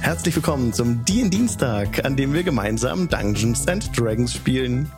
[0.00, 4.90] Herzlich willkommen zum DIN Dienstag, an dem wir gemeinsam Dungeons and Dragons spielen.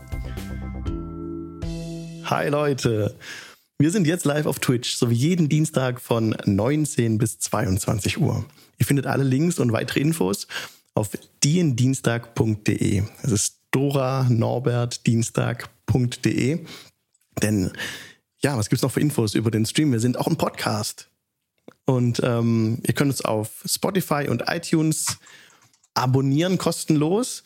[2.24, 3.16] Hi Leute,
[3.78, 8.44] wir sind jetzt live auf Twitch, so wie jeden Dienstag von 19 bis 22 Uhr.
[8.78, 10.46] Ihr findet alle Links und weitere Infos
[10.94, 11.10] auf
[11.42, 13.02] diendienstag.de.
[13.22, 16.64] Das ist Dora Norbert Dienstag.de.
[17.42, 17.72] Denn
[18.40, 19.92] ja, was gibt's noch für Infos über den Stream?
[19.92, 21.08] Wir sind auch ein Podcast.
[21.84, 25.18] Und ähm, ihr könnt uns auf Spotify und iTunes
[25.94, 27.42] abonnieren, kostenlos.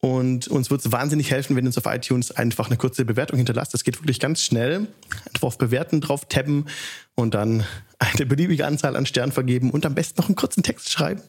[0.00, 3.36] Und uns wird es wahnsinnig helfen, wenn ihr uns auf iTunes einfach eine kurze Bewertung
[3.38, 3.74] hinterlasst.
[3.74, 4.86] Das geht wirklich ganz schnell.
[5.26, 6.66] Einfach auf Bewerten drauf tappen
[7.14, 7.64] und dann
[7.98, 11.22] eine beliebige Anzahl an Sternen vergeben und am besten noch einen kurzen Text schreiben.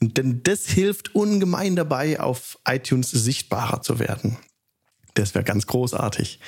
[0.00, 4.36] Denn das hilft ungemein dabei, auf iTunes sichtbarer zu werden.
[5.14, 6.38] Das wäre ganz großartig.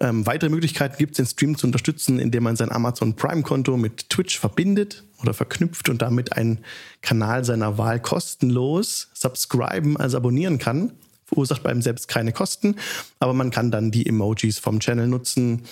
[0.00, 4.10] Ähm, weitere Möglichkeiten gibt es, den Stream zu unterstützen, indem man sein Amazon Prime-Konto mit
[4.10, 6.60] Twitch verbindet oder verknüpft und damit einen
[7.02, 10.92] Kanal seiner Wahl kostenlos subscriben, also abonnieren kann.
[11.24, 12.76] Verursacht bei einem selbst keine Kosten,
[13.18, 15.64] aber man kann dann die Emojis vom Channel nutzen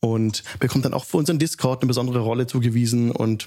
[0.00, 3.46] und bekommt dann auch für unseren Discord eine besondere Rolle zugewiesen und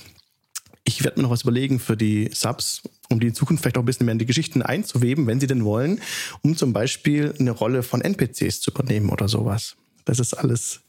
[0.85, 3.81] ich werde mir noch was überlegen für die Subs, um die in Zukunft vielleicht auch
[3.81, 6.01] ein bisschen mehr in die Geschichten einzuweben, wenn sie denn wollen,
[6.41, 9.75] um zum Beispiel eine Rolle von NPCs zu übernehmen oder sowas.
[10.09, 10.81] Das ist alles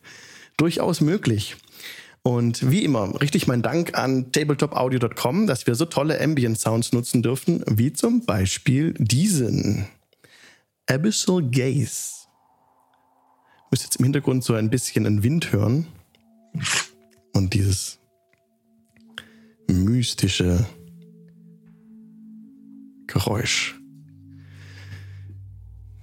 [0.56, 1.56] durchaus möglich.
[2.22, 7.22] Und wie immer, richtig mein Dank an tabletopaudio.com, dass wir so tolle Ambient Sounds nutzen
[7.22, 9.84] dürfen, wie zum Beispiel diesen
[10.88, 12.26] Abyssal Gaze.
[13.70, 15.86] Müsst jetzt im Hintergrund so ein bisschen einen Wind hören.
[17.34, 17.98] Und dieses
[19.68, 20.64] mystische
[23.06, 23.79] Geräusch.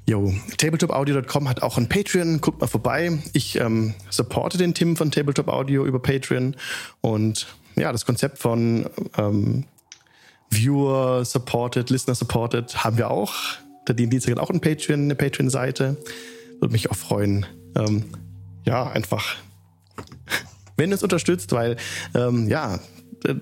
[0.10, 2.40] Jo, tabletopaudio.com hat auch ein Patreon.
[2.40, 3.20] Guckt mal vorbei.
[3.34, 6.56] Ich ähm, supporte den Tim von Tabletop Audio über Patreon.
[7.02, 9.66] Und ja, das Konzept von ähm,
[10.50, 13.34] Viewer supported, Listener supported haben wir auch.
[13.86, 15.98] Der Dienstag hat auch ein Patreon, eine Patreon-Seite.
[16.62, 17.46] Würde mich auch freuen.
[17.76, 18.06] Ähm,
[18.66, 19.36] ja, einfach,
[20.78, 21.76] wenn es unterstützt, weil
[22.16, 22.80] ähm, ja,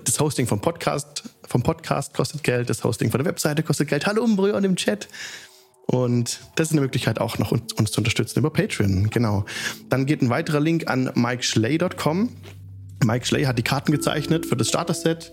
[0.04, 4.06] das Hosting vom Podcast, vom Podcast kostet Geld, das Hosting von der Webseite kostet Geld.
[4.06, 5.06] Hallo Umbrühe und im Chat.
[5.86, 9.08] Und das ist eine Möglichkeit auch noch uns, uns zu unterstützen über Patreon.
[9.10, 9.44] Genau.
[9.88, 12.30] Dann geht ein weiterer Link an mikeschley.com.
[13.04, 15.32] Mike Schley hat die Karten gezeichnet für das Starter-Set.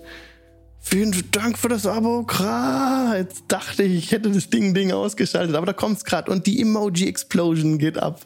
[0.79, 2.23] Vielen Dank für das Abo.
[2.23, 3.15] Krass.
[3.15, 6.45] Jetzt dachte ich, ich hätte das Ding Ding ausgeschaltet, aber da kommt es gerade und
[6.45, 8.21] die Emoji Explosion geht ab.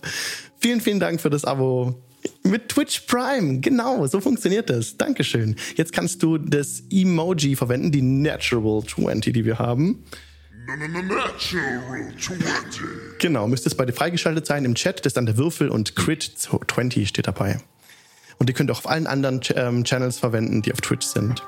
[0.60, 2.02] Vielen, vielen Dank für das Abo.
[2.44, 4.98] Mit Twitch Prime, genau, so funktioniert das.
[4.98, 5.56] Dankeschön.
[5.76, 10.04] Jetzt kannst du das Emoji verwenden, die Natural 20, die wir haben.
[13.20, 15.00] Genau, müsste es bei dir freigeschaltet sein im Chat.
[15.00, 17.60] Das ist dann der Würfel und Crit 20 steht dabei.
[18.38, 21.44] Und ihr könnt auch auf allen anderen Ch ähm, Channels verwenden, die auf Twitch sind.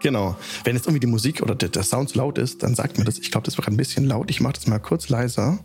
[0.00, 0.36] Genau.
[0.64, 3.04] Wenn jetzt irgendwie die Musik oder der, der Sound zu laut ist, dann sagt mir
[3.04, 3.18] das.
[3.18, 4.30] Ich glaube, das wird ein bisschen laut.
[4.30, 5.58] Ich mache das mal kurz leiser.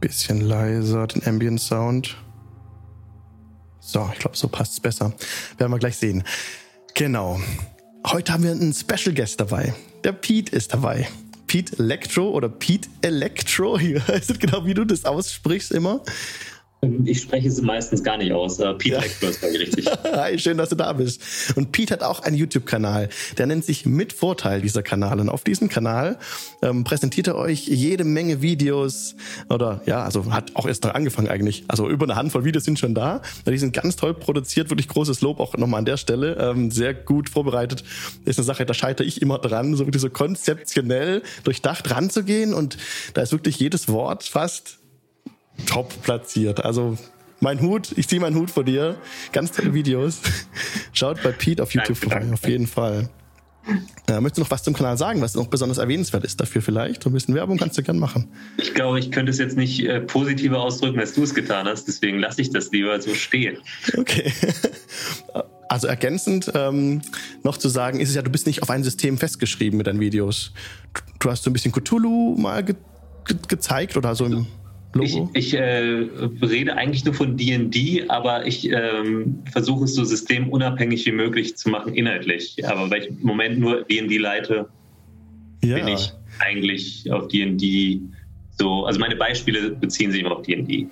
[0.00, 2.16] Bisschen leiser, den Ambient Sound.
[3.80, 5.12] So, ich glaube, so passt es besser.
[5.58, 6.24] Werden wir gleich sehen.
[6.94, 7.40] Genau.
[8.06, 9.74] Heute haben wir einen Special Guest dabei.
[10.04, 11.06] Der Pete ist dabei.
[11.46, 16.00] Pete Electro oder Pete Electro, ich weiß genau, wie du das aussprichst immer.
[16.82, 18.56] Ähm, ich spreche sie meistens gar nicht aus.
[18.56, 19.00] Pete ja.
[19.00, 19.86] Eckler ist richtig.
[20.04, 21.22] Hi, schön, dass du da bist.
[21.56, 23.08] Und Pete hat auch einen YouTube-Kanal.
[23.38, 25.20] Der nennt sich Mit Vorteil, dieser Kanal.
[25.20, 26.18] Und auf diesem Kanal
[26.62, 29.14] ähm, präsentiert er euch jede Menge Videos.
[29.48, 31.64] Oder ja, also hat auch erst angefangen eigentlich.
[31.68, 33.20] Also über eine Handvoll Videos sind schon da.
[33.46, 34.70] Die sind ganz toll produziert.
[34.70, 36.36] Wirklich großes Lob auch nochmal an der Stelle.
[36.36, 37.84] Ähm, sehr gut vorbereitet.
[38.24, 42.54] Ist eine Sache, da scheitere ich immer dran, so wirklich so konzeptionell durchdacht ranzugehen.
[42.54, 42.78] Und
[43.14, 44.79] da ist wirklich jedes Wort fast
[45.66, 46.64] top platziert.
[46.64, 46.96] Also
[47.40, 48.96] mein Hut, ich ziehe meinen Hut vor dir.
[49.32, 50.20] Ganz tolle Videos.
[50.92, 53.08] Schaut bei Pete auf YouTube vorbei, auf jeden Fall.
[54.08, 57.06] Ja, möchtest du noch was zum Kanal sagen, was noch besonders erwähnenswert ist dafür vielleicht?
[57.06, 58.28] Ein bisschen Werbung kannst du gern machen.
[58.56, 61.86] Ich glaube, ich könnte es jetzt nicht äh, positiver ausdrücken, als du es getan hast.
[61.86, 63.58] Deswegen lasse ich das lieber so stehen.
[63.96, 64.32] Okay.
[65.70, 67.00] Also ergänzend ähm,
[67.44, 70.00] noch zu sagen, ist es ja, du bist nicht auf ein System festgeschrieben mit deinen
[70.00, 70.52] Videos.
[71.20, 72.74] Du hast so ein bisschen Cthulhu mal ge
[73.24, 74.48] ge gezeigt oder so im
[74.92, 75.30] Logo?
[75.34, 76.08] Ich, ich äh,
[76.42, 81.68] rede eigentlich nur von D&D, aber ich ähm, versuche es so systemunabhängig wie möglich zu
[81.68, 82.56] machen inhaltlich.
[82.66, 84.68] Aber weil ich im Moment nur D&D leite,
[85.62, 85.76] ja.
[85.76, 88.00] bin ich eigentlich auf D&D
[88.58, 90.88] so, also meine Beispiele beziehen sich immer auf D&D.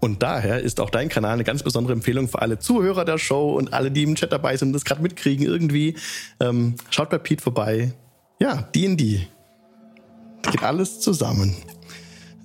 [0.00, 3.54] Und daher ist auch dein Kanal eine ganz besondere Empfehlung für alle Zuhörer der Show
[3.56, 5.96] und alle, die im Chat dabei sind und das gerade mitkriegen irgendwie.
[6.40, 7.92] Ähm, schaut bei Pete vorbei.
[8.40, 9.26] Ja, D&D.
[10.42, 11.56] Geht alles zusammen.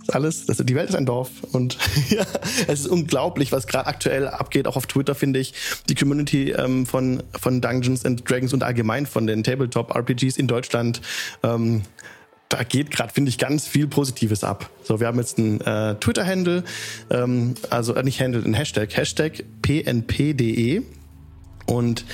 [0.10, 1.78] Alles, das, die Welt ist ein Dorf und
[2.10, 2.26] ja,
[2.68, 5.54] es ist unglaublich, was gerade aktuell abgeht, auch auf Twitter finde ich.
[5.90, 11.02] Die Community ähm, von, von Dungeons and Dragons und allgemein von den Tabletop-RPGs in Deutschland,
[11.44, 11.84] ähm,
[12.50, 14.70] da geht gerade, finde ich, ganz viel Positives ab.
[14.84, 16.64] So, wir haben jetzt einen äh, Twitter-Handle,
[17.10, 20.84] ähm, also äh, nicht Handle, ein Hashtag, Hashtag pnp.de
[21.66, 22.06] und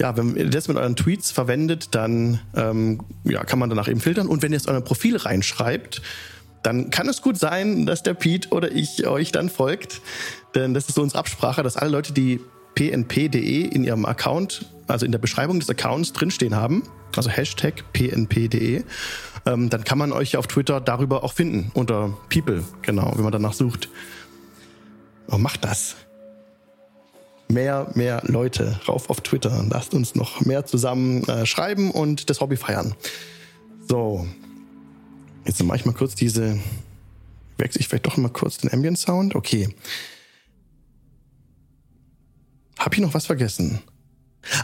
[0.00, 4.00] ja, wenn ihr das mit euren Tweets verwendet, dann ähm, ja, kann man danach eben
[4.00, 4.26] filtern.
[4.26, 6.02] Und wenn ihr es euer Profil reinschreibt,
[6.64, 10.00] dann kann es gut sein, dass der Pete oder ich euch dann folgt.
[10.54, 12.40] Denn das ist so unsere Absprache, dass alle Leute, die
[12.74, 16.82] pnp.de in ihrem Account, also in der Beschreibung des Accounts drinstehen haben,
[17.14, 18.82] also Hashtag pnp.de,
[19.46, 23.32] ähm, dann kann man euch auf Twitter darüber auch finden, unter People, genau, wenn man
[23.32, 23.90] danach sucht.
[25.28, 25.96] Oh, macht das.
[27.48, 29.64] Mehr, mehr Leute rauf auf Twitter.
[29.68, 32.94] Lasst uns noch mehr zusammen äh, schreiben und das Hobby feiern.
[33.86, 34.26] So,
[35.44, 36.58] Jetzt mache ich mal kurz diese.
[37.56, 39.34] Wechsle ich vielleicht doch mal kurz den Ambient Sound.
[39.34, 39.68] Okay.
[42.78, 43.80] Habe ich noch was vergessen?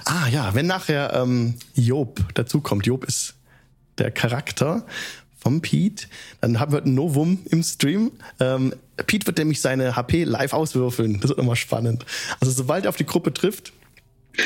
[0.05, 3.35] Ah ja, wenn nachher ähm, Job dazukommt, Job ist
[3.99, 4.85] der Charakter
[5.39, 6.07] vom Pete,
[6.41, 8.13] dann haben wir ein Novum im Stream.
[8.41, 8.75] Ähm,
[9.07, 11.21] Pete wird nämlich seine HP live auswürfeln.
[11.21, 12.05] Das wird immer spannend.
[12.41, 13.73] Also sobald er auf die Gruppe trifft,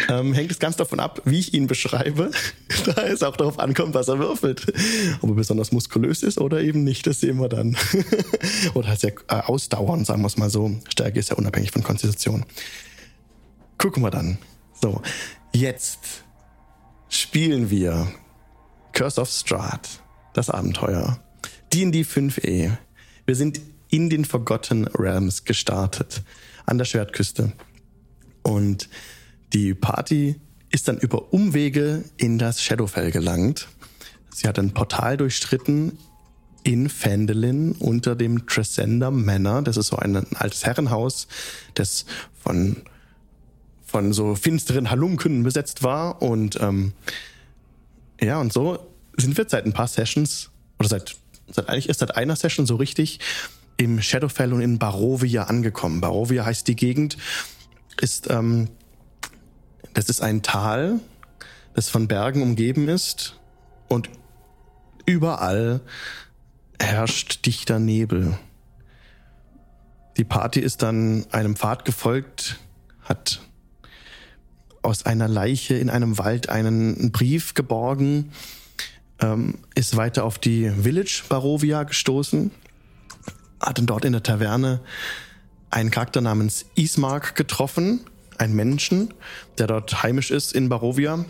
[0.08, 2.31] ähm, hängt es ganz davon ab, wie ich ihn beschreibe,
[2.86, 4.72] da es auch darauf ankommt, was er würfelt.
[5.20, 7.76] Ob er besonders muskulös ist oder eben nicht, das sehen wir dann.
[8.75, 10.75] oder halt sehr äh, ausdauernd, sagen wir es mal so.
[10.88, 12.44] Stärke ist ja unabhängig von Konstitution.
[13.78, 14.38] Gucken wir dann.
[14.81, 15.02] So,
[15.52, 16.25] jetzt
[17.08, 18.08] spielen wir
[18.92, 19.88] Curse of Strahd,
[20.32, 21.20] das Abenteuer.
[21.72, 22.76] D&D 5e.
[23.26, 23.60] Wir sind
[23.90, 26.22] in den Forgotten Realms gestartet,
[26.66, 27.52] an der Schwertküste.
[28.42, 28.88] Und
[29.54, 30.40] die Party
[30.70, 33.68] ist dann über Umwege in das Shadowfell gelangt.
[34.34, 35.96] Sie hat ein Portal durchstritten
[36.64, 39.62] in Fendelin unter dem Tresender Manor.
[39.62, 41.28] Das ist so ein, altes Herrenhaus,
[41.74, 42.04] das
[42.42, 42.78] von,
[43.86, 46.20] von so finsteren Halunken besetzt war.
[46.20, 46.92] Und ähm,
[48.20, 48.84] ja, und so
[49.16, 50.50] sind wir seit ein paar Sessions,
[50.80, 51.14] oder seit,
[51.48, 53.20] seit eigentlich erst seit einer Session so richtig
[53.76, 56.00] im Shadowfell und in Barovia angekommen.
[56.00, 57.16] Barovia heißt die Gegend,
[58.00, 58.68] ist ähm,
[59.94, 61.00] das ist ein Tal,
[61.73, 63.38] das von Bergen umgeben ist
[63.88, 64.11] und
[65.06, 65.81] überall
[66.79, 68.37] herrscht dichter Nebel.
[70.17, 72.58] Die Party ist dann einem Pfad gefolgt,
[73.02, 73.41] hat
[74.82, 78.32] aus einer Leiche in einem Wald einen Brief geborgen,
[79.20, 82.50] ähm, ist weiter auf die Village Barovia gestoßen,
[83.61, 84.81] hat dort in der Taverne
[85.70, 88.00] einen Charakter namens Ismark getroffen,
[88.38, 89.12] einen Menschen,
[89.58, 91.25] der dort heimisch ist in Barovia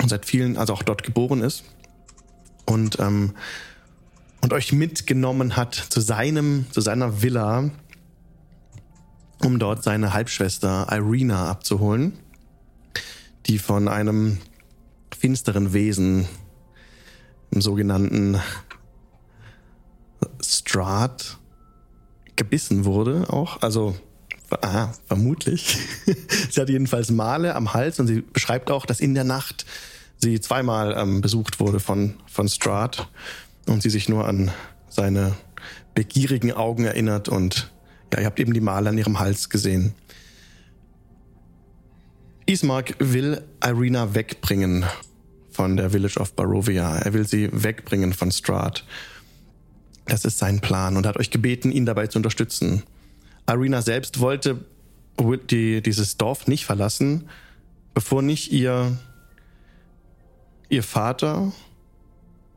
[0.00, 1.64] und seit vielen, also auch dort geboren ist
[2.66, 3.34] und ähm,
[4.44, 7.70] und euch mitgenommen hat zu seinem, zu seiner Villa,
[9.42, 12.12] um dort seine Halbschwester Irina abzuholen,
[13.46, 14.36] die von einem
[15.18, 16.28] finsteren Wesen,
[17.52, 18.38] im sogenannten
[20.42, 21.38] Strat,
[22.36, 23.62] gebissen wurde auch.
[23.62, 23.96] Also
[24.62, 25.78] Aha, vermutlich.
[26.50, 29.64] sie hat jedenfalls Male am Hals und sie beschreibt auch, dass in der Nacht
[30.18, 33.08] sie zweimal ähm, besucht wurde von, von Strahd
[33.66, 34.50] und sie sich nur an
[34.88, 35.34] seine
[35.94, 37.70] begierigen Augen erinnert und
[38.12, 39.94] ja, ihr habt eben die Male an ihrem Hals gesehen.
[42.46, 44.84] Ismark will Irina wegbringen
[45.50, 46.98] von der Village of Barovia.
[46.98, 48.84] Er will sie wegbringen von Strahd.
[50.06, 52.82] Das ist sein Plan und hat euch gebeten, ihn dabei zu unterstützen.
[53.46, 54.64] Arena selbst wollte
[55.50, 57.28] die, dieses Dorf nicht verlassen,
[57.92, 58.98] bevor nicht ihr,
[60.68, 61.52] ihr Vater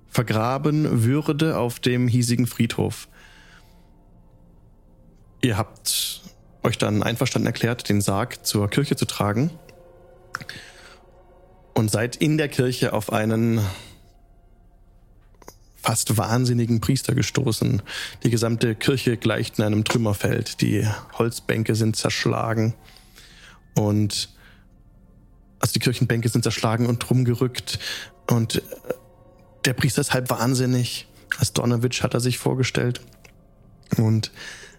[0.08, 3.08] vergraben würde auf dem hiesigen Friedhof.
[5.42, 6.22] Ihr habt
[6.64, 9.52] euch dann einverstanden erklärt, den Sarg zur Kirche zu tragen
[11.76, 13.62] und seid in der Kirche auf einen
[15.88, 17.82] fast wahnsinnigen Priester gestoßen.
[18.24, 20.60] Die gesamte Kirche gleicht in einem Trümmerfeld.
[20.60, 22.74] Die Holzbänke sind zerschlagen
[23.74, 24.28] und
[25.60, 27.80] also die Kirchenbänke sind zerschlagen und rumgerückt
[28.30, 28.62] und äh,
[29.64, 31.08] der Priester ist halb wahnsinnig.
[31.40, 33.00] Als Donovich hat er sich vorgestellt.
[33.96, 34.34] Und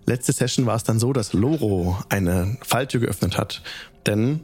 [0.05, 3.62] letzte Session war es dann so, dass Loro eine Falltür geöffnet hat.
[4.07, 4.41] Denn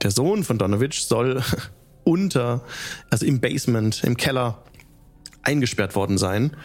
[0.00, 1.42] der Sohn von Donovich soll
[2.04, 2.64] unter,
[3.10, 4.62] also im Basement, im Keller
[5.46, 6.56] eingesperrt worden sein.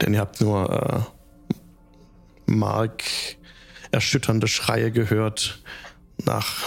[0.00, 1.08] Denn ihr habt nur
[2.46, 3.04] äh, Mark
[3.90, 5.62] erschütternde Schreie gehört
[6.24, 6.64] nach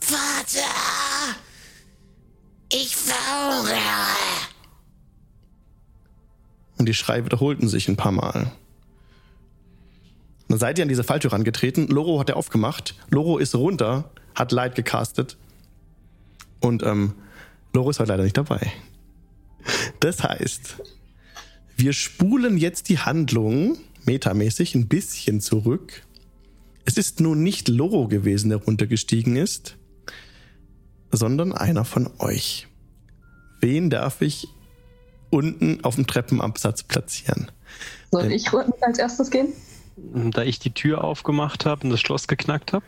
[0.00, 0.60] Vater!
[2.72, 3.78] Ich verhungere!
[6.78, 8.50] Und die Schreie wiederholten sich ein paar Mal.
[10.48, 11.88] Dann seid ihr an diese Falltür rangetreten.
[11.88, 12.94] Loro hat er aufgemacht.
[13.10, 15.36] Loro ist runter, hat Light gecastet.
[16.60, 17.14] Und ähm,
[17.72, 18.72] Loro ist heute leider nicht dabei.
[20.00, 20.76] Das heißt,
[21.76, 26.02] wir spulen jetzt die Handlung metamäßig ein bisschen zurück.
[26.84, 29.76] Es ist nun nicht Loro gewesen, der runtergestiegen ist,
[31.12, 32.66] sondern einer von euch.
[33.60, 34.48] Wen darf ich
[35.30, 37.50] unten auf dem Treppenabsatz platzieren?
[38.10, 38.48] Soll Denn ich
[38.80, 39.52] als erstes gehen?
[39.96, 42.84] da ich die Tür aufgemacht habe und das Schloss geknackt habe?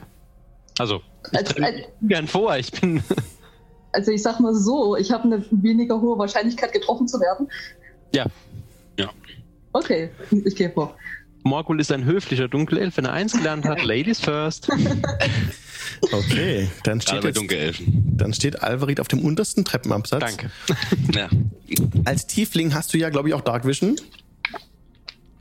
[0.78, 3.02] Also, ich als, als, gern vor, ich bin.
[3.92, 7.48] Also ich sag mal so, ich habe eine weniger hohe Wahrscheinlichkeit getroffen zu werden.
[8.14, 8.26] Ja.
[8.98, 9.10] Ja.
[9.72, 10.96] Okay, ich gehe vor.
[11.44, 14.68] Morgul ist ein höflicher Dunkelelf, wenn er eins gelernt hat, Ladies first.
[16.10, 17.40] Okay, dann steht, jetzt,
[17.86, 20.20] dann steht Alvarit auf dem untersten Treppenabsatz.
[20.20, 20.50] Danke.
[21.14, 21.28] Ja.
[22.04, 23.96] Als Tiefling hast du ja, glaube ich, auch Dark Vision.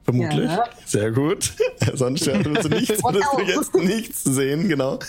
[0.03, 0.49] Vermutlich.
[0.49, 0.63] Ja.
[0.85, 1.53] Sehr gut.
[1.93, 4.99] Sonst würdest du nichts, würdest du jetzt nichts sehen, genau.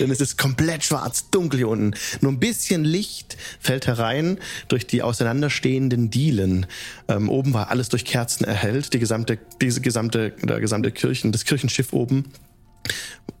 [0.00, 1.94] Denn es ist komplett schwarz, dunkel hier unten.
[2.20, 6.66] Nur ein bisschen Licht fällt herein durch die auseinanderstehenden Dielen.
[7.08, 8.92] Ähm, oben war alles durch Kerzen erhellt.
[8.94, 12.24] Die gesamte, diese gesamte, der gesamte Kirchen, das Kirchenschiff oben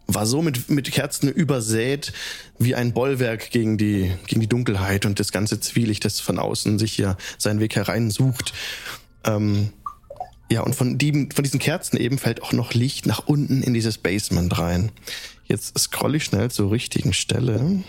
[0.06, 2.12] war so mit, mit Kerzen übersät
[2.58, 6.78] wie ein Bollwerk gegen die, gegen die Dunkelheit und das ganze Zwielicht, das von außen
[6.78, 8.52] sich hier seinen Weg hereinsucht.
[9.24, 9.70] Ähm,
[10.52, 13.72] ja, und von, die, von diesen Kerzen eben fällt auch noch Licht nach unten in
[13.72, 14.92] dieses Basement rein.
[15.46, 17.82] Jetzt scroll ich schnell zur richtigen Stelle.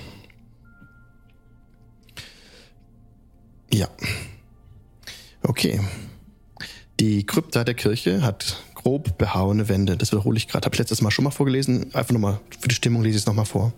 [3.73, 3.89] Ja.
[5.41, 5.81] Okay.
[7.01, 9.97] Die Krypta der Kirche hat grob behauene Wände.
[9.97, 10.63] Das wiederhole ich gerade.
[10.63, 11.93] Habe ich letztes Mal schon mal vorgelesen.
[11.93, 13.73] Einfach nochmal für die Stimmung lese ich es nochmal vor.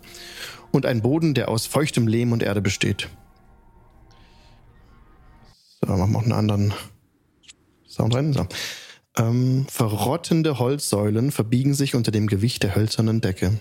[0.70, 3.08] Und ein Boden, der aus feuchtem Lehm und Erde besteht.
[5.80, 6.72] So, machen wir noch einen anderen
[7.96, 8.32] Sound rein.
[8.32, 8.46] So.
[9.16, 13.58] Ähm, verrottende Holzsäulen verbiegen sich unter dem Gewicht der hölzernen Decke.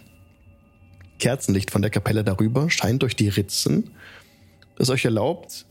[1.20, 3.92] Kerzenlicht von der Kapelle darüber scheint durch die Ritzen,
[4.76, 5.66] das euch erlaubt,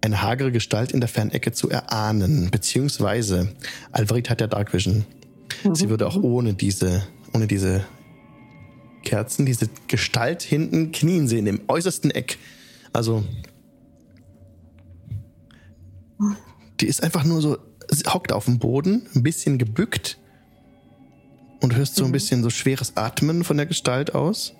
[0.00, 3.54] eine hagere Gestalt in der Fernecke zu erahnen, beziehungsweise
[3.92, 5.04] Alvarit hat ja Dark Vision.
[5.62, 5.74] Mhm.
[5.76, 7.84] Sie würde auch ohne diese, ohne diese
[9.04, 12.38] Kerzen, diese Gestalt hinten knien sehen, im äußersten Eck.
[12.92, 13.24] Also
[16.80, 17.58] die ist einfach nur so,
[18.06, 20.18] hockt auf dem Boden, ein bisschen gebückt
[21.60, 22.12] und hörst so ein mhm.
[22.12, 24.54] bisschen so schweres Atmen von der Gestalt aus.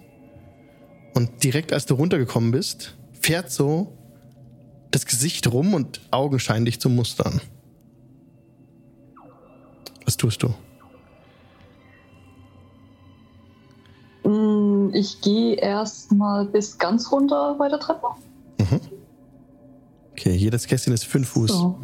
[1.15, 3.97] Und direkt als du runtergekommen bist, fährt so
[4.91, 7.41] das Gesicht rum und augenscheinlich zu mustern.
[10.05, 10.55] Was tust du?
[14.29, 18.07] Mm, ich gehe erstmal bis ganz runter bei der Treppe.
[18.59, 18.81] Mhm.
[20.13, 21.51] Okay, jedes Kästchen ist fünf Fuß.
[21.51, 21.79] So.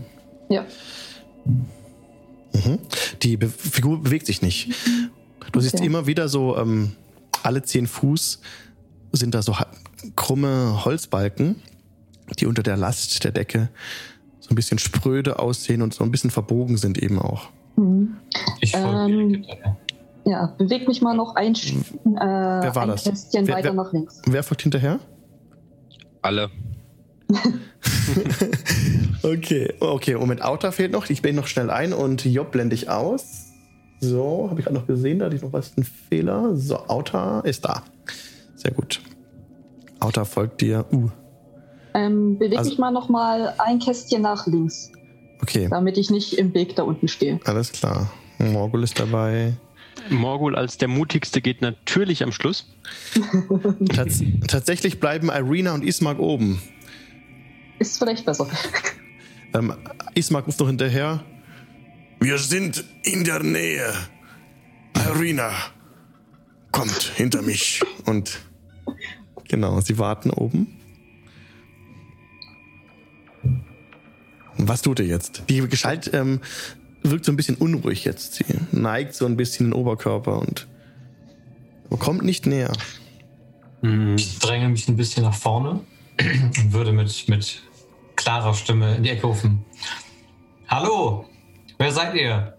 [0.53, 0.67] Ja.
[1.45, 2.79] Mhm.
[3.23, 4.69] Die Be Figur bewegt sich nicht.
[5.53, 5.61] Du okay.
[5.61, 6.93] siehst immer wieder so, ähm,
[7.43, 8.41] alle zehn Fuß
[9.13, 9.57] sind da so
[10.17, 11.57] krumme Holzbalken,
[12.39, 13.71] die unter der Last der Decke
[14.41, 17.49] so ein bisschen spröde aussehen und so ein bisschen verbogen sind eben auch.
[17.77, 18.17] Mhm.
[18.61, 19.45] Ich ähm,
[20.25, 21.61] ja, beweg mich mal noch ein, äh,
[22.05, 23.05] wer war ein das?
[23.05, 24.21] Kästchen wer, weiter wer, nach links.
[24.27, 25.01] Wer folgt hinterher?
[26.21, 26.51] Alle.
[29.23, 31.09] okay, okay, Moment, Auta fehlt noch.
[31.11, 33.53] Ich bin noch schnell ein und Job blende ich aus.
[34.01, 36.57] So, habe ich gerade noch gesehen, da hatte ich noch was, einen Fehler.
[36.57, 37.85] So, Auta ist da.
[38.57, 39.01] Sehr gut.
[40.01, 40.85] Auta folgt dir.
[40.93, 41.09] Uh.
[41.95, 44.91] Ähm, bewege also, mich mal noch mal ein Kästchen nach links.
[45.41, 45.69] Okay.
[45.71, 47.41] Damit ich nicht im Weg da unten stehe.
[47.45, 48.11] Alles klar.
[48.39, 49.53] Morgul ist dabei.
[50.11, 52.67] Morgul als der mutigste geht natürlich am Schluss.
[53.95, 56.61] Tats tatsächlich bleiben Irina und Ismark oben.
[57.83, 58.47] Ist vielleicht besser.
[59.55, 59.75] Ähm,
[60.15, 61.23] Ismark ruft noch hinterher.
[62.21, 63.93] Wir sind in der Nähe.
[64.95, 65.53] Irina,
[66.71, 67.83] kommt hinter mich.
[68.07, 68.39] Und
[69.47, 70.69] genau, sie warten oben.
[74.57, 75.43] Was tut ihr jetzt?
[75.51, 76.41] Die Gestalt ähm,
[77.03, 78.33] wirkt so ein bisschen unruhig jetzt.
[78.37, 80.67] Sie neigt so ein bisschen den Oberkörper und
[81.99, 82.73] kommt nicht näher.
[84.17, 85.81] Ich dränge mich ein bisschen nach vorne
[86.19, 87.63] und würde mit, mit
[88.17, 89.65] klarer Stimme in die Ecke rufen.
[90.69, 91.27] Hallo,
[91.79, 92.57] wer seid ihr?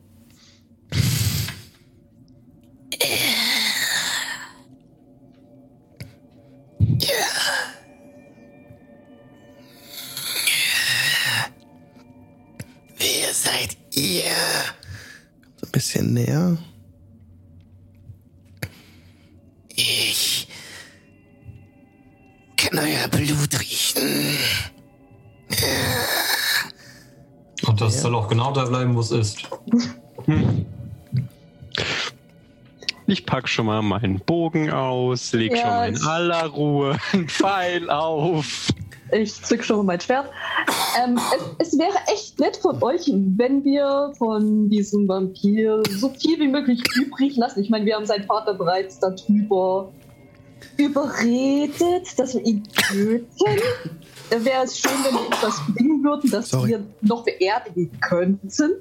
[12.98, 14.24] Wer seid ihr?
[15.64, 16.58] Ein bisschen näher.
[19.76, 20.48] Ich
[22.56, 24.38] kann euer Blut riechen.
[27.78, 29.50] Das soll auch genau da bleiben, wo es ist.
[30.26, 30.66] Hm.
[33.06, 37.28] Ich pack schon mal meinen Bogen aus, leg ja, schon mal in aller Ruhe einen
[37.28, 38.70] Pfeil auf.
[39.12, 40.30] Ich zück schon mal mein Schwert.
[41.04, 41.20] Ähm,
[41.60, 46.48] es, es, wäre echt nett von euch, wenn wir von diesem Vampir so viel wie
[46.48, 47.62] möglich übrig lassen.
[47.62, 49.92] Ich meine, wir haben seinen Vater bereits darüber
[50.78, 53.28] überredet, dass wir ihn töten.
[54.34, 56.70] Da wäre es schön, wenn wir etwas bringen würden, dass Sorry.
[56.70, 58.72] wir noch beerdigen könnten.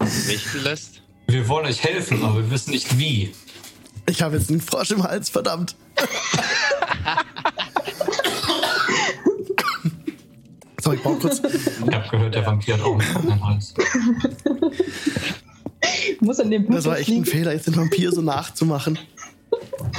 [0.00, 1.02] Richten lässt?
[1.28, 3.32] Wir wollen euch helfen, aber wir wissen nicht wie.
[4.08, 5.76] Ich habe jetzt einen Frosch im Hals, verdammt.
[10.82, 11.38] Sorry, ich brauche kurz.
[11.38, 11.44] Ich
[11.94, 13.74] habe gehört, der Vampir hat auch einen Hals.
[16.18, 18.98] Muss an dem das war echt ein Fehler, jetzt den Vampir so nachzumachen.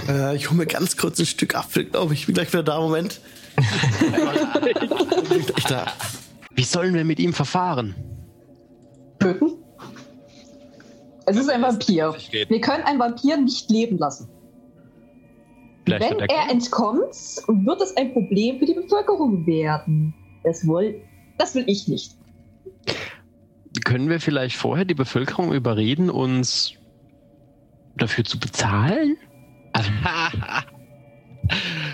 [0.07, 2.21] Äh, ich hole mir ganz kurz ein Stück Apfel, glaube ich.
[2.21, 2.79] Ich bin gleich wieder da.
[2.79, 3.19] Moment.
[6.55, 7.95] Wie sollen wir mit ihm verfahren?
[9.19, 9.53] Töten?
[11.25, 12.15] Es ist ein Vampir.
[12.31, 14.29] Wir können einen Vampir nicht leben lassen.
[15.83, 17.15] Vielleicht Wenn er entkommt,
[17.47, 20.13] wird es ein Problem für die Bevölkerung werden.
[20.43, 21.01] Das, wohl,
[21.37, 22.15] das will ich nicht.
[23.83, 26.73] Können wir vielleicht vorher die Bevölkerung überreden, uns
[27.95, 29.17] dafür zu bezahlen?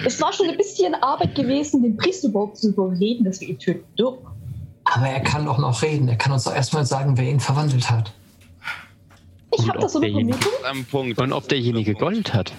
[0.06, 3.60] Es war schon ein bisschen Arbeit gewesen, den Priester überhaupt zu überreden, dass wir ihn
[3.60, 4.25] töten dürfen.
[4.86, 6.08] Aber er kann doch noch reden.
[6.10, 8.12] Er kann uns doch erstmal sagen, wer ihn verwandelt hat.
[9.56, 10.52] Ich habe das so eine Vermutung.
[10.70, 11.20] Am Punkt.
[11.20, 12.52] Und ob derjenige Gold hat.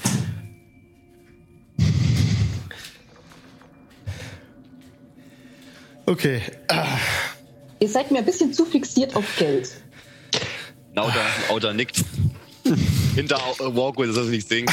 [6.06, 6.40] Okay.
[7.80, 9.70] Ihr seid mir ein bisschen zu fixiert auf Geld.
[10.94, 11.14] Nauda,
[11.50, 12.04] Auda nickt.
[13.14, 14.72] Hinter uh, Walkway, dass er nicht singen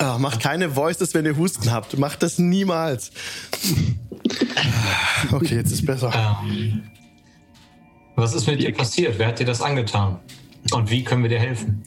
[0.00, 1.98] Oh, macht keine Voices, wenn ihr Husten habt.
[1.98, 3.10] Macht das niemals.
[5.32, 6.12] Okay, jetzt ist besser.
[6.42, 6.82] Ähm,
[8.16, 9.18] was ist mit dir passiert?
[9.18, 10.18] Wer hat dir das angetan?
[10.72, 11.84] Und wie können wir dir helfen?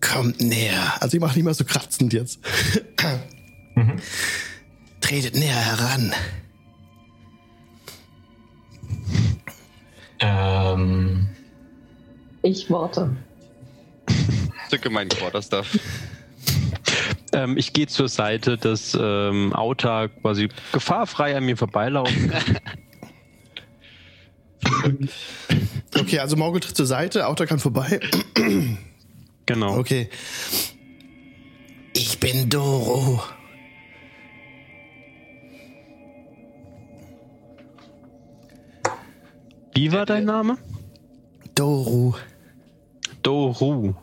[0.00, 0.94] Kommt näher.
[1.00, 2.40] Also ich mache nicht mal so kratzend jetzt.
[3.74, 4.00] Mhm.
[5.06, 6.12] Tretet näher heran.
[10.18, 11.28] Ähm.
[12.42, 13.16] Ich warte.
[14.68, 15.78] Zücke meinen Quarterstaff.
[17.32, 22.32] Ähm, ich gehe zur Seite, dass ähm, Auta quasi gefahrfrei an mir vorbeilaufen
[25.96, 28.00] Okay, also Morgul tritt zur Seite, Auta kann vorbei.
[29.46, 29.78] genau.
[29.78, 30.10] Okay.
[31.92, 33.22] Ich bin Doro.
[39.76, 40.56] Wie war dein Name?
[41.54, 42.14] Doru.
[43.22, 43.94] Doru.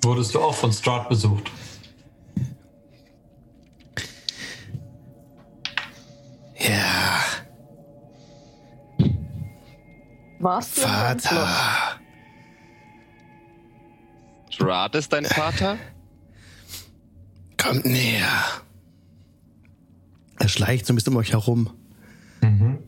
[0.00, 1.50] Wurdest du auch von Strahd besucht?
[6.56, 7.20] Ja.
[10.38, 11.48] Warst du Vater.
[14.50, 15.78] Strahd ist dein Vater?
[17.56, 18.63] Kommt näher.
[20.38, 21.70] Er schleicht so ein bisschen um euch herum.
[22.42, 22.78] Mhm.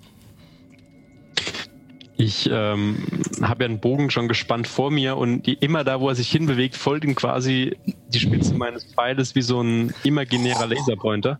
[2.18, 3.06] Ich ähm,
[3.42, 6.30] habe ja einen Bogen schon gespannt vor mir und die, immer da, wo er sich
[6.30, 7.76] hinbewegt, folgt ihm quasi
[8.08, 11.38] die Spitze meines Pfeiles wie so ein imaginärer Laserpointer.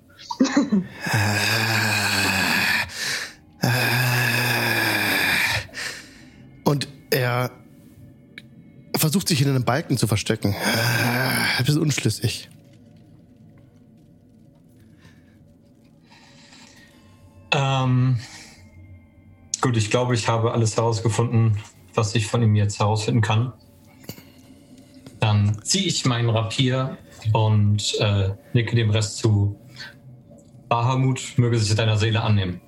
[6.65, 7.51] Und er
[8.97, 10.55] versucht sich in einem Balken zu verstecken.
[11.57, 12.51] Ein bisschen unschlüssig.
[17.57, 18.19] Ähm,
[19.67, 21.59] Gut, ich glaube, ich habe alles herausgefunden,
[21.95, 23.53] was ich von ihm jetzt herausfinden kann.
[25.19, 26.99] Dann ziehe ich meinen Rapier
[27.33, 29.59] und äh, nicke dem Rest zu.
[30.69, 32.61] Bahamut möge sich deiner Seele annehmen.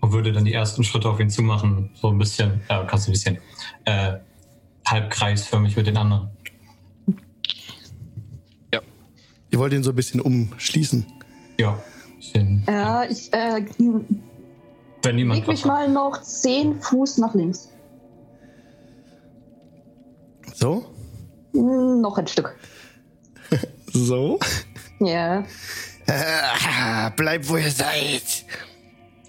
[0.00, 3.10] Und würde dann die ersten Schritte auf ihn zumachen, so ein bisschen, äh, kannst du
[3.10, 3.38] ein bisschen,
[3.84, 4.18] äh,
[4.86, 6.30] halbkreisförmig mit den anderen.
[8.72, 8.80] Ja.
[9.50, 11.04] Ihr wollt ihn so ein bisschen umschließen.
[11.58, 11.82] Ja.
[12.66, 13.64] Ja, ich äh,
[15.02, 17.70] wenn niemand Leg mich mal noch 10 Fuß nach links.
[20.54, 20.84] So?
[21.54, 22.56] Hm, noch ein Stück.
[23.92, 24.38] so?
[25.00, 25.44] Ja.
[26.06, 28.44] Ah, bleib, wo ihr seid.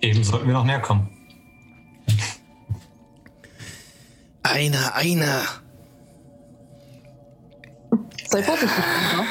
[0.02, 1.10] Eben sollten wir noch näher kommen.
[4.44, 5.44] Einer, einer.
[8.28, 9.26] Sei vorsichtig, Bruder.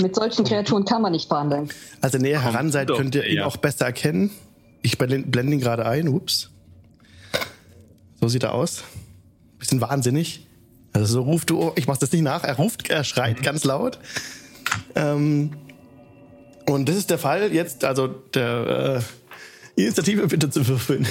[0.00, 1.68] Mit solchen Kreaturen kann man nicht verhandeln.
[2.00, 4.30] Als ihr näher heran seid, könnt ihr ihn auch besser erkennen.
[4.82, 6.08] Ich blende ihn gerade ein.
[6.08, 6.50] Ups.
[8.20, 8.84] So sieht er aus.
[9.58, 10.46] Bisschen wahnsinnig.
[10.92, 12.44] Also so ruft du, ich mach das nicht nach.
[12.44, 13.98] Er ruft, er schreit ganz laut.
[14.94, 15.52] Ähm,
[16.68, 19.02] und das ist der Fall jetzt, also der
[19.76, 21.06] äh, Initiative bitte zu würfeln.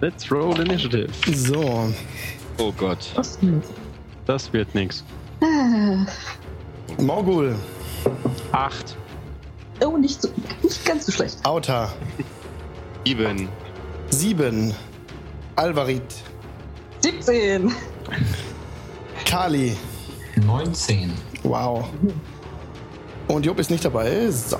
[0.00, 1.08] Let's roll initiative.
[1.34, 1.92] So.
[2.58, 3.12] Oh Gott.
[4.30, 5.02] Das wird nix.
[6.98, 7.56] Morgul.
[8.52, 8.96] Acht.
[9.84, 10.28] Oh, nicht, so,
[10.62, 11.44] nicht ganz so schlecht.
[11.44, 11.92] Auta.
[13.04, 13.48] Sieben.
[14.10, 14.72] Sieben.
[15.56, 16.04] Alvarit.
[17.00, 17.74] 17.
[19.24, 19.76] Kali.
[20.46, 21.12] 19.
[21.42, 21.86] Wow.
[23.26, 24.30] Und Job ist nicht dabei.
[24.30, 24.58] So.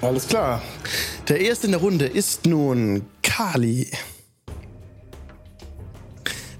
[0.00, 0.62] Alles klar.
[1.28, 3.90] Der erste in der Runde ist nun Kali.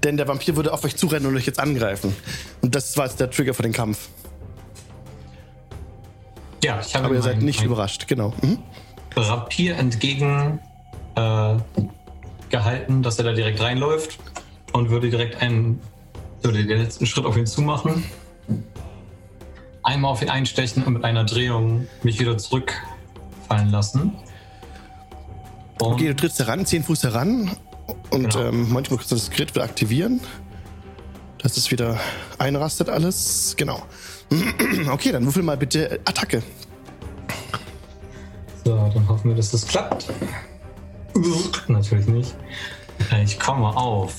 [0.07, 2.15] Denn der Vampir würde auf euch zurennen und euch jetzt angreifen.
[2.61, 4.07] Und das war jetzt der Trigger für den Kampf.
[6.63, 8.33] Ja, ich habe Aber ihr seid nicht überrascht, genau.
[8.41, 8.57] Mhm.
[9.17, 10.61] Rapier entgegen
[11.15, 11.55] äh,
[12.47, 14.17] gehalten, dass er da direkt reinläuft
[14.71, 15.81] und würde direkt einen,
[16.41, 18.05] würde den letzten Schritt auf ihn zumachen.
[19.83, 24.13] Einmal auf ihn einstechen und mit einer Drehung mich wieder zurückfallen lassen.
[25.81, 27.51] Und Okay, du trittst heran, 10 Fuß heran.
[28.09, 28.45] Und Genau.
[28.47, 30.21] ähm, manchmal kannst du das Grid wieder aktivieren.
[31.41, 31.99] Dass es wieder
[32.39, 33.53] einrastet alles.
[33.57, 33.83] Genau.
[34.91, 36.41] Okay, dann würfel mal bitte Attacke.
[38.65, 40.07] so, dann hoffen wir, dass das klappt.
[41.67, 42.35] Natürlich nicht.
[43.11, 44.13] Äh, Ich komme auf.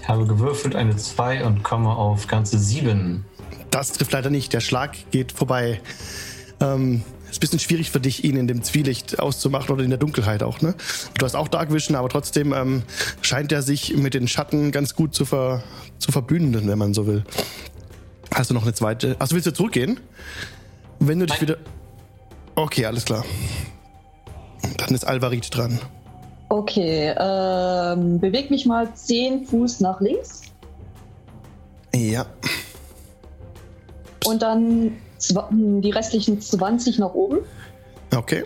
[0.00, 3.24] Ich habe gewürfelt eine 2 und komme auf ganze 7.
[3.70, 4.52] Das trifft leider nicht.
[4.52, 5.80] Der Schlag geht vorbei.
[6.60, 7.02] Ähm,
[7.40, 10.60] ein bisschen schwierig für dich, ihn in dem Zwielicht auszumachen oder in der Dunkelheit auch,
[10.60, 10.74] ne?
[11.18, 12.82] Du hast auch Dark Vision, aber trotzdem ähm,
[13.22, 15.62] scheint er sich mit den Schatten ganz gut zu, ver
[15.98, 17.24] zu verbünden, wenn man so will.
[18.34, 19.16] Hast du noch eine zweite?
[19.18, 19.98] Achso, willst du zurückgehen?
[20.98, 21.48] Wenn du dich Nein.
[21.48, 21.56] wieder.
[22.56, 23.24] Okay, alles klar.
[24.76, 25.78] Dann ist Alvarit dran.
[26.50, 30.42] Okay, ähm, beweg mich mal 10 Fuß nach links
[31.94, 32.26] Ja.
[34.26, 34.92] und dann
[35.50, 37.38] die restlichen 20 nach oben.
[38.14, 38.44] Okay.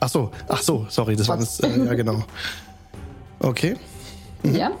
[0.00, 1.60] Ach so, ach so, sorry, das war das.
[1.60, 2.24] Äh, ja, genau.
[3.40, 3.76] Okay.
[4.42, 4.72] Ja.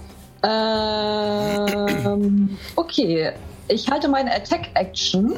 [0.42, 3.32] Ähm, okay,
[3.68, 5.34] ich halte meine Attack Action,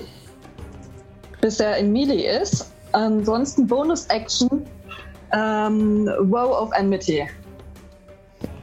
[1.40, 2.70] bis er in Melee ist.
[2.92, 4.64] Ansonsten Bonus Action,
[5.32, 7.26] ähm, Row of Enmity.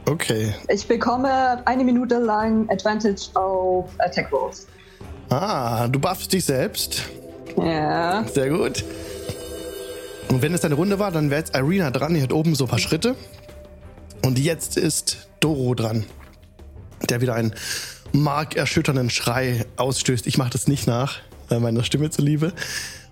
[0.06, 0.54] Okay.
[0.68, 4.66] Ich bekomme eine Minute lang Advantage auf Attack Rolls.
[5.28, 7.04] Ah, du buffst dich selbst.
[7.56, 8.24] Ja.
[8.24, 8.84] Sehr gut.
[10.28, 12.14] Und wenn es deine Runde war, dann wäre jetzt Irina dran.
[12.14, 13.14] Die hat oben so ein paar Schritte.
[14.24, 16.04] Und jetzt ist Doro dran.
[17.08, 17.54] Der wieder einen
[18.12, 20.26] markerschütternden Schrei ausstößt.
[20.26, 22.52] Ich mache das nicht nach, meiner Stimme zuliebe.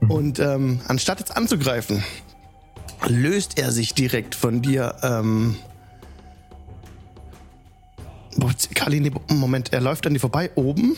[0.09, 2.05] Und ähm, anstatt jetzt anzugreifen,
[3.07, 4.96] löst er sich direkt von dir.
[5.03, 5.57] Ähm,
[8.74, 10.51] Kali, nee, Moment, er läuft an dir vorbei.
[10.55, 10.96] Oben.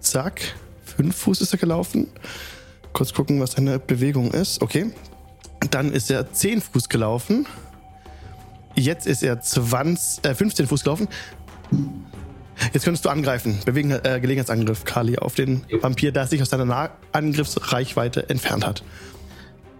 [0.00, 0.40] Zack.
[0.84, 2.08] Fünf Fuß ist er gelaufen.
[2.92, 4.62] Kurz gucken, was seine Bewegung ist.
[4.62, 4.90] Okay.
[5.70, 7.46] Dann ist er 10 Fuß gelaufen.
[8.74, 11.08] Jetzt ist er 20, äh, 15 Fuß gelaufen.
[12.72, 13.58] Jetzt könntest du angreifen.
[13.64, 18.82] Bewegen, äh, Gelegenheitsangriff, Kali, auf den Vampir, der sich aus deiner nah Angriffsreichweite entfernt hat.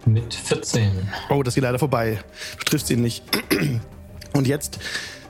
[0.05, 0.91] Mit 14.
[1.29, 2.19] Oh, das geht leider vorbei.
[2.59, 3.23] Du triffst ihn nicht.
[4.33, 4.79] Und jetzt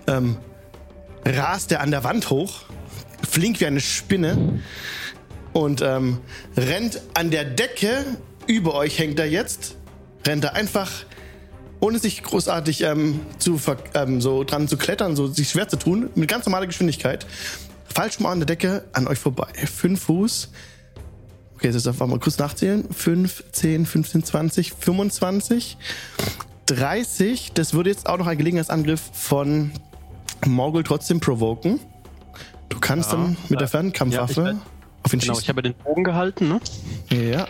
[0.08, 0.38] ähm,
[1.26, 2.62] rast er an der Wand hoch,
[3.30, 4.62] flink wie eine Spinne
[5.54, 6.20] und ähm,
[6.58, 8.06] rennt an der Decke.
[8.48, 9.76] Über euch hängt er jetzt.
[10.26, 10.90] Rennt er einfach,
[11.80, 13.60] ohne sich großartig ähm, zu
[13.94, 17.26] ähm, so dran zu klettern, so sich schwer zu tun, mit ganz normaler Geschwindigkeit.
[17.94, 19.48] Falsch mal an der Decke an euch vorbei.
[19.66, 20.50] Fünf Fuß.
[21.56, 22.88] Okay, jetzt einfach mal kurz nachzählen.
[22.90, 25.78] 5, 10, 15, 20, 25,
[26.68, 27.52] 30.
[27.54, 29.72] Das würde jetzt auch noch ein Gelegenheitsangriff von
[30.45, 31.80] Morgul trotzdem provoken.
[32.69, 33.17] Du kannst Ja.
[33.17, 34.56] dann mit der Ja, Fernkampfwaffe ich weiß.
[35.04, 35.43] auf ihn Genau, schießen.
[35.43, 36.60] ich habe den Bogen gehalten, ne?
[37.10, 37.47] Ja.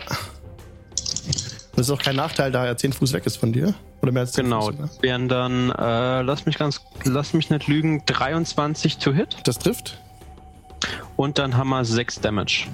[1.76, 3.74] Das ist auch kein Nachteil, da er 10 Fuß weg ist von dir.
[4.02, 4.74] Oder mehr als 10 Genau, Fuß.
[4.78, 9.58] das wären dann, äh, lass mich ganz, lass mich nicht lügen, 23 to hit Das
[9.58, 9.98] trifft.
[11.16, 12.66] und dann haben wir 6 Damage.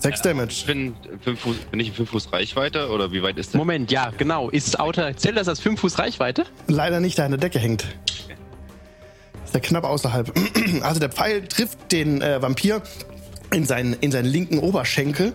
[0.00, 0.64] 6 Ich Damage.
[0.66, 3.58] bin, fünf Fuß, bin ich in 5 Fuß Reichweite oder wie weit ist der?
[3.58, 4.50] Moment, ja, genau.
[4.50, 6.44] Ist Outer, zählt das als 5 Fuß Reichweite?
[6.68, 7.86] Leider nicht, da der Decke hängt.
[9.54, 10.32] Er knapp außerhalb.
[10.82, 12.82] Also der Pfeil trifft den äh, Vampir
[13.52, 15.32] in seinen, in seinen linken Oberschenkel.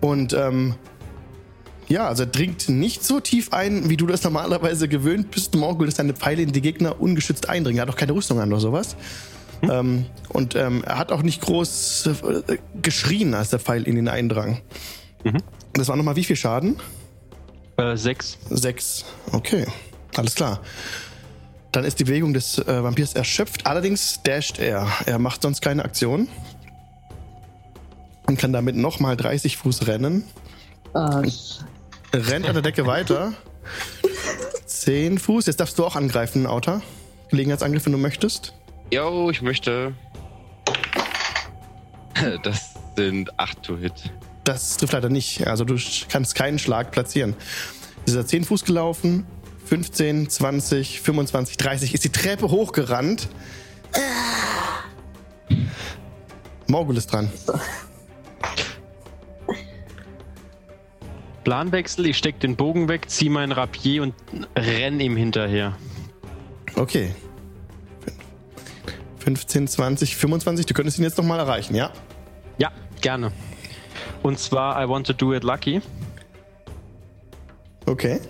[0.00, 0.74] Und ähm,
[1.86, 5.86] ja, also er dringt nicht so tief ein, wie du das normalerweise gewöhnt bist, Morgul,
[5.86, 7.78] dass deine Pfeile in die Gegner ungeschützt eindringen.
[7.78, 8.96] Er hat auch keine Rüstung an oder sowas.
[9.60, 9.70] Hm?
[9.70, 12.06] Ähm, und ähm, er hat auch nicht groß
[12.48, 14.60] äh, geschrien, als der Pfeil in ihn eindrang.
[15.22, 15.38] Mhm.
[15.74, 16.76] Das war nochmal wie viel Schaden?
[17.76, 18.38] Äh, sechs.
[18.50, 19.04] Sechs.
[19.30, 19.64] Okay.
[20.16, 20.60] Alles klar.
[21.72, 23.66] Dann ist die Bewegung des äh, Vampirs erschöpft.
[23.66, 24.88] Allerdings dasht er.
[25.06, 26.28] Er macht sonst keine Aktion.
[28.26, 30.24] Und kann damit nochmal 30 Fuß rennen.
[30.94, 31.22] Uh.
[32.12, 33.32] Rennt an der Decke weiter.
[34.66, 35.46] 10 Fuß.
[35.46, 36.82] Jetzt darfst du auch angreifen, Auta.
[37.30, 38.54] Gelegenheitsangriff, wenn du möchtest.
[38.92, 39.94] Jo, ich möchte.
[42.42, 44.10] Das sind 8 to Hit.
[44.42, 45.46] Das trifft leider nicht.
[45.46, 45.76] Also du
[46.08, 47.36] kannst keinen Schlag platzieren.
[48.06, 49.24] Ist er 10 Fuß gelaufen,
[49.68, 53.28] 15, 20, 25, 30, ist die Treppe hochgerannt.
[56.66, 57.30] Morgul ist dran.
[61.44, 64.14] Planwechsel, ich steck den Bogen weg, zieh meinen Rapier und
[64.56, 65.76] renn ihm hinterher.
[66.74, 67.14] Okay.
[69.18, 71.92] 15, 20, 25, du könntest ihn jetzt nochmal erreichen, ja?
[72.56, 73.32] Ja, gerne.
[74.22, 75.82] Und zwar I want to do it lucky.
[77.84, 78.20] Okay.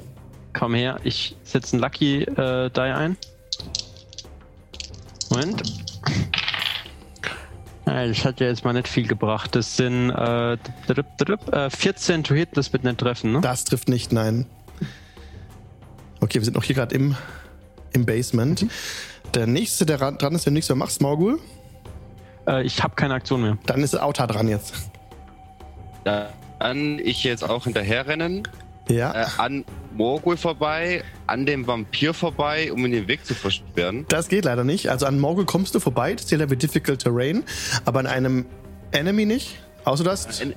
[0.59, 3.17] Komm her, ich setze einen Lucky äh, Die ein.
[5.31, 5.63] Moment.
[7.85, 9.55] Das hat ja jetzt mal nicht viel gebracht.
[9.55, 10.59] Das sind äh,
[11.71, 13.41] 14 to hit, das wird nicht treffen, ne?
[13.41, 14.47] Das trifft nicht, nein.
[16.21, 17.15] Okay, wir sind noch hier gerade im,
[17.93, 18.63] im Basement.
[18.63, 18.71] Mhm.
[19.35, 21.39] Der nächste, der dran ist, der nichts mehr macht, Smorgul.
[22.49, 23.59] Äh, ich habe keine Aktion mehr.
[23.67, 24.75] Dann ist Auta dran jetzt.
[26.03, 28.43] Dann ich jetzt auch hinterher rennen.
[28.89, 29.15] Ja.
[29.15, 34.07] Äh, an Morgul vorbei, an dem Vampir vorbei, um in den Weg zu versperren.
[34.09, 34.91] Das geht leider nicht.
[34.91, 37.45] Also an Morgul kommst du vorbei, das ist ja Difficult Terrain,
[37.85, 38.47] aber an einem
[38.93, 39.59] Enemy nicht.
[39.85, 40.41] Außer das.
[40.41, 40.55] Ein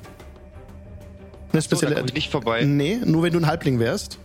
[1.53, 1.97] eine spezielle.
[1.97, 2.63] So, nicht vorbei.
[2.63, 4.19] Nee, nur wenn du ein Halbling wärst.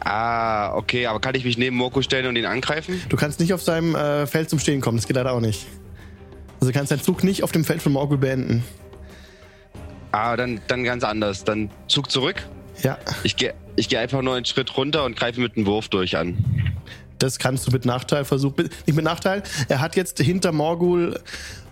[0.00, 3.00] Ah, okay, aber kann ich mich neben Morgul stellen und ihn angreifen?
[3.08, 5.66] Du kannst nicht auf seinem äh, Feld zum Stehen kommen, das geht leider auch nicht.
[6.60, 8.62] Also du kannst deinen Zug nicht auf dem Feld von Morgul beenden.
[10.12, 11.44] Ah, dann, dann ganz anders.
[11.44, 12.46] Dann Zug zurück.
[12.82, 12.98] Ja.
[13.22, 16.16] Ich gehe ich geh einfach nur einen Schritt runter und greife mit einem Wurf durch
[16.16, 16.38] an.
[17.18, 18.68] Das kannst du mit Nachteil versuchen.
[18.86, 19.42] Nicht mit Nachteil.
[19.68, 21.18] Er hat jetzt hinter Morgul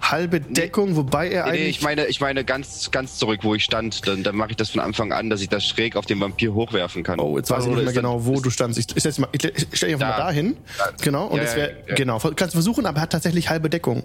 [0.01, 1.63] halbe Deckung, nee, wobei er nee, eigentlich.
[1.63, 4.07] Nee, ich meine, ich meine ganz, ganz zurück, wo ich stand.
[4.07, 6.55] Dann, dann mache ich das von Anfang an, dass ich das schräg auf den Vampir
[6.55, 7.21] hochwerfen kann.
[7.21, 8.79] Oh, jetzt weiß ich nicht mehr genau, wo du standst.
[8.79, 10.19] Ich, ich, ich, ich stelle dich einfach da.
[10.19, 10.57] mal dahin.
[11.03, 11.27] Genau.
[11.27, 11.77] Und ja, das wäre.
[11.89, 11.95] Ja.
[11.95, 12.19] Genau.
[12.19, 14.03] Kannst du versuchen, aber er hat tatsächlich halbe Deckung.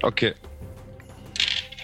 [0.00, 0.34] Okay.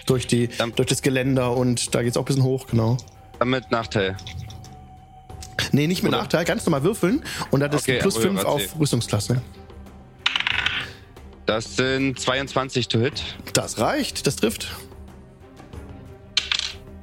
[0.05, 2.97] Durch, die, durch das Geländer und da geht es auch ein bisschen hoch, genau.
[3.43, 4.17] Mit Nachteil.
[5.71, 6.21] Nee, nicht mit Oder?
[6.21, 9.41] Nachteil, ganz normal würfeln und dann ist okay, plus 5 auf Rüstungsklasse.
[11.45, 13.23] Das sind 22 to hit.
[13.53, 14.67] Das reicht, das trifft.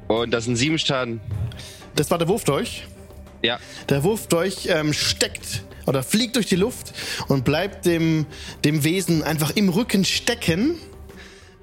[0.09, 1.21] Und das sind 7 Schaden.
[1.97, 2.87] Das war der Wurfdolch?
[3.43, 3.59] Ja.
[3.89, 6.93] Der Wurfdolch ähm, steckt oder fliegt durch die Luft
[7.29, 8.27] und bleibt dem,
[8.65, 10.77] dem Wesen einfach im Rücken stecken.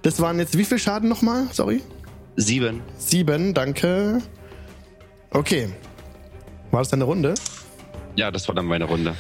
[0.01, 1.47] Das waren jetzt wie viel Schaden nochmal?
[1.51, 1.81] Sorry.
[2.35, 2.81] Sieben.
[2.97, 4.21] Sieben, danke.
[5.33, 5.69] Okay.
[6.71, 7.33] War das deine Runde?
[8.15, 9.15] Ja, das war dann meine Runde.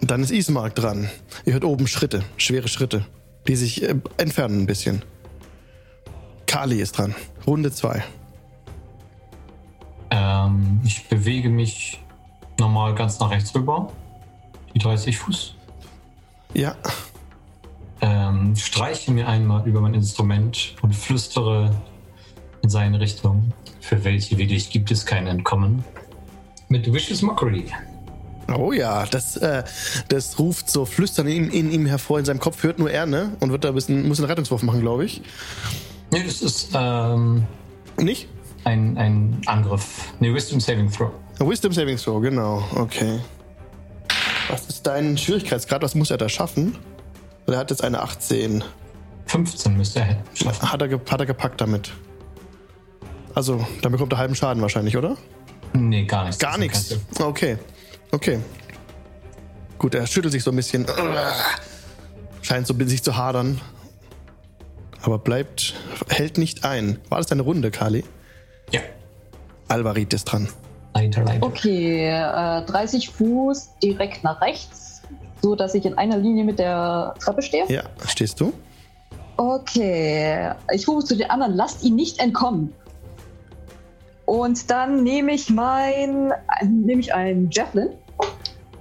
[0.00, 1.08] Dann ist Ismark dran.
[1.44, 3.06] Ihr hört oben Schritte, schwere Schritte,
[3.46, 5.02] die sich äh, entfernen ein bisschen.
[6.46, 7.14] Kali ist dran.
[7.46, 8.02] Runde 2.
[10.10, 12.00] Ähm, ich bewege mich
[12.58, 13.90] nochmal ganz nach rechts rüber.
[14.74, 15.54] Die 30 Fuß.
[16.54, 16.74] Ja.
[18.00, 21.70] Ähm, streiche mir einmal über mein Instrument und flüstere
[22.62, 23.52] in seine Richtung.
[23.82, 25.84] Für welche wirklich gibt es kein Entkommen
[26.68, 27.66] mit Vicious Mockery.
[28.56, 29.64] Oh ja, das, äh,
[30.08, 33.36] das ruft so flüstern in, in, ihm hervor, in seinem Kopf hört nur er, ne?
[33.40, 35.20] Und wird da ein bisschen, muss einen Rettungswurf machen, glaube ich.
[36.12, 37.44] Nee, das ist, ähm,
[37.98, 38.28] Nicht?
[38.64, 40.12] Ein, ein Angriff.
[40.20, 41.10] Nee, Wisdom Saving Throw.
[41.40, 43.18] Wisdom Saving Throw, genau, okay.
[44.48, 45.82] Was ist dein Schwierigkeitsgrad?
[45.82, 46.76] Was muss er da schaffen?
[47.46, 48.62] er hat jetzt eine 18.
[49.26, 50.70] 15 müsste er schaffen.
[50.70, 51.92] Hat er, hat er gepackt damit.
[53.34, 55.16] Also, dann bekommt er halben Schaden wahrscheinlich, oder?
[55.72, 56.38] Nee, gar nichts.
[56.38, 56.98] Gar nichts.
[57.18, 57.56] Okay.
[58.10, 58.40] Okay.
[59.78, 60.86] Gut, er schüttelt sich so ein bisschen.
[62.42, 63.60] Scheint so sich zu hadern.
[65.02, 65.74] Aber bleibt,
[66.08, 66.98] hält nicht ein.
[67.08, 68.04] War das deine Runde, Kali?
[68.70, 68.80] Ja.
[69.68, 70.48] Alvarit ist dran.
[70.94, 71.44] Leider, leider.
[71.44, 75.02] Okay, äh, 30 Fuß direkt nach rechts,
[75.40, 77.64] so dass ich in einer Linie mit der Treppe stehe.
[77.68, 78.52] Ja, stehst du?
[79.36, 82.72] Okay, ich rufe zu den anderen, lasst ihn nicht entkommen.
[84.32, 86.32] Und dann nehme ich mein,
[86.64, 87.90] nehme ich einen Javelin.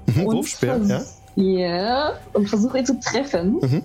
[0.06, 1.02] Mhm, Wurfspeer, ja.
[1.36, 3.60] Ja, und versuche ihn zu treffen.
[3.62, 3.84] Mhm.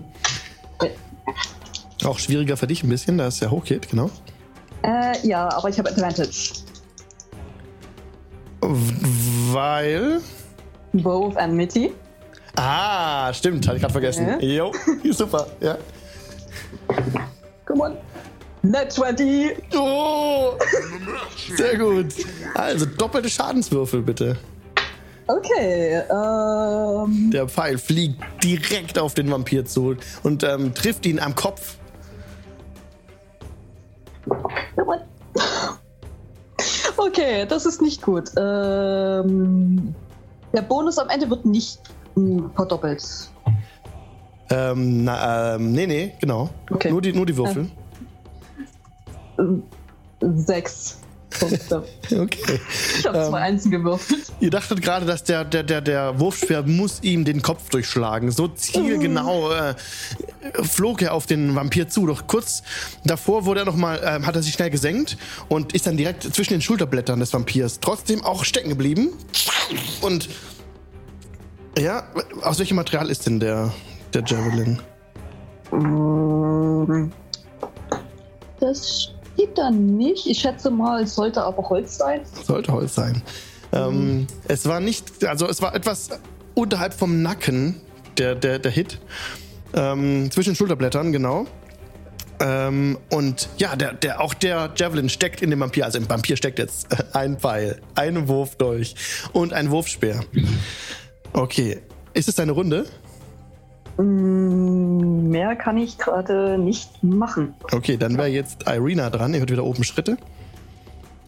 [2.04, 4.10] Auch schwieriger für dich ein bisschen, da es ja hochgeht, genau.
[4.84, 6.52] Äh, ja, aber ich habe Advantage.
[8.60, 10.20] Weil.
[10.92, 11.92] Both and Mitty.
[12.54, 14.28] Ah, stimmt, hatte ich gerade vergessen.
[14.38, 14.38] Ja.
[14.38, 14.72] Jo,
[15.10, 15.76] super, ja.
[17.64, 17.96] Come on.
[18.70, 19.56] Net 20.
[19.76, 20.52] Oh,
[21.56, 22.06] sehr gut.
[22.54, 24.36] Also doppelte Schadenswürfel bitte.
[25.28, 27.30] Okay, ähm.
[27.32, 31.76] Der Pfeil fliegt direkt auf den Vampir zu und ähm, trifft ihn am Kopf.
[36.96, 38.30] Okay, das ist nicht gut.
[38.36, 39.94] Ähm,
[40.52, 41.80] der Bonus am Ende wird nicht
[42.14, 43.02] mh, verdoppelt.
[44.50, 46.50] Ähm, na, ähm, nee, nee, genau.
[46.70, 46.90] Okay.
[46.90, 47.68] Nur, die, nur die Würfel.
[50.20, 50.98] Sechs
[51.38, 51.84] Punkte.
[52.10, 52.60] Okay.
[52.98, 54.32] Ich habe zwei Einsen gewürfelt.
[54.40, 58.30] Ihr dachtet gerade, dass der, der, der, der Wurfspeer muss ihm den Kopf durchschlagen.
[58.30, 59.74] So zielgenau äh,
[60.62, 62.06] flog er auf den Vampir zu.
[62.06, 62.62] Doch kurz
[63.04, 65.18] davor wurde er noch mal, äh, hat er sich schnell gesenkt
[65.48, 69.10] und ist dann direkt zwischen den Schulterblättern des Vampirs trotzdem auch stecken geblieben.
[70.00, 70.28] Und
[71.76, 72.04] ja,
[72.42, 73.72] aus welchem Material ist denn der,
[74.14, 74.80] der Javelin?
[75.72, 77.12] Ähm,
[78.60, 79.12] Das
[79.54, 80.26] da nicht.
[80.26, 82.20] Ich schätze mal, es sollte aber Holz sein.
[82.44, 83.22] Sollte Holz sein.
[83.72, 86.10] Ähm, es war nicht, also es war etwas
[86.54, 87.80] unterhalb vom Nacken,
[88.18, 88.98] der, der, der Hit.
[89.74, 91.46] Ähm, zwischen Schulterblättern, genau.
[92.38, 95.84] Ähm, und ja, der, der, auch der Javelin steckt in dem Vampir.
[95.84, 98.94] Also im Vampir steckt jetzt ein Pfeil, ein Wurfdolch
[99.32, 100.20] und ein Wurfspeer.
[101.32, 101.78] Okay.
[102.14, 102.86] Ist es deine Runde?
[103.98, 107.54] Mm, Mehr kann ich gerade nicht machen.
[107.72, 109.34] Okay, dann wäre jetzt Irina dran.
[109.34, 110.16] Ihr hört wieder oben Schritte.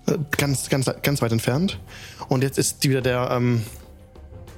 [0.06, 1.78] Äh, Ganz, ganz, ganz weit entfernt.
[2.28, 3.62] Und jetzt ist wieder der, ähm,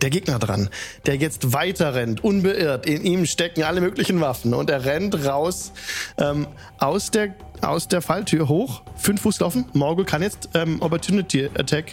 [0.03, 0.69] der Gegner dran,
[1.07, 2.87] der jetzt weiter rennt, unbeirrt.
[2.87, 4.55] In ihm stecken alle möglichen Waffen.
[4.55, 5.73] Und er rennt raus
[6.19, 6.47] ähm,
[6.79, 8.83] aus, der, aus der Falltür hoch.
[8.97, 9.67] Fünf Fuß laufen.
[9.73, 11.93] Morgul kann jetzt ähm, Opportunity Attack.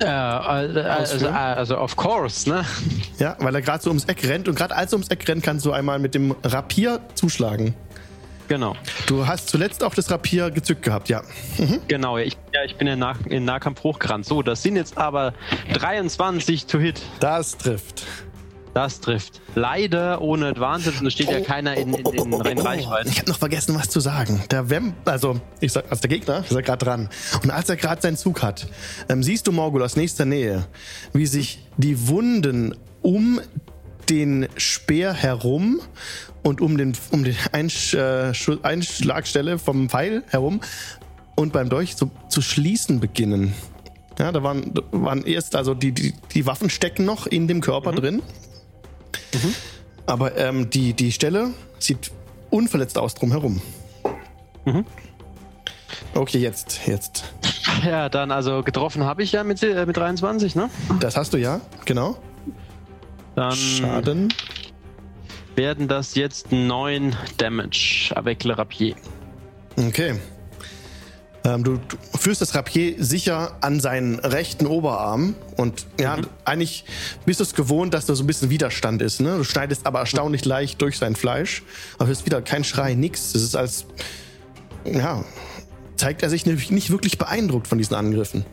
[0.00, 2.64] Äh, also, also, also, of course, ne?
[3.18, 4.48] Ja, weil er gerade so ums Eck rennt.
[4.48, 7.74] Und gerade als er ums Eck rennt, kannst du einmal mit dem Rapier zuschlagen.
[8.48, 8.76] Genau.
[9.06, 11.22] Du hast zuletzt auch das Rapier gezückt gehabt, ja.
[11.88, 14.26] Genau, ja, ich, ja, ich bin in, Nah in Nahkampf hochgerannt.
[14.26, 15.32] So, das sind jetzt aber
[15.72, 17.00] 23 to hit.
[17.20, 18.04] Das trifft.
[18.74, 19.40] Das trifft.
[19.54, 23.08] Leider ohne Advantage und es steht ja keiner in, in, in, in Reichweite.
[23.08, 24.42] Ich habe noch vergessen, was zu sagen.
[24.50, 27.08] Der Vamp, also ich sag, also der Gegner ist ja gerade dran.
[27.42, 28.66] Und als er gerade seinen Zug hat,
[29.08, 30.66] ähm, siehst du Morgul aus nächster Nähe,
[31.12, 33.40] wie sich die Wunden um
[34.10, 35.80] den Speer herum
[36.42, 38.32] und um den um den Einsch, äh,
[38.62, 40.60] Einschlagstelle vom Pfeil herum
[41.36, 43.54] und beim Dolch zu, zu schließen beginnen.
[44.18, 47.92] Ja, da waren, waren erst, also die, die, die Waffen stecken noch in dem Körper
[47.92, 48.20] drin.
[50.06, 52.10] Aber ähm, die, die Stelle sieht
[52.50, 53.60] unverletzt aus drumherum.
[56.14, 57.24] Okay, jetzt, jetzt.
[57.84, 60.70] Ja, dann also getroffen habe ich ja mit, äh, mit 23, ne?
[61.00, 62.16] Das hast du ja, genau.
[63.34, 64.32] Dann Schaden.
[65.56, 68.94] werden das jetzt 9 Damage avec le Rapier.
[69.76, 70.14] Okay.
[71.44, 76.86] Ähm, du, du führst das Rapier sicher an seinen rechten Oberarm und ja, eigentlich
[77.26, 79.20] bist du es gewohnt, dass da so ein bisschen Widerstand ist.
[79.20, 79.36] Ne?
[79.36, 81.62] Du schneidest aber erstaunlich leicht durch sein Fleisch.
[81.98, 83.34] Aber es ist wieder kein Schrei, nix.
[83.34, 83.84] Es ist als,
[84.84, 85.22] ja,
[85.96, 88.46] zeigt er sich nämlich nicht wirklich beeindruckt von diesen Angriffen.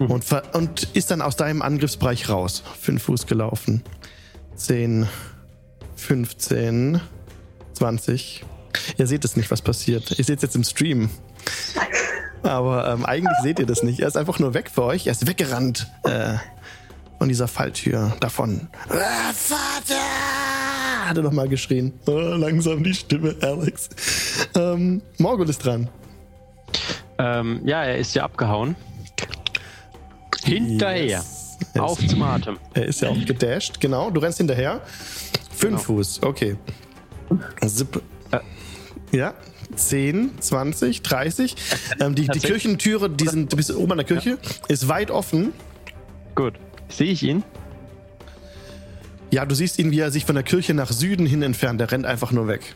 [0.00, 2.62] Und, ver und ist dann aus deinem Angriffsbereich raus.
[2.80, 3.82] Fünf Fuß gelaufen.
[4.56, 5.06] 10,
[5.94, 7.00] 15,
[7.74, 8.44] 20.
[8.96, 10.18] Ihr seht es nicht, was passiert.
[10.18, 11.10] Ihr seht es jetzt im Stream.
[12.42, 14.00] Aber ähm, eigentlich seht ihr das nicht.
[14.00, 15.06] Er ist einfach nur weg für euch.
[15.06, 16.34] Er ist weggerannt äh,
[17.18, 18.68] von dieser Falltür davon.
[18.88, 20.00] Ah, Vater!
[21.06, 21.92] Hat er nochmal geschrien.
[22.06, 23.88] Oh, langsam die Stimme, Alex.
[24.54, 25.88] Ähm, Morgul ist dran.
[27.18, 28.74] Ähm, ja, er ist ja abgehauen.
[30.42, 31.04] Hinterher.
[31.04, 31.58] Yes.
[31.78, 32.58] Auf zum Atem.
[32.72, 34.10] er ist ja auch gedasht, genau.
[34.10, 34.80] Du rennst hinterher.
[35.50, 35.78] Fünf Genau.
[35.98, 36.56] Fuß, okay.
[37.66, 38.00] Zip.
[38.30, 38.38] Äh.
[39.16, 39.34] Ja,
[39.74, 41.56] 10, 20, 30.
[42.00, 42.38] Ähm, die, die.
[42.38, 45.52] Kirchentüre, die sind, du bist oben an der Kirche, ist weit offen.
[46.34, 46.54] Gut.
[46.88, 47.44] Sehe ich ihn?
[49.30, 51.80] Ja, du siehst ihn, wie er sich von der Kirche nach Süden hin entfernt.
[51.80, 52.74] Der rennt einfach nur weg.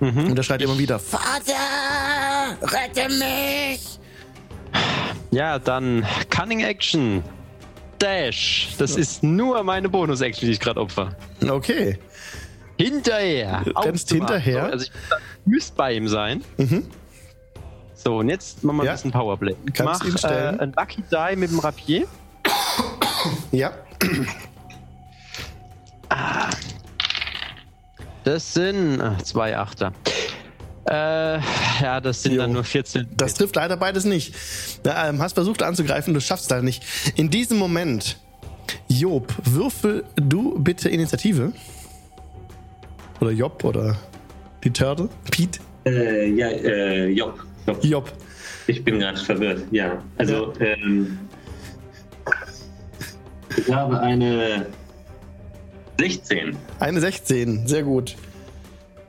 [0.00, 4.00] Und er schreit immer wieder: Vater, rette mich!
[5.30, 7.22] Ja, dann Cunning Action.
[7.98, 8.68] Dash.
[8.78, 11.16] Das ist nur meine Bonus-Action, die ich gerade opfer.
[11.48, 11.98] Okay.
[12.84, 13.62] Hinterher.
[13.64, 14.64] Du Auf rennst hinterher?
[14.64, 14.92] Also ich
[15.44, 16.42] müsste bei ihm sein.
[16.56, 16.86] Mhm.
[17.94, 18.90] So, und jetzt machen wir Ja.
[18.92, 19.54] ein bisschen Powerplay.
[19.74, 22.06] Kannst mach äh, ein Lucky Die mit dem Rapier.
[23.52, 23.72] Ja,
[28.24, 29.92] Das sind äh, zwei Achter.
[30.88, 31.38] Äh,
[31.80, 32.42] ja, das sind Jo.
[32.42, 33.08] dann nur 14.
[33.16, 34.34] das trifft leider beides nicht.
[34.84, 36.82] Ja, ähm, hast versucht anzugreifen, du schaffst es leider nicht.
[37.16, 38.18] In diesem Moment
[38.88, 41.52] Job, würfel du bitte Initiative.
[43.22, 43.96] Oder Job oder
[44.64, 45.08] die Turtle?
[45.30, 45.60] Pete?
[45.86, 47.38] Äh, ja, äh, Job.
[47.68, 47.84] Job.
[47.84, 48.12] Job.
[48.66, 50.02] Ich bin gerade verwirrt, ja.
[50.18, 50.66] Also, ja.
[50.66, 51.18] Ähm,
[53.56, 54.66] ich habe eine
[56.00, 56.56] 16.
[56.80, 58.16] Eine 16, sehr gut.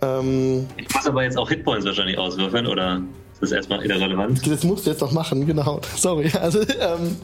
[0.03, 3.01] Ähm, ich muss aber jetzt auch Hitpoints wahrscheinlich auswürfeln, oder?
[3.39, 4.45] Das ist erstmal irrelevant.
[4.45, 5.81] Das musst du jetzt noch machen, genau.
[5.95, 6.31] Sorry.
[6.39, 7.17] Also, ähm,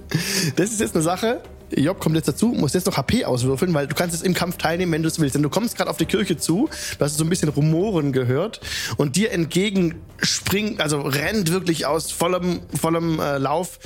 [0.55, 1.39] das ist jetzt eine Sache,
[1.75, 4.57] Job kommt jetzt dazu, muss jetzt noch HP auswürfeln, weil du kannst jetzt im Kampf
[4.57, 5.35] teilnehmen, wenn du es willst.
[5.35, 8.59] Denn du kommst gerade auf die Kirche zu, du hast so ein bisschen Rumoren gehört
[8.97, 13.79] und dir entgegen springt, also rennt wirklich aus vollem, vollem äh, Lauf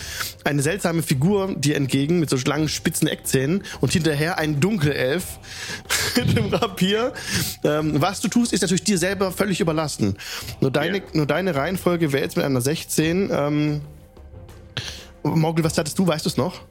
[0.44, 5.40] eine seltsame Figur dir entgegen mit so langen spitzen Eckzähnen und hinterher ein Dunkelelf
[6.16, 7.14] mit dem Rapier.
[7.64, 10.18] Ähm, was du tust, ist natürlich dir selber völlig überlassen.
[10.62, 11.04] Nur deine, ja.
[11.14, 13.30] nur deine Reihenfolge wäre jetzt mit einer 16.
[13.32, 13.82] Ähm,
[15.24, 16.06] Morgul, was hattest du?
[16.06, 16.62] Weißt du es noch?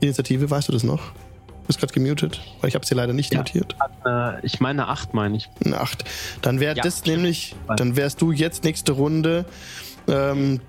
[0.00, 1.00] Initiative, weißt du das noch?
[1.46, 3.76] Du bist gerade gemutet, weil ich habe es dir leider nicht ja, notiert.
[4.06, 5.48] Äh, ich meine 8, meine ich.
[5.64, 6.04] Eine 8.
[6.40, 9.44] Dann wäre ja, das nämlich, dann wärst du jetzt nächste Runde.
[10.06, 10.60] Ähm,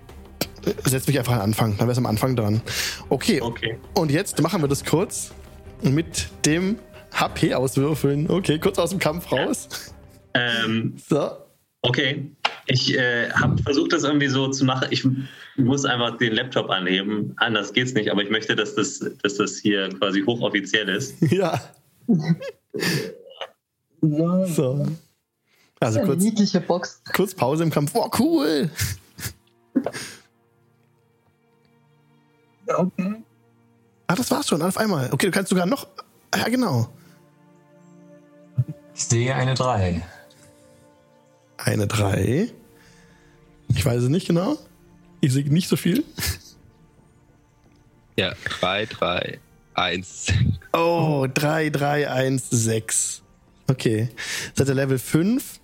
[0.83, 2.61] setz mich einfach an Anfang, dann wärst du am Anfang dran.
[3.07, 3.41] Okay.
[3.41, 3.79] okay.
[3.93, 5.31] Und jetzt machen wir das kurz
[5.81, 6.79] mit dem
[7.13, 8.29] HP auswürfeln.
[8.29, 9.69] Okay, kurz aus dem Kampf raus.
[10.33, 11.31] Ähm, so.
[11.81, 12.31] Okay.
[12.71, 14.89] Ich äh, habe versucht, das irgendwie so zu machen.
[14.91, 15.03] Ich
[15.57, 17.33] muss einfach den Laptop anheben.
[17.37, 21.15] Anders geht's nicht, aber ich möchte, dass das, dass das hier quasi hochoffiziell ist.
[21.31, 21.59] Ja.
[24.01, 24.87] so.
[25.79, 27.01] Also kurz, niedliche Box.
[27.13, 27.91] kurz Pause im Kampf.
[27.95, 28.69] Oh, cool!
[32.67, 33.15] Okay.
[34.07, 35.09] Ah, das war's schon, auf einmal.
[35.11, 35.87] Okay, du kannst sogar noch.
[36.35, 36.89] Ja, genau.
[38.93, 40.03] Ich sehe eine 3.
[41.57, 42.51] Eine 3.
[43.75, 44.57] Ich weiß es nicht genau.
[45.21, 46.03] Ich sehe nicht so viel.
[48.17, 49.39] Ja, 3, 3,
[49.75, 50.27] 1.
[50.73, 53.21] Oh, 3, 3, 1, 6.
[53.67, 54.09] Okay.
[54.55, 55.59] Seid ihr Level 5?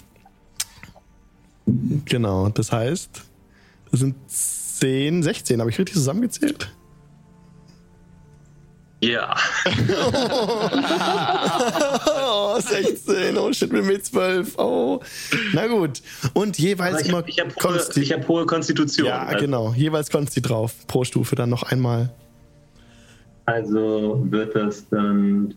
[2.05, 3.23] Genau, das heißt,
[3.91, 5.59] das sind 10, 16.
[5.59, 6.71] Habe ich richtig zusammengezählt?
[9.05, 9.35] Ja.
[12.27, 13.37] oh, 16.
[13.37, 14.57] Oh shit, mit 12.
[14.57, 14.99] Oh.
[15.53, 16.01] Na gut.
[16.33, 17.23] Und jeweils ich immer.
[17.27, 19.07] Ich habe hohe, hab hohe, Konstitution.
[19.07, 19.39] Ja, also.
[19.39, 19.73] genau.
[19.73, 20.73] Jeweils Konsti drauf.
[20.87, 22.09] Pro Stufe dann noch einmal.
[23.45, 25.53] Also wird das dann.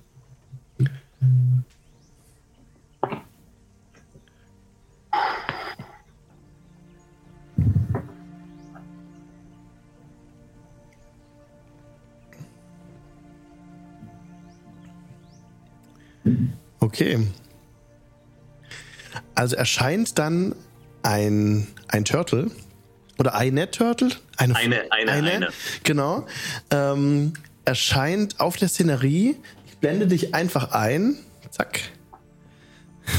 [16.81, 17.27] Okay.
[19.35, 20.55] Also erscheint dann
[21.03, 22.51] ein, ein Turtle
[23.19, 24.11] oder eine Turtle?
[24.37, 25.31] Eine, eine, eine, eine.
[25.31, 25.49] eine.
[25.83, 26.27] Genau.
[26.71, 27.33] Ähm,
[27.65, 29.37] erscheint auf der Szenerie.
[29.67, 31.19] Ich blende dich einfach ein.
[31.51, 31.81] Zack.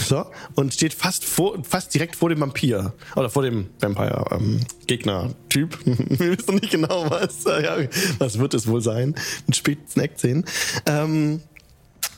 [0.07, 2.93] So, und steht fast vor, fast direkt vor dem Vampir.
[3.15, 5.79] Oder vor dem Vampire-Gegner-Typ.
[5.85, 7.43] Ähm, Wir wissen nicht genau, was.
[7.45, 7.77] Ja,
[8.19, 9.15] was wird es wohl sein?
[9.47, 10.45] Mit spitzen Eckzähnen.
[10.85, 11.41] Ähm,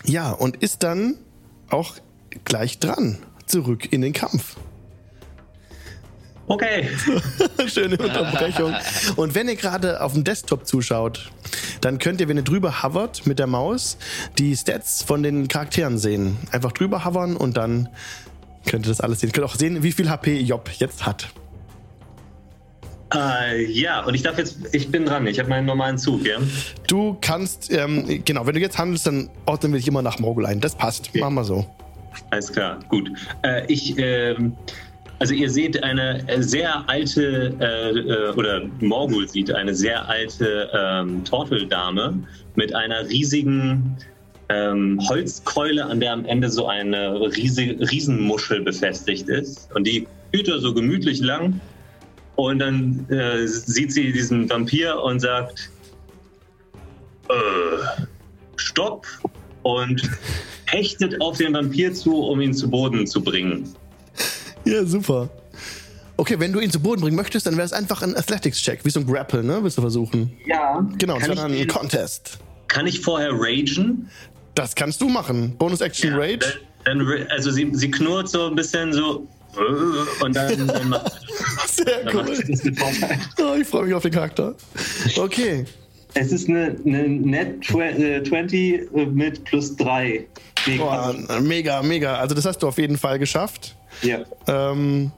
[0.05, 1.15] ja, und ist dann
[1.73, 1.95] auch
[2.45, 3.17] gleich dran.
[3.45, 4.55] Zurück in den Kampf.
[6.47, 6.89] Okay.
[7.67, 8.73] Schöne Unterbrechung.
[9.15, 11.31] Und wenn ihr gerade auf dem Desktop zuschaut,
[11.79, 13.97] dann könnt ihr, wenn ihr drüber hovert mit der Maus,
[14.37, 16.37] die Stats von den Charakteren sehen.
[16.51, 17.89] Einfach drüber hovern und dann
[18.65, 19.29] könnt ihr das alles sehen.
[19.29, 21.29] Ihr könnt auch sehen, wie viel HP Job jetzt hat.
[23.13, 26.37] Äh, ja, und ich darf jetzt, ich bin dran, ich habe meinen normalen Zug, ja?
[26.87, 30.45] Du kannst, ähm, genau, wenn du jetzt handelst, dann ordnen wir dich immer nach Morgul
[30.45, 30.61] ein.
[30.61, 31.19] Das passt, okay.
[31.19, 31.65] machen wir so.
[32.29, 33.11] Alles klar, gut.
[33.43, 34.55] Äh, ich, ähm,
[35.19, 41.23] also ihr seht eine sehr alte, äh, äh, oder Morgul sieht eine sehr alte ähm,
[41.25, 42.13] Torteldame
[42.55, 43.97] mit einer riesigen
[44.49, 49.69] ähm, Holzkeule, an der am Ende so eine riesige, Riesenmuschel befestigt ist.
[49.75, 51.59] Und die führt er so gemütlich lang
[52.35, 55.69] und dann äh, sieht sie diesen Vampir und sagt,
[57.29, 58.07] äh,
[58.55, 59.07] Stopp
[59.63, 60.01] und
[60.65, 63.73] hechtet auf den Vampir zu, um ihn zu Boden zu bringen.
[64.65, 65.29] Ja, super.
[66.17, 68.89] Okay, wenn du ihn zu Boden bringen möchtest, dann wäre es einfach ein Athletics-Check, wie
[68.91, 69.63] so ein Grapple, ne?
[69.63, 70.31] Willst du versuchen?
[70.45, 70.87] Ja.
[70.97, 72.37] Genau, das wäre dann ein Contest.
[72.67, 74.09] Kann ich vorher ragen?
[74.53, 75.55] Das kannst du machen.
[75.57, 76.17] Bonus-Action ja,
[77.29, 79.27] also sie, sie knurrt so ein bisschen so,
[80.21, 81.11] und dann, dann macht
[81.67, 82.37] Sehr dann cool.
[83.39, 84.55] Oh, ich freue mich auf den Charakter.
[85.17, 85.65] Okay.
[86.13, 90.25] Es ist eine, eine Net 20 äh, äh, mit plus 3.
[90.67, 91.09] Mega.
[91.09, 92.15] Oh, mega, mega.
[92.15, 93.75] Also das hast du auf jeden Fall geschafft.
[94.01, 94.19] Ja.
[94.47, 95.11] Ähm,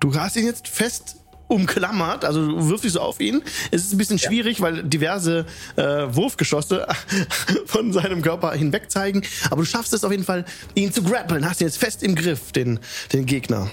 [0.00, 1.16] du hast ihn jetzt fest
[1.52, 2.24] umklammert.
[2.24, 3.42] Also du wirfst dich so auf ihn.
[3.70, 5.46] Es ist ein bisschen schwierig, weil diverse
[5.76, 6.86] äh, Wurfgeschosse
[7.66, 9.22] von seinem Körper hinweg zeigen.
[9.50, 10.44] Aber du schaffst es auf jeden Fall,
[10.74, 11.48] ihn zu grappeln.
[11.48, 12.80] Hast ihn jetzt fest im Griff, den,
[13.12, 13.70] den Gegner.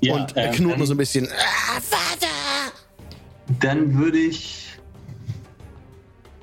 [0.00, 1.28] Ja, Und er ähm, knurrt nur so ein bisschen.
[1.28, 2.72] Ah, Vater!
[3.60, 4.66] Dann würde ich.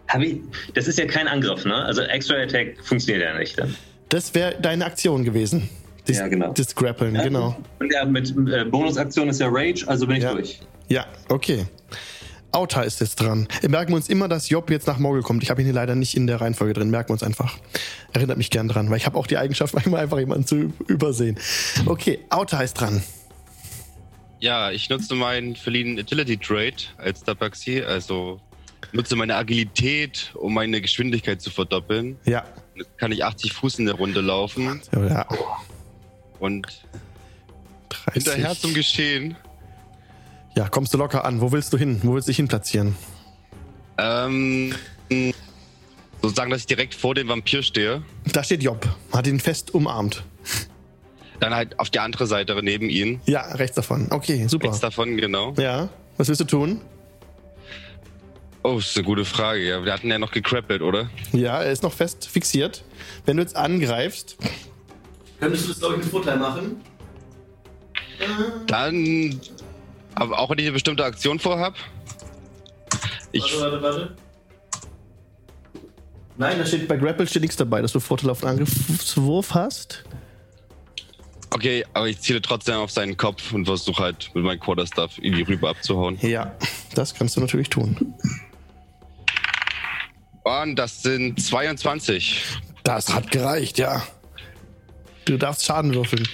[0.08, 0.42] Hab ich.
[0.74, 1.76] Das ist ja kein Angriff, ne?
[1.76, 3.76] Also Extra Attack funktioniert ja nicht dann.
[4.10, 5.70] Das wäre deine Aktion gewesen.
[6.06, 6.52] Das, Ja, genau.
[6.54, 7.24] Das Grappeln, Ja?
[7.24, 7.56] genau.
[7.80, 10.34] Und ja, mit äh, Bonusaktion ist ja Rage, also bin ich Ja.
[10.34, 10.60] durch.
[10.90, 11.66] Ja, okay.
[12.52, 13.48] Auta ist jetzt dran.
[13.68, 15.42] Merken wir uns immer, dass Job jetzt nach Mogul kommt.
[15.42, 16.92] Ich habe ihn hier leider nicht in der Reihenfolge drin.
[16.92, 17.58] Merken wir uns einfach.
[18.12, 21.40] Erinnert mich gern dran, weil ich habe auch die Eigenschaft, manchmal einfach jemanden zu übersehen.
[21.88, 23.02] Okay, Auta ist dran.
[24.40, 28.40] Ja, ich nutze meinen verliehenen Agility Trade als Tabaxi, also
[28.92, 32.18] nutze meine Agilität, um meine Geschwindigkeit zu verdoppeln.
[32.26, 32.44] Ja.
[32.76, 35.26] Jetzt kann ich 80 Fuß in der Runde laufen Ja.
[36.44, 36.68] Und
[37.90, 38.14] 30.
[38.14, 39.38] hinterher zum Geschehen.
[40.56, 41.40] Ja, kommst du locker an.
[41.40, 42.02] Wo willst du hin?
[42.04, 42.96] Wo willst du dich hin platzieren?
[43.98, 44.76] Ähm,
[46.22, 48.04] sozusagen, dass ich direkt vor dem Vampir stehe.
[48.34, 48.88] Da steht Job.
[49.14, 50.24] Hat ihn fest umarmt.
[51.40, 53.22] Dann halt auf die andere Seite neben ihn.
[53.26, 54.08] Ja, rechts davon.
[54.12, 54.68] Okay, super.
[54.68, 55.54] Rechts davon, genau.
[55.58, 56.82] Ja, was willst du tun?
[58.64, 59.62] Oh, ist eine gute Frage.
[59.62, 61.10] Ja, wir hatten ja noch gekrappelt, oder?
[61.32, 62.84] Ja, er ist noch fest fixiert.
[63.26, 64.38] Wenn du jetzt angreifst,
[65.44, 66.82] könntest du das, glaube ich, mit Vorteil machen.
[68.68, 69.42] Dann,
[70.16, 71.76] aber auch wenn ich eine bestimmte Aktion vorhab.
[73.34, 74.16] Ich, warte, warte.
[76.38, 80.04] Nein, da steht bei Grapple steht nichts dabei, dass du Vorteil auf den Angriffswurf hast.
[81.52, 85.44] okay, aber ich ziele trotzdem auf seinen Kopf und versuche halt mit meinem Quarterstaff irgendwie
[85.44, 86.18] rüber abzuhauen.
[86.22, 86.56] Ja,
[86.96, 88.16] das kannst du natürlich tun.
[90.44, 92.44] Und das sind 22.
[92.84, 94.04] Das hat gereicht, ja.
[95.26, 96.28] Du darfst Schaden würfeln.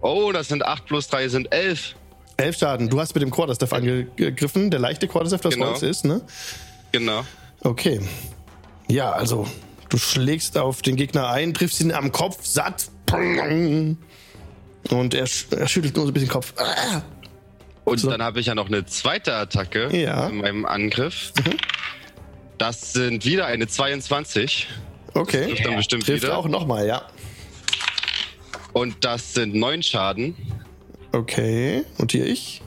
[0.00, 1.94] Oh, das sind 8 plus 3 sind 11.
[2.36, 2.88] Elf Schaden.
[2.88, 4.70] Du hast mit dem Quarterstaff angegriffen.
[4.70, 5.66] Der leichte Quarterstaff, das Genau.
[5.70, 6.20] Holz ist, ne?
[6.92, 7.24] Genau.
[7.60, 8.00] Okay.
[8.88, 9.46] Ja, also,
[9.88, 12.88] du schlägst auf den Gegner ein, triffst ihn am Kopf, satt.
[13.12, 13.98] Und
[15.14, 16.52] er, sch- er schüttelt nur so ein bisschen den Kopf.
[16.56, 17.02] Ah.
[17.84, 18.10] Und So.
[18.10, 20.28] dann habe ich ja noch eine zweite Attacke Ja.
[20.28, 21.32] in meinem Angriff.
[21.44, 21.56] Mhm.
[22.58, 24.68] Das sind wieder eine 22.
[25.14, 25.46] Okay.
[25.48, 26.36] Trifft dann bestimmt Trifft wieder.
[26.38, 27.02] auch nochmal, ja.
[28.72, 30.34] Und das sind 9 Schaden.
[31.12, 32.62] Okay, notiere ich.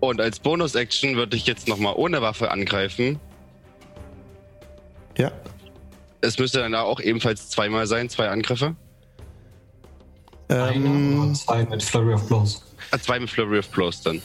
[0.00, 3.18] Und als Bonus-Action würde ich jetzt nochmal ohne Waffe angreifen.
[5.16, 5.32] Ja.
[6.20, 8.76] Es müsste dann auch ebenfalls zweimal sein, zwei Angriffe.
[10.48, 12.62] Ähm, und zwei mit Flurry of Blows.
[12.90, 14.22] Ah, zwei mit Flurry of Blows dann.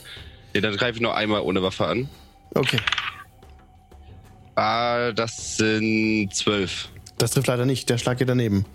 [0.54, 2.08] Nee, dann greife ich nur einmal ohne Waffe an.
[2.54, 2.78] okay.
[4.54, 6.90] Ah, das sind zwölf.
[7.18, 7.88] Das trifft leider nicht.
[7.88, 8.66] Der Schlag geht daneben.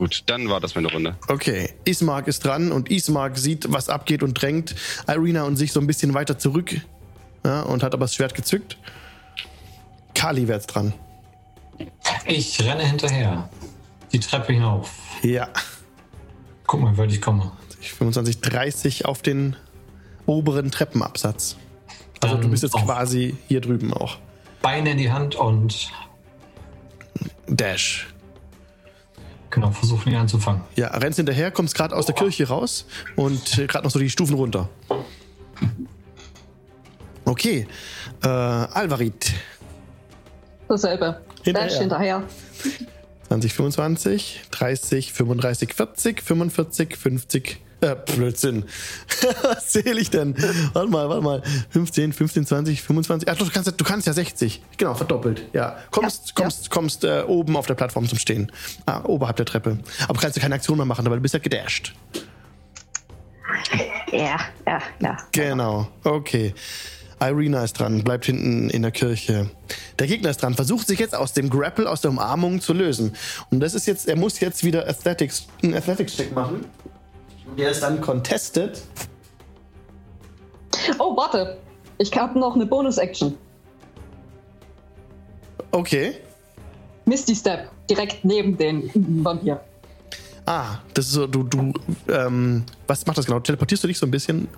[0.00, 1.14] Gut, dann war das meine Runde.
[1.28, 4.74] Okay, Ismark ist dran und Ismark sieht, was abgeht und drängt
[5.06, 6.74] Irina und sich so ein bisschen weiter zurück.
[7.44, 8.78] Ja, und hat aber das Schwert gezückt.
[10.14, 10.94] Kali wäre jetzt dran.
[12.24, 13.50] Ich renne hinterher.
[14.10, 14.90] Die Treppe hinauf.
[15.20, 15.50] Ja.
[16.66, 17.52] Guck mal, wie weit ich komme.
[17.82, 19.54] 25, 30 auf den
[20.24, 21.56] oberen Treppenabsatz.
[22.22, 24.16] Also du Dann bist jetzt quasi hier drüben auch.
[24.62, 25.90] Beine in die Hand und
[27.46, 28.06] Dash.
[29.50, 30.62] Genau, versuchen ihn anzufangen.
[30.76, 32.86] Ja, rennst hinterher, kommst gerade aus der Kirche raus
[33.16, 34.68] und äh, gerade noch so die Stufen runter.
[37.24, 37.66] Okay.
[38.22, 39.32] Äh, Alvarit.
[40.68, 41.20] Dasselbe.
[41.42, 41.68] Hinterher.
[41.68, 42.22] Dash hinterher.
[43.28, 47.60] 20, 25, 30, 35, 40, 45, 50.
[47.82, 48.64] Äh, Blödsinn.
[49.42, 50.34] Was zähle ich denn?
[50.74, 51.42] Warte mal, warte mal.
[51.70, 53.28] 15, 15, 20, 25.
[53.30, 54.62] Ach, du kannst, ja- du kannst ja 60.
[54.76, 55.44] Genau, verdoppelt.
[55.52, 55.78] Ja.
[55.90, 58.52] Kommst, Ja, kommst, kommst äh, oben auf der Plattform zum Stehen.
[58.86, 59.78] Ah, oberhalb der Treppe.
[60.08, 61.94] Aber kannst du keine Aktion mehr machen, weil du bist ja gedasht.
[64.12, 65.16] Ja, ja, ja.
[65.32, 65.88] Genau.
[66.04, 66.54] Okay.
[67.22, 69.50] Irina ist dran, bleibt hinten in der Kirche.
[69.98, 73.14] Der Gegner ist dran, versucht sich jetzt aus dem Grapple, aus der Umarmung zu lösen.
[73.50, 76.64] Und das ist jetzt, er muss jetzt wieder Athletics, einen Athletics-Check machen.
[77.60, 78.80] Der ist dann contested.
[80.98, 81.58] Oh, warte.
[81.98, 83.36] Ich habe noch eine Bonus-Action.
[85.72, 86.14] Okay.
[87.04, 87.70] Misty Step.
[87.88, 88.90] Direkt neben den
[89.24, 89.60] Vampir.
[90.46, 91.72] Ah, das ist so, du, du,
[92.08, 93.40] ähm, was macht das genau?
[93.40, 94.48] Teleportierst du dich so ein bisschen?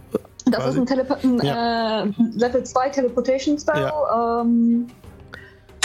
[0.47, 0.69] Das Quasi.
[0.71, 2.05] ist ein, Telepo ein Ja.
[2.05, 3.93] äh, Level 2 Teleportation Spell.
[4.15, 4.87] Ähm,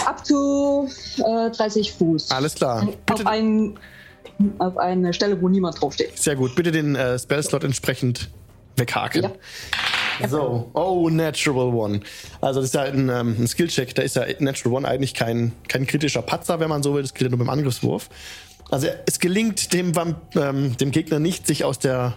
[0.06, 0.88] up to
[1.18, 2.32] äh, 30 Fuß.
[2.32, 2.84] Alles klar.
[2.84, 3.78] Auf, Bitte, ein,
[4.60, 6.18] auf eine Stelle, wo niemand draufsteht.
[6.18, 6.56] sehr gut.
[6.56, 8.30] Bitte den äh, Spellslot entsprechend
[8.76, 9.24] weghaken.
[10.20, 10.28] Ja.
[10.28, 12.00] So, oh, Natural One.
[12.42, 15.52] Also das ist ja ein, ähm, ein Skillcheck, da ist ja Natural One eigentlich kein,
[15.68, 18.10] kein kritischer Patzer, wenn man so will, das gilt ja nur beim Angriffswurf.
[18.70, 22.16] Also es gelingt dem, Vamp ähm, dem Gegner nicht, sich aus, der,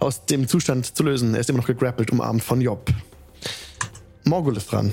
[0.00, 1.34] aus dem Zustand zu lösen.
[1.34, 2.90] Er ist immer noch gegrappelt, umarmt von Job.
[4.24, 4.92] Morgul ist dran.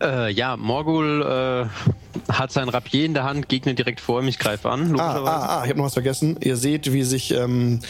[0.00, 4.38] Äh, ja, Morgul äh, hat sein Rapier in der Hand, Gegner direkt vor ihm, ich
[4.38, 4.98] greife an.
[4.98, 6.36] Ah, ah, ah, ich habe noch was vergessen.
[6.40, 7.80] Ihr seht, wie sich, ähm,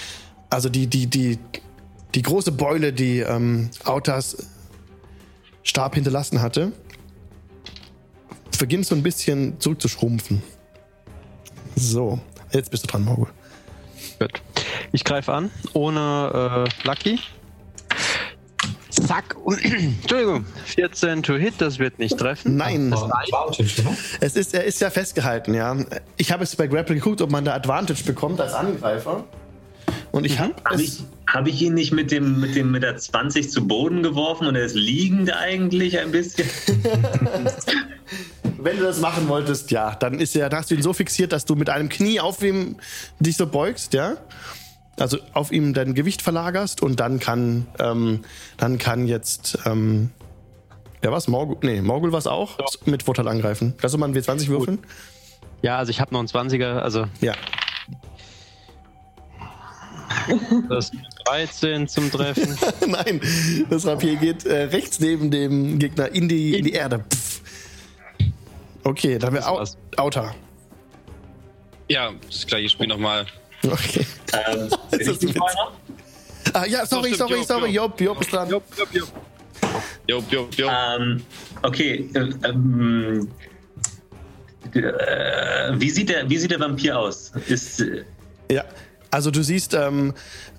[0.51, 1.39] also die, die, die,
[2.15, 4.49] die große Beule, die ähm, Autas
[5.63, 6.73] Stab hinterlassen hatte,
[8.59, 10.43] beginnt so ein bisschen zurückzuschrumpfen.
[11.77, 12.19] So,
[12.53, 13.29] jetzt bist du dran, Morgul.
[14.19, 14.43] Gut.
[14.93, 17.21] Ich greife an, ohne äh, Lucky.
[19.07, 19.37] Zack.
[19.47, 20.45] Entschuldigung.
[20.67, 22.57] 14 to hit, das wird nicht treffen.
[22.57, 22.95] Nein.
[24.21, 25.77] Es ist, er ist ja festgehalten, ja.
[26.17, 29.25] Ich habe es bei Grapple geguckt, ob man da Advantage bekommt als Angreifer.
[30.11, 30.45] Und ich mhm.
[30.45, 33.67] habe hab ich, hab ich ihn nicht mit, dem, mit, dem, mit der 20 zu
[33.67, 36.49] Boden geworfen und er ist liegend eigentlich ein bisschen?
[38.61, 41.45] Wenn du das machen wolltest, ja, dann ist er, hast du ihn so fixiert, dass
[41.45, 42.77] du mit einem Knie auf ihm
[43.21, 44.17] dich so beugst, ja.
[44.99, 48.25] Also auf ihm dein Gewicht verlagerst und dann kann, ähm,
[48.57, 50.11] dann kann jetzt, ähm,
[51.05, 52.65] ja was, Morgul, nee, Morgul was auch ja.
[52.87, 53.75] mit Vorteil angreifen.
[53.79, 54.79] Kannst du mal einen W20 würfeln?
[55.63, 57.07] Ja, also ich habe noch einen 20er, also.
[57.21, 57.35] Ja.
[60.69, 60.91] Das
[61.25, 62.59] 13 zum Treffen.
[62.87, 63.21] Nein,
[63.71, 67.05] das Rapier geht äh, rechts neben dem Gegner in die, in die Erde.
[67.11, 67.41] Pff.
[68.85, 70.35] Okay, dann haben wir Outer.
[71.89, 73.27] Ja, das gleiche Spiel nochmal.
[73.67, 74.07] Okay.
[74.33, 77.71] Ähm, ist das ah, ja, sorry, sorry, sorry, sorry.
[77.71, 78.49] Job, Job ist dran.
[78.49, 79.09] Job, Job, Job.
[80.07, 80.71] Job, Job, Job.
[80.73, 81.23] Ähm,
[81.63, 82.09] okay.
[82.15, 83.29] Äh, ähm,
[84.75, 87.33] äh, wie, sieht der, wie sieht der Vampir aus?
[87.49, 88.05] Ist, äh,
[88.51, 88.65] ja,
[89.11, 90.15] also du siehst ähm,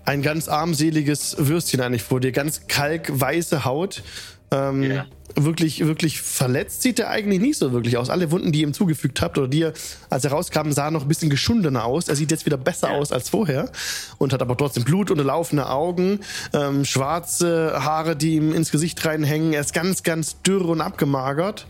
[0.05, 2.31] ein ganz armseliges Würstchen eigentlich vor dir.
[2.31, 4.03] Ganz kalkweiße Haut.
[4.51, 8.09] Ähm, yeah wirklich, wirklich verletzt sieht er eigentlich nicht so wirklich aus.
[8.09, 9.73] Alle Wunden, die ihr ihm zugefügt habt oder die er,
[10.09, 12.07] als er rauskam, sahen noch ein bisschen geschundener aus.
[12.07, 13.71] Er sieht jetzt wieder besser aus als vorher
[14.17, 16.19] und hat aber trotzdem Blut und laufende Augen,
[16.53, 19.53] ähm, schwarze Haare, die ihm ins Gesicht reinhängen.
[19.53, 21.67] Er ist ganz, ganz dürr und abgemagert.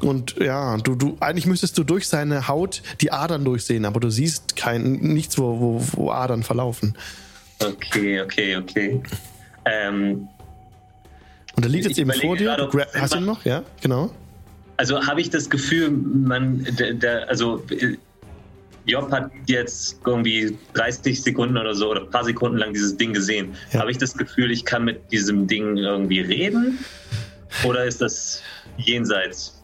[0.00, 4.10] Und ja, du, du, eigentlich müsstest du durch seine Haut die Adern durchsehen, aber du
[4.10, 6.96] siehst kein, nichts, wo, wo, wo Adern verlaufen.
[7.60, 9.00] Okay, okay, okay.
[9.64, 10.28] Ähm,
[11.56, 12.56] und er liegt jetzt eben vor dir.
[12.56, 14.10] Du hast ihn noch, ja, genau.
[14.76, 17.62] Also habe ich das Gefühl, man, der, der, also
[18.86, 23.12] Job hat jetzt irgendwie 30 Sekunden oder so oder ein paar Sekunden lang dieses Ding
[23.12, 23.54] gesehen.
[23.72, 23.80] Ja.
[23.80, 26.78] Habe ich das Gefühl, ich kann mit diesem Ding irgendwie reden?
[27.64, 28.42] Oder ist das
[28.78, 29.61] jenseits?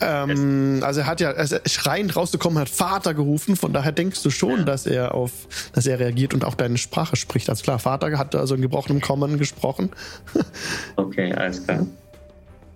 [0.00, 4.30] Ähm, also er hat ja, also schreiend rausgekommen, hat Vater gerufen, von daher denkst du
[4.30, 5.32] schon, dass er auf,
[5.72, 7.48] dass er reagiert und auch deine Sprache spricht.
[7.48, 9.90] Also klar, Vater hat also in gebrochenem Common gesprochen.
[10.96, 11.86] okay, alles klar.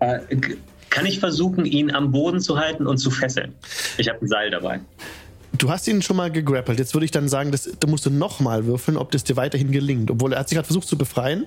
[0.00, 0.20] Äh,
[0.90, 3.54] kann ich versuchen, ihn am Boden zu halten und zu fesseln?
[3.98, 4.80] Ich habe ein Seil dabei.
[5.56, 6.78] Du hast ihn schon mal gegrappelt.
[6.78, 9.70] Jetzt würde ich dann sagen, das, da musst du nochmal würfeln, ob das dir weiterhin
[9.70, 10.10] gelingt.
[10.10, 11.46] Obwohl er hat sich gerade versucht zu befreien.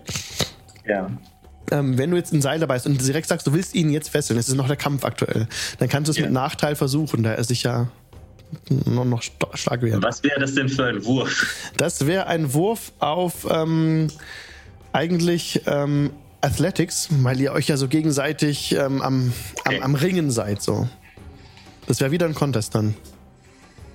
[0.87, 1.09] Ja
[1.71, 4.09] ähm, wenn du jetzt ein Seil dabei hast und direkt sagst, du willst ihn jetzt
[4.09, 5.47] fesseln, es ist noch der Kampf aktuell,
[5.79, 6.23] dann kannst du es ja.
[6.23, 7.87] mit Nachteil versuchen, da er sich ja
[8.85, 10.01] noch, noch stark wäre.
[10.01, 11.71] Was wäre das denn für ein Wurf?
[11.77, 14.07] Das wäre ein Wurf auf ähm,
[14.93, 16.11] eigentlich ähm,
[16.41, 19.77] Athletics, weil ihr euch ja so gegenseitig ähm, am, okay.
[19.77, 20.61] am, am, Ringen seid.
[20.61, 20.87] So.
[21.87, 22.95] Das wäre wieder ein Contest dann.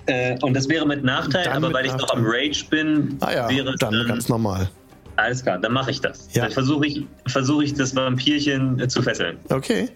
[0.05, 2.01] Äh, und das wäre mit Nachteil, dann aber mit weil Nachteil.
[2.01, 4.69] ich noch am Rage bin, ah ja, wäre dann, dann ganz normal.
[5.15, 6.27] Alles klar, dann mache ich das.
[6.33, 6.43] Ja.
[6.43, 9.37] Dann versuche ich, versuch ich das Vampirchen äh, zu fesseln.
[9.49, 9.89] Okay.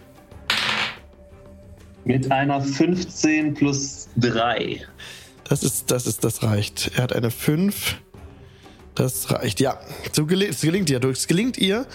[2.05, 4.81] Mit einer 15 plus 3.
[5.49, 6.91] Das ist, das ist, das reicht.
[6.95, 7.95] Er hat eine 5.
[8.95, 9.79] Das reicht, ja.
[10.11, 11.03] So gelingt, es gelingt ihr.
[11.03, 11.85] Es gelingt ihr,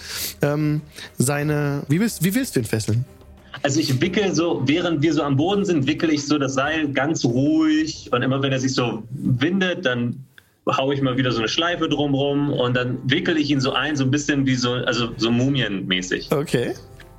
[0.41, 0.81] ähm,
[1.17, 1.83] seine.
[1.89, 3.05] Wie willst, wie willst du ihn fesseln?
[3.61, 6.91] Also ich wickel so, während wir so am Boden sind, wickel ich so das Seil
[6.91, 10.25] ganz ruhig und immer wenn er sich so windet, dann
[10.69, 13.95] haue ich mal wieder so eine Schleife drumrum und dann wickel ich ihn so ein,
[13.95, 16.31] so ein bisschen wie so, also so mumienmäßig.
[16.31, 16.73] Okay.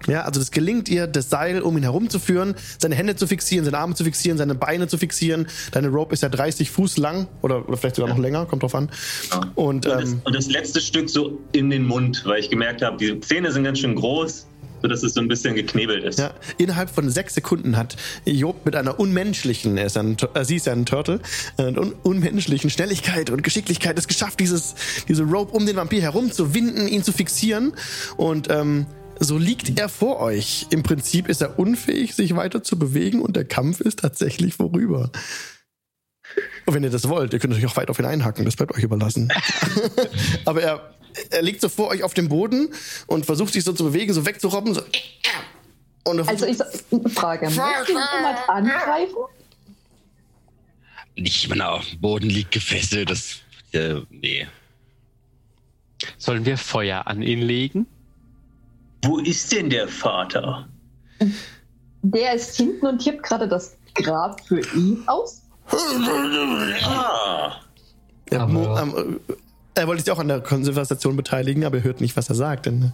[0.07, 3.79] Ja, also das gelingt ihr, das Seil um ihn herumzuführen, seine Hände zu fixieren, seine
[3.79, 5.47] Arme zu fixieren, seine Beine zu fixieren.
[5.73, 8.75] Deine Rope ist ja 30 Fuß lang oder, oder vielleicht sogar noch länger, kommt drauf
[8.75, 8.91] an.
[9.31, 9.41] Ja.
[9.55, 12.83] Und, und, das, ähm, und das letzte Stück so in den Mund, weil ich gemerkt
[12.83, 14.47] habe, die Zähne sind ganz schön groß
[14.85, 16.19] sodass es so ein bisschen geknebelt ist.
[16.19, 20.57] Ja, innerhalb von sechs Sekunden hat Job mit einer unmenschlichen, er ist ein, äh, sie
[20.57, 21.21] ist ja ein Turtle,
[21.57, 24.75] einer un unmenschlichen Schnelligkeit und Geschicklichkeit es geschafft, dieses,
[25.09, 27.73] diese Rope um den Vampir herumzuwinden, ihn zu fixieren
[28.19, 28.85] und ähm,
[29.21, 30.67] so liegt er vor euch.
[30.69, 35.11] Im Prinzip ist er unfähig, sich weiter zu bewegen und der Kampf ist tatsächlich vorüber.
[36.67, 38.75] Und wenn ihr das wollt, ihr könnt natürlich auch weit auf ihn einhacken, das bleibt
[38.75, 39.33] euch überlassen.
[40.45, 40.95] Aber er
[41.31, 42.73] er liegt so vor euch auf dem Boden
[43.07, 44.75] und versucht sich so zu bewegen, so wegzurobben.
[44.75, 44.83] So.
[46.05, 46.59] also ich
[47.15, 49.15] Frage, möchtest du jemand angreifen?
[51.17, 53.11] Nicht, wenn er auf dem Boden liegt, gefesselt.
[53.11, 53.37] Das.
[53.73, 54.47] Äh, nee.
[56.19, 57.87] Sollen wir Feuer an ihn legen?
[59.03, 60.69] Wo ist denn der Vater?
[62.03, 65.43] Der ist hinten und hebt gerade das Grab für ihn aus.
[65.71, 67.61] Ah.
[68.31, 69.33] Er, Aber- mo- ähm, äh,
[69.75, 72.67] er wollte sich auch an der Konversation beteiligen, aber er hört nicht, was er sagt,
[72.67, 72.93] denn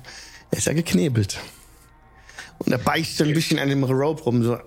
[0.50, 1.38] er ist ja geknebelt.
[2.58, 4.58] Und er beißt so ein bisschen an dem Rope rum, so.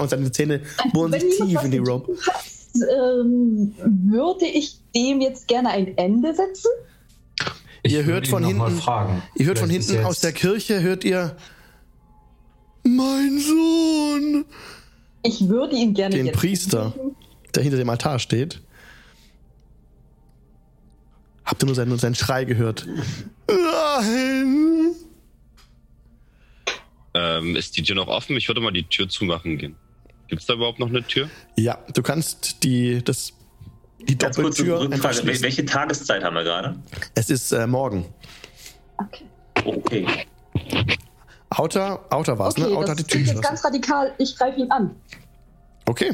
[0.00, 0.60] Und seine Zähne
[0.92, 2.12] bohren sich tief in die Rope.
[2.74, 6.70] ähm, würde ich dem jetzt gerne ein Ende setzen?
[7.82, 9.22] Ich Ihr hört von hinten- Fragen.
[9.34, 11.36] Ihr hört von hinten aus der Kirche, hört ihr.
[12.84, 14.44] Mein Sohn!
[15.22, 16.94] Ich würde ihn gerne Den jetzt Priester.
[17.54, 18.60] Der hinter dem Altar steht.
[21.46, 22.86] Habt ihr nur seinen, seinen Schrei gehört?
[23.48, 24.92] Nein!
[27.14, 28.36] Ähm, ist die Tür noch offen?
[28.36, 29.76] Ich würde mal die Tür zumachen gehen.
[30.28, 31.30] Gibt es da überhaupt noch eine Tür?
[31.56, 33.32] Ja, du kannst die, das,
[34.00, 35.26] die Ganz kurze Doppeltür einfach Rückfrage.
[35.28, 35.42] Wel-.
[35.42, 36.76] Welche Tageszeit haben wir gerade?
[37.14, 38.06] Es ist äh, morgen.
[38.98, 39.24] Okay,
[39.64, 40.06] Okay.
[41.50, 42.76] Outer, Outer war es, okay ne?
[42.76, 43.54] Outer das hat die Tür klingt jetzt geschlossen.
[43.54, 44.14] ganz radikal.
[44.18, 44.94] Ich greife ihn an.
[45.86, 46.12] Okay,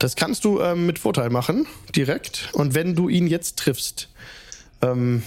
[0.00, 2.48] das kannst du ähm, mit Vorteil machen, direkt.
[2.54, 4.08] Und wenn du ihn jetzt triffst,
[4.82, 5.22] ähm,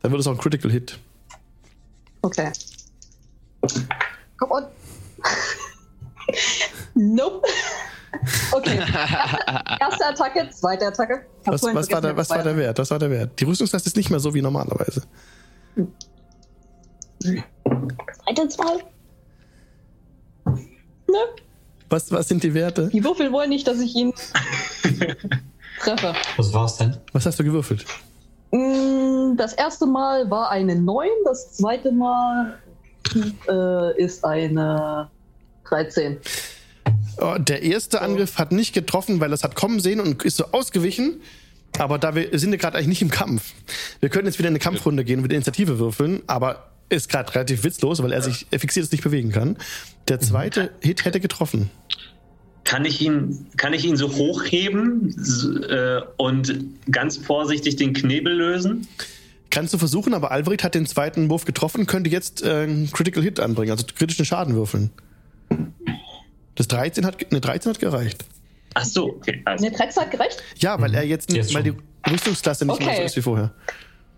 [0.00, 0.98] dann wird es auch ein Critical Hit.
[2.22, 2.50] okay.
[4.38, 4.64] Komm on.
[6.94, 7.46] nope.
[8.52, 8.76] Okay.
[8.76, 8.94] Erste,
[9.80, 11.26] erste Attacke, zweite Attacke.
[11.44, 12.78] Hab Was, was, war der, was war der Wert?
[12.78, 13.40] Was war der Wert?
[13.40, 15.02] Die Rüstungslast ist nicht mehr so wie normalerweise.
[17.18, 18.78] Zweites Mal.
[21.08, 21.18] Ne?
[21.94, 22.88] Was, was sind die Werte?
[22.92, 24.12] Die Würfel wollen nicht, dass ich ihn
[25.80, 26.12] treffe.
[26.36, 26.96] Was war's denn?
[27.12, 27.84] Was hast du gewürfelt?
[28.50, 32.58] Mm, Das erste Mal war eine 9, das zweite Mal
[33.48, 35.08] äh, ist eine
[35.68, 36.18] 13.
[37.20, 40.46] Oh, der erste Angriff hat nicht getroffen, weil das hat kommen sehen und ist so
[40.50, 41.20] ausgewichen.
[41.78, 43.52] Aber da wir sind wir gerade eigentlich nicht im Kampf.
[44.00, 47.34] Wir können jetzt wieder in eine Kampfrunde gehen und wieder Initiative würfeln, aber ist gerade
[47.34, 49.56] relativ witzlos, weil er sich er fixiert nicht bewegen kann.
[50.08, 51.70] Der zweite Hit hätte getroffen.
[52.64, 55.14] Kann ich ihn, kann ich ihn so hochheben
[55.68, 56.54] äh, und
[56.90, 58.88] ganz vorsichtig den Knebel lösen?
[59.50, 63.22] Kannst du versuchen, aber Alvarit hat den zweiten Wurf getroffen, könnte jetzt äh, einen Critical
[63.22, 64.90] Hit anbringen, also kritischen Schaden würfeln.
[66.54, 68.24] Das 13 hat, ge- ne, 13 hat gereicht.
[68.74, 69.42] Ach so, okay.
[69.44, 70.42] Also, Eine 13 hat gerecht.
[70.58, 71.72] Ja, weil er jetzt, Jetzt weil die.
[72.10, 73.06] Rüstungsklasse nicht mehr so Okay.
[73.06, 73.52] ist wie vorher.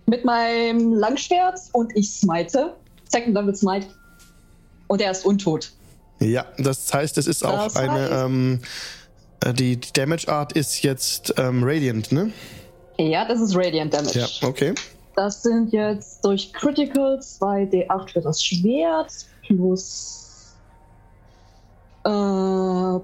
[0.07, 2.75] Mit meinem Langschwert und ich smite.
[3.09, 3.87] Second Level Smite.
[4.89, 5.73] Und er ist untot.
[6.21, 8.61] Ja, das heißt, es ist auch Das eine, heißt- ähm,
[9.45, 12.31] äh, die, die Damage Art ist jetzt ähm, Radiant, ne?
[12.99, 14.19] Ja, das ist Radiant Damage.
[14.21, 14.75] Ja, okay.
[15.17, 19.13] Das sind jetzt durch Critical 2d8 für das Schwert
[19.47, 20.26] plus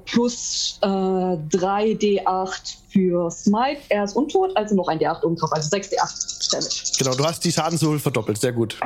[0.05, 3.81] plus äh, 3d8 für Smite.
[3.89, 6.93] Er ist untot, also noch ein d8 oben drauf, also 6d8 Damage.
[6.99, 8.79] Genau, du hast die Schadenswürfel verdoppelt, sehr gut.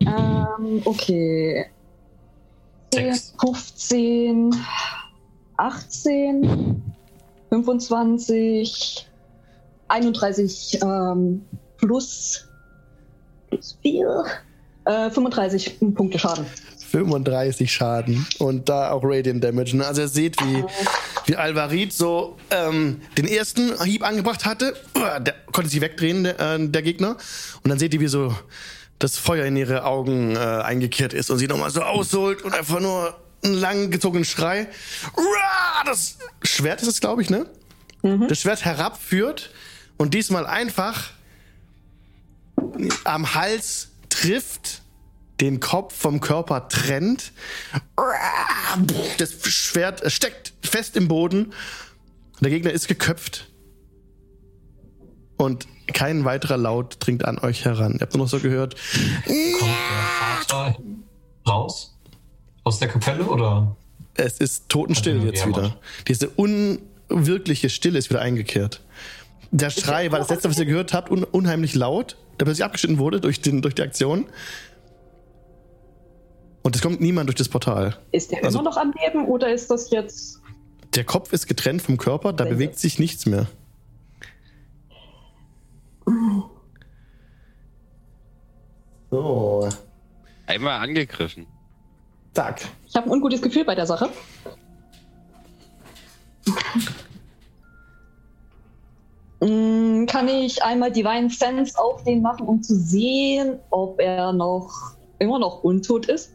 [0.00, 1.66] Ähm, okay.
[2.92, 3.34] 10, Sechs.
[3.40, 4.54] 15,
[5.56, 6.82] 18,
[7.50, 9.08] 25,
[9.88, 11.44] 31 ähm,
[11.78, 12.48] plus,
[13.48, 14.24] plus 4,
[14.84, 16.46] äh, 35 Punkte Schaden.
[16.90, 19.76] 35 Schaden und da auch Radiant Damage.
[19.76, 19.86] Ne?
[19.86, 20.64] Also ihr seht, wie,
[21.26, 24.74] wie Alvarit so ähm, den ersten Hieb angebracht hatte.
[24.94, 27.16] Der konnte sich wegdrehen, der, äh, der Gegner.
[27.62, 28.34] Und dann seht ihr, wie so
[28.98, 32.80] das Feuer in ihre Augen äh, eingekehrt ist und sie nochmal so ausholt und einfach
[32.80, 33.14] nur
[33.44, 34.68] einen langgezogenen Schrei.
[35.16, 37.46] Uah, Das Schwert ist es, glaube ich, ne?
[38.28, 39.50] Das Schwert herabführt
[39.96, 41.10] und diesmal einfach
[43.04, 44.82] am Hals trifft,
[45.40, 47.32] den Kopf vom Körper trennt.
[49.18, 51.52] Das Schwert steckt fest im Boden.
[52.40, 53.48] Der Gegner ist geköpft.
[55.36, 57.94] Und kein weiterer Laut dringt an euch heran.
[57.94, 58.76] Ihr habt nur noch so gehört.
[59.24, 60.76] Kommt der Vater
[61.46, 61.96] raus?
[62.64, 63.76] Aus der Kapelle oder?
[64.14, 65.78] Es ist totenstill Also, jetzt wieder.
[66.08, 68.80] Diese unwirkliche Stille ist wieder eingekehrt.
[69.50, 72.98] Der Schrei war das letzte, was ihr gehört habt, un unheimlich laut, der plötzlich abgeschnitten
[72.98, 74.26] wurde durch, den, durch die Aktion.
[76.66, 77.96] Und es kommt niemand durch das Portal.
[78.10, 80.42] Ist der Also- immer noch am Leben oder ist das jetzt.
[80.96, 83.46] Der Kopf ist getrennt vom Körper, da bewegt sich nichts mehr.
[89.10, 89.68] So,
[90.46, 91.46] Einmal angegriffen.
[92.34, 92.60] zack.
[92.86, 94.10] Ich habe ein ungutes Gefühl bei der Sache.
[99.40, 104.96] Mm, Kann ich einmal Divine Sense auf den machen, um zu sehen, ob er noch
[105.18, 106.32] immer noch untot ist?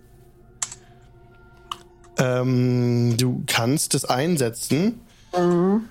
[2.22, 5.02] Ähm, du kannst es einsetzen.
[5.38, 5.90] Mhm.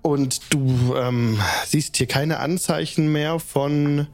[0.00, 4.06] Und du ähm, siehst hier keine Anzeichen mehr von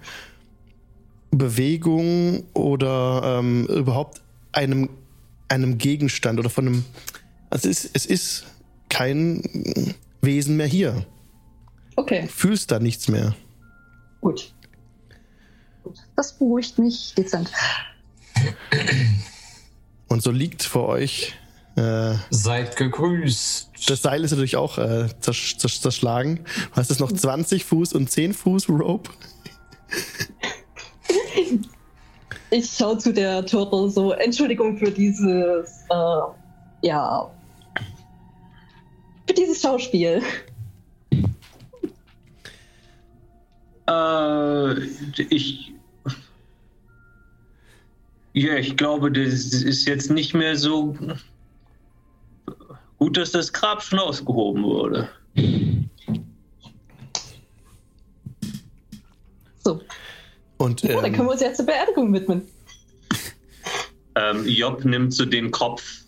[1.31, 4.21] Bewegung oder ähm, überhaupt
[4.53, 4.89] einem,
[5.49, 6.85] einem Gegenstand oder von einem.
[7.51, 8.47] Also es ist, es ist
[8.89, 11.07] kein Wesen mehr hier.
[11.97, 12.29] Okay.
[12.29, 13.35] Fühlst da nichts mehr.
[14.21, 14.53] Gut.
[16.17, 17.51] Das beruhigt mich dezent.
[20.11, 21.35] Und so liegt vor euch.
[21.77, 23.71] Äh, Seid gegrüßt.
[23.87, 26.41] Das Seil ist natürlich auch äh, zers zers zerschlagen.
[26.71, 29.11] Du hast jetzt noch 20 Fuß und 10 Fuß Rope.
[32.53, 36.21] Ich schaue zu der Turtle so, Entschuldigung für dieses, äh,
[36.83, 37.31] ja,
[39.25, 40.21] für dieses Schauspiel.
[43.89, 44.81] Äh,
[45.29, 45.73] ich.
[48.33, 50.97] Ja, ich glaube, das ist jetzt nicht mehr so
[52.99, 55.09] gut, dass das Grab schon ausgehoben wurde.
[59.65, 59.81] So.
[60.59, 62.43] Und, ähm, oh, dann können wir uns jetzt zur Beerdigung widmen.
[64.15, 66.03] Ähm, Job nimmt so den Kopf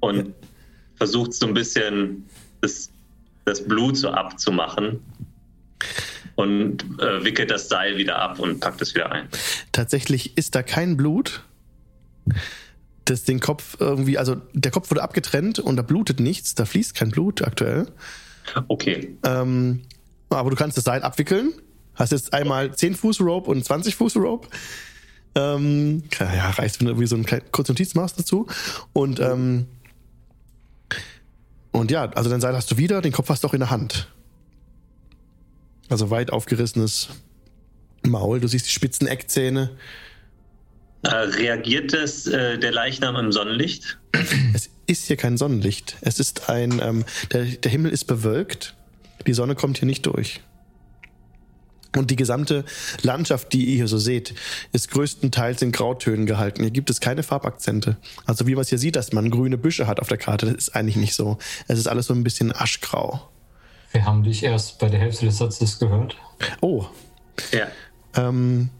[0.00, 0.24] und ja.
[0.96, 2.24] versucht so ein bisschen
[2.62, 2.90] das,
[3.44, 5.00] das Blut so abzumachen
[6.36, 9.28] und äh, wickelt das Seil wieder ab und packt es wieder ein.
[9.72, 11.42] Tatsächlich ist da kein Blut.
[13.04, 16.94] Das den Kopf irgendwie, also der Kopf wurde abgetrennt und da blutet nichts, da fließt
[16.94, 17.86] kein Blut aktuell.
[18.68, 19.16] Okay.
[19.24, 19.82] Ähm,
[20.30, 21.52] aber du kannst das Seil abwickeln.
[21.94, 24.48] Hast jetzt einmal 10 Fuß Rope und 20 Fuß Rope.
[25.34, 28.46] Ähm, ja, reicht, wenn du wie so eine kurze Notiz machst dazu.
[28.92, 29.66] Und, ähm,
[31.72, 33.70] und ja, also dein Seil hast du wieder, den Kopf hast du auch in der
[33.70, 34.08] Hand.
[35.88, 37.08] Also weit aufgerissenes
[38.02, 39.70] Maul, du siehst die spitzen Eckzähne.
[41.02, 43.98] Äh, reagiert das, äh, der Leichnam im Sonnenlicht?
[44.54, 45.96] Es ist hier kein Sonnenlicht.
[46.00, 48.74] Es ist ein, ähm, der, der Himmel ist bewölkt.
[49.26, 50.40] Die Sonne kommt hier nicht durch.
[51.96, 52.64] Und die gesamte
[53.02, 54.34] Landschaft, die ihr hier so seht,
[54.72, 56.62] ist größtenteils in Grautönen gehalten.
[56.62, 57.96] Hier gibt es keine Farbakzente.
[58.24, 60.54] Also wie man es hier sieht, dass man grüne Büsche hat auf der Karte, das
[60.54, 61.38] ist eigentlich nicht so.
[61.68, 63.30] Es ist alles so ein bisschen aschgrau.
[63.94, 66.16] Wir haben dich erst bei der Hälfte des Satzes gehört.
[66.60, 66.84] Oh.
[67.52, 67.68] Ja.
[68.16, 68.70] Ähm,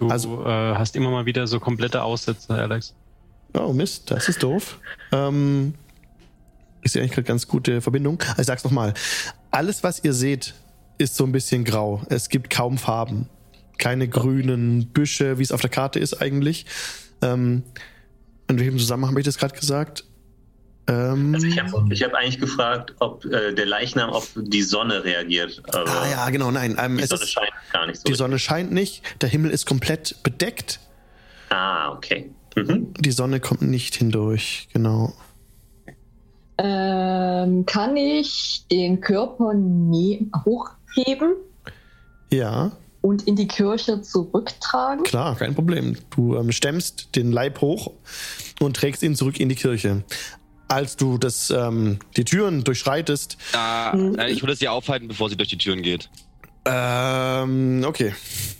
[0.00, 2.92] du also, äh, hast immer mal wieder so komplette Aussätze, Alex.
[3.56, 4.80] Oh Mist, das ist doof.
[5.12, 5.74] Ähm,
[6.82, 8.20] ist ja eigentlich gerade ganz gute Verbindung.
[8.20, 8.94] Also ich sag's nochmal.
[9.52, 10.54] Alles, was ihr seht,
[10.98, 12.02] ist so ein bisschen grau.
[12.08, 13.28] Es gibt kaum Farben.
[13.78, 16.66] Keine grünen Büsche, wie es auf der Karte ist eigentlich.
[17.22, 17.62] Ähm,
[18.48, 20.02] in welchem Zusammenhang habe ich das gerade gesagt?
[20.86, 25.62] Ähm, also ich habe hab eigentlich gefragt, ob äh, der Leichnam auf die Sonne reagiert.
[25.72, 26.76] ah ja, genau, nein.
[26.78, 28.04] Ähm, die Sonne ist, scheint gar nicht so.
[28.04, 28.18] Die richtig.
[28.18, 30.80] Sonne scheint nicht, der Himmel ist komplett bedeckt.
[31.48, 32.30] Ah, okay.
[32.56, 32.92] Mhm.
[32.94, 35.14] Die Sonne kommt nicht hindurch, genau.
[36.58, 41.34] Ähm, kann ich den Körper nie hochheben?
[42.30, 42.72] Ja.
[43.00, 45.02] Und in die Kirche zurücktragen?
[45.04, 45.96] Klar, kein Problem.
[46.14, 47.92] Du ähm, stemmst den Leib hoch
[48.60, 50.04] und trägst ihn zurück in die Kirche
[50.68, 53.36] als du das, ähm, die Türen durchschreitest.
[53.54, 56.10] Äh, ich würde sie aufhalten, bevor sie durch die Türen geht.
[56.64, 58.14] Ähm, okay.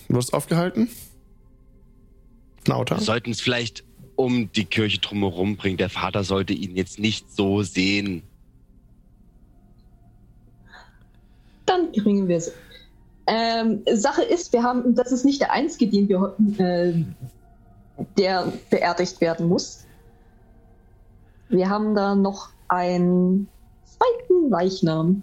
[0.08, 0.88] Du wirst aufgehalten?
[2.66, 2.96] Nauta?
[2.98, 3.84] Wir sollten es vielleicht
[4.16, 5.76] um die Kirche drumherum bringen.
[5.76, 8.22] Der Vater sollte ihn jetzt nicht so sehen.
[11.66, 12.52] Dann bringen wir es.
[13.26, 16.92] Ähm, Sache ist, wir haben, das ist nicht der einzige, den wir, äh,
[18.18, 19.84] der beerdigt werden muss.
[21.56, 23.48] Wir haben da noch einen
[23.84, 25.22] zweiten Leichnam.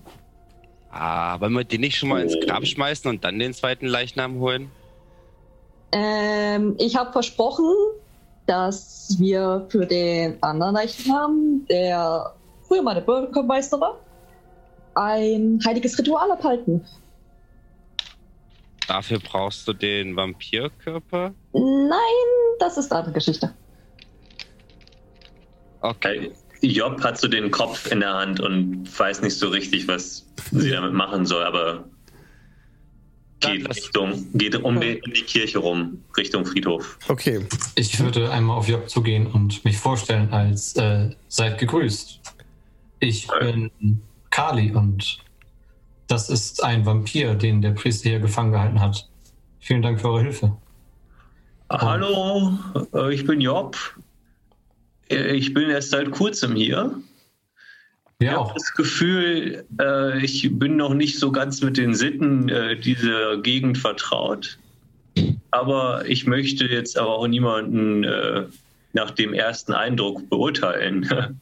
[0.90, 4.40] Ah, wollen wir den nicht schon mal ins Grab schmeißen und dann den zweiten Leichnam
[4.40, 4.72] holen?
[5.92, 7.66] Ähm, ich habe versprochen,
[8.46, 12.34] dass wir für den anderen Leichnam, der
[12.68, 14.00] früher mal der Bürgermeister war,
[14.96, 16.86] ein heiliges Ritual abhalten.
[18.88, 21.34] Dafür brauchst du den Vampirkörper?
[21.54, 22.00] Nein,
[22.60, 23.54] das ist eine Geschichte.
[25.82, 26.32] Okay.
[26.62, 30.70] Job hat so den Kopf in der Hand und weiß nicht so richtig, was sie
[30.70, 31.86] damit machen soll, aber
[33.40, 37.00] geht, Richtung, geht um die, die, Kirche rum, Richtung Friedhof.
[37.08, 37.46] Okay.
[37.76, 42.20] Ich würde einmal auf Job zugehen und mich vorstellen als äh, seid gegrüßt.
[43.00, 43.72] Ich bin
[44.30, 45.18] Kali und
[46.08, 49.10] das ist ein Vampir, den der Priester hier gefangen gehalten hat.
[49.60, 50.58] Vielen Dank für eure Hilfe.
[51.70, 52.58] Hallo,
[52.94, 53.78] äh, ich bin Job.
[55.12, 56.95] Äh, ich bin erst seit kurzem hier.
[58.20, 58.32] Ja.
[58.32, 62.78] Ich habe das Gefühl, äh, ich bin noch nicht so ganz mit den Sitten äh,
[62.78, 64.57] dieser Gegend vertraut.
[65.49, 68.05] Aber ich möchte jetzt aber auch niemanden
[68.93, 71.09] nach dem ersten Eindruck beurteilen.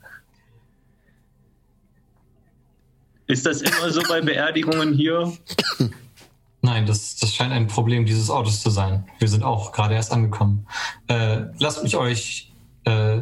[3.27, 5.31] Ist das immer so bei Beerdigungen hier?
[6.63, 9.07] Nein, das, das scheint ein Problem dieses Autos zu sein.
[9.19, 10.65] Wir sind auch gerade erst angekommen.
[11.07, 12.51] Äh, lasst mich euch
[12.85, 13.21] äh,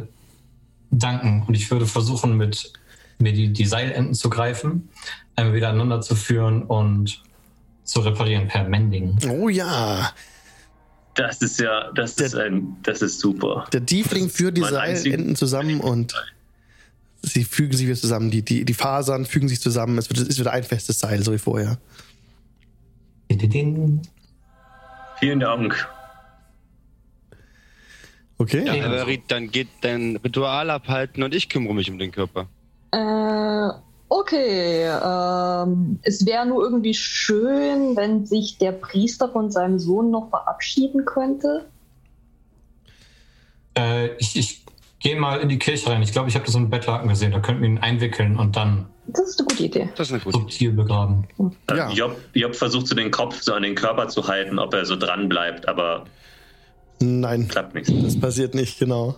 [0.90, 2.72] danken und ich würde versuchen, mit
[3.18, 4.88] mir die, die Seilenden zu greifen,
[5.36, 7.22] einmal wieder aneinander zu führen und
[7.84, 9.18] zu reparieren per Mending.
[9.28, 10.12] Oh ja.
[11.14, 13.66] Das ist ja, das der, ist ein, das ist super.
[13.72, 16.14] Der Tiefling führt die Seilenden zusammen und
[17.22, 18.30] sie fügen sich wieder zusammen.
[18.30, 19.98] Die, die, die Fasern fügen sich zusammen.
[19.98, 21.78] Es, wird, es ist wieder ein festes Seil, so wie vorher.
[25.18, 25.88] Vielen Dank.
[28.38, 28.64] Okay.
[28.64, 32.46] Ja, Everett, dann geht dein Ritual abhalten und ich kümmere mich um den Körper.
[32.92, 33.68] Äh,
[34.08, 34.84] okay.
[34.84, 41.04] Ähm, es wäre nur irgendwie schön, wenn sich der Priester von seinem Sohn noch verabschieden
[41.04, 41.66] könnte.
[43.76, 44.64] Äh, ich, ich
[45.00, 46.02] gehe mal in die Kirche rein.
[46.02, 47.32] Ich glaube, ich habe da so einen Bettlaken gesehen.
[47.32, 48.86] Da könnten wir ihn einwickeln und dann.
[49.08, 49.88] Das ist eine gute Idee.
[49.96, 50.76] Das ist eine gute subtil Idee.
[50.76, 51.26] begraben.
[51.70, 51.90] Ja.
[51.90, 54.96] Job, Job versucht so den Kopf so an den Körper zu halten, ob er so
[54.96, 56.04] dran bleibt, aber
[57.00, 57.48] Nein.
[57.48, 57.92] Klappt nicht.
[58.04, 59.16] Das passiert nicht, genau.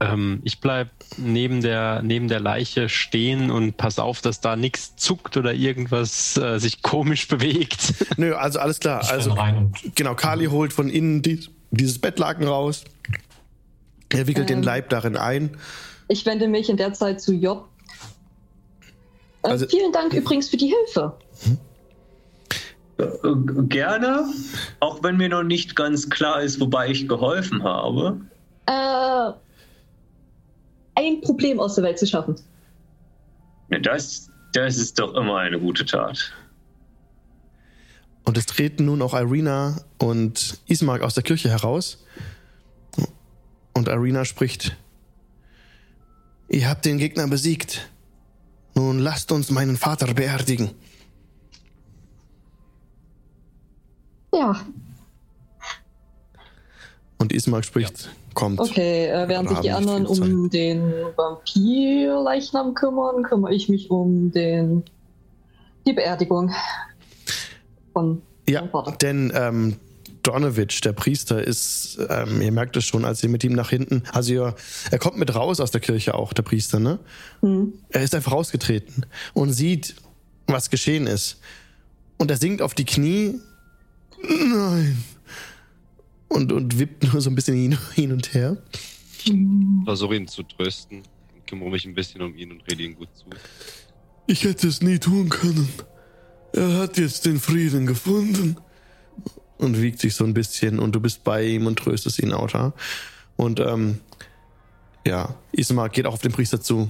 [0.00, 4.96] Ähm, ich bleib neben der, neben der Leiche stehen und pass auf, dass da nichts
[4.96, 7.94] zuckt oder irgendwas äh, sich komisch bewegt.
[8.16, 9.02] Nö, also alles klar.
[9.02, 9.36] Ich also,
[9.94, 12.84] genau, Kali holt von innen die, dieses Bettlaken raus.
[14.08, 15.56] Er wickelt ähm, den Leib darin ein.
[16.08, 17.68] Ich wende mich in der Zeit zu Job.
[19.42, 21.16] Äh, also, vielen Dank übrigens für die Hilfe.
[21.44, 21.58] Hm?
[23.00, 24.26] Äh, gerne,
[24.80, 28.20] auch wenn mir noch nicht ganz klar ist, wobei ich geholfen habe.
[28.66, 29.32] Äh,
[30.94, 32.36] ein Problem aus der Welt zu schaffen.
[33.82, 36.32] Das, das ist doch immer eine gute Tat.
[38.24, 42.04] Und es treten nun auch Irina und Ismark aus der Kirche heraus.
[43.72, 44.76] Und Irina spricht:
[46.48, 47.88] Ihr habt den Gegner besiegt.
[48.74, 50.70] Nun lasst uns meinen Vater beerdigen.
[54.32, 54.60] Ja.
[57.18, 58.10] Und Ismark spricht, ja.
[58.34, 58.60] kommt.
[58.60, 64.84] Okay, äh, während sich die anderen um den Vampir-Leichnam kümmern, kümmere ich mich um den,
[65.86, 66.50] die Beerdigung
[67.92, 68.62] von Ja,
[69.02, 69.76] denn ähm,
[70.22, 74.02] Donovich, der Priester, ist, ähm, ihr merkt es schon, als ihr mit ihm nach hinten,
[74.12, 74.54] also ihr,
[74.90, 76.98] er kommt mit raus aus der Kirche auch, der Priester, ne?
[77.40, 77.74] Hm.
[77.90, 79.94] Er ist einfach rausgetreten und sieht,
[80.46, 81.38] was geschehen ist.
[82.18, 83.40] Und er sinkt auf die Knie
[84.22, 85.04] Nein.
[86.28, 88.56] Und, und wippt nur so ein bisschen hin, hin und her.
[89.24, 89.32] Ich
[89.84, 91.02] versuche ihn zu trösten
[91.34, 93.24] und kümmere mich ein bisschen um ihn und rede ihm gut zu.
[94.26, 95.68] Ich hätte es nie tun können.
[96.52, 98.56] Er hat jetzt den Frieden gefunden.
[99.58, 102.72] Und wiegt sich so ein bisschen und du bist bei ihm und tröstest ihn, Auta.
[103.36, 104.00] Und ähm,
[105.06, 106.88] ja, Ismar geht auch auf den Priester zu.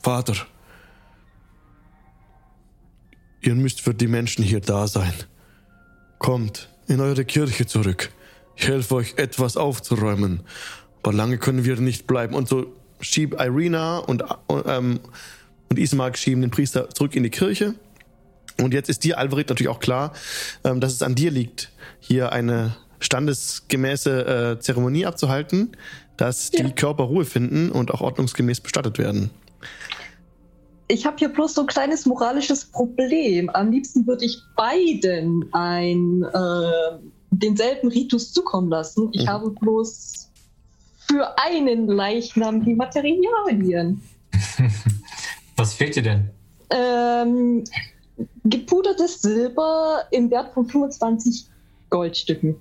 [0.00, 0.36] Vater,
[3.40, 5.14] ihr müsst für die Menschen hier da sein.
[6.18, 8.10] Kommt in eure Kirche zurück.
[8.56, 10.40] Ich helfe euch, etwas aufzuräumen.
[11.02, 12.34] Aber lange können wir nicht bleiben.
[12.34, 12.66] Und so
[13.00, 14.24] schiebt Irina und,
[14.66, 15.00] ähm,
[15.68, 17.74] und Ismark schieben den Priester zurück in die Kirche.
[18.58, 20.12] Und jetzt ist dir, Alvarit, natürlich auch klar,
[20.64, 25.76] ähm, dass es an dir liegt, hier eine standesgemäße äh, Zeremonie abzuhalten,
[26.16, 26.64] dass ja.
[26.64, 29.30] die Körper Ruhe finden und auch ordnungsgemäß bestattet werden
[30.88, 33.50] ich habe hier bloß so ein kleines moralisches Problem.
[33.50, 36.98] Am liebsten würde ich beiden ein, äh,
[37.30, 39.10] denselben Ritus zukommen lassen.
[39.12, 39.28] Ich mhm.
[39.28, 40.28] habe bloß
[41.08, 44.02] für einen Leichnam die Materialien.
[45.56, 46.30] Was fehlt dir denn?
[46.70, 47.64] Ähm,
[48.44, 51.46] gepudertes Silber im Wert von 25
[51.90, 52.56] Goldstücken.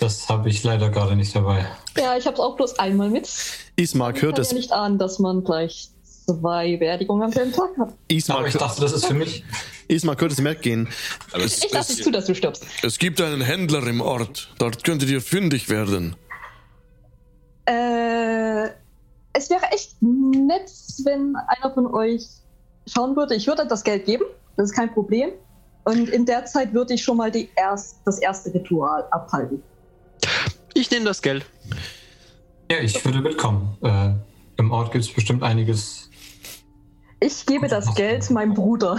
[0.00, 1.66] Das habe ich leider gerade nicht dabei.
[1.96, 3.28] Ja, ich habe es auch bloß einmal mit.
[3.76, 4.48] Ismark hört es.
[4.48, 5.91] Ich kann ja nicht ahnen, dass man gleich
[6.40, 7.94] zwei Beerdigungen am selben Tag hat.
[8.08, 9.44] Ismar, Aber ich dachte, das ist für mich.
[9.88, 10.88] Ismar könnte es merken
[11.34, 12.64] es, ich dachte zu, dass du stirbst.
[12.82, 14.52] Es gibt einen Händler im Ort.
[14.58, 16.16] Dort könntet ihr fündig werden.
[17.66, 18.68] Äh,
[19.32, 20.70] es wäre echt nett,
[21.04, 22.26] wenn einer von euch
[22.86, 23.34] schauen würde.
[23.34, 24.24] Ich würde das Geld geben.
[24.56, 25.30] Das ist kein Problem.
[25.84, 29.62] Und in der Zeit würde ich schon mal die erst, das erste Ritual abhalten.
[30.74, 31.44] Ich nehme das Geld.
[32.70, 33.76] Ja, ich würde mitkommen.
[33.82, 34.12] Äh,
[34.58, 36.08] Im Ort gibt es bestimmt einiges
[37.22, 38.98] ich gebe das Geld meinem Bruder.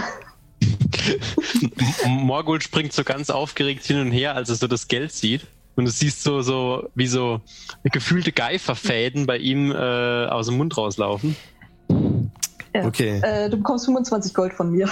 [2.06, 5.46] Morgul springt so ganz aufgeregt hin und her, als er so das Geld sieht.
[5.76, 7.40] Und du siehst so, so wie so
[7.84, 11.36] gefühlte Geiferfäden bei ihm äh, aus dem Mund rauslaufen.
[12.74, 12.86] Ja.
[12.86, 13.20] Okay.
[13.22, 14.88] Äh, du bekommst 25 Gold von mir.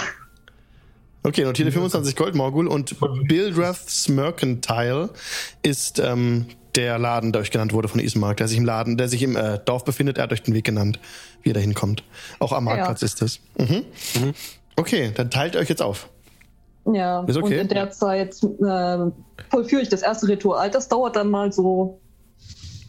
[1.23, 2.67] Okay, notiere 25 Gold, Morgul.
[2.67, 2.95] Und
[3.27, 5.09] Bildrath's Mercantile
[5.61, 9.07] ist ähm, der Laden, der euch genannt wurde von Ismark, der sich im Laden, der
[9.07, 10.17] sich im äh, Dorf befindet.
[10.17, 10.99] Er hat euch den Weg genannt,
[11.41, 12.03] wie ihr da hinkommt.
[12.39, 13.05] Auch am Marktplatz ja.
[13.05, 13.39] ist es.
[13.57, 13.85] Mhm.
[14.15, 14.33] Mhm.
[14.75, 16.09] Okay, dann teilt ihr euch jetzt auf.
[16.91, 17.45] Ja, ist okay.
[17.45, 18.97] und in der Zeit äh,
[19.49, 20.69] vollführe ich das erste Ritual.
[20.69, 22.01] Das dauert dann mal so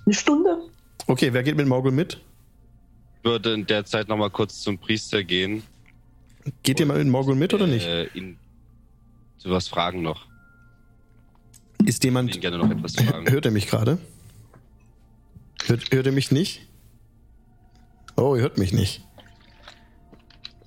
[0.04, 0.58] eine Stunde.
[1.06, 2.20] Okay, wer geht mit Morgul mit?
[3.18, 5.62] Ich würde in der Zeit nochmal kurz zum Priester gehen.
[6.62, 7.86] Geht ihr mal mit Morgul mit oder nicht?
[7.86, 8.38] Äh, ihn
[9.38, 10.26] zu was fragen noch.
[11.84, 12.40] Ist jemand.
[12.40, 13.30] Gerne noch etwas fragen.
[13.30, 13.98] Hört er mich gerade?
[15.66, 16.66] Hört, hört er mich nicht?
[18.16, 19.02] Oh, ihr hört mich nicht.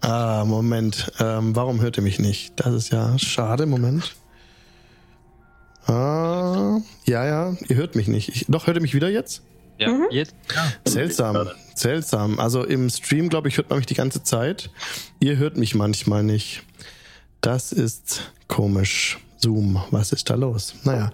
[0.01, 1.11] Ah, Moment.
[1.19, 2.53] Ähm, warum hört ihr mich nicht?
[2.57, 3.65] Das ist ja schade.
[3.65, 4.15] Moment.
[5.85, 8.29] Ah, ja, ja, ihr hört mich nicht.
[8.29, 9.41] Ich, doch, hört ihr mich wieder jetzt?
[9.77, 10.07] Ja, mhm.
[10.11, 10.35] jetzt.
[10.53, 10.71] Ja.
[10.85, 12.39] Seltsam, seltsam.
[12.39, 14.69] Also im Stream, glaube ich, hört man mich die ganze Zeit.
[15.19, 16.63] Ihr hört mich manchmal nicht.
[17.41, 19.19] Das ist komisch.
[19.39, 20.75] Zoom, was ist da los?
[20.83, 21.11] Naja,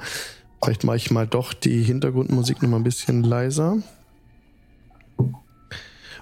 [0.62, 3.78] vielleicht mache ich mal doch die Hintergrundmusik noch mal ein bisschen leiser.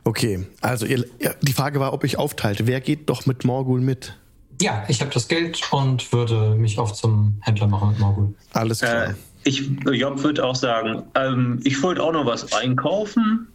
[0.04, 1.06] Okay, also ihr,
[1.42, 2.66] die Frage war, ob ich aufteilte.
[2.66, 4.18] Wer geht doch mit Morgul mit?
[4.60, 8.34] Ja, ich habe das Geld und würde mich auf zum Händler machen mit Morgul.
[8.54, 9.10] Alles klar.
[9.10, 9.14] Äh,
[9.44, 13.48] ich, Job würde auch sagen, ähm, ich wollte auch noch was einkaufen.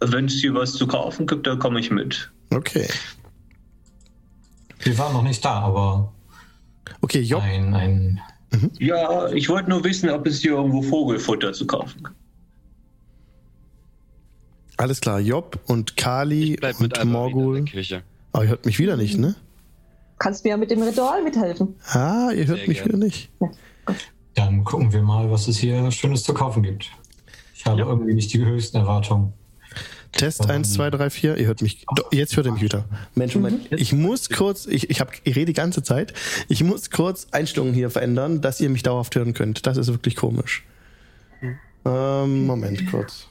[0.00, 2.30] Wenn es hier was zu kaufen gibt, dann komme ich mit.
[2.52, 2.88] Okay.
[4.80, 6.12] Wir waren noch nicht da, aber
[7.02, 7.42] Okay, Job.
[7.42, 8.20] Ein, ein
[8.52, 8.70] mhm.
[8.78, 12.16] Ja, ich wollte nur wissen, ob es hier irgendwo Vogelfutter zu kaufen gibt.
[14.76, 17.64] Alles klar, Job und Kali und Morgul.
[18.32, 19.36] Aber oh, ihr hört mich wieder nicht, ne?
[20.18, 21.74] Kannst mir ja mit dem Ritual mithelfen.
[21.88, 22.88] Ah, ihr hört Sehr mich gerne.
[22.88, 23.30] wieder nicht.
[23.40, 23.50] Ja.
[24.34, 26.90] Dann gucken wir mal, was es hier Schönes zu kaufen gibt.
[27.54, 27.86] Ich habe ja.
[27.86, 29.32] irgendwie nicht die höchsten Erwartungen.
[30.12, 31.36] Test 1, 2, 3, 4.
[31.38, 31.86] Ihr hört mich.
[32.10, 32.84] Jetzt hört ihr mich wieder.
[33.14, 33.70] Mensch, Moment.
[33.70, 33.78] Mhm.
[33.78, 36.12] Ich muss kurz, ich, ich, hab, ich rede die ganze Zeit.
[36.48, 39.66] Ich muss kurz Einstellungen hier verändern, dass ihr mich dauerhaft hören könnt.
[39.66, 40.64] Das ist wirklich komisch.
[41.84, 43.26] Ähm, Moment, kurz.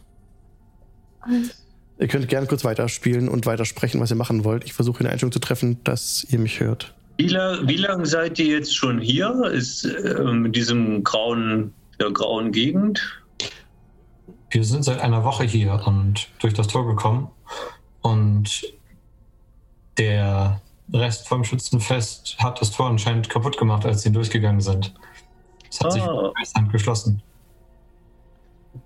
[1.99, 4.63] Ihr könnt gerne kurz weiterspielen und weitersprechen, was ihr machen wollt.
[4.65, 6.95] Ich versuche eine Einstellung zu treffen, dass ihr mich hört.
[7.21, 9.43] Wie, lang, wie lange seid ihr jetzt schon hier?
[9.53, 12.99] Ist äh, in diesem grauen, der grauen Gegend?
[14.49, 17.27] Wir sind seit einer Woche hier und durch das Tor gekommen.
[18.01, 18.63] Und
[19.99, 24.91] der Rest vom Schützenfest hat das Tor anscheinend kaputt gemacht, als sie durchgegangen sind.
[25.69, 25.91] Es hat ah.
[25.91, 27.21] sich Hand geschlossen.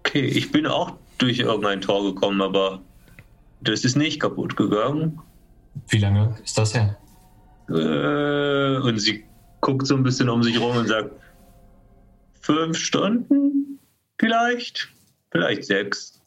[0.01, 2.81] Okay, ich bin auch durch irgendein Tor gekommen, aber
[3.61, 5.21] das ist nicht kaputt gegangen.
[5.87, 6.97] Wie lange ist das her?
[7.69, 9.25] Äh, und sie
[9.61, 11.11] guckt so ein bisschen um sich rum und sagt,
[12.41, 13.79] fünf Stunden
[14.19, 14.89] vielleicht?
[15.31, 16.21] Vielleicht sechs.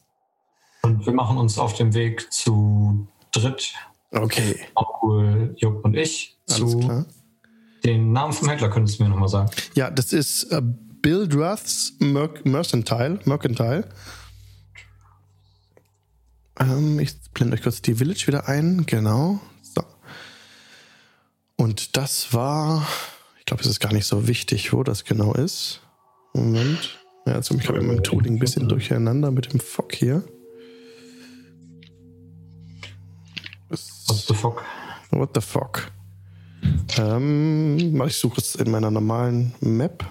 [0.82, 3.72] Und wir machen uns auf den Weg zu dritt.
[4.10, 4.58] Okay.
[4.74, 6.36] Onkel, Jupp und ich.
[6.48, 7.06] Alles zu klar.
[7.84, 9.50] Den Namen vom Händler könntest du mir nochmal sagen.
[9.74, 13.20] Ja, das ist äh, Bill Druths Mer Mercantile.
[13.24, 13.88] Mercantile.
[16.58, 18.84] Ähm, ich blende euch kurz die Village wieder ein.
[18.86, 19.40] Genau.
[21.58, 22.86] Und das war,
[23.40, 25.80] ich glaube, es ist gar nicht so wichtig, wo das genau ist.
[26.32, 27.00] Moment.
[27.26, 30.22] Ja, also ich habe mein Tooling ein bisschen durcheinander mit dem Fock hier.
[33.68, 34.64] What the fuck?
[35.10, 35.90] What the fuck?
[36.96, 40.04] Ähm, ich suche es in meiner normalen Map.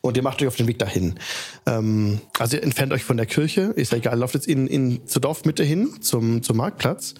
[0.00, 1.18] Und ihr macht euch auf den Weg dahin.
[1.66, 5.06] Ähm, also ihr entfernt euch von der Kirche, ist ja egal, lauft jetzt in, in,
[5.08, 7.14] zur Dorfmitte hin, zum, zum Marktplatz.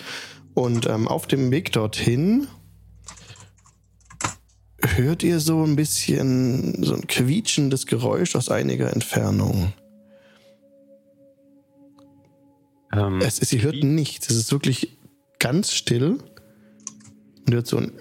[0.58, 2.48] Und ähm, auf dem Weg dorthin
[4.80, 9.72] hört ihr so ein bisschen so ein quietschendes Geräusch aus einiger Entfernung.
[12.92, 14.30] Ähm, es ist, ihr hört nichts.
[14.30, 14.98] Es ist wirklich
[15.38, 16.18] ganz still.
[17.46, 17.92] Und hört so ein.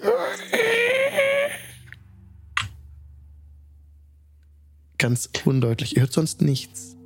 [4.98, 5.94] Ganz undeutlich.
[5.94, 6.97] Ihr hört sonst nichts.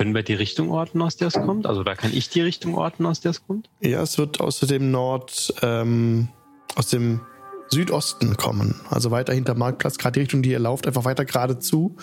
[0.00, 1.66] Können wir die Richtung orten, aus der es kommt?
[1.66, 3.68] Also da kann ich die Richtung orten, aus der es kommt?
[3.82, 6.30] Ja, es wird aus dem Nord, ähm,
[6.74, 7.20] aus dem
[7.68, 8.80] Südosten kommen.
[8.88, 11.98] Also weiter hinter Marktplatz, gerade die Richtung, die ihr lauft, einfach weiter geradezu.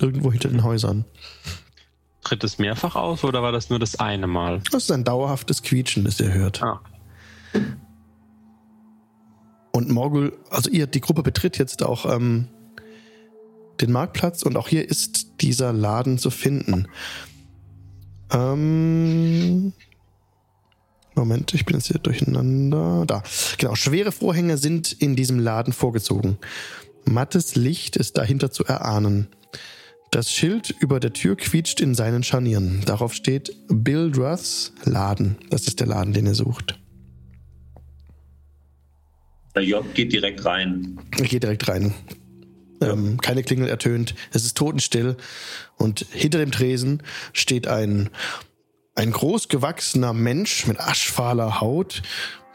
[0.00, 1.04] Irgendwo hinter den Häusern.
[2.24, 4.60] Tritt es mehrfach auf oder war das nur das eine Mal?
[4.72, 6.64] Das ist ein dauerhaftes Quietschen, das ihr hört.
[6.64, 6.80] Ah.
[9.70, 12.48] Und Morgul, also ihr, die Gruppe betritt jetzt auch ähm,
[13.80, 16.88] den Marktplatz und auch hier ist dieser Laden zu finden.
[18.32, 19.72] Ähm,
[21.14, 23.04] Moment, ich bin jetzt hier durcheinander.
[23.06, 23.22] Da.
[23.58, 26.38] Genau, schwere Vorhänge sind in diesem Laden vorgezogen.
[27.04, 29.28] Mattes Licht ist dahinter zu erahnen.
[30.10, 32.82] Das Schild über der Tür quietscht in seinen Scharnieren.
[32.86, 35.36] Darauf steht Bill Druths Laden.
[35.50, 36.78] Das ist der Laden, den er sucht.
[39.54, 40.98] Der Job geht direkt rein.
[41.18, 41.92] Er geht direkt rein.
[42.80, 44.14] Ähm, keine Klingel ertönt.
[44.32, 45.16] Es ist totenstill.
[45.76, 47.02] Und hinter dem Tresen
[47.32, 48.10] steht ein,
[48.94, 52.02] ein großgewachsener Mensch mit aschfahler Haut,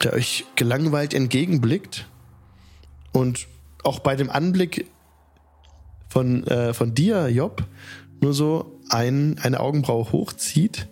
[0.01, 2.05] der euch gelangweilt entgegenblickt.
[3.11, 3.47] Und
[3.83, 4.87] auch bei dem Anblick
[6.09, 7.63] von, äh, von dir, Job,
[8.21, 10.87] nur so ein, eine Augenbraue hochzieht.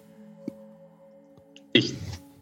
[1.73, 1.93] Ich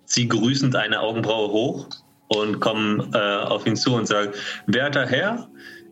[0.06, 1.88] ziehe grüßend eine Augenbraue hoch
[2.30, 4.34] und komme äh, auf ihn zu und sage,
[4.66, 5.50] werter Herr,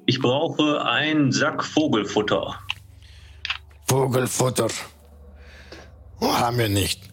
[0.08, 2.58] ich brauche einen Sack Vogelfutter.
[3.88, 4.68] Vogelfutter.
[6.22, 7.10] Oh, haben wir nicht.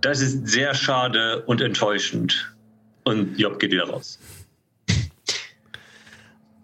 [0.00, 2.52] Das ist sehr schade und enttäuschend.
[3.04, 4.18] Und Job geht wieder raus.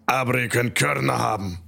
[0.06, 1.58] Aber ihr könnt Körner haben.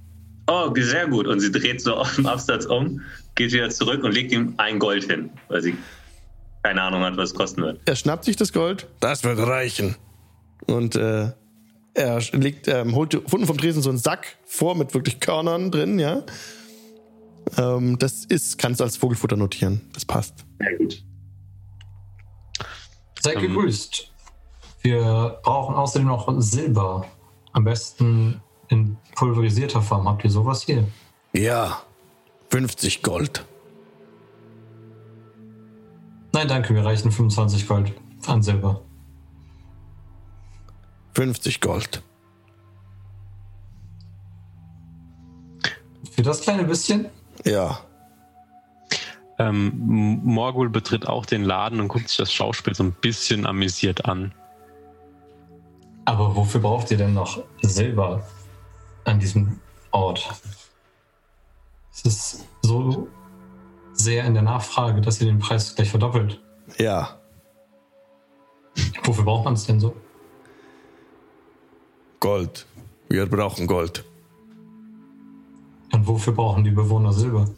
[0.47, 1.25] Oh, sehr gut.
[1.25, 3.01] Und sie dreht so auf dem Absatz um,
[3.35, 5.77] geht wieder zurück und legt ihm ein Gold hin, weil sie
[6.63, 7.79] keine Ahnung hat, was es kosten wird.
[7.85, 8.87] Er schnappt sich das Gold.
[8.99, 9.95] Das wird reichen.
[10.65, 11.31] Und äh,
[11.99, 15.99] er legt, ähm, holt unten vom Tresen so einen Sack vor mit wirklich Körnern drin,
[15.99, 16.23] ja.
[17.57, 19.81] Ähm, das ist, kannst du als Vogelfutter notieren.
[19.93, 20.45] Das passt.
[20.59, 21.03] Sehr gut.
[23.21, 24.11] Seid um, gegrüßt.
[24.81, 27.05] Wir brauchen außerdem noch Silber.
[27.51, 30.07] Am besten in pulverisierter Form.
[30.07, 30.87] Habt ihr sowas hier?
[31.33, 31.81] Ja.
[32.49, 33.45] 50 Gold.
[36.31, 37.91] Nein, danke, wir reichen 25 Gold
[38.27, 38.81] an Silber.
[41.13, 42.01] 50 Gold.
[46.11, 47.09] Für das kleine bisschen?
[47.45, 47.79] Ja.
[49.37, 54.05] Ähm, Morgul betritt auch den Laden und guckt sich das Schauspiel so ein bisschen amüsiert
[54.05, 54.33] an.
[56.05, 58.27] Aber wofür braucht ihr denn noch Silber
[59.05, 59.59] an diesem
[59.91, 60.29] Ort?
[61.93, 63.07] Es ist so
[63.93, 66.41] sehr in der Nachfrage, dass ihr den Preis gleich verdoppelt.
[66.77, 67.19] Ja.
[69.03, 69.95] Wofür braucht man es denn so?
[72.19, 72.65] Gold.
[73.07, 74.03] Wir brauchen Gold.
[75.91, 77.49] Und wofür brauchen die Bewohner Silber?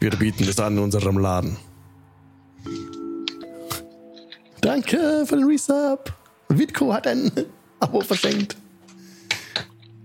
[0.00, 1.56] Wir bieten es an in unserem Laden.
[4.60, 6.12] Danke für den Resub.
[6.48, 7.30] Witko hat ein
[7.80, 8.56] Abo verschenkt.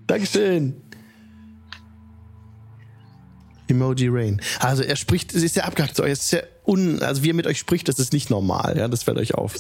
[0.08, 0.76] Dankeschön.
[3.68, 4.42] Emoji Rain.
[4.60, 6.12] Also er spricht, es ist ja abgehackt zu euch.
[6.12, 8.78] Es ist ja un, also wie er mit euch spricht, das ist nicht normal.
[8.78, 9.56] Ja, das fällt euch auf.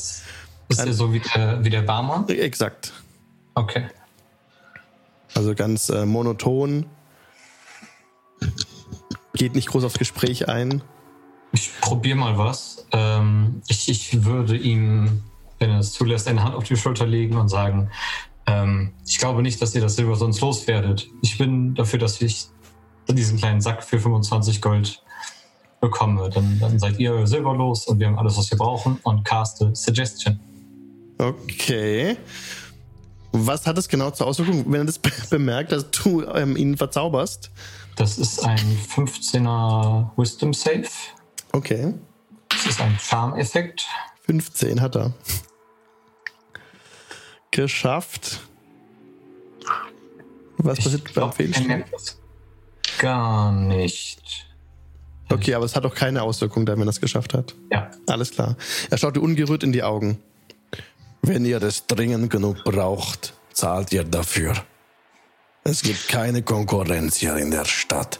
[0.79, 2.27] Ist er so wie der, wie der Barmann?
[2.29, 2.93] Exakt.
[3.55, 3.85] Okay.
[5.35, 6.85] Also ganz äh, monoton.
[9.33, 10.83] Geht nicht groß aufs Gespräch ein.
[11.51, 12.85] Ich probiere mal was.
[12.91, 15.23] Ähm, ich, ich würde ihm,
[15.59, 17.89] wenn er es zulässt, eine Hand auf die Schulter legen und sagen,
[18.45, 21.07] ähm, ich glaube nicht, dass ihr das Silber sonst loswerdet.
[21.21, 22.47] Ich bin dafür, dass ich
[23.07, 25.01] diesen kleinen Sack für 25 Gold
[25.79, 26.29] bekomme.
[26.29, 30.39] Dann, dann seid ihr silberlos und wir haben alles, was wir brauchen und caste Suggestion.
[31.23, 32.17] Okay.
[33.31, 37.49] Was hat es genau zur Auswirkung, wenn er das bemerkt, dass du ähm, ihn verzauberst?
[37.95, 40.87] Das ist ein 15er Wisdom Save.
[41.51, 41.93] Okay.
[42.49, 43.85] Das ist ein Charm-Effekt.
[44.25, 45.13] 15 hat er.
[47.51, 48.41] Geschafft.
[50.57, 51.83] Was ich passiert beim Fehlstellen?
[52.97, 54.47] Gar nicht.
[55.29, 57.55] Okay, aber es hat auch keine Auswirkung wenn er es geschafft hat.
[57.71, 57.89] Ja.
[58.07, 58.55] Alles klar.
[58.89, 60.19] Er schaut dir ungerührt in die Augen.
[61.25, 64.53] Wenn ihr es dringend genug braucht, zahlt ihr dafür.
[65.63, 68.19] Es gibt keine Konkurrenz hier in der Stadt.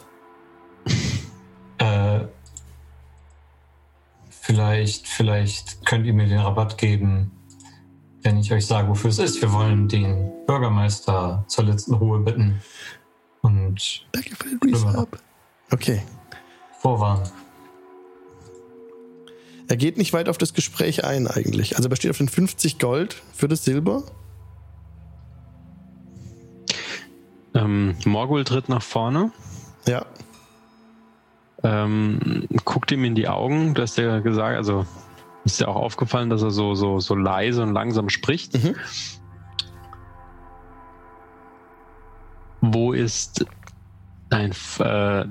[1.78, 2.28] Äh,
[4.30, 7.32] vielleicht, vielleicht könnt ihr mir den Rabatt geben,
[8.22, 9.42] wenn ich euch sage, wofür es ist.
[9.42, 12.62] Wir wollen den Bürgermeister zur letzten Ruhe bitten.
[13.42, 14.06] Und.
[14.12, 15.18] Danke für den Resub.
[15.72, 16.00] Okay.
[16.80, 17.28] Vorwarnen.
[19.68, 21.76] Er geht nicht weit auf das Gespräch ein, eigentlich.
[21.76, 24.02] Also, er besteht auf den 50 Gold für das Silber.
[27.54, 29.30] Ähm, Morgul tritt nach vorne.
[29.86, 30.04] Ja.
[31.62, 34.84] Ähm, guckt ihm in die Augen, dass der gesagt, also
[35.44, 38.54] ist ja auch aufgefallen, dass er so, so, so leise und langsam spricht.
[38.54, 38.76] Mhm.
[42.60, 43.46] Wo ist
[44.30, 45.26] ein, äh,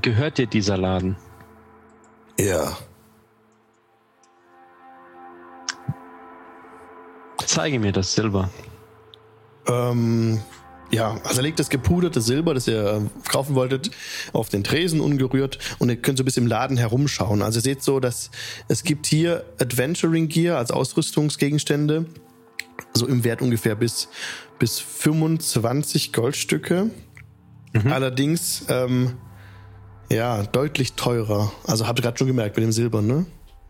[0.00, 1.16] gehört dir dieser Laden?
[2.38, 2.76] Ja.
[7.46, 8.50] Zeige mir das Silber.
[9.66, 10.40] Ähm,
[10.92, 13.90] ja, also er legt das gepuderte Silber, das ihr äh, kaufen wolltet,
[14.34, 17.40] auf den Tresen ungerührt und ihr könnt so ein bisschen im Laden herumschauen.
[17.40, 18.30] Also ihr seht so, dass
[18.68, 22.04] es gibt hier Adventuring Gear als Ausrüstungsgegenstände,
[22.92, 24.08] so im Wert ungefähr bis,
[24.58, 26.90] bis 25 Goldstücke.
[27.72, 27.90] Mhm.
[27.90, 29.14] Allerdings, ähm,
[30.10, 31.52] ja, deutlich teurer.
[31.66, 33.24] Also habt ihr gerade schon gemerkt mit dem Silber, ne?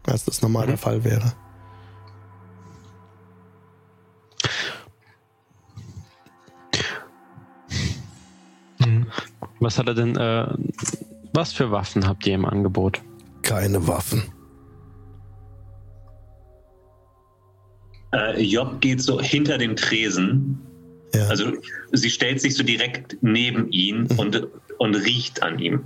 [0.05, 0.71] Als das normal mhm.
[0.71, 1.33] der Fall wäre.
[9.63, 10.47] Was hat er denn, äh,
[11.33, 13.01] was für Waffen habt ihr im Angebot?
[13.43, 14.25] Keine Waffen.
[18.13, 20.59] Äh, Job geht so hinter dem Tresen.
[21.15, 21.29] Ja.
[21.29, 21.53] Also
[21.93, 24.19] sie stellt sich so direkt neben ihn mhm.
[24.19, 24.49] und,
[24.79, 25.85] und riecht an ihm.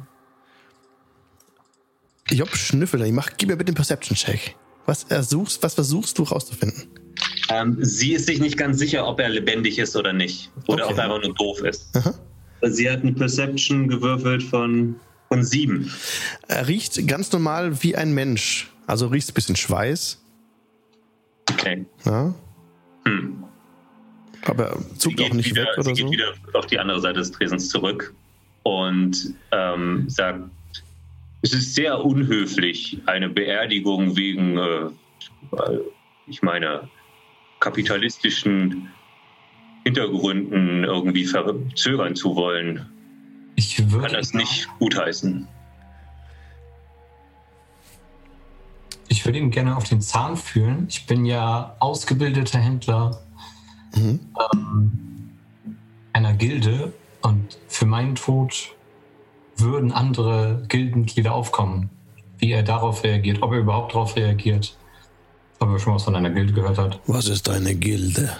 [2.31, 3.05] Job schnüffelt.
[3.05, 4.57] Ich mach, gib mir bitte den Perception-Check.
[4.87, 6.89] Was, ersuchst, was versuchst du rauszufinden?
[7.51, 10.51] Ähm, sie ist sich nicht ganz sicher, ob er lebendig ist oder nicht.
[10.67, 10.93] Oder okay.
[10.95, 11.95] ob er einfach nur doof ist.
[11.95, 12.15] Aha.
[12.63, 14.97] Sie hat eine Perception gewürfelt von,
[15.29, 15.93] von sieben.
[16.49, 18.71] Er riecht ganz normal wie ein Mensch.
[18.87, 20.23] Also riecht ein bisschen Schweiß.
[21.51, 21.85] Okay.
[22.05, 22.35] Ja.
[23.05, 23.45] Hm.
[24.45, 26.09] Aber er zuckt auch nicht wieder, weg oder sie so?
[26.09, 28.15] geht wieder auf die andere Seite des Tresens zurück
[28.63, 30.49] und ähm, sagt,
[31.43, 34.91] es ist sehr unhöflich, eine Beerdigung wegen, äh,
[36.27, 36.89] ich meine,
[37.61, 38.91] kapitalistischen
[39.87, 42.87] Hintergründen irgendwie verzögern zu wollen.
[43.55, 45.47] Ich würde kann das nicht gutheißen.
[49.07, 50.87] Ich würde ihm gerne auf den Zahn fühlen.
[50.89, 53.23] Ich bin ja ausgebildeter Händler
[53.95, 54.19] mhm.
[54.53, 55.31] ähm,
[56.13, 56.93] einer Gilde
[57.23, 58.75] und für meinen Tod
[59.57, 61.91] würden andere Gildenglieder aufkommen.
[62.39, 64.77] Wie er darauf reagiert, ob er überhaupt darauf reagiert.
[65.61, 66.99] Ob er schon was von einer Gilde gehört hat.
[67.07, 68.37] Was ist eine Gilde?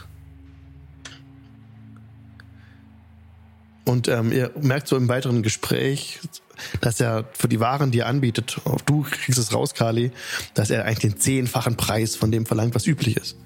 [3.87, 6.19] Und ähm, ihr merkt so im weiteren Gespräch,
[6.81, 10.11] dass er für die Waren, die er anbietet, du kriegst es raus, Kali,
[10.55, 13.37] dass er eigentlich den zehnfachen Preis von dem verlangt, was üblich ist.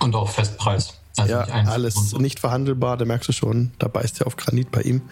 [0.00, 0.94] Und auch Festpreis.
[1.18, 2.18] Also ja, alles so.
[2.18, 5.02] nicht verhandelbar, da merkst du schon, da beißt er auf Granit bei ihm.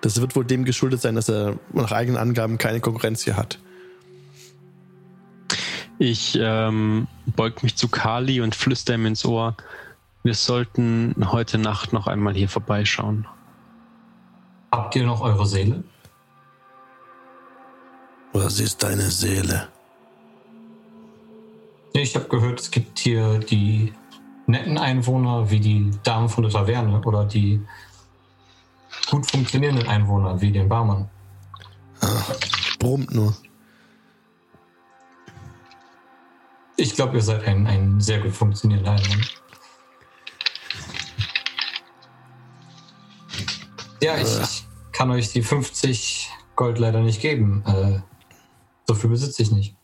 [0.00, 3.58] Das wird wohl dem geschuldet sein, dass er nach eigenen Angaben keine Konkurrenz hier hat.
[5.98, 9.56] Ich ähm, beug mich zu Kali und flüster ihm ins Ohr.
[10.22, 13.26] Wir sollten heute Nacht noch einmal hier vorbeischauen.
[14.72, 15.84] Habt ihr noch eure Seele?
[18.32, 19.68] Was ist deine Seele?
[21.94, 23.94] Ich habe gehört, es gibt hier die
[24.46, 27.60] netten Einwohner wie die Damen von der Taverne oder die
[29.08, 31.08] gut funktionierenden Einwohner wie den Barmann.
[32.00, 32.34] Ach,
[32.78, 33.34] brummt nur.
[36.76, 39.26] Ich glaube, ihr seid ein, ein sehr gut funktionierender Einwohner.
[44.02, 47.64] Ja, ich, ich, kann euch die 50 Gold leider nicht geben.
[47.66, 48.00] Äh,
[48.86, 49.76] so viel besitze ich nicht.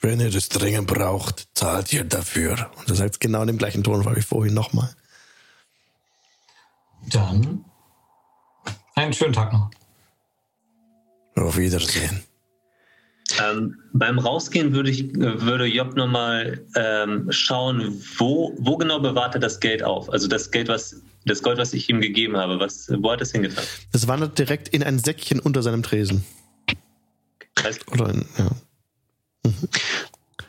[0.00, 2.70] Wenn ihr das dringend braucht, zahlt ihr dafür.
[2.78, 4.94] Und du sagst genau in dem gleichen Ton wie vorhin nochmal.
[7.08, 7.64] Dann
[8.94, 9.70] einen schönen Tag noch.
[11.36, 12.22] Auf Wiedersehen.
[13.38, 19.40] Ähm, beim Rausgehen würde ich würde Job nochmal ähm, schauen, wo, wo genau bewahrt er
[19.40, 20.10] das Geld auf?
[20.10, 23.32] Also das Geld, was das Gold, was ich ihm gegeben habe, was, wo hat es
[23.32, 23.64] hingetan?
[23.92, 26.24] Das wandert direkt in ein Säckchen unter seinem Tresen.
[27.62, 28.50] Heißt, Oder in, ja.
[29.44, 29.68] Mhm.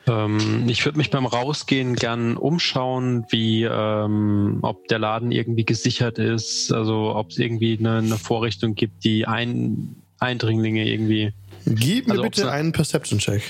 [0.08, 6.18] Ähm, ich würde mich beim Rausgehen gern umschauen, wie ähm, ob der Laden irgendwie gesichert
[6.18, 11.34] ist, also ob es irgendwie eine, eine, Vorrichtung gibt, die ein, Eindringlinge irgendwie.
[11.66, 13.44] Gib mir also bitte einen Perception-Check.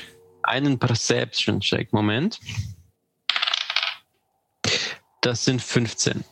[0.44, 2.40] Einen Perception-Check, Moment.
[5.22, 6.24] Das sind 15.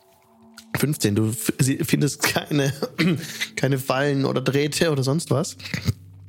[0.78, 1.16] 15.
[1.16, 2.74] Du findest keine,
[3.56, 5.58] keine Fallen oder Drähte oder sonst was.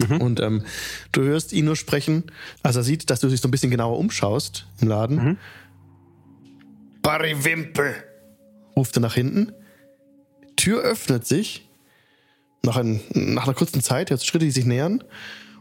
[0.08, 0.20] Mhm.
[0.20, 0.64] Und ähm,
[1.12, 2.24] du hörst ihn nur sprechen,
[2.62, 5.16] als er sieht, dass du dich so ein bisschen genauer umschaust im Laden.
[5.16, 5.38] Mhm.
[7.02, 7.94] Barry Wimpel,
[8.76, 9.52] ruft er nach hinten.
[10.50, 11.66] Die Tür öffnet sich.
[12.62, 15.02] Nach, ein, nach einer kurzen Zeit, jetzt Schritte, die sich nähern.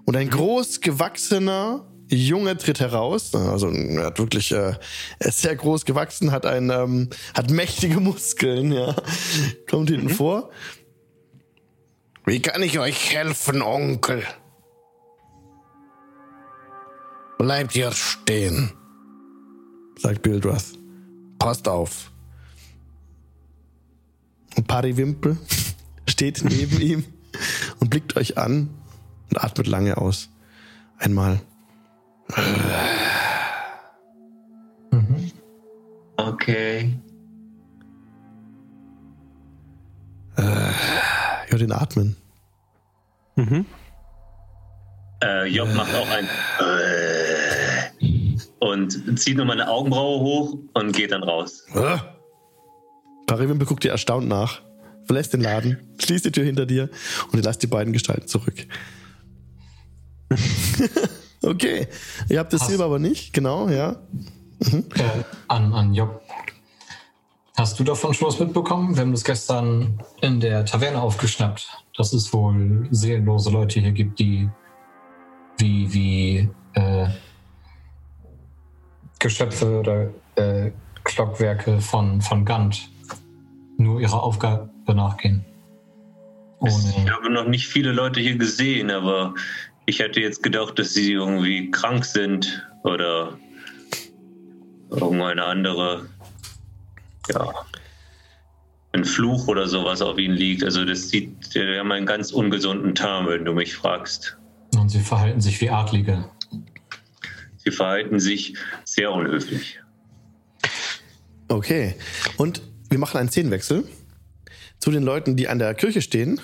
[0.09, 3.35] Und ein groß gewachsener Junge tritt heraus.
[3.35, 4.73] Also er hat wirklich, äh,
[5.19, 8.95] er ist sehr groß gewachsen, hat ein, ähm, hat mächtige Muskeln, ja.
[9.69, 10.09] Kommt hinten mhm.
[10.09, 10.49] vor
[12.25, 14.23] wie kann ich euch helfen, Onkel?
[17.37, 18.71] Bleibt hier stehen,
[19.95, 20.65] sagt Bildrath.
[21.37, 22.11] Passt auf.
[24.57, 25.37] Und Pariwimpel
[26.07, 27.05] steht neben ihm
[27.79, 28.78] und blickt euch an
[29.29, 30.29] und atmet lange aus.
[30.97, 31.39] Einmal.
[34.91, 35.31] Mhm.
[36.17, 36.99] Okay.
[40.35, 40.43] Äh,
[41.47, 42.15] hör den atmen.
[43.35, 43.65] Mhm.
[45.23, 46.27] Äh, Job macht auch ein
[48.59, 51.65] und zieht nochmal eine Augenbraue hoch und geht dann raus.
[51.73, 51.99] Ah.
[53.25, 54.61] Pariwimpel guckt dir erstaunt nach,
[55.05, 56.89] verlässt den Laden, schließt die Tür hinter dir
[57.31, 58.65] und ihr lasst die beiden Gestalten zurück.
[61.41, 61.87] okay,
[62.29, 63.97] ihr habt das Silber aber nicht, genau, ja.
[64.59, 64.85] mhm.
[64.95, 66.21] äh, an, an Job.
[67.57, 68.95] Hast du davon schon was mitbekommen?
[68.95, 74.19] Wir haben das gestern in der Taverne aufgeschnappt, dass es wohl seelenlose Leute hier gibt,
[74.19, 74.49] die
[75.57, 77.07] wie, wie äh,
[79.19, 80.71] Geschöpfe oder äh,
[81.05, 82.89] Stockwerke von, von Gant
[83.77, 85.45] nur ihrer Aufgabe nachgehen.
[86.59, 89.33] Ohne ich habe noch nicht viele Leute hier gesehen, aber
[89.89, 93.39] ich hätte jetzt gedacht, dass sie irgendwie krank sind oder
[94.91, 96.07] irgendeine andere,
[97.27, 97.51] ja,
[98.91, 100.63] ein Fluch oder sowas auf ihnen liegt.
[100.63, 104.37] Also das sieht, wir haben einen ganz ungesunden Tarn, wenn du mich fragst.
[104.75, 106.25] Und sie verhalten sich wie Adlige.
[107.57, 108.55] Sie verhalten sich
[108.85, 109.79] sehr unhöflich.
[111.47, 111.95] Okay.
[112.37, 113.85] Und wir machen einen Szenenwechsel
[114.77, 116.39] zu den Leuten, die an der Kirche stehen,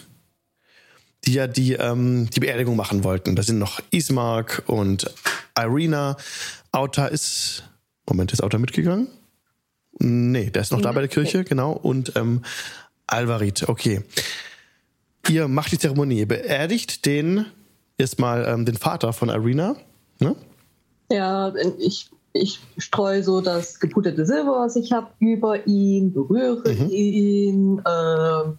[1.25, 3.35] die ja die, ähm, die Beerdigung machen wollten.
[3.35, 5.11] Da sind noch Ismark und
[5.57, 6.17] Irina.
[6.71, 7.63] Auta ist.
[8.07, 9.07] Moment, ist Auta mitgegangen?
[9.97, 11.71] Nee, der ist noch da bei der Kirche, genau.
[11.71, 12.43] Und ähm,
[13.07, 14.03] Alvarit, okay.
[15.29, 17.45] Ihr macht die Zeremonie, ihr beerdigt den
[17.97, 19.75] erstmal ähm, den Vater von Irina.
[20.19, 20.35] Ne?
[21.09, 26.89] Ja, ich ich streue so das geputerte Silber, was ich habe, über ihn, berühre mhm.
[26.89, 27.79] ihn.
[27.79, 28.51] Äh,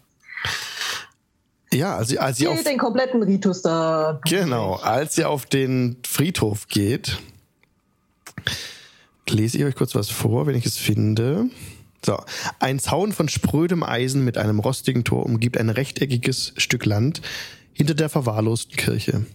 [1.77, 4.21] ja, als, als sie auf den kompletten Ritus da.
[4.25, 7.19] Genau, als ihr auf den Friedhof geht,
[9.29, 11.51] lese ich euch kurz was vor, wenn ich es finde.
[12.05, 12.17] So,
[12.61, 17.21] ein Zaun von sprödem Eisen mit einem rostigen Tor umgibt ein rechteckiges Stück Land
[17.73, 19.27] hinter der verwahrlosten Kirche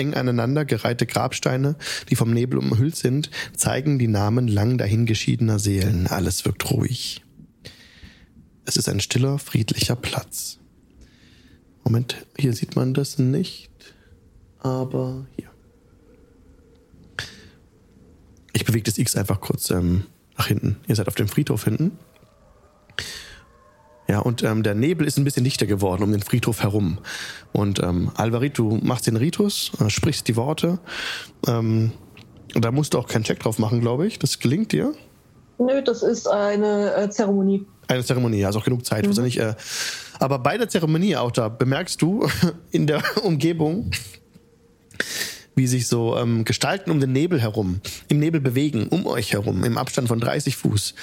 [0.00, 1.76] eng aneinander gereihte Grabsteine,
[2.08, 6.06] die vom Nebel umhüllt sind, zeigen die Namen lang dahingeschiedener Seelen.
[6.06, 7.22] Alles wirkt ruhig.
[8.64, 10.59] Es ist ein stiller, friedlicher Platz.
[11.90, 13.68] Moment, hier sieht man das nicht,
[14.60, 15.50] aber hier.
[18.52, 20.04] Ich bewege das X einfach kurz ähm,
[20.38, 20.76] nach hinten.
[20.86, 21.98] Ihr seid auf dem Friedhof hinten.
[24.06, 26.98] Ja, und ähm, der Nebel ist ein bisschen dichter geworden um den Friedhof herum.
[27.50, 30.78] Und ähm, Alvarit, du machst den Ritus, äh, sprichst die Worte.
[31.48, 31.90] Ähm,
[32.54, 34.20] und da musst du auch keinen Check drauf machen, glaube ich.
[34.20, 34.94] Das gelingt dir.
[35.58, 37.66] Nö, das ist eine äh, Zeremonie.
[37.88, 39.08] Eine Zeremonie, also auch genug Zeit.
[39.08, 39.24] Mhm.
[39.24, 39.54] Nicht, äh,
[40.20, 42.28] aber bei der Zeremonie auch da bemerkst du
[42.70, 43.90] in der Umgebung,
[45.54, 49.64] wie sich so ähm, Gestalten um den Nebel herum, im Nebel bewegen, um euch herum,
[49.64, 50.94] im Abstand von 30 Fuß.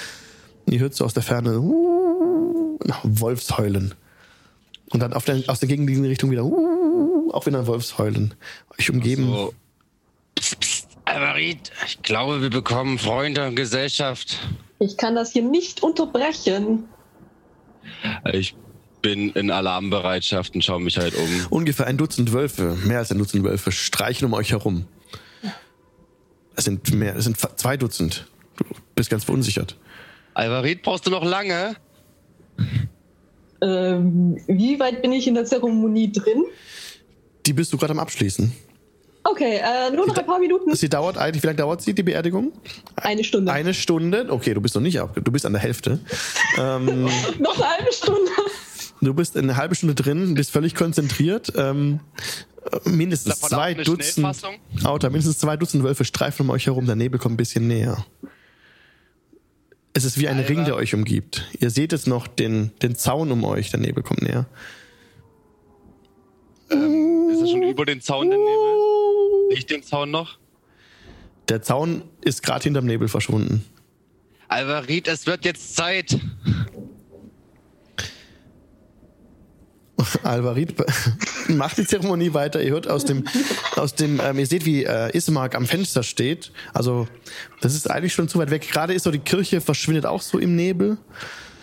[0.68, 3.94] Ihr hört so aus der Ferne, uh, Wolfsheulen.
[4.90, 8.36] Und dann auf der, aus der gegenliegenden Richtung wieder, uh, auch wieder ein Wolfsheulen.
[8.78, 9.26] Euch umgeben.
[9.26, 9.54] So.
[10.36, 14.38] Psst, psst, Alvarit, ich glaube, wir bekommen Freunde und Gesellschaft.
[14.80, 16.84] Ich kann das hier nicht unterbrechen.
[18.34, 18.56] Ich
[19.08, 21.48] bin in Alarmbereitschaft und schaue mich halt um.
[21.50, 24.86] Ungefähr ein Dutzend Wölfe, mehr als ein Dutzend Wölfe, streichen um euch herum.
[26.58, 28.28] Es sind mehr, es sind zwei Dutzend.
[28.58, 28.66] Du
[28.96, 29.78] bist ganz verunsichert.
[30.34, 31.78] Alvarit, brauchst du noch lange?
[33.62, 36.44] Ähm, wie weit bin ich in der Zeremonie drin?
[37.46, 38.52] Die bist du gerade am Abschließen.
[39.24, 40.76] Okay, äh, nur noch ein paar Minuten.
[40.76, 42.52] Sie dauert eigentlich, wie lange dauert sie, die Beerdigung?
[42.98, 43.54] Eine Stunde.
[43.54, 44.28] Eine Stunde?
[44.30, 46.00] Okay, du bist noch nicht ab, du bist an der Hälfte.
[46.58, 47.06] ähm,
[47.40, 48.32] noch eine halbe Stunde.
[49.02, 51.54] Du bist eine halbe Stunde drin, bist völlig konzentriert.
[51.56, 52.00] Ähm,
[52.86, 54.26] mindestens zwei Dutzend
[54.84, 58.06] Auto, mindestens zwei Dutzend Wölfe streifen um euch herum, der Nebel kommt ein bisschen näher.
[59.94, 60.50] Es ist wie ein Alter.
[60.50, 61.48] Ring, der euch umgibt.
[61.60, 64.46] Ihr seht jetzt noch den, den Zaun um euch, der Nebel kommt näher.
[66.70, 69.50] Ähm, ist er schon über den Zaun der Nebel?
[69.50, 70.38] Nicht den Zaun noch?
[71.50, 73.64] Der Zaun ist gerade hinterm Nebel verschwunden.
[74.50, 76.20] Alvarit, es wird jetzt Zeit.
[80.24, 80.76] Alvarit
[81.50, 82.62] macht die Zeremonie weiter.
[82.62, 83.24] Ihr hört aus dem,
[83.76, 86.52] aus dem, ähm, ihr seht, wie äh, Ismark am Fenster steht.
[86.74, 87.08] Also,
[87.62, 88.68] das ist eigentlich schon zu weit weg.
[88.70, 90.98] Gerade ist so die Kirche verschwindet auch so im Nebel.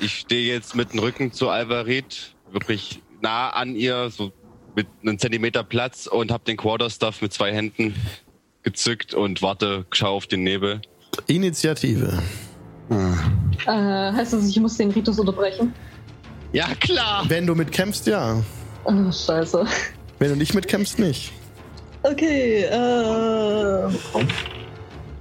[0.01, 4.33] Ich stehe jetzt mit dem Rücken zu Alvarit, wirklich nah an ihr, so
[4.75, 7.95] mit einem Zentimeter Platz und habe den Quarterstaff mit zwei Händen
[8.65, 10.81] gezückt und warte, schau auf den Nebel.
[11.29, 12.21] Initiative.
[12.89, 13.15] Hm.
[13.67, 15.73] Äh, heißt das, ich muss den Ritus unterbrechen?
[16.55, 17.25] Ja, klar.
[17.27, 18.41] Wenn du mitkämpfst, ja.
[18.85, 19.67] Oh, scheiße.
[20.21, 21.33] Wenn du nicht mitkämpfst, nicht.
[22.05, 23.91] Okay, äh.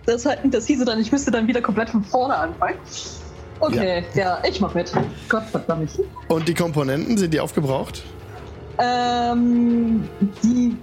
[0.06, 2.78] Das, das hieße dann, ich müsste dann wieder komplett von vorne anfangen.
[3.60, 4.92] Okay, ja, ja ich mach mit.
[5.28, 5.90] Gott verdammt.
[6.28, 8.04] Und die Komponenten, sind die aufgebraucht?
[8.78, 10.08] Ähm,
[10.44, 10.78] die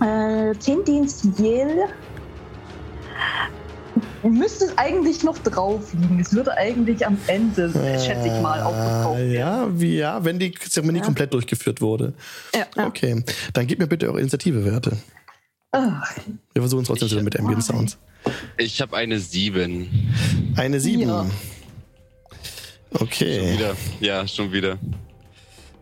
[0.00, 0.52] äh,
[1.38, 1.88] Yale
[4.30, 6.20] müsste es eigentlich noch drauf liegen.
[6.20, 9.32] Es würde eigentlich am Ende, äh, schätze ich mal, aufgetaucht werden.
[9.32, 11.04] Ja, wie, ja, wenn die Zeremonie ja.
[11.04, 12.14] komplett durchgeführt wurde.
[12.54, 12.86] Ja, ja.
[12.86, 13.22] Okay,
[13.52, 14.96] dann gib mir bitte eure Initiative-Werte.
[16.54, 17.98] Wir versuchen es trotzdem wieder mit Ambient Sounds.
[18.56, 20.54] Ich habe eine 7.
[20.56, 21.00] Eine 7.
[21.02, 21.26] Ja.
[22.92, 23.40] Okay.
[23.40, 23.76] Schon wieder.
[24.00, 24.78] Ja, schon wieder.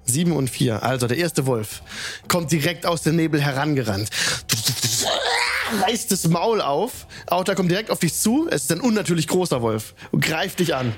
[0.07, 0.83] 7 und 4.
[0.83, 1.83] Also der erste Wolf
[2.29, 4.11] kommt direkt aus dem Nebel herangerannt.
[5.83, 7.07] Reißt das Maul auf.
[7.27, 8.49] Auta kommt direkt auf dich zu.
[8.51, 10.95] Es ist ein unnatürlich großer Wolf und greift dich an.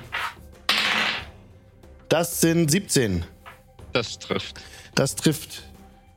[2.09, 3.25] Das sind 17.
[3.93, 4.61] Das trifft.
[4.95, 5.63] Das trifft.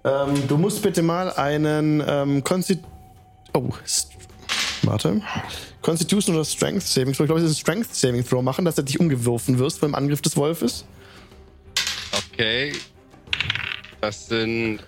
[0.04, 2.78] Ähm, du musst bitte mal einen ähm, Consti
[3.52, 3.68] Oh,
[4.82, 5.20] warte.
[5.82, 7.24] Constitution oder Strength Saving Throw.
[7.24, 9.94] Ich glaube, es ist ein Strength Saving Throw machen, dass du dich umgeworfen wirst beim
[9.94, 10.84] Angriff des Wolfes.
[12.32, 12.72] Okay.
[14.00, 14.80] Das sind.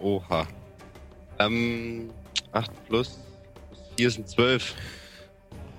[0.00, 0.46] Oh, oha.
[1.38, 2.10] Ähm.
[2.52, 3.18] 8 plus
[3.96, 4.74] 4 sind 12.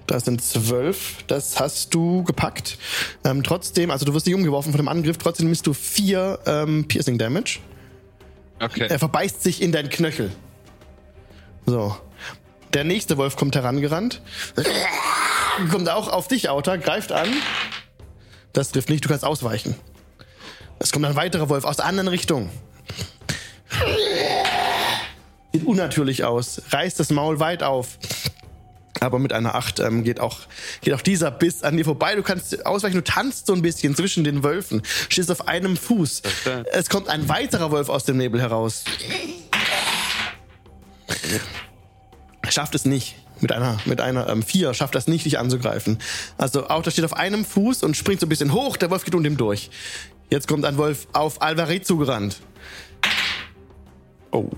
[0.08, 1.24] Das sind 12.
[1.28, 2.78] Das hast du gepackt.
[3.24, 6.88] Ähm, trotzdem, also du wirst nicht umgeworfen von dem Angriff, trotzdem nimmst du 4 ähm,
[6.88, 7.60] Piercing Damage.
[8.60, 8.88] Okay.
[8.90, 10.32] Er verbeißt sich in deinen Knöchel.
[11.66, 11.96] So.
[12.74, 14.22] Der nächste Wolf kommt herangerannt.
[15.70, 17.30] Kommt auch auf dich, Auta, greift an.
[18.54, 19.76] Das trifft nicht, du kannst ausweichen.
[20.80, 22.50] Es kommt ein weiterer Wolf aus der anderen Richtung.
[25.54, 28.00] Sieht unnatürlich aus, reißt das Maul weit auf.
[29.00, 30.40] Aber mit einer 8 ähm, geht, auch,
[30.82, 32.16] geht auch dieser Biss an dir vorbei.
[32.16, 36.22] Du kannst ausweichen, du tanzt so ein bisschen zwischen den Wölfen, stehst auf einem Fuß.
[36.72, 38.86] Es kommt ein weiterer Wolf aus dem Nebel heraus.
[42.50, 43.16] Schafft es nicht.
[43.40, 46.00] Mit einer, mit einer ähm, 4 schafft das nicht, dich anzugreifen.
[46.38, 49.16] Also Auto steht auf einem Fuß und springt so ein bisschen hoch, der Wolf geht
[49.16, 49.70] unter ihm durch.
[50.30, 52.38] Jetzt kommt ein Wolf auf Alvaret zugerannt.
[54.32, 54.50] Oh.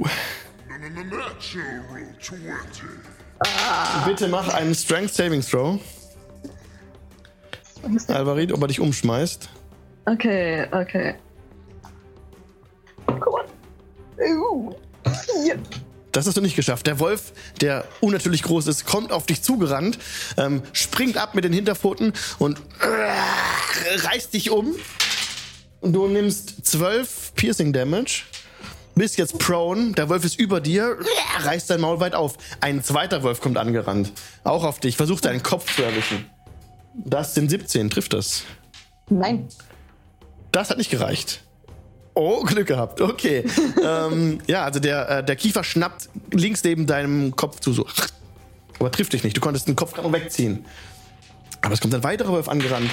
[3.40, 4.06] Ah.
[4.06, 5.80] Bitte mach einen Strength Saving Throw.
[8.08, 9.50] Alvarit, ob er dich umschmeißt.
[10.06, 11.16] Okay, okay.
[13.06, 13.46] Guck mal.
[14.18, 14.76] Uh.
[16.12, 16.88] Das hast du nicht geschafft.
[16.88, 20.00] Der Wolf, der unnatürlich groß ist, kommt auf dich zugerannt,
[20.38, 24.76] ähm, springt ab mit den Hinterpfoten und äh, reißt dich um.
[25.82, 28.24] Du nimmst 12 Piercing Damage.
[28.96, 30.98] Bist jetzt prone, der Wolf ist über dir,
[31.40, 32.38] reißt dein Maul weit auf.
[32.62, 34.14] Ein zweiter Wolf kommt angerannt.
[34.44, 36.26] Auch auf dich, versucht deinen Kopf zu erwischen.
[36.94, 38.44] Das sind 17, trifft das?
[39.10, 39.48] Nein.
[40.52, 41.42] Das hat nicht gereicht.
[42.14, 43.02] Oh, Glück gehabt.
[43.02, 43.44] Okay.
[43.84, 47.86] ähm, ja, also der, äh, der Kiefer schnappt links neben deinem Kopf zu, so.
[48.80, 49.36] Aber trifft dich nicht.
[49.36, 50.66] Du konntest den Kopf gerade noch wegziehen.
[51.62, 52.90] Aber es kommt ein weiterer Wolf angerannt.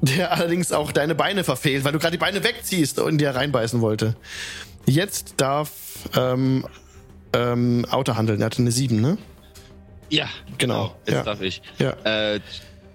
[0.00, 3.80] Der allerdings auch deine Beine verfehlt, weil du gerade die Beine wegziehst und dir reinbeißen
[3.82, 4.16] wollte.
[4.86, 6.64] Jetzt darf ähm,
[7.32, 8.40] ähm, Auto handeln.
[8.40, 9.18] Er hatte eine 7, ne?
[10.08, 10.96] Ja, genau.
[11.06, 11.22] Jetzt ja.
[11.22, 11.60] darf ich.
[11.78, 11.90] Ja.
[12.04, 12.40] Äh,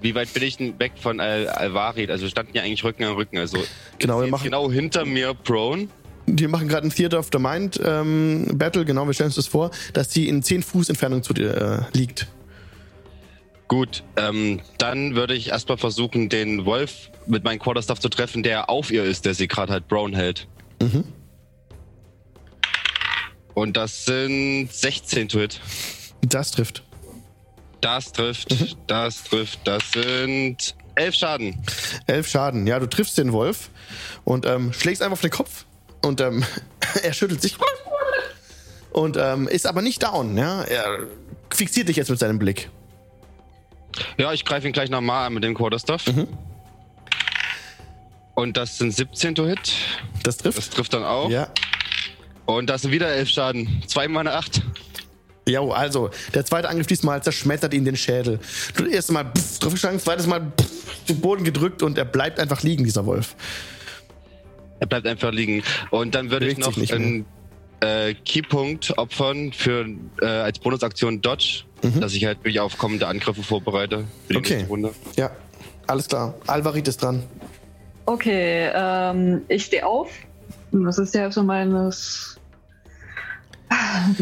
[0.02, 2.10] wie weit bin ich denn weg von Al Alvarid?
[2.10, 3.38] Also wir standen ja eigentlich Rücken an Rücken.
[3.38, 3.58] Also
[4.00, 5.90] genau, wir machen genau hinter mir prone.
[6.26, 9.48] Wir machen gerade ein Theater of the Mind ähm, Battle, genau, wir stellen uns das
[9.48, 12.28] vor, dass sie in 10 Fuß Entfernung zu dir äh, liegt.
[13.68, 18.70] Gut, ähm, dann würde ich erstmal versuchen, den Wolf mit meinem Quarterstaff zu treffen, der
[18.70, 20.48] auf ihr ist, der sie gerade halt Brown hält.
[20.82, 21.06] Mhm.
[23.54, 25.60] Und das sind 16 to hit.
[26.22, 26.84] Das trifft.
[27.82, 28.76] Das trifft, mhm.
[28.88, 29.60] das trifft.
[29.66, 31.64] Das sind 11 Schaden.
[32.08, 33.70] 11 Schaden, ja, du triffst den Wolf
[34.24, 35.66] und ähm, schlägst einfach auf den Kopf
[36.04, 36.44] und ähm,
[37.04, 37.56] er schüttelt sich
[38.92, 40.38] und ähm, ist aber nicht down.
[40.38, 40.62] Ja?
[40.64, 41.08] Er
[41.50, 42.70] fixiert dich jetzt mit seinem Blick.
[44.18, 46.08] Ja, ich greife ihn gleich nochmal an mit dem Quarterstaff.
[46.08, 46.28] Mhm.
[48.36, 49.74] Und das sind 17 to Hit.
[50.24, 50.58] Das trifft.
[50.58, 51.30] Das trifft dann auch.
[51.30, 51.50] Ja.
[52.46, 53.84] Und das sind wieder elf Schaden.
[53.88, 54.62] Zweimal eine Acht.
[55.48, 58.40] Ja, also, der zweite Angriff diesmal zerschmettert ihn den Schädel.
[58.76, 62.62] Du erst Mal pff, draufgeschlagen, zweites Mal pff, den Boden gedrückt und er bleibt einfach
[62.62, 63.36] liegen, dieser Wolf.
[64.80, 65.64] Er bleibt einfach liegen.
[65.90, 67.26] Und dann würde ich noch einen
[67.82, 69.86] äh, Keypunkt opfern für
[70.22, 72.00] äh, als Bonusaktion Dodge, mhm.
[72.00, 74.06] dass ich halt mich auf kommende Angriffe vorbereite.
[74.28, 74.66] Für die okay.
[74.70, 74.94] Runde.
[75.18, 75.32] Ja,
[75.88, 76.36] alles klar.
[76.48, 77.24] Alvarit ist dran.
[78.06, 80.10] Okay, ähm, ich stehe auf.
[80.72, 82.40] Das ist ja so meines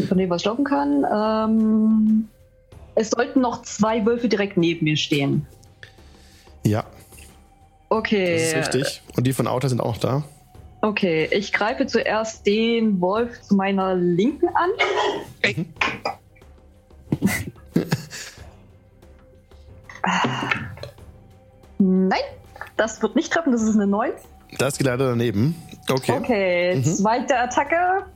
[0.08, 1.04] von dem, was ich laufen kann.
[1.12, 2.28] Ähm,
[2.94, 5.46] es sollten noch zwei Wölfe direkt neben mir stehen.
[6.64, 6.84] Ja.
[7.88, 8.34] Okay.
[8.34, 9.02] Das ist richtig.
[9.16, 10.24] Und die von Auto sind auch da.
[10.82, 14.70] Okay, ich greife zuerst den Wolf zu meiner Linken an.
[15.42, 15.66] Hey.
[21.78, 22.20] Nein,
[22.76, 24.12] das wird nicht treffen, das ist eine 9.
[24.58, 25.54] Das geht leider daneben.
[25.90, 26.12] Okay.
[26.12, 26.84] Okay, mhm.
[26.84, 28.06] zweite Attacke.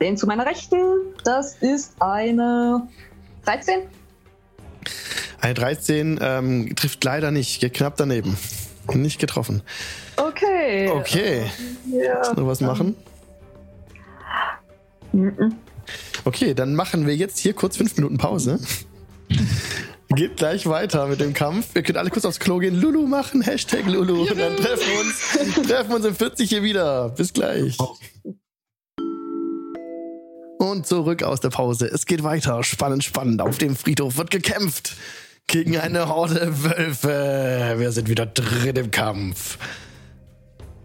[0.00, 0.76] Den zu meiner Rechten,
[1.24, 2.86] das ist eine
[3.44, 3.80] 13.
[5.40, 8.36] Eine 13 ähm, trifft leider nicht, geht knapp daneben.
[8.92, 9.62] Nicht getroffen.
[10.16, 10.88] Okay.
[10.90, 11.50] Okay.
[11.90, 12.94] Ja, Willst du was machen?
[15.12, 15.56] Mhm.
[16.24, 18.58] Okay, dann machen wir jetzt hier kurz fünf Minuten Pause.
[20.10, 21.74] Geht gleich weiter mit dem Kampf.
[21.74, 24.22] Wir können alle kurz aufs Klo gehen, Lulu machen, Hashtag Lulu.
[24.22, 27.08] Und dann treffen wir uns, treffen uns in 40 hier wieder.
[27.10, 27.76] Bis gleich.
[30.58, 31.86] Und zurück aus der Pause.
[31.92, 32.62] Es geht weiter.
[32.62, 33.42] Spannend, spannend.
[33.42, 34.96] Auf dem Friedhof wird gekämpft.
[35.48, 37.74] Gegen eine Horde Wölfe.
[37.76, 39.58] Wir sind wieder drin im Kampf.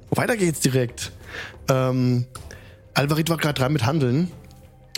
[0.10, 1.11] Weiter geht's direkt.
[1.69, 2.26] Ähm,
[2.93, 4.31] Alvarit war gerade dran mit Handeln.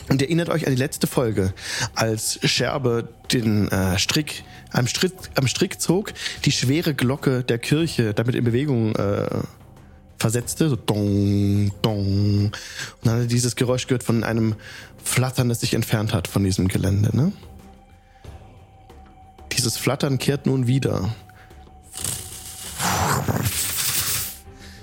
[0.10, 1.54] Und erinnert euch an die letzte Folge,
[1.96, 6.14] als Scherbe den äh, Strick am, Strick am Strick zog,
[6.46, 9.28] die schwere Glocke der Kirche damit in Bewegung äh,
[10.18, 12.46] versetzte, so dong, dong.
[12.46, 12.52] Und
[13.04, 14.56] dann hat er dieses Geräusch gehört von einem
[15.04, 17.16] Flattern, das sich entfernt hat von diesem Gelände.
[17.16, 17.32] Ne?
[19.52, 21.14] Dieses Flattern kehrt nun wieder.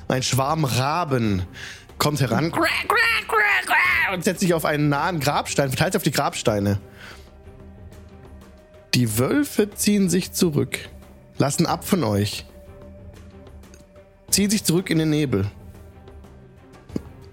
[0.08, 1.42] Ein Schwarm Raben
[1.98, 2.52] kommt heran
[4.14, 6.80] und setzt sich auf einen nahen Grabstein, verteilt sich auf die Grabsteine.
[8.94, 10.78] Die Wölfe ziehen sich zurück,
[11.38, 12.44] lassen ab von euch,
[14.30, 15.46] ziehen sich zurück in den Nebel,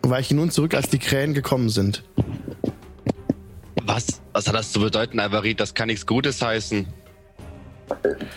[0.01, 2.03] weichen nun zurück, als die Krähen gekommen sind.
[3.83, 4.21] Was?
[4.33, 5.59] Was hat das zu bedeuten, Alvarit?
[5.59, 6.85] Das kann nichts Gutes heißen.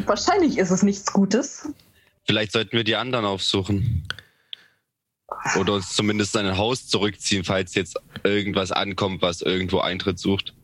[0.06, 1.68] Wahrscheinlich ist es nichts Gutes.
[2.24, 4.06] Vielleicht sollten wir die anderen aufsuchen.
[5.58, 10.54] Oder uns zumindest ein Haus zurückziehen, falls jetzt irgendwas ankommt, was irgendwo Eintritt sucht.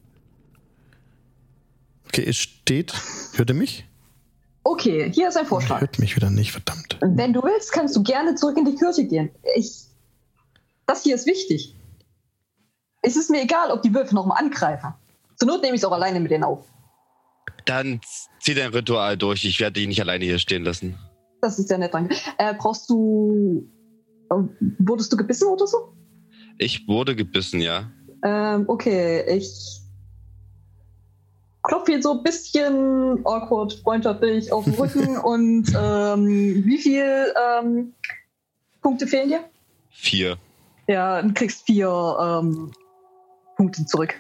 [2.09, 2.93] Okay, es steht.
[3.35, 3.85] Hört ihr mich?
[4.65, 5.81] Okay, hier ist ein Vorschlag.
[5.81, 6.99] Hört mich wieder nicht, verdammt.
[7.01, 9.31] Wenn du willst, kannst du gerne zurück in die Kirche gehen.
[9.57, 9.85] Ich.
[10.87, 11.75] Das hier ist wichtig.
[13.03, 14.95] Es ist mir egal, ob die Wölfe nochmal angreifen.
[15.37, 16.65] Zur Not nehme ich es auch alleine mit denen auf.
[17.65, 18.01] Dann
[18.41, 19.45] zieh dein Ritual durch.
[19.45, 20.99] Ich werde dich nicht alleine hier stehen lassen.
[21.43, 22.17] Das ist sehr nett, danke.
[22.39, 23.69] Äh, brauchst du
[24.79, 25.93] Wurdest du gebissen oder so?
[26.59, 27.91] Ich wurde gebissen, ja.
[28.25, 29.83] Ähm, okay, ich
[31.63, 37.93] klopfe hier so ein bisschen awkward, freundschaftlich auf den Rücken und ähm, wie viel ähm,
[38.81, 39.45] Punkte fehlen dir?
[39.91, 40.39] Vier.
[40.89, 41.89] Ja, du kriegst vier
[42.21, 42.71] ähm,
[43.57, 44.15] Punkte zurück.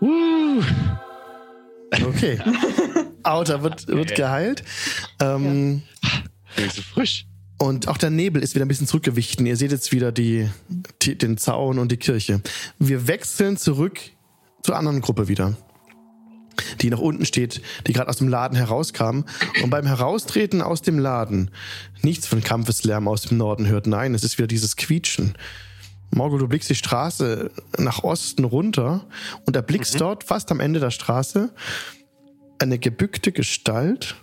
[0.00, 0.62] Uh.
[2.06, 2.38] Okay.
[3.22, 4.62] Outer wird, wird geheilt.
[5.20, 5.82] Ähm,
[6.56, 6.70] ja.
[6.70, 7.26] so frisch.
[7.62, 9.46] Und auch der Nebel ist wieder ein bisschen zurückgewichen.
[9.46, 10.50] Ihr seht jetzt wieder die,
[11.00, 12.40] die, den Zaun und die Kirche.
[12.80, 14.00] Wir wechseln zurück
[14.64, 15.56] zur anderen Gruppe wieder.
[16.80, 19.22] Die nach unten steht, die gerade aus dem Laden herauskam.
[19.62, 21.52] Und beim Heraustreten aus dem Laden
[22.02, 23.86] nichts von Kampfeslärm aus dem Norden hört.
[23.86, 25.34] Nein, es ist wieder dieses Quietschen.
[26.10, 29.06] Morgul, du blickst die Straße nach Osten runter
[29.46, 29.98] und erblickst mhm.
[29.98, 31.54] dort fast am Ende der Straße
[32.58, 34.16] eine gebückte Gestalt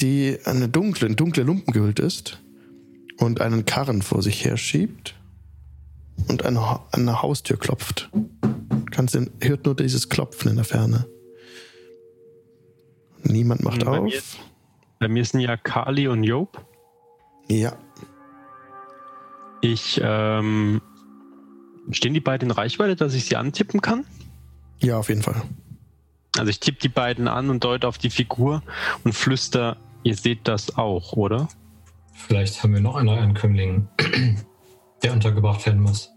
[0.00, 2.40] die eine dunkle, in dunkle Lumpen gehüllt ist
[3.18, 5.14] und einen Karren vor sich her schiebt
[6.28, 8.10] und an eine, eine Haustür klopft.
[8.90, 11.06] Kannst den, hört nur dieses Klopfen in der Ferne.
[13.22, 14.04] Niemand macht bei auf.
[14.04, 14.20] Mir,
[14.98, 16.64] bei mir sind ja Kali und Job.
[17.48, 17.76] Ja.
[19.60, 20.80] Ich, ähm,
[21.90, 24.04] stehen die beiden in Reichweite, dass ich sie antippen kann?
[24.78, 25.42] Ja, auf jeden Fall.
[26.38, 28.62] Also ich tippe die beiden an und deute auf die Figur
[29.04, 31.48] und flüster Ihr seht das auch, oder?
[32.12, 33.88] Vielleicht haben wir noch einen Ankömmling,
[35.02, 36.10] der untergebracht werden muss.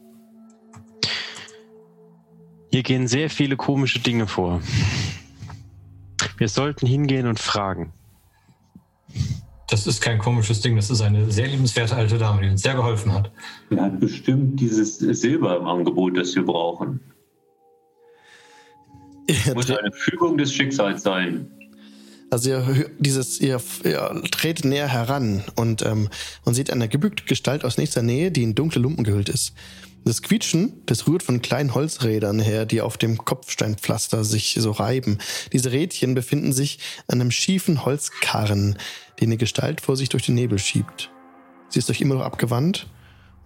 [2.72, 4.61] Hier gehen sehr viele komische Dinge vor.
[6.38, 7.93] Wir sollten hingehen und fragen.
[9.69, 12.76] Das ist kein komisches Ding, das ist eine sehr liebenswerte alte Dame, die uns sehr
[12.76, 13.31] geholfen hat.
[13.69, 16.99] Er hat bestimmt dieses Silber im Angebot, das wir brauchen.
[19.27, 21.49] Das muss eine Fügung des Schicksals sein.
[22.34, 26.10] Also ihr, dieses, ihr, ihr tretet näher heran und, ähm,
[26.43, 29.53] und seht eine gebückte Gestalt aus nächster Nähe, die in dunkle Lumpen gehüllt ist.
[30.03, 35.19] Das Quietschen, das rührt von kleinen Holzrädern her, die auf dem Kopfsteinpflaster sich so reiben.
[35.51, 38.80] Diese Rädchen befinden sich an einem schiefen Holzkarren,
[39.19, 41.11] den eine Gestalt vor sich durch den Nebel schiebt.
[41.69, 42.88] Sie ist euch immer noch abgewandt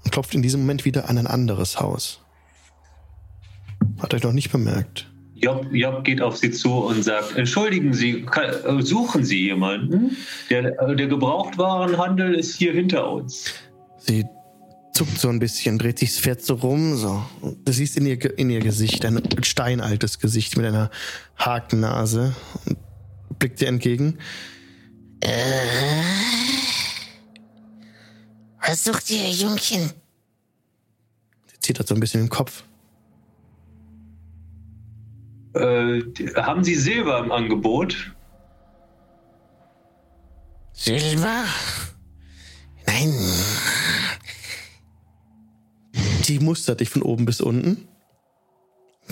[0.05, 2.21] und klopft in diesem Moment wieder an ein anderes Haus.
[3.99, 5.06] Hat euch noch nicht bemerkt.
[5.39, 10.17] Job, Job geht auf sie zu und sagt, entschuldigen Sie, kann, suchen Sie jemanden?
[10.49, 13.53] Der, äh, der Gebrauchtwarenhandel ist hier hinter uns.
[13.97, 14.25] Sie
[14.93, 17.23] zuckt so ein bisschen, dreht sich das Pferd so rum, so.
[17.63, 20.89] Du siehst in ihr, in ihr Gesicht, ein steinaltes Gesicht mit einer
[21.37, 22.35] Hakennase
[22.65, 22.77] und
[23.37, 24.17] blickt dir entgegen.
[25.19, 25.29] Äh,
[28.59, 29.91] was sucht ihr, Jungchen?
[31.47, 32.63] Sie zittert so ein bisschen im Kopf.
[35.57, 36.03] Äh,
[36.35, 38.15] haben Sie Silber im Angebot?
[40.73, 41.45] Silber?
[42.85, 43.13] Nein.
[46.27, 47.87] Die mustert dich von oben bis unten.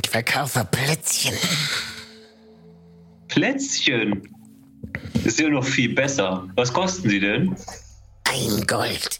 [0.10, 1.34] verkaufe Plätzchen.
[3.28, 4.22] Plätzchen?
[5.24, 6.48] Ist ja noch viel besser.
[6.56, 7.56] Was kosten sie denn?
[8.26, 9.20] Ein Gold.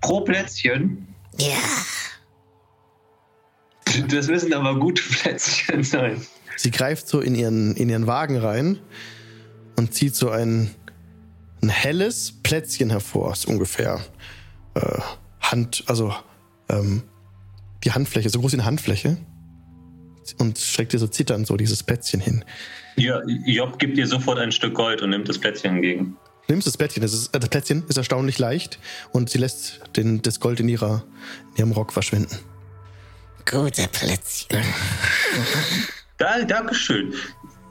[0.00, 1.06] Pro Plätzchen?
[1.38, 1.58] Ja.
[4.08, 6.20] Das müssen aber gute Plätzchen sein.
[6.56, 8.78] Sie greift so in ihren, in ihren Wagen rein
[9.76, 10.70] und zieht so ein,
[11.62, 13.32] ein helles Plätzchen hervor.
[13.32, 14.00] Ist ungefähr
[14.74, 14.98] äh,
[15.40, 16.12] Hand, also
[16.68, 17.04] ähm,
[17.84, 19.16] die Handfläche, so groß wie eine Handfläche.
[20.38, 22.44] Und streckt ihr so zitternd so dieses Plätzchen hin.
[22.96, 26.16] Ja, Job gibt ihr sofort ein Stück Gold und nimmt das Plätzchen entgegen.
[26.48, 28.78] Nimmst das Plätzchen, das, ist, äh, das Plätzchen ist erstaunlich leicht
[29.12, 31.04] und sie lässt den, das Gold in, ihrer,
[31.52, 32.36] in ihrem Rock verschwinden.
[33.50, 34.62] Gute Plätzchen.
[36.18, 37.14] Da, Dankeschön.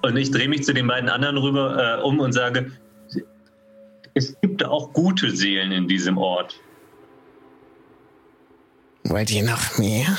[0.02, 2.72] Und ich drehe mich zu den beiden anderen rüber äh, um und sage,
[4.14, 6.58] es gibt auch gute Seelen in diesem Ort.
[9.04, 10.18] Wollt ihr noch mehr?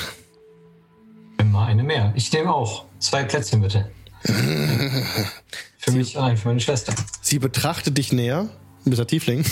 [1.39, 2.13] Immer eine mehr.
[2.17, 2.85] Ich nehme auch.
[2.99, 3.91] Zwei Plätzchen bitte.
[5.79, 6.93] für mich und für meine Schwester.
[7.23, 8.51] Sie betrachtet dich näher,
[8.85, 9.45] der Tiefling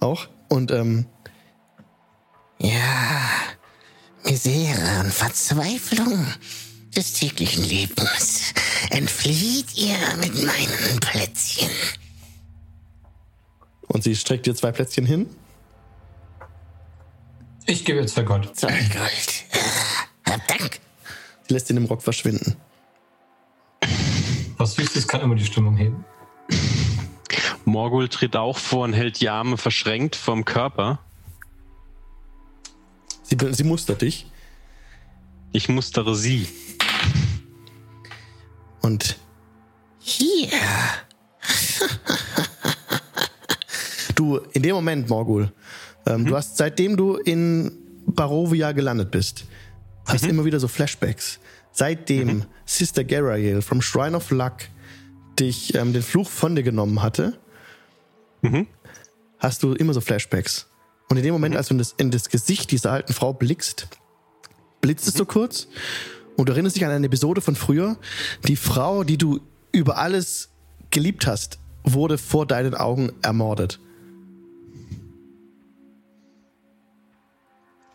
[0.00, 1.06] auch, und ähm,
[2.58, 2.78] Ja,
[4.44, 6.24] Misere und Verzweiflung
[6.96, 8.54] des täglichen Lebens
[8.90, 11.70] entflieht ihr mit meinen Plätzchen.
[13.88, 15.28] und sie streckt dir zwei Plätzchen hin.
[17.66, 18.54] Ich gebe jetzt zwei Gold.
[18.54, 19.44] Zwei Gold.
[20.24, 20.78] Hab Dank.
[21.48, 22.54] Sie lässt ihn im Rock verschwinden.
[24.56, 26.04] Was Süßes kann immer die Stimmung heben.
[27.64, 31.00] Morgul tritt auch vor und hält die Arme verschränkt vom Körper.
[33.28, 34.26] Sie, sie mustert dich
[35.52, 36.48] Ich mustere sie.
[38.80, 39.18] und
[39.98, 40.48] Hier.
[44.14, 45.52] du, in dem Moment, Morgul,
[46.06, 47.70] ähm, du hast, seitdem du in
[48.06, 49.44] Barovia gelandet bist,
[50.06, 51.38] hast immer wieder so Flashbacks.
[51.70, 54.54] Seitdem Sister Garael vom Shrine of Luck
[55.38, 57.38] dich ähm, den Fluch von dir genommen hatte,
[59.38, 60.67] hast du immer so Flashbacks.
[61.08, 63.88] Und in dem Moment, als du in das, in das Gesicht dieser alten Frau blickst,
[64.80, 65.68] blitzt es so kurz
[66.36, 67.96] und du erinnerst dich an eine Episode von früher.
[68.46, 69.40] Die Frau, die du
[69.72, 70.50] über alles
[70.90, 73.80] geliebt hast, wurde vor deinen Augen ermordet.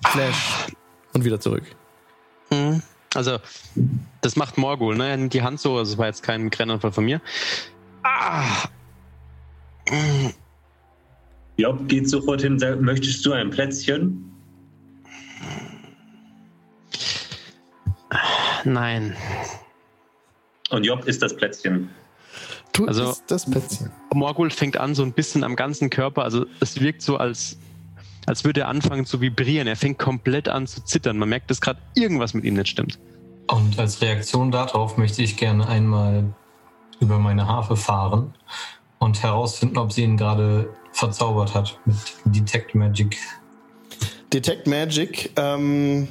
[0.08, 0.68] Flash.
[1.14, 1.64] Und wieder zurück.
[3.16, 3.40] Also,
[4.22, 5.10] das macht Morgul, ne?
[5.10, 7.22] Er nimmt die Hand so, also es war jetzt kein Grennanfall von mir.
[8.04, 8.68] Ah!
[11.58, 14.32] Job geht sofort hin und sagt, möchtest du ein Plätzchen?
[18.64, 19.16] Nein.
[20.70, 21.90] Und Job isst das Plätzchen.
[22.74, 23.92] Du Also- isst das Plätzchen.
[24.14, 27.58] Morgul fängt an, so ein bisschen am ganzen Körper, also es wirkt so, als,
[28.26, 29.68] als würde er anfangen zu vibrieren.
[29.68, 31.18] Er fängt komplett an zu zittern.
[31.18, 32.98] Man merkt, dass gerade irgendwas mit ihm nicht stimmt.
[33.48, 36.34] Und als Reaktion darauf möchte ich gerne einmal
[37.00, 38.34] über meine Harfe fahren
[39.00, 41.96] und herausfinden, ob sie ihn gerade verzaubert hat mit
[42.26, 43.18] Detect Magic.
[44.32, 45.32] Detect Magic.
[45.36, 46.08] Ähm,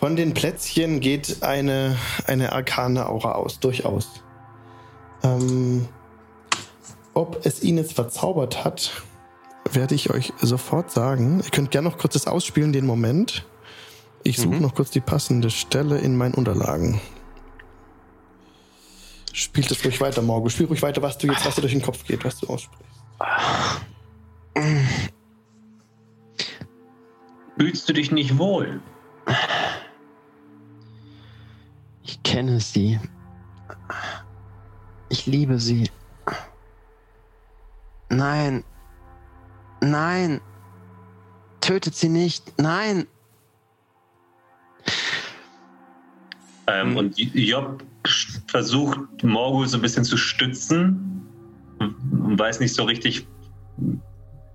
[0.00, 1.96] von den Plätzchen geht eine,
[2.26, 4.08] eine arkane Aura aus, durchaus.
[5.22, 5.88] Ähm,
[7.14, 9.02] ob es ihn jetzt verzaubert hat,
[9.70, 11.40] werde ich euch sofort sagen.
[11.42, 13.46] Ihr könnt gerne noch kurz das ausspielen, den Moment.
[14.24, 14.62] Ich suche Mhm.
[14.62, 17.00] noch kurz die passende Stelle in meinen Unterlagen.
[19.34, 20.48] Spielt es ruhig weiter, Morgo.
[20.48, 23.02] Spiel ruhig weiter, was du jetzt, was dir durch den Kopf geht, was du aussprichst.
[27.58, 28.80] Fühlst du dich nicht wohl?
[32.04, 33.00] Ich kenne sie.
[35.08, 35.90] Ich liebe sie.
[38.10, 38.62] Nein.
[39.80, 40.40] Nein.
[41.60, 42.56] Tötet sie nicht.
[42.56, 43.08] Nein.
[46.68, 46.96] Ähm.
[46.96, 47.82] Und Job
[48.46, 51.22] versucht, Morgul so ein bisschen zu stützen
[51.78, 53.26] und weiß nicht so richtig,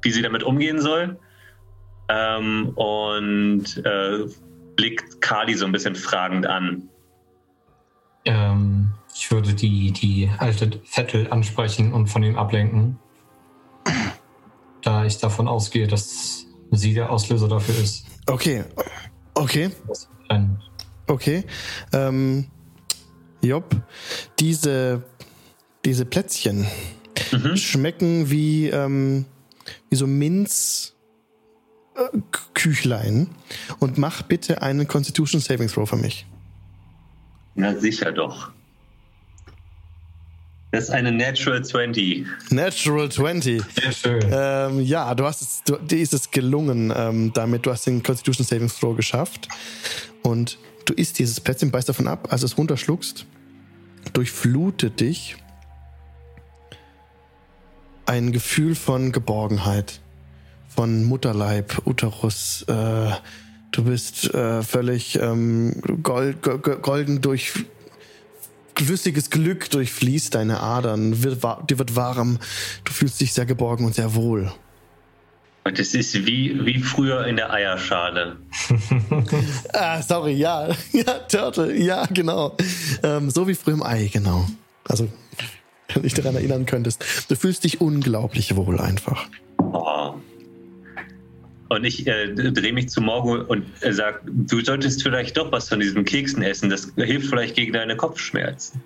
[0.01, 1.17] wie sie damit umgehen soll.
[2.09, 4.25] Ähm, und äh,
[4.75, 6.89] blickt Kali so ein bisschen fragend an.
[8.25, 12.97] Ähm, ich würde die, die alte Vettel ansprechen und von ihm ablenken.
[14.81, 18.05] Da ich davon ausgehe, dass sie der Auslöser dafür ist.
[18.27, 18.63] Okay.
[19.33, 19.69] Okay.
[21.07, 21.43] Okay.
[21.91, 22.47] Ähm,
[23.41, 23.75] Job,
[24.39, 25.03] diese,
[25.85, 26.67] diese Plätzchen
[27.31, 27.57] Mhm.
[27.57, 29.25] schmecken wie, ähm,
[29.89, 30.93] wie so Minz.
[31.95, 32.17] äh,
[32.53, 33.27] Küchlein
[33.79, 36.25] und mach bitte einen Constitution Saving Throw für mich.
[37.55, 38.51] Na sicher doch.
[40.71, 42.25] Das ist eine Natural 20.
[42.51, 43.61] Natural 20.
[43.81, 44.21] Sehr schön.
[44.31, 47.65] Ähm, ja, du hast es, du, dir ist es gelungen ähm, damit.
[47.65, 49.47] Du hast den Constitution Saving Throw geschafft.
[50.21, 50.57] Und
[50.89, 53.25] du isst dieses Plätzchen, beißt davon ab, als du es runterschluckst,
[54.13, 55.37] durchflutet dich
[58.05, 60.01] ein Gefühl von Geborgenheit,
[60.67, 62.63] von Mutterleib, Uterus.
[62.63, 63.11] Äh,
[63.71, 67.53] du bist äh, völlig ähm, gold, go, golden durch
[68.75, 72.39] flüssiges Glück durchfließt deine Adern, wird, dir wird warm,
[72.85, 74.51] du fühlst dich sehr geborgen und sehr wohl.
[75.69, 78.37] Und es ist wie, wie früher in der Eierschale.
[79.73, 80.67] ah, sorry, ja.
[80.91, 82.57] Ja, Turtle, ja, genau.
[83.03, 84.47] Ähm, so wie früher im Ei, genau.
[84.85, 85.07] Also,
[85.87, 87.05] wenn du dich daran erinnern könntest.
[87.29, 89.27] Du fühlst dich unglaublich wohl einfach.
[89.59, 90.15] Oh.
[91.69, 95.69] Und ich äh, drehe mich zu Morgul und äh, sage, du solltest vielleicht doch was
[95.69, 96.71] von diesen Keksen essen.
[96.71, 98.81] Das hilft vielleicht gegen deine Kopfschmerzen.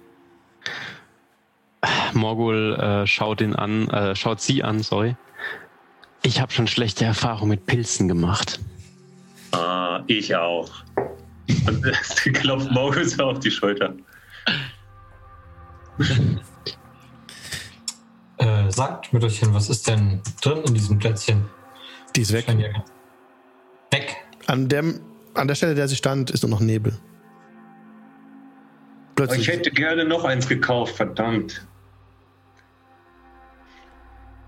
[2.14, 5.16] Morgul äh, schaut ihn an, äh, schaut sie an, sorry.
[6.26, 8.60] Ich habe schon schlechte Erfahrungen mit Pilzen gemacht.
[9.52, 10.72] Ah, ich auch.
[11.68, 11.84] Und
[12.34, 13.94] klopft Morgul so auf die Schulter.
[18.38, 21.46] Äh, sagt, Mütterchen, was ist denn drin in diesem Plätzchen?
[22.16, 22.48] Die ist weg.
[23.92, 24.16] Weg.
[24.48, 25.02] An, dem,
[25.34, 26.98] an der Stelle, der sie stand, ist nur noch Nebel.
[29.16, 29.42] Plötzlich.
[29.42, 31.66] Ich hätte gerne noch eins gekauft, verdammt.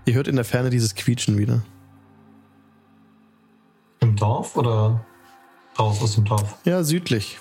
[0.06, 1.62] Ihr hört in der Ferne dieses Quietschen wieder.
[3.98, 5.04] Im Dorf oder
[5.76, 6.58] raus aus dem Dorf?
[6.64, 7.38] Ja, südlich.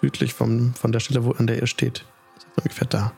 [0.00, 2.04] Südlich vom, von der Stelle, wo, an der ihr steht.
[2.56, 3.12] ungefähr da.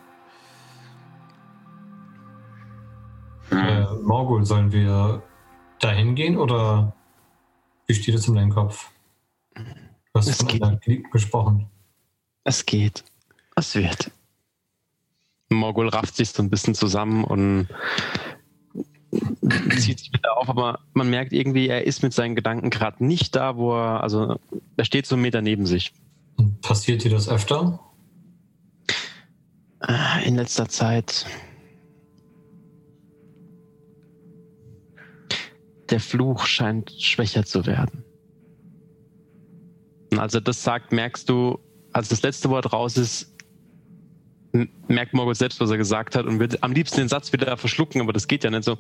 [3.51, 5.23] Äh, Morgul, sollen wir
[5.81, 6.95] dahin gehen oder
[7.87, 8.91] wie steht es in deinem Kopf?
[9.55, 9.63] Du
[10.15, 11.11] hast es von geht.
[11.11, 11.67] gesprochen.
[12.45, 13.05] Es geht.
[13.57, 14.11] Es wird.
[15.49, 17.69] Morgul rafft sich so ein bisschen zusammen und
[19.79, 23.37] zieht sich wieder auf, aber man merkt irgendwie, er ist mit seinen Gedanken gerade nicht
[23.37, 24.37] da, wo er, also
[24.77, 25.93] er steht so einen Meter neben sich.
[26.37, 27.79] Und passiert dir das öfter?
[29.87, 31.27] Äh, in letzter Zeit
[35.91, 38.05] der Fluch scheint schwächer zu werden.
[40.11, 41.59] Und als er das sagt, merkst du,
[41.93, 43.32] als das letzte Wort raus ist,
[44.89, 48.01] merkt Morgoth selbst, was er gesagt hat und wird am liebsten den Satz wieder verschlucken,
[48.01, 48.77] aber das geht ja nicht so.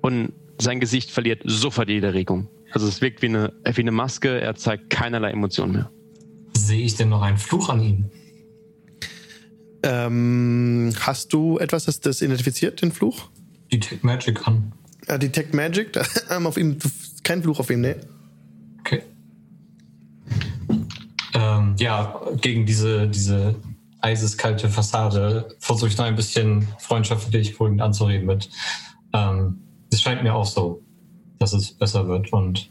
[0.00, 2.48] Und sein Gesicht verliert sofort jede Regung.
[2.72, 5.90] Also es wirkt wie eine, wie eine Maske, er zeigt keinerlei Emotionen mehr.
[6.56, 8.10] Sehe ich denn noch einen Fluch an ihm?
[9.82, 13.30] Ähm, hast du etwas, das das identifiziert, den Fluch?
[13.72, 14.72] Detect Magic an.
[15.06, 15.98] Ja, Detect Magic,
[16.30, 16.78] ähm, auf ihm,
[17.22, 17.96] kein Fluch auf ihm, ne?
[18.80, 19.02] Okay.
[21.38, 23.54] Ähm, ja, gegen diese, diese
[24.00, 28.50] eiseskalte Fassade versuche ich noch ein bisschen freundschaftlich beruhigend anzureden mit.
[29.12, 29.60] Ähm,
[29.92, 30.82] es scheint mir auch so,
[31.38, 32.70] dass es besser wird und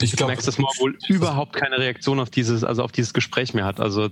[0.00, 3.12] ich glaube, du merkst, dass man wohl überhaupt keine Reaktion auf dieses, also auf dieses
[3.12, 3.80] Gespräch mehr hat.
[3.80, 4.08] Also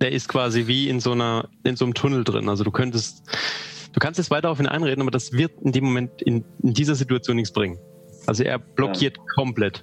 [0.00, 2.48] der ist quasi wie in so einer, in so einem Tunnel drin.
[2.48, 3.22] Also du könntest,
[3.92, 6.74] du kannst jetzt weiter auf ihn einreden, aber das wird in dem Moment in, in
[6.74, 7.78] dieser Situation nichts bringen.
[8.26, 9.22] Also er blockiert ja.
[9.36, 9.82] komplett.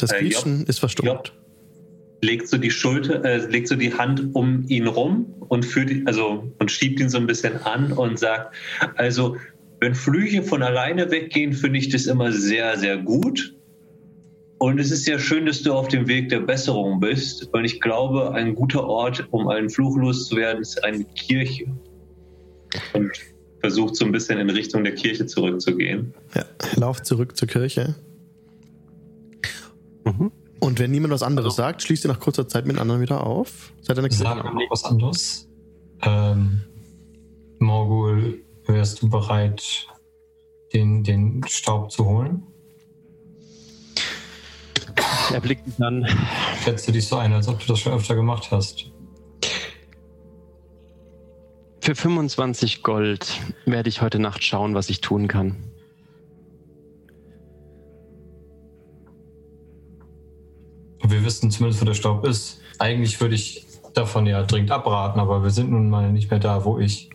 [0.00, 1.32] Das Quietschen äh, ist verstummt.
[2.22, 6.52] Legt so die Schulter, äh, legt so die Hand um ihn rum und führt, also
[6.58, 8.54] und schiebt ihn so ein bisschen an und sagt,
[8.96, 9.36] also
[9.80, 13.54] wenn Flüche von alleine weggehen, finde ich das immer sehr, sehr gut.
[14.58, 17.48] Und es ist ja schön, dass du auf dem Weg der Besserung bist.
[17.54, 21.64] Und ich glaube, ein guter Ort, um einen Fluch loszuwerden, ist eine Kirche.
[22.92, 23.10] Und
[23.60, 26.12] versucht so ein bisschen in Richtung der Kirche zurückzugehen.
[26.34, 26.44] Ja,
[26.76, 27.94] lauft zurück zur Kirche.
[30.18, 30.32] Mhm.
[30.60, 33.26] Und wenn niemand was anderes also, sagt, schließt ihr nach kurzer Zeit mit anderen wieder
[33.26, 33.72] auf.
[33.80, 35.48] Seid ihr Sag noch was anderes.
[36.02, 36.60] Ähm,
[37.58, 39.86] Morgul, wärst du bereit,
[40.72, 42.42] den, den Staub zu holen?
[45.32, 46.06] Er blickt mich an.
[46.62, 48.90] Schätze dich so ein, als ob du das schon öfter gemacht hast.
[51.80, 55.56] Für 25 Gold werde ich heute Nacht schauen, was ich tun kann.
[61.02, 62.60] Wir wissen zumindest, wo der Staub ist.
[62.78, 66.64] Eigentlich würde ich davon ja dringend abraten, aber wir sind nun mal nicht mehr da,
[66.64, 67.10] wo ich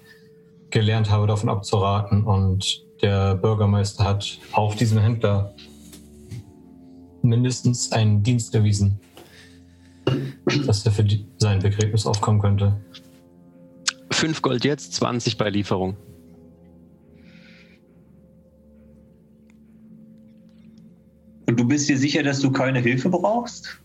[0.69, 2.23] gelernt habe, davon abzuraten.
[2.23, 5.53] Und der Bürgermeister hat auch diesem Händler
[7.21, 8.99] mindestens einen Dienst erwiesen,
[10.65, 11.05] dass er für
[11.37, 12.79] sein Begräbnis aufkommen könnte.
[14.11, 15.97] Fünf Gold jetzt, 20 bei Lieferung.
[21.55, 23.79] Und du bist dir sicher, dass du keine Hilfe brauchst?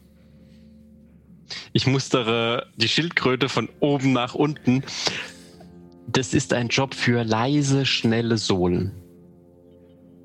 [1.72, 4.82] ich mustere die Schildkröte von oben nach unten.
[6.08, 8.92] Das ist ein Job für leise, schnelle Sohlen.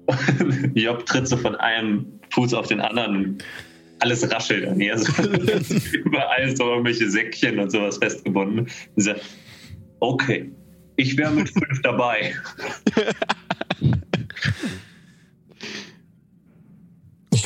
[0.73, 3.37] Job tritt so von einem Fuß auf den anderen.
[3.99, 4.93] Alles raschelt an ihr.
[4.93, 5.11] Also,
[5.93, 8.67] überall so irgendwelche Säckchen und sowas festgebunden.
[8.95, 9.21] Und sagt,
[9.99, 10.51] okay,
[10.95, 12.33] ich wäre mit fünf dabei.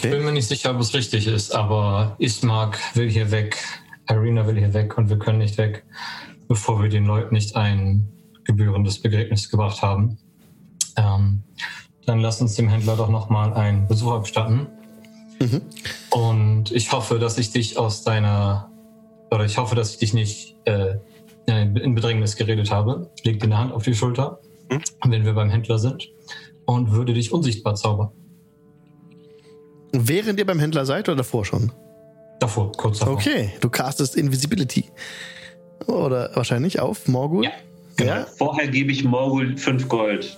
[0.01, 3.57] Ich bin mir nicht sicher, ob es richtig ist, aber Ismark will hier weg,
[4.05, 5.83] Arena will hier weg und wir können nicht weg,
[6.47, 8.07] bevor wir den Leuten nicht ein
[8.45, 10.17] gebührendes Begräbnis gebracht haben.
[10.95, 11.43] Ähm,
[12.05, 14.67] dann lass uns dem Händler doch nochmal einen Besuch abstatten.
[15.41, 15.61] Mhm.
[16.11, 18.71] Und ich hoffe, dass ich dich aus deiner,
[19.31, 20.95] oder ich hoffe, dass ich dich nicht äh,
[21.45, 23.11] in Bedrängnis geredet habe.
[23.17, 24.39] Ich leg dir eine Hand auf die Schulter,
[24.71, 24.81] mhm.
[25.05, 26.09] wenn wir beim Händler sind,
[26.65, 28.11] und würde dich unsichtbar zaubern.
[29.91, 31.71] Während ihr beim Händler seid oder davor schon?
[32.39, 33.15] Davor, kurz davor.
[33.15, 34.85] Okay, du castest Invisibility.
[35.87, 37.45] Oder wahrscheinlich auf Morgul?
[37.45, 37.51] Ja,
[37.97, 38.11] genau.
[38.11, 38.25] Ja?
[38.25, 40.37] Vorher gebe ich Morgul 5 Gold.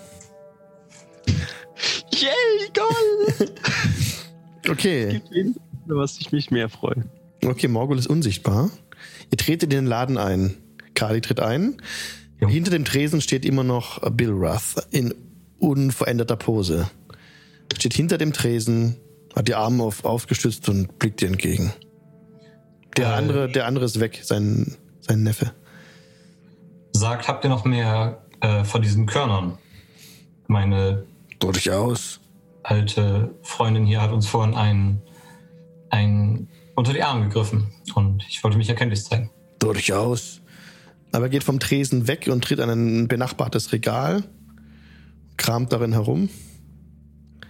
[2.11, 3.51] Yay, Gold!
[4.69, 5.21] okay.
[5.85, 7.03] Was ich mich mehr freue.
[7.43, 8.69] Okay, Morgul ist unsichtbar.
[9.31, 10.55] Ihr tretet in den Laden ein.
[10.93, 11.77] Kali tritt ein.
[12.39, 12.47] Ja.
[12.47, 15.13] Hinter dem Tresen steht immer noch Bill Ruth in
[15.59, 16.89] unveränderter Pose.
[17.77, 18.97] Steht hinter dem Tresen,
[19.35, 21.73] hat die Arme auf, aufgestützt und blickt dir entgegen.
[22.97, 25.53] Der äh, andere, der andere ist weg, sein, sein Neffe.
[26.93, 29.57] Sagt, habt ihr noch mehr äh, von diesen Körnern?
[30.47, 31.05] Meine
[31.39, 32.21] durchaus
[32.63, 35.01] alte Freundin hier hat uns vorhin ein,
[35.89, 39.29] ein unter die Arme gegriffen und ich wollte mich erkenntlich zeigen.
[39.59, 40.41] Durchaus.
[41.11, 44.23] Aber er geht vom Tresen weg und tritt an ein benachbartes Regal,
[45.37, 46.29] kramt darin herum.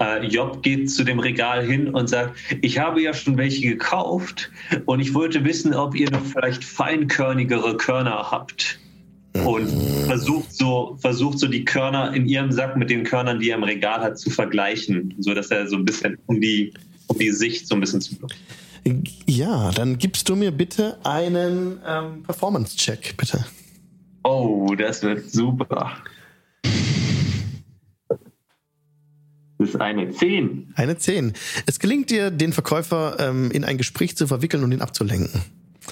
[0.02, 4.50] Äh, Job geht zu dem Regal hin und sagt, ich habe ja schon welche gekauft
[4.86, 8.80] und ich wollte wissen, ob ihr noch vielleicht feinkörnigere Körner habt.
[9.46, 9.70] Und
[10.08, 13.64] versucht so, versucht so die Körner in ihrem Sack mit den Körnern, die er im
[13.64, 16.74] Regal hat, zu vergleichen, so dass er so ein bisschen um die,
[17.08, 18.16] um die Sicht so ein bisschen zu.
[19.28, 23.46] Ja, dann gibst du mir bitte einen ähm, Performance-Check, bitte.
[24.24, 25.94] Oh, das wird super.
[29.62, 30.74] Das ist eine 10.
[30.76, 31.34] Eine 10.
[31.68, 35.40] Es gelingt dir, den Verkäufer ähm, in ein Gespräch zu verwickeln und ihn abzulenken.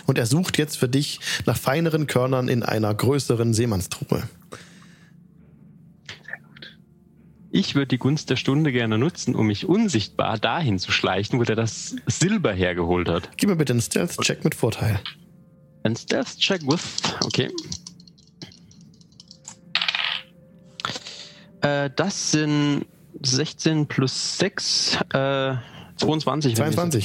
[0.07, 4.23] Und er sucht jetzt für dich nach feineren Körnern in einer größeren Seemannstruhe.
[7.51, 11.43] Ich würde die Gunst der Stunde gerne nutzen, um mich unsichtbar dahin zu schleichen, wo
[11.43, 13.37] der das Silber hergeholt hat.
[13.37, 14.99] Gib mir bitte einen Stealth-Check mit Vorteil.
[15.83, 16.81] Ein Stealth-Check with,
[17.23, 17.51] okay.
[21.61, 22.85] Äh, das sind
[23.21, 25.55] 16 plus 6, äh,
[25.97, 26.55] 22.
[26.55, 27.03] 22.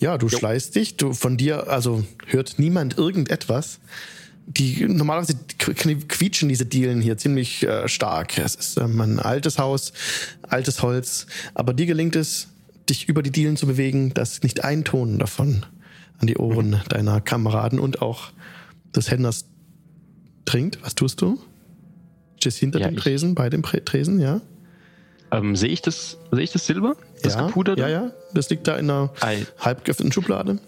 [0.00, 0.38] Ja, du jo.
[0.38, 3.78] schleißt dich, du von dir, also hört niemand irgendetwas.
[4.46, 8.38] Die normalerweise quietschen diese Dielen hier ziemlich äh, stark.
[8.38, 9.92] Es ist ähm, ein altes Haus,
[10.42, 12.48] altes Holz, aber dir gelingt es,
[12.90, 15.64] dich über die Dielen zu bewegen, dass nicht ein Ton davon
[16.18, 16.80] an die Ohren mhm.
[16.88, 18.32] deiner Kameraden und auch
[18.94, 19.44] des Händlers
[20.44, 20.78] dringt.
[20.82, 21.38] Was tust du?
[22.38, 24.40] Stehst hinter ja, dem Tresen, bei dem Tresen, ja?
[25.32, 26.94] Ähm, sehe ich das, sehe ich das Silber?
[27.22, 27.80] Das ja, gepuderte?
[27.80, 28.10] Ja, ja.
[28.34, 29.46] Das liegt da in einer Ei.
[29.58, 30.58] halb geöffneten Schublade.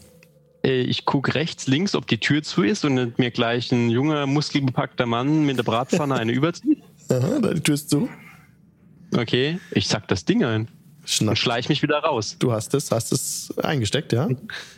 [0.64, 4.26] Äh, ich gucke rechts, links, ob die Tür zu ist und mir gleich ein junger,
[4.26, 6.82] muskelbepackter Mann mit der Bratpfanne eine überzieht.
[7.10, 8.08] Aha, die Tür ist zu.
[9.14, 10.68] Okay, ich sack das Ding ein.
[11.04, 11.30] Schnapp.
[11.30, 12.36] Und schleich mich wieder raus.
[12.38, 14.28] Du hast es, hast es eingesteckt, ja?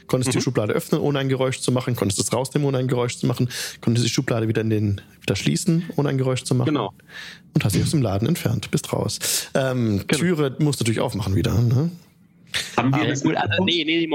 [0.07, 0.39] Konntest mhm.
[0.39, 3.27] die Schublade öffnen, ohne ein Geräusch zu machen, konntest es rausnehmen, ohne ein Geräusch zu
[3.27, 3.49] machen,
[3.81, 6.67] konntest die Schublade wieder in den wieder schließen, ohne ein Geräusch zu machen.
[6.67, 6.93] Genau.
[7.55, 9.49] Und hast dich aus dem Laden entfernt, bist raus.
[9.55, 10.21] Ähm, genau.
[10.21, 11.91] Türe musst du natürlich aufmachen wieder, ne?
[12.77, 14.09] Haben wir das gut, also, nee, nee,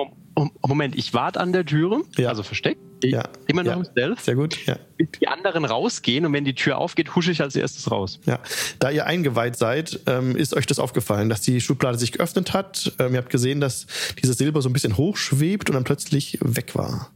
[0.65, 2.29] Moment, ich warte an der Türe, ja.
[2.29, 2.79] also versteckt.
[3.03, 3.29] Ja.
[3.47, 3.85] Immer noch ja.
[3.85, 4.19] Stealth.
[4.21, 4.77] Sehr gut, ja.
[4.99, 8.19] Die anderen rausgehen und wenn die Tür aufgeht, husche ich als erstes raus.
[8.25, 8.39] Ja.
[8.79, 12.93] Da ihr eingeweiht seid, ähm, ist euch das aufgefallen, dass die Schublade sich geöffnet hat.
[12.99, 13.87] Ähm, ihr habt gesehen, dass
[14.21, 17.11] dieses Silber so ein bisschen hochschwebt und dann plötzlich weg war.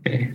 [0.00, 0.34] Okay.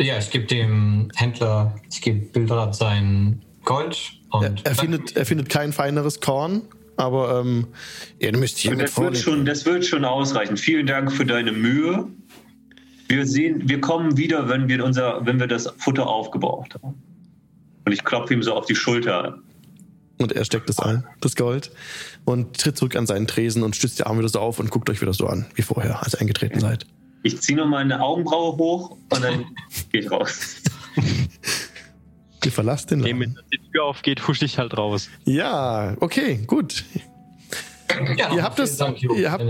[0.00, 4.44] Ja, ich gebe dem Händler, ich gebe Bildrad sein Gold und.
[4.44, 6.62] Er, er findet, er findet kein feineres Korn
[6.98, 7.68] aber ähm,
[8.18, 10.56] ihr müsst hier das wird, schon, das wird schon ausreichen.
[10.56, 12.08] Vielen Dank für deine Mühe.
[13.06, 17.00] Wir sehen, wir kommen wieder, wenn wir unser, wenn wir das Futter aufgebraucht haben.
[17.86, 19.38] Und ich klopfe ihm so auf die Schulter.
[20.18, 21.70] Und er steckt es ein, das Gold,
[22.24, 24.90] und tritt zurück an seinen Tresen und stützt die Arme wieder so auf und guckt
[24.90, 26.84] euch wieder so an, wie vorher, als ihr eingetreten seid.
[27.22, 29.44] Ich ziehe nochmal eine Augenbraue hoch und dann
[29.92, 30.56] gehe ich raus.
[32.48, 33.20] Ihr verlasst den Laden.
[33.20, 35.10] wenn die Tür aufgeht, husche ich halt raus.
[35.26, 36.82] Ja, okay, gut.
[38.16, 39.44] Ja, ihr habt es, Dank, ihr habt,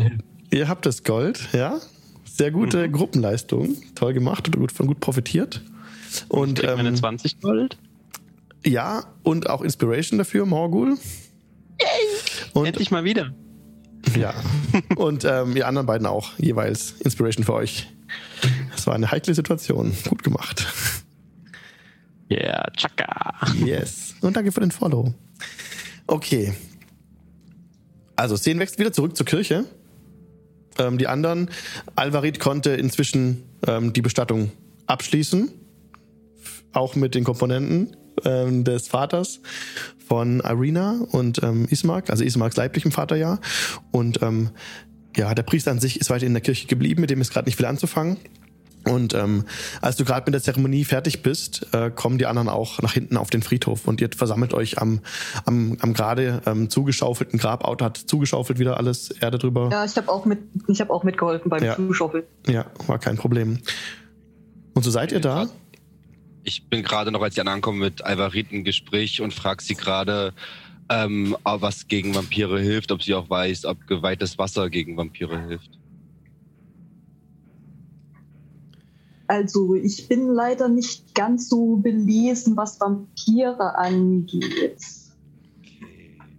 [0.51, 1.79] Ihr habt das Gold, ja.
[2.25, 2.93] Sehr gute mhm.
[2.93, 3.77] Gruppenleistung.
[3.95, 5.63] Toll gemacht und gut, von gut profitiert.
[6.27, 7.79] Und ich ähm, meine 20 Gold.
[8.67, 10.99] Ja, und auch Inspiration dafür, Morgul.
[11.81, 12.49] Yay!
[12.53, 13.33] Und, Endlich mal wieder.
[14.19, 14.35] Ja.
[14.97, 17.87] und ähm, ihr anderen beiden auch jeweils Inspiration für euch.
[18.73, 19.95] Das war eine heikle Situation.
[20.09, 20.67] Gut gemacht.
[22.31, 23.35] Yeah, tschakka.
[23.65, 24.15] Yes.
[24.21, 25.15] Und danke für den Follow.
[26.07, 26.55] Okay.
[28.17, 29.65] Also, Szenen wächst wieder zurück zur Kirche.
[30.79, 31.51] Ähm, die anderen,
[31.97, 34.51] Alvarit konnte inzwischen ähm, die Bestattung
[34.87, 35.51] abschließen.
[36.73, 39.41] Auch mit den Komponenten ähm, des Vaters
[40.07, 43.39] von Irina und ähm, Ismark, also Ismarks leiblichem Vater ja.
[43.91, 44.51] Und ähm,
[45.17, 47.47] ja, der Priester an sich ist weiter in der Kirche geblieben, mit dem ist gerade
[47.47, 48.19] nicht viel anzufangen.
[48.85, 49.45] Und ähm,
[49.83, 53.17] als du gerade mit der Zeremonie fertig bist, äh, kommen die anderen auch nach hinten
[53.17, 55.01] auf den Friedhof und ihr versammelt euch am,
[55.45, 57.65] am, am gerade ähm, zugeschaufelten Grab.
[57.65, 59.69] Auto hat zugeschaufelt wieder alles Erde drüber.
[59.71, 60.39] Ja, ich habe auch mit,
[60.69, 61.77] ich habe auch mitgeholfen beim ja.
[61.77, 62.25] Zuschaufeln.
[62.47, 63.59] Ja, war kein Problem.
[64.75, 65.49] Und so seid ihr da?
[66.45, 69.75] Ich bin gerade noch, als die anderen ankommen, mit Alvarit im Gespräch und frage sie
[69.75, 70.33] gerade,
[70.89, 75.78] ähm, was gegen Vampire hilft, ob sie auch weiß, ob geweihtes Wasser gegen Vampire hilft.
[79.29, 84.79] Also ich bin leider nicht ganz so belesen, was Vampire angeht.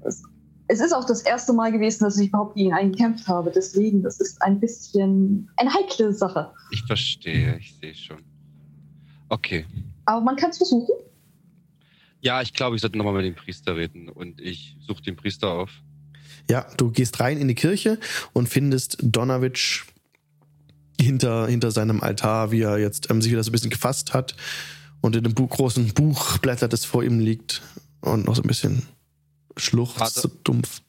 [0.04, 0.24] Es,
[0.68, 3.52] es ist auch das erste Mal gewesen, dass ich überhaupt gegen einen gekämpft habe.
[3.54, 6.52] Deswegen, das ist ein bisschen eine heikle Sache.
[6.72, 8.24] Ich verstehe, ich sehe schon.
[9.30, 9.66] Okay.
[10.06, 10.96] Aber man kann es versuchen.
[12.22, 15.52] Ja, ich glaube, ich sollte nochmal mit dem Priester reden und ich suche den Priester
[15.52, 15.70] auf.
[16.50, 18.00] Ja, du gehst rein in die Kirche
[18.34, 19.84] und findest Donavich
[21.00, 24.36] hinter, hinter seinem Altar, wie er jetzt ähm, sich wieder so ein bisschen gefasst hat
[25.02, 27.62] und in dem Buch, großen Buch blättert, das vor ihm liegt
[28.02, 28.84] und noch so ein bisschen
[29.58, 30.82] schluchzt, so dumpf.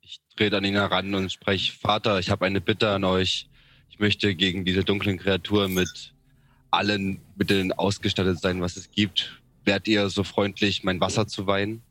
[0.00, 3.48] Ich drehe dann ihn heran und spreche, Vater, ich habe eine Bitte an euch.
[3.88, 6.12] Ich möchte gegen diese dunklen Kreaturen mit
[6.70, 9.40] allen Mitteln ausgestattet sein, was es gibt.
[9.64, 11.82] Wärt ihr so freundlich, mein Wasser zu weihen?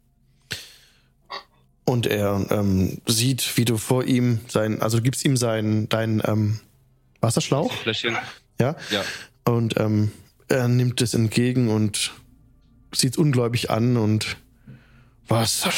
[1.85, 6.21] Und er ähm, sieht, wie du vor ihm sein, also du gibst ihm sein, dein
[6.25, 6.59] ähm,
[7.21, 7.71] Wasserschlauch.
[7.73, 8.17] Fläschchen.
[8.59, 8.75] Ja.
[8.89, 9.03] ja.
[9.45, 10.11] Und ähm,
[10.47, 12.11] er nimmt es entgegen und
[12.93, 14.37] sieht es ungläubig an und
[15.27, 15.71] Wasser.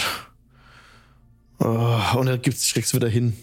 [1.60, 3.38] Oh, und er gibt es wieder hin.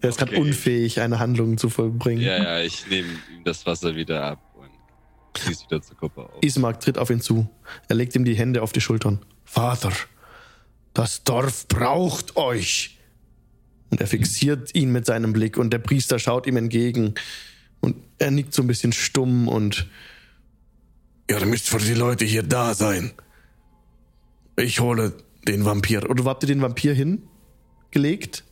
[0.00, 2.22] Er ist gerade unfähig, eine Handlung zu vollbringen.
[2.22, 4.68] Ja, ja, ich nehme ihm das Wasser wieder ab und
[5.40, 6.42] schließe wieder zur Kuppe auf.
[6.42, 7.48] Ismark tritt auf ihn zu.
[7.88, 9.24] Er legt ihm die Hände auf die Schultern.
[9.44, 9.92] Vater,
[10.92, 12.98] das Dorf braucht euch.
[13.94, 17.14] Und er fixiert ihn mit seinem Blick und der Priester schaut ihm entgegen.
[17.78, 19.86] Und er nickt so ein bisschen stumm und
[21.30, 23.12] ihr müsst für die Leute hier da sein.
[24.56, 25.12] Ich hole
[25.46, 26.10] den Vampir.
[26.10, 28.42] Oder wo habt ihr den Vampir hingelegt?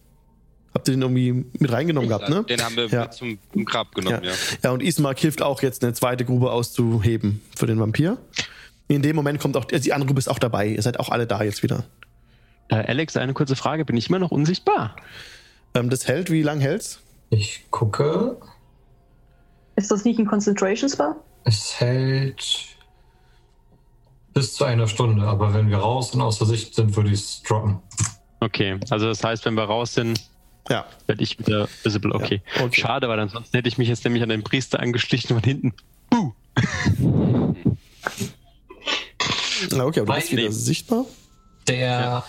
[0.75, 2.45] Habt ihr den irgendwie mit reingenommen gehabt, ne?
[2.45, 3.11] Den haben wir ja.
[3.11, 4.31] zum, zum Grab genommen, ja.
[4.31, 4.37] ja.
[4.63, 8.17] Ja, und Ismark hilft auch jetzt eine zweite Grube auszuheben für den Vampir.
[8.87, 10.69] In dem Moment kommt auch, die andere Grube ist auch dabei.
[10.69, 11.83] Ihr seid auch alle da jetzt wieder.
[12.69, 13.85] Äh, Alex, eine kurze Frage.
[13.85, 14.97] Bin ich immer noch unsichtbar?
[15.75, 17.01] Ähm, das hält, wie lang hält's?
[17.31, 18.37] Ich gucke.
[19.77, 21.15] Ist das nicht ein Concentration Spell?
[21.45, 22.67] Es hält
[24.35, 27.43] bis zu einer Stunde, aber wenn wir raus und außer Sicht sind, würde ich es
[27.43, 27.79] droppen.
[28.41, 30.21] Okay, also das heißt, wenn wir raus sind,
[30.69, 30.85] ja.
[31.07, 32.13] werde ich wieder visible.
[32.15, 32.43] Okay.
[32.57, 32.81] Ja, okay.
[32.81, 35.73] Schade, weil ansonsten hätte ich mich jetzt nämlich an den Priester angeschlichen von hinten.
[36.11, 36.33] Buh!
[39.71, 41.05] Na okay, aber du bist wieder sichtbar.
[41.69, 42.25] Der, ja.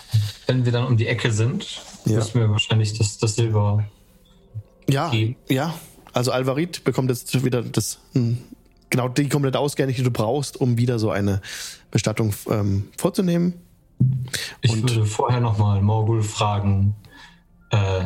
[0.46, 2.16] wenn wir dann um die Ecke sind, ja.
[2.16, 3.84] müssen wir wahrscheinlich das, das Silber.
[4.88, 5.36] Ja, geben.
[5.48, 5.74] ja.
[6.12, 8.38] Also Alvarit bekommt jetzt wieder das, hm,
[8.88, 11.40] genau die komplette Ausgänge, die du brauchst, um wieder so eine
[11.90, 13.54] Bestattung ähm, vorzunehmen.
[14.60, 16.94] Ich Und würde vorher nochmal Morgul fragen,
[17.70, 18.04] äh,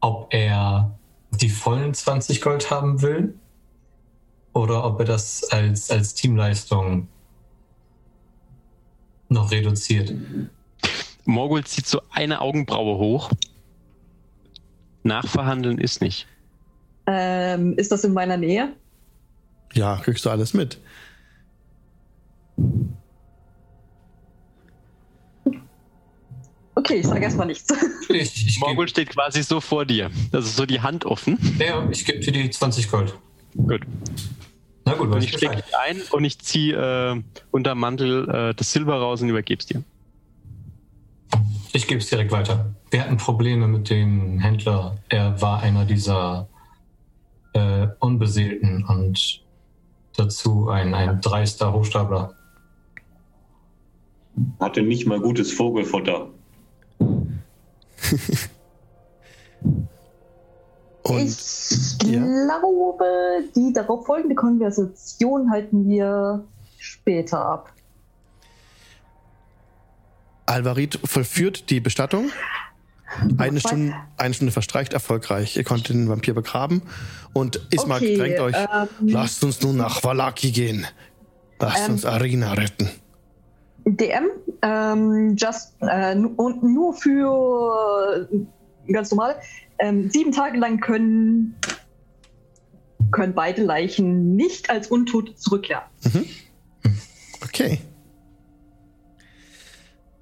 [0.00, 0.98] ob er
[1.30, 3.34] die vollen 20 Gold haben will
[4.52, 7.08] oder ob er das als, als Teamleistung
[9.28, 10.12] noch reduziert.
[11.28, 13.30] Morgul zieht so eine Augenbraue hoch.
[15.02, 16.26] Nachverhandeln ist nicht.
[17.06, 18.72] Ähm, ist das in meiner Nähe?
[19.74, 20.80] Ja, kriegst du alles mit.
[26.74, 27.72] Okay, ich sage erstmal nichts.
[28.10, 30.10] Ich, ich Morgul steht quasi so vor dir.
[30.32, 31.38] Das ist so die Hand offen.
[31.58, 33.12] Ja, ich gebe dir die 20 Gold.
[33.54, 33.82] Gut.
[34.86, 38.72] Na gut, und ich stecke dich ein und ich ziehe äh, unter Mantel äh, das
[38.72, 39.84] Silber raus und übergebe es dir.
[41.72, 42.74] Ich gebe es direkt weiter.
[42.90, 44.96] Wir hatten Probleme mit dem Händler.
[45.08, 46.48] Er war einer dieser
[47.52, 49.44] äh, Unbeseelten und
[50.16, 52.34] dazu ein, ein dreister Hochstapler.
[54.60, 56.28] Hatte nicht mal gutes Vogelfutter.
[61.02, 62.20] Und, ich ja.
[62.20, 63.04] glaube,
[63.56, 66.44] die darauf folgende Konversation halten wir
[66.78, 67.72] später ab.
[70.48, 72.30] Alvarit vollführt die Bestattung.
[73.38, 75.56] Eine Stunde, eine Stunde verstreicht erfolgreich.
[75.56, 76.82] Ihr konntet den Vampir begraben.
[77.32, 80.86] Und Ismark okay, drängt euch, ähm, lasst uns nun nach Valaki gehen.
[81.58, 82.90] Lasst ähm, uns Arena retten.
[83.86, 84.28] DM,
[84.62, 89.36] ähm, just, äh, und nur für äh, ganz normal,
[89.78, 91.56] ähm, sieben Tage lang können,
[93.10, 95.84] können beide Leichen nicht als Untote zurückkehren.
[96.04, 96.26] Mhm.
[97.42, 97.80] Okay.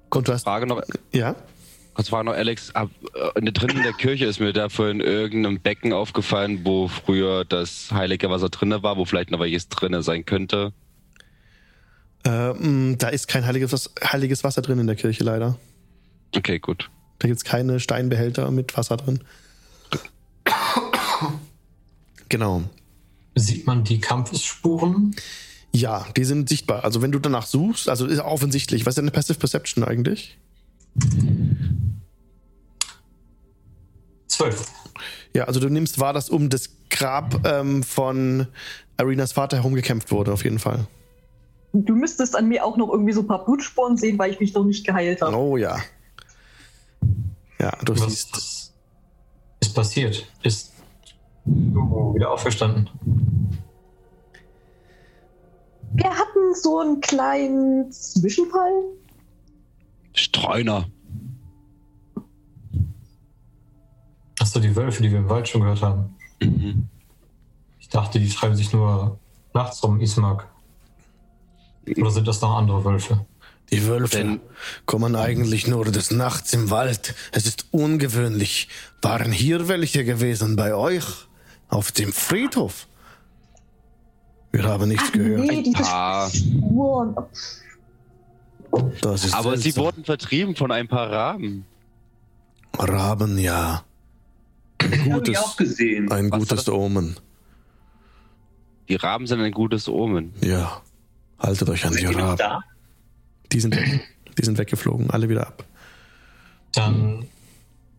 [0.09, 0.81] Kommt, du hast Frage noch.
[1.11, 1.35] Ja.
[1.93, 2.75] Kurz Frage noch, Alex.
[2.75, 2.89] Ab,
[3.35, 7.91] äh, drinnen in der Kirche ist mir da vorhin irgendeinem Becken aufgefallen, wo früher das
[7.91, 10.73] heilige Wasser drin war, wo vielleicht noch welches drin sein könnte.
[12.23, 15.57] Ähm, da ist kein heiliges, heiliges Wasser drin in der Kirche, leider.
[16.35, 16.89] Okay, gut.
[17.19, 19.21] Da gibt es keine Steinbehälter mit Wasser drin.
[22.29, 22.63] genau.
[23.35, 25.15] Sieht man die Kampfesspuren?
[25.77, 26.83] Ja, die sind sichtbar.
[26.83, 28.85] Also wenn du danach suchst, also ist offensichtlich.
[28.87, 30.39] Was ist eine Passive Perception eigentlich?
[34.27, 34.65] Zwölf.
[35.35, 38.47] Ja, also du nimmst wahr, dass um das Grab ähm, von
[38.97, 40.87] Arenas Vater herum gekämpft wurde, auf jeden Fall.
[41.73, 44.55] Du müsstest an mir auch noch irgendwie so ein paar Blutspuren sehen, weil ich mich
[44.55, 45.35] noch nicht geheilt habe.
[45.37, 45.77] Oh ja.
[47.59, 48.73] Ja, du Was siehst.
[49.59, 50.25] ist passiert?
[50.41, 50.73] Ist
[51.45, 52.89] wieder auferstanden?
[55.93, 58.71] Wir hatten so einen kleinen Zwischenfall.
[60.13, 60.87] Streuner.
[64.39, 66.15] Achso, die Wölfe, die wir im Wald schon gehört haben.
[66.41, 66.87] Mhm.
[67.79, 69.19] Ich dachte, die treiben sich nur
[69.53, 70.47] nachts rum, Ismark.
[71.95, 73.25] Oder sind das noch andere Wölfe?
[73.71, 74.39] Die Wölfe Denn
[74.85, 77.15] kommen eigentlich nur des Nachts im Wald.
[77.31, 78.69] Es ist ungewöhnlich.
[79.01, 81.05] Waren hier welche gewesen bei euch?
[81.67, 82.86] Auf dem Friedhof?
[84.57, 85.39] Wir haben nichts Ach, gehört.
[85.39, 86.27] Nee, diese ah.
[89.01, 89.57] Das ist Aber seltsam.
[89.57, 91.63] sie wurden vertrieben von ein paar Raben.
[92.75, 93.83] Raben, ja.
[94.81, 96.11] Ein gutes, ich auch gesehen.
[96.11, 97.17] Ein Was gutes Omen.
[98.89, 100.33] Die Raben sind ein gutes Omen.
[100.41, 100.81] Ja.
[101.37, 102.37] Haltet euch an die Raben.
[102.37, 102.63] Da?
[103.51, 103.75] Die sind.
[103.75, 105.65] Die sind weggeflogen, alle wieder ab.
[106.73, 107.27] Dann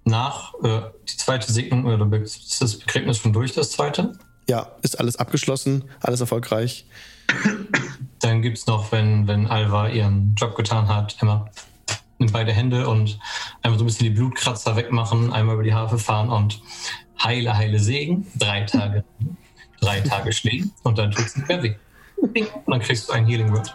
[0.04, 4.18] nach äh, die zweite Segnung oder ist das Begräbnis schon durch, das zweite?
[4.48, 6.86] Ja, ist alles abgeschlossen, alles erfolgreich.
[8.20, 11.50] Dann gibt es noch, wenn, wenn Alva ihren Job getan hat, immer
[12.18, 13.18] in beide Hände und
[13.62, 16.60] einmal so ein bisschen die Blutkratzer wegmachen, einmal über die Harfe fahren und
[17.22, 19.04] heile, heile Segen, drei Tage,
[19.80, 21.74] drei Tage Schnee und dann tut es nicht mehr weh.
[22.16, 23.72] Und dann kriegst du ein Healing Word.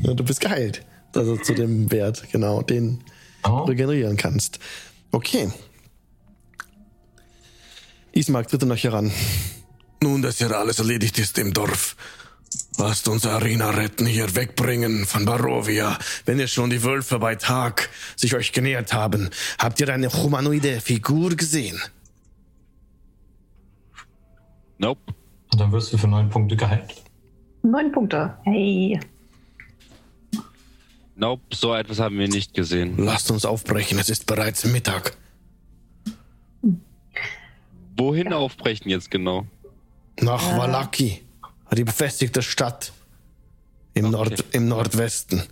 [0.00, 0.84] Ja, du bist geheilt.
[1.14, 3.04] Also zu dem Wert, genau, den
[3.44, 3.64] oh.
[3.64, 4.58] regenerieren kannst.
[5.12, 5.50] Okay.
[8.18, 9.12] Ismark, tritt noch hier ran.
[10.02, 11.96] Nun, dass hier alles erledigt ist im Dorf.
[12.78, 15.96] Lasst uns Arena retten, hier wegbringen von Barovia.
[16.24, 20.80] Wenn ihr schon die Wölfe bei Tag sich euch genähert haben, habt ihr eine humanoide
[20.80, 21.80] Figur gesehen?
[24.78, 25.00] Nope.
[25.52, 26.94] Und dann wirst du für neun Punkte geheilt.
[27.62, 28.36] Neun Punkte.
[28.44, 28.98] Hey.
[31.14, 32.94] Nope, so etwas haben wir nicht gesehen.
[32.98, 35.16] Lasst uns aufbrechen, es ist bereits Mittag.
[37.98, 39.46] Wohin aufbrechen jetzt genau?
[40.20, 40.56] Nach äh.
[40.56, 41.22] Valaki,
[41.76, 42.92] die befestigte Stadt
[43.94, 44.14] im, okay.
[44.14, 45.42] Nord, im Nordwesten.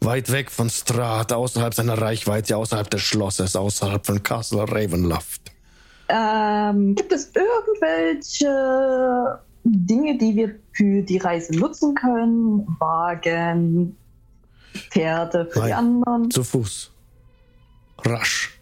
[0.00, 5.42] Weit weg von Strat, außerhalb seiner Reichweite, außerhalb des Schlosses, außerhalb von Castle Ravenloft.
[6.08, 12.66] Ähm, gibt es irgendwelche Dinge, die wir für die Reise nutzen können?
[12.80, 13.96] Wagen,
[14.90, 16.30] Pferde für Nein, die anderen?
[16.32, 16.90] Zu Fuß.
[17.98, 18.58] Rasch.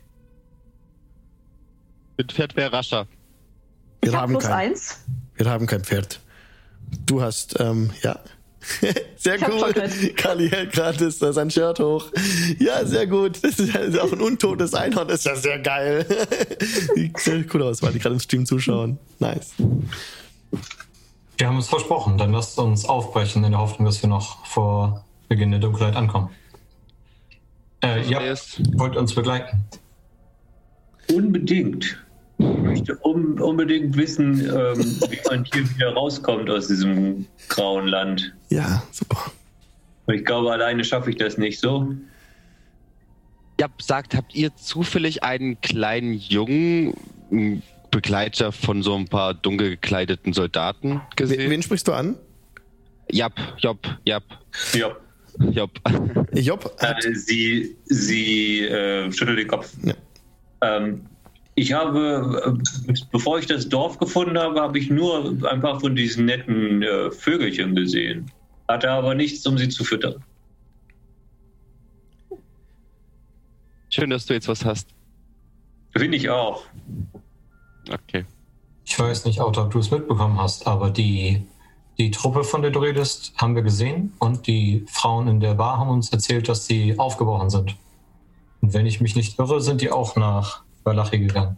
[2.19, 3.07] Mit Pferd wäre rascher.
[4.03, 4.99] Wir ich haben plus kein, eins.
[5.35, 6.21] Wir haben kein Pferd.
[7.07, 8.19] Du hast, ähm, ja.
[9.17, 9.73] sehr ich cool.
[10.17, 12.11] Kali hält gerade sein Shirt hoch.
[12.59, 13.43] Ja, sehr gut.
[13.43, 15.09] Das ist ja auch ein untotes Einhorn.
[15.09, 16.07] Das ist ja sehr geil.
[16.95, 18.99] Sieht sehr cool aus, weil die gerade im Stream zuschauen.
[19.19, 19.53] Nice.
[21.39, 22.19] Wir haben uns versprochen.
[22.19, 26.29] Dann lasst uns aufbrechen in der Hoffnung, dass wir noch vor Beginn der Dunkelheit ankommen.
[27.83, 28.21] Äh, ja,
[28.75, 29.65] wollt uns begleiten?
[31.13, 31.99] Unbedingt.
[32.41, 34.79] Ich möchte un unbedingt wissen, ähm,
[35.11, 38.35] wie man hier wieder rauskommt aus diesem grauen Land.
[38.49, 39.31] Ja, super.
[40.09, 41.95] Ich glaube, alleine schaffe ich das nicht so.
[43.61, 46.95] Ja, sagt, habt ihr zufällig einen kleinen Jungen,
[47.91, 51.51] Begleiter von so ein paar dunkel gekleideten Soldaten gesehen?
[51.51, 52.17] Wen sprichst du an?
[53.11, 54.25] Jap, Job, Jap.
[54.73, 55.01] Job.
[55.53, 55.71] Job.
[56.33, 56.77] Job.
[56.79, 59.73] Äh, sie sie äh, schüttelt den Kopf.
[59.83, 59.95] Ja.
[60.63, 61.07] Ähm,
[61.61, 62.59] ich habe,
[62.89, 66.83] äh, bevor ich das Dorf gefunden habe, habe ich nur ein paar von diesen netten
[66.83, 68.31] äh, Vögelchen gesehen.
[68.67, 70.25] Hatte aber nichts, um sie zu füttern.
[73.91, 74.89] Schön, dass du jetzt was hast.
[75.95, 76.65] Finde ich auch.
[77.91, 78.25] Okay.
[78.85, 81.43] Ich weiß nicht, ob du es mitbekommen hast, aber die,
[81.99, 85.79] die Truppe, von der du redest, haben wir gesehen und die Frauen in der Bar
[85.79, 87.77] haben uns erzählt, dass sie aufgebrochen sind.
[88.63, 91.57] Und wenn ich mich nicht irre, sind die auch nach Walachi gegangen.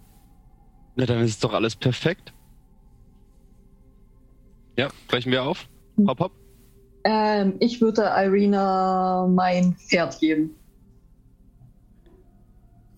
[0.97, 2.33] Na, dann ist doch alles perfekt.
[4.77, 5.69] Ja, brechen wir auf.
[6.07, 6.33] Hopp, hopp.
[7.05, 10.55] Ähm, ich würde Irina mein Pferd geben.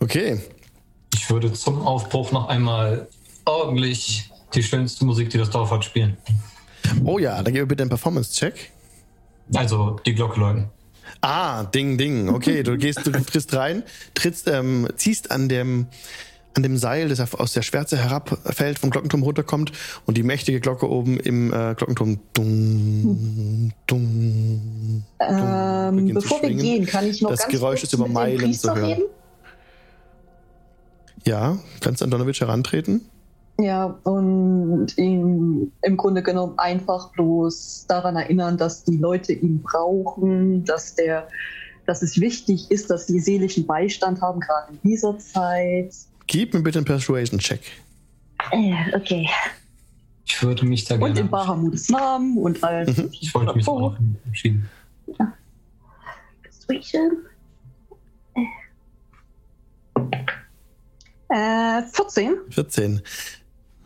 [0.01, 0.41] Okay.
[1.15, 3.09] Ich würde zum Aufbruch noch einmal
[3.47, 6.17] ordentlich die schönste Musik, die das Dorf hat, spielen.
[7.05, 8.73] Oh ja, dann mir bitte einen Performance-Check.
[9.55, 10.71] Also die Glocke läuten.
[11.27, 12.29] Ah, Ding, Ding.
[12.29, 13.83] Okay, du gehst, du trittst rein,
[14.13, 15.87] trittst, ähm, ziehst an dem,
[16.53, 19.73] an dem Seil, das aus der Schwärze herabfällt, vom Glockenturm runterkommt
[20.05, 27.07] und die mächtige Glocke oben im äh, Glockenturm dung, dung, ähm, Bevor wir gehen, kann
[27.07, 28.85] ich noch das ganz Geräusch kurz ist über Meilen zu hören.
[28.85, 29.05] reden?
[31.27, 33.01] Ja, kannst an Donovic herantreten?
[33.59, 40.65] Ja, und ihn im Grunde genommen einfach bloß daran erinnern, dass die Leute ihn brauchen,
[40.65, 41.29] dass der,
[41.87, 45.95] dass es wichtig ist, dass sie seelischen Beistand haben, gerade in dieser Zeit.
[46.27, 47.61] Gib mir bitte einen Persuasion-Check.
[48.51, 49.29] Äh, okay.
[50.27, 51.21] Ich würde mich da Und gerne.
[51.21, 52.87] in Bahamuts Namen und all.
[52.87, 53.11] Mhm.
[53.13, 54.69] Ich wollte mich auch entschieden.
[56.43, 57.19] Persuasion.
[61.29, 62.37] Äh, 14.
[62.51, 63.03] 14.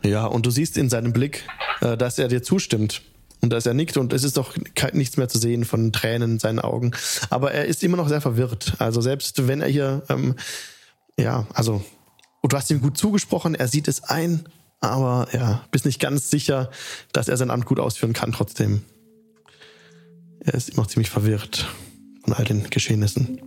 [0.02, 1.46] Ja, und du siehst in seinem Blick,
[1.80, 3.02] äh, dass er dir zustimmt.
[3.40, 4.56] Und dass er nickt und es ist doch
[4.92, 6.90] nichts mehr zu sehen von Tränen in seinen Augen.
[7.30, 8.74] Aber er ist immer noch sehr verwirrt.
[8.80, 10.34] Also selbst wenn er hier, ähm,
[11.16, 11.84] ja, also,
[12.40, 14.48] und du hast ihm gut zugesprochen, er sieht es ein,
[14.80, 16.70] aber ja, bist nicht ganz sicher,
[17.12, 18.82] dass er sein Amt gut ausführen kann trotzdem.
[20.40, 21.68] Er ist immer noch ziemlich verwirrt
[22.24, 23.40] von all den Geschehnissen.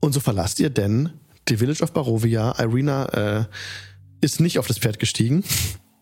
[0.00, 1.10] Und so verlasst ihr denn
[1.48, 2.54] die Village of Barovia.
[2.58, 3.44] Irina äh,
[4.20, 5.44] ist nicht auf das Pferd gestiegen.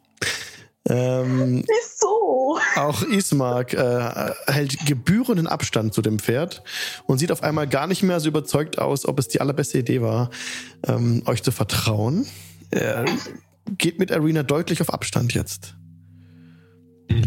[0.89, 2.15] ähm, Wieso?
[2.77, 6.63] auch Ismark äh, hält gebührenden Abstand zu dem Pferd
[7.07, 10.01] und sieht auf einmal gar nicht mehr so überzeugt aus, ob es die allerbeste Idee
[10.03, 10.31] war,
[10.87, 12.27] ähm, euch zu vertrauen.
[12.71, 13.05] Er
[13.79, 15.77] geht mit Arena deutlich auf Abstand jetzt.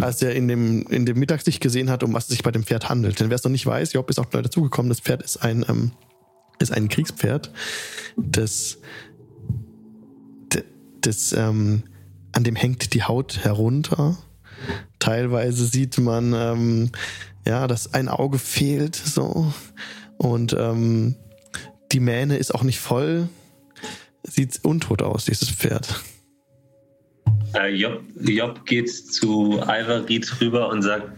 [0.01, 2.64] Als er in dem, in dem Mittagslicht gesehen hat, um was es sich bei dem
[2.64, 3.19] Pferd handelt.
[3.19, 5.65] Denn wer es noch nicht weiß, Job ist auch neu dazugekommen, das Pferd ist ein,
[5.69, 5.91] ähm,
[6.59, 7.51] ist ein Kriegspferd,
[8.18, 8.80] das,
[11.08, 11.84] das ähm,
[12.34, 14.18] an dem hängt die Haut herunter.
[15.00, 16.92] Teilweise sieht man, ähm,
[17.48, 19.52] ja, dass ein Auge fehlt, so.
[20.18, 21.16] Und ähm,
[21.92, 23.30] die Mähne ist auch nicht voll.
[24.24, 26.04] Sieht untot aus, dieses Pferd.
[27.54, 31.10] Äh, Job, Job geht zu Ivarit rüber und sagt,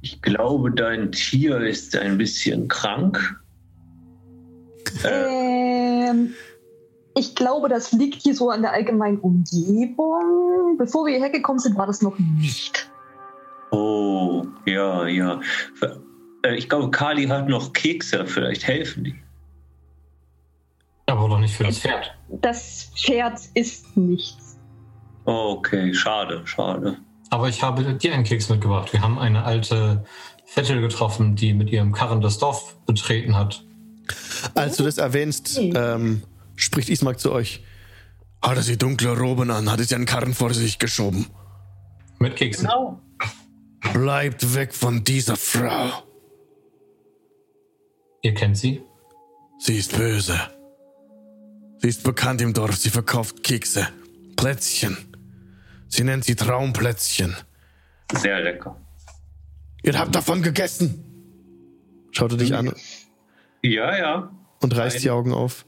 [0.00, 3.38] ich glaube, dein Tier ist ein bisschen krank.
[5.04, 6.34] Ähm,
[7.16, 10.76] ich glaube, das liegt hier so an der allgemeinen Umgebung.
[10.78, 12.90] Bevor wir hierher gekommen sind, war das noch nicht.
[13.70, 15.40] Oh, ja, ja.
[16.42, 19.14] Äh, Ich glaube, Kali hat noch Kekse, vielleicht helfen die.
[21.06, 22.14] Aber doch nicht für das Pferd.
[22.28, 24.58] Das Pferd ist nichts.
[25.24, 26.98] Okay, schade, schade.
[27.30, 28.92] Aber ich habe dir einen Keks mitgebracht.
[28.92, 30.04] Wir haben eine alte
[30.44, 33.64] Vettel getroffen, die mit ihrem Karren das Dorf betreten hat.
[34.54, 36.22] Als du das erwähnst, ähm,
[36.56, 37.62] spricht Ismark zu euch.
[38.42, 41.26] Hatte sie dunkle Roben an, hatte sie einen Karren vor sich geschoben.
[42.18, 42.66] Mit Keksen.
[42.68, 43.00] Genau.
[43.92, 46.02] Bleibt weg von dieser Frau.
[48.22, 48.82] Ihr kennt sie?
[49.58, 50.38] Sie ist böse.
[51.78, 53.88] Sie ist bekannt im Dorf, sie verkauft Kekse,
[54.36, 54.96] Plätzchen.
[55.88, 57.36] Sie nennt sie Traumplätzchen.
[58.12, 58.80] Sehr lecker.
[59.82, 61.02] Ihr habt davon gegessen.
[62.10, 62.72] Schaut er dich an
[63.62, 64.30] Ja, ja.
[64.62, 65.64] und reißt die Augen auf.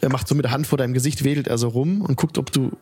[0.00, 2.38] Er macht so mit der Hand vor deinem Gesicht, wedelt er so rum und guckt,
[2.38, 2.72] ob du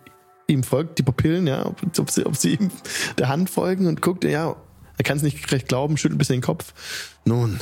[0.46, 2.70] ihm folgt, die Pupillen, ja, ob, ob, sie, ob sie ihm
[3.18, 4.56] der Hand folgen und guckt, ja,
[4.96, 6.72] er kann es nicht recht glauben, schüttelt ein bisschen den Kopf.
[7.24, 7.58] Nun,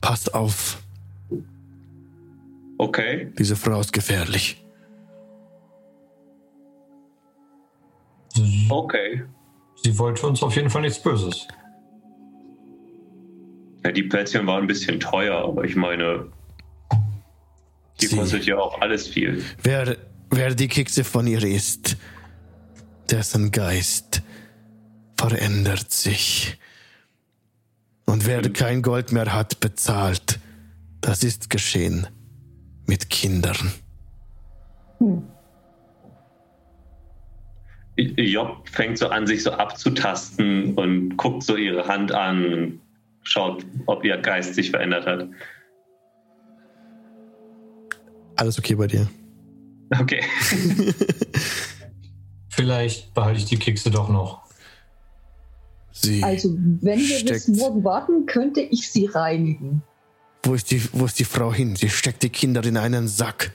[0.00, 0.78] passt auf,
[2.78, 3.32] Okay.
[3.38, 4.60] diese Frau ist gefährlich.
[8.68, 9.22] Okay.
[9.76, 11.46] sie wollte uns auf jeden Fall nichts Böses.
[13.84, 16.26] Ja, die Plätzchen waren ein bisschen teuer, aber ich meine,
[18.02, 19.42] die Sie- kostet ja auch alles viel.
[19.62, 19.96] Wer,
[20.30, 21.96] wer die Kekse von ihr isst,
[23.10, 24.22] dessen Geist
[25.16, 26.58] verändert sich.
[28.06, 30.38] Und wer kein Gold mehr hat, bezahlt.
[31.00, 32.06] Das ist geschehen
[32.86, 33.72] mit Kindern.
[34.98, 35.22] Hm.
[37.96, 42.80] Job fängt so an, sich so abzutasten und guckt so ihre Hand an,
[43.22, 45.28] schaut, ob ihr Geist sich verändert hat.
[48.36, 49.08] Alles okay bei dir.
[50.00, 50.22] Okay.
[52.48, 54.42] Vielleicht behalte ich die Kekse doch noch.
[55.92, 59.82] Sie also, wenn wir bis morgen warten, könnte ich sie reinigen.
[60.42, 61.76] Wo ist, die, wo ist die Frau hin?
[61.76, 63.52] Sie steckt die Kinder in einen Sack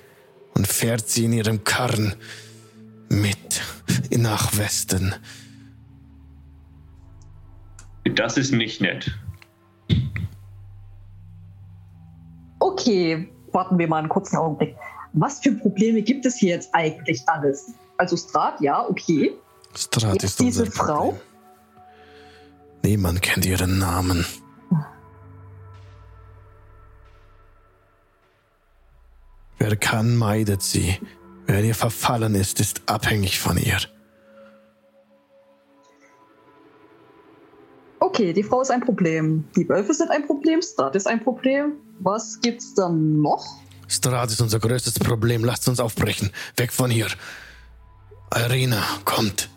[0.54, 2.16] und fährt sie in ihrem Karren
[3.10, 3.62] mit
[4.12, 5.14] nach Westen.
[8.16, 9.12] Das ist nicht nett.
[12.60, 14.76] Okay, warten wir mal einen kurzen Augenblick.
[15.14, 17.74] Was für Probleme gibt es hier jetzt eigentlich alles?
[17.98, 19.36] Also Strat, ja, okay.
[19.76, 21.14] Strat jetzt ist diese Frau.
[21.14, 21.22] Problem.
[22.84, 24.26] Niemand kennt ihren Namen.
[29.58, 31.00] Wer kann, meidet sie.
[31.48, 33.80] Wer ihr verfallen ist, ist abhängig von ihr.
[38.00, 39.46] Okay, die Frau ist ein Problem.
[39.56, 40.62] Die Wölfe sind ein Problem.
[40.62, 41.74] Strat ist ein Problem.
[42.00, 43.46] Was gibt's dann noch?
[43.88, 45.44] Strat ist unser größtes Problem.
[45.44, 46.32] Lasst uns aufbrechen.
[46.58, 47.08] Weg von hier.
[48.36, 49.50] Irina, kommt.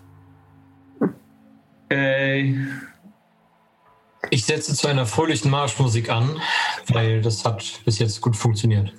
[1.91, 2.55] Äh.
[4.31, 6.41] Ich setze zu einer fröhlichen Marschmusik an,
[6.89, 8.93] weil das hat bis jetzt gut funktioniert.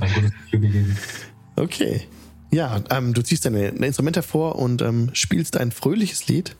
[0.00, 0.98] Ein gutes Gefühl gegeben.
[1.56, 2.08] Okay.
[2.50, 6.56] Ja, ähm, du ziehst deine, deine Instrumente hervor und ähm, spielst ein fröhliches Lied.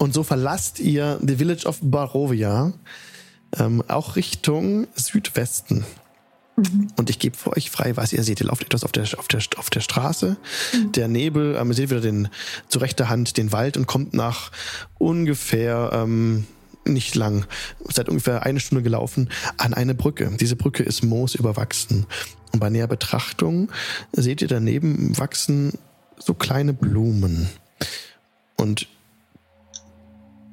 [0.00, 2.72] Und so verlasst ihr The Village of Barovia
[3.58, 5.84] ähm, auch Richtung Südwesten.
[6.56, 6.88] Mhm.
[6.96, 8.40] Und ich gebe für euch frei, was ihr seht.
[8.40, 10.38] Ihr lauft etwas auf der, auf der, auf der Straße.
[10.72, 10.92] Mhm.
[10.92, 12.28] Der Nebel, ähm, ihr seht wieder den,
[12.68, 14.52] zu rechter Hand den Wald und kommt nach
[14.96, 16.46] ungefähr, ähm,
[16.86, 17.44] nicht lang,
[17.86, 19.28] seit ungefähr eine Stunde gelaufen,
[19.58, 20.34] an eine Brücke.
[20.40, 22.06] Diese Brücke ist moosüberwachsen.
[22.54, 23.70] Und bei näher Betrachtung
[24.12, 25.74] seht ihr daneben wachsen
[26.16, 27.50] so kleine Blumen.
[28.56, 28.88] Und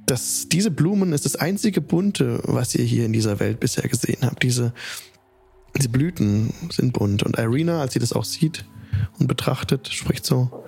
[0.08, 4.20] das, diese Blumen ist das einzige bunte, was ihr hier in dieser Welt bisher gesehen
[4.22, 4.42] habt.
[4.42, 4.74] Diese,
[5.76, 7.24] diese Blüten sind bunt.
[7.24, 8.66] Und Irina, als sie das auch sieht
[9.20, 10.64] und betrachtet, spricht so,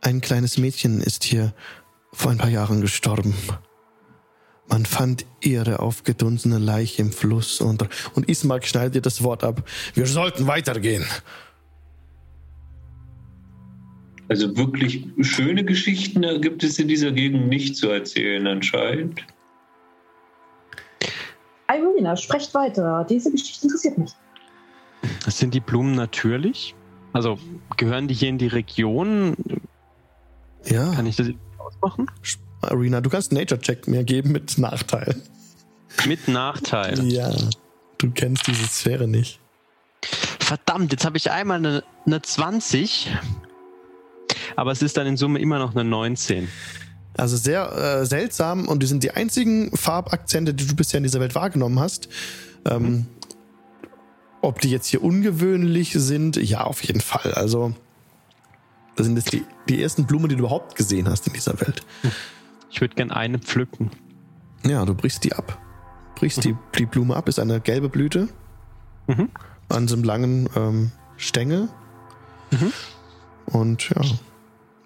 [0.00, 1.54] ein kleines Mädchen ist hier
[2.12, 3.34] vor ein paar Jahren gestorben.
[4.68, 9.68] Man fand ihre aufgedunsene Leiche im Fluss und, und Ismark schneidet ihr das Wort ab.
[9.94, 11.04] Wir sollten weitergehen.
[14.32, 19.26] Also wirklich schöne Geschichten gibt es in dieser Gegend nicht zu erzählen anscheinend.
[22.02, 23.06] Irina, sprecht weiter.
[23.10, 24.12] Diese Geschichte interessiert mich.
[25.26, 26.74] Sind die Blumen natürlich?
[27.12, 27.38] Also
[27.76, 29.36] gehören die hier in die Region?
[30.64, 30.94] Ja.
[30.94, 31.28] Kann ich das
[31.58, 32.06] ausmachen?
[32.62, 33.02] Arena.
[33.02, 35.14] Du kannst Nature-Check mir geben mit Nachteil.
[36.06, 37.04] Mit Nachteil?
[37.04, 37.30] Ja.
[37.98, 39.40] Du kennst diese Sphäre nicht.
[40.40, 43.10] Verdammt, jetzt habe ich einmal eine, eine 20.
[44.56, 46.48] Aber es ist dann in Summe immer noch eine 19.
[47.14, 51.20] Also sehr äh, seltsam und die sind die einzigen Farbakzente, die du bisher in dieser
[51.20, 52.08] Welt wahrgenommen hast.
[52.64, 53.06] Ähm, mhm.
[54.40, 56.36] Ob die jetzt hier ungewöhnlich sind?
[56.36, 57.34] Ja, auf jeden Fall.
[57.34, 57.74] Also,
[58.96, 61.82] das sind jetzt die, die ersten Blumen, die du überhaupt gesehen hast in dieser Welt.
[62.70, 63.90] Ich würde gern eine pflücken.
[64.66, 65.58] Ja, du brichst die ab.
[66.14, 66.42] Brichst mhm.
[66.42, 68.28] die, die Blume ab, ist eine gelbe Blüte.
[69.06, 69.28] Mhm.
[69.68, 71.68] An so einem langen ähm, Stängel.
[72.50, 72.72] Mhm.
[73.46, 74.02] Und ja.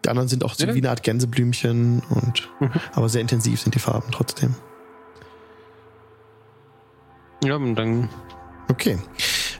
[0.04, 0.74] Die anderen sind auch so ja.
[0.74, 2.70] wie eine Art Gänseblümchen und mhm.
[2.92, 4.54] aber sehr intensiv sind die Farben trotzdem.
[7.44, 8.08] Ja, und dann.
[8.68, 8.98] Okay.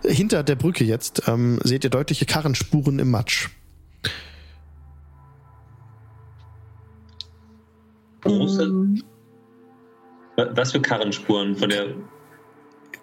[0.02, 3.48] Hinter der Brücke jetzt ähm, seht ihr deutliche Karrenspuren im Matsch.
[8.26, 8.66] große.
[8.66, 9.02] Mhm.
[10.36, 11.86] Was für Karrenspuren von der.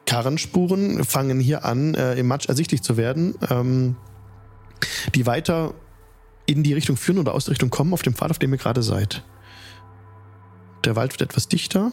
[0.06, 3.96] Karrenspuren fangen hier an, äh, im Matsch ersichtlich zu werden, ähm,
[5.16, 5.74] die weiter
[6.46, 8.58] in die Richtung führen oder aus der Richtung kommen, auf dem Pfad, auf dem ihr
[8.58, 9.24] gerade seid.
[10.86, 11.92] Der Wald wird etwas dichter.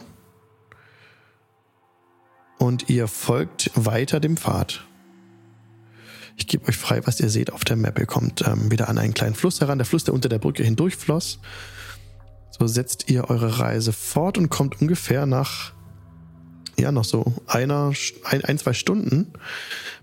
[2.57, 4.85] Und ihr folgt weiter dem Pfad.
[6.37, 7.99] Ich gebe euch frei, was ihr seht auf der Map.
[7.99, 10.63] Ihr kommt ähm, wieder an einen kleinen Fluss heran, der Fluss, der unter der Brücke
[10.63, 11.39] hindurchfloss.
[12.57, 15.73] So setzt ihr eure Reise fort und kommt ungefähr nach,
[16.77, 19.33] ja, noch so einer, ein, ein zwei Stunden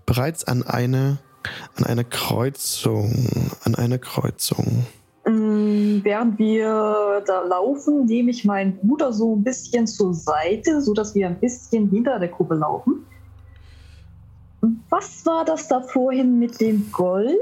[0.05, 1.19] bereits an eine,
[1.75, 4.85] an eine Kreuzung, an eine Kreuzung.
[5.25, 11.15] Mm, während wir da laufen, nehme ich meinen Bruder so ein bisschen zur Seite, sodass
[11.15, 13.05] wir ein bisschen hinter der Gruppe laufen.
[14.89, 17.37] Was war das da vorhin mit dem Gold?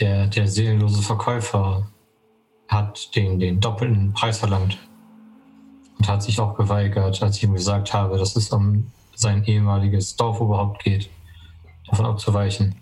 [0.00, 1.86] der, der seelenlose Verkäufer
[2.68, 4.78] hat den, den doppelten Preis verlangt
[5.98, 8.90] und hat sich auch geweigert, als ich ihm gesagt habe, dass es um
[9.20, 11.10] sein ehemaliges Dorf überhaupt geht,
[11.88, 12.74] davon abzuweichen.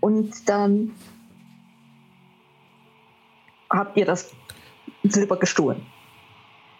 [0.00, 0.90] Und dann
[3.70, 4.32] habt ihr das
[5.04, 5.86] Silber gestohlen.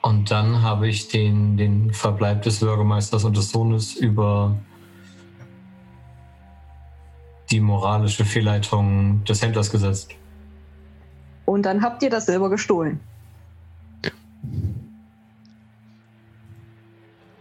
[0.02, 4.56] Und dann habe ich den, den Verbleib des Bürgermeisters und des Sohnes über
[7.50, 10.14] die moralische Fehlleitung des Händlers gesetzt.
[11.46, 13.00] Und dann habt ihr das Silber gestohlen.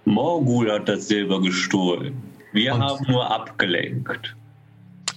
[0.07, 2.23] Morgul hat das Silber gestohlen.
[2.53, 4.35] Wir und haben nur abgelenkt.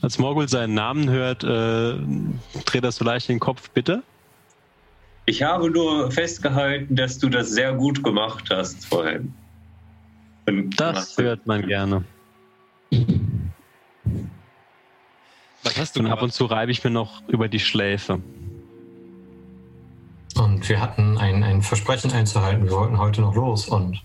[0.03, 1.95] Als Morgul seinen Namen hört, äh,
[2.65, 4.03] dreht er so leicht den Kopf, bitte.
[5.27, 9.33] Ich habe nur festgehalten, dass du das sehr gut gemacht hast vorhin.
[10.47, 12.03] Und das hört man gerne.
[15.63, 18.21] Was hast du Und ab und zu reibe ich mir noch über die Schläfe.
[20.37, 22.65] Und wir hatten ein, ein Versprechen einzuhalten.
[22.65, 24.03] Wir wollten heute noch los und.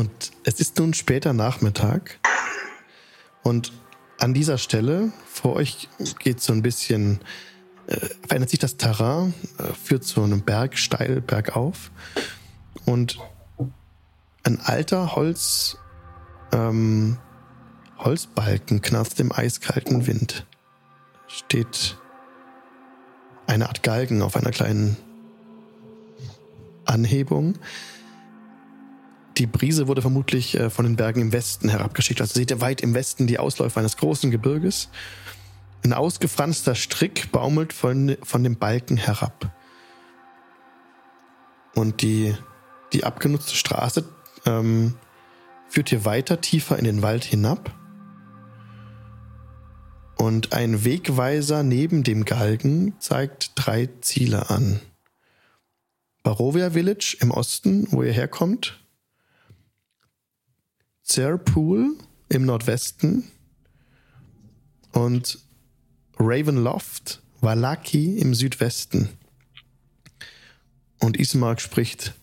[0.00, 2.20] Und es ist nun später Nachmittag.
[3.42, 3.70] Und
[4.18, 5.90] an dieser Stelle vor euch
[6.20, 7.20] geht so ein bisschen,
[7.86, 11.90] äh, verändert sich das Terrain, äh, führt zu einem Berg steil bergauf.
[12.86, 13.18] Und
[14.42, 15.76] ein alter Holz,
[16.52, 17.18] ähm,
[17.98, 20.46] Holzbalken knarzt im eiskalten Wind.
[21.26, 21.98] Steht
[23.46, 24.96] eine Art Galgen auf einer kleinen
[26.86, 27.58] Anhebung.
[29.40, 32.20] Die Brise wurde vermutlich äh, von den Bergen im Westen herabgeschickt.
[32.20, 34.90] Also seht ihr weit im Westen die Ausläufer eines großen Gebirges.
[35.82, 39.50] Ein ausgefranster Strick baumelt von, von dem Balken herab.
[41.74, 42.36] Und die,
[42.92, 44.04] die abgenutzte Straße
[44.44, 44.96] ähm,
[45.68, 47.74] führt hier weiter tiefer in den Wald hinab.
[50.18, 54.80] Und ein Wegweiser neben dem Galgen zeigt drei Ziele an.
[56.22, 58.79] Barovia Village im Osten, wo ihr herkommt.
[61.10, 61.96] Zerpool
[62.28, 63.24] im Nordwesten.
[64.92, 65.40] Und
[66.16, 69.08] Ravenloft, Valaki im Südwesten.
[71.00, 72.14] Und Ismark spricht.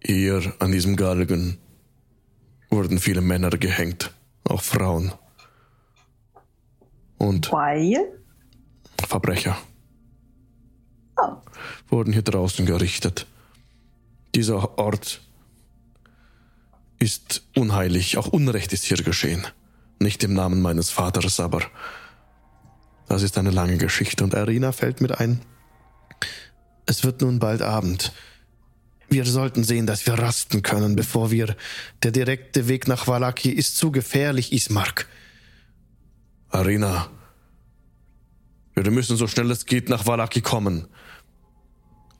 [0.00, 1.58] Hier an diesem Galgen
[2.70, 4.12] wurden viele Männer gehängt,
[4.44, 5.12] auch Frauen.
[7.18, 8.22] Und Weil?
[9.04, 9.58] Verbrecher
[11.16, 11.38] oh.
[11.88, 13.26] wurden hier draußen gerichtet.
[14.34, 15.25] Dieser Ort
[16.98, 19.46] ist unheilig, auch Unrecht ist hier geschehen.
[19.98, 21.62] Nicht im Namen meines Vaters, aber
[23.08, 24.24] das ist eine lange Geschichte.
[24.24, 25.40] Und Arina fällt mit ein.
[26.86, 28.12] Es wird nun bald Abend.
[29.08, 31.56] Wir sollten sehen, dass wir rasten können, bevor wir.
[32.02, 35.06] Der direkte Weg nach Valaki ist zu gefährlich, Ismark.
[36.48, 37.08] Arena,
[38.74, 40.88] wir müssen so schnell es geht nach Valaki kommen.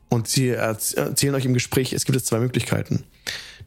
[0.08, 3.04] Und sie erzählen euch im Gespräch, es gibt jetzt zwei Möglichkeiten.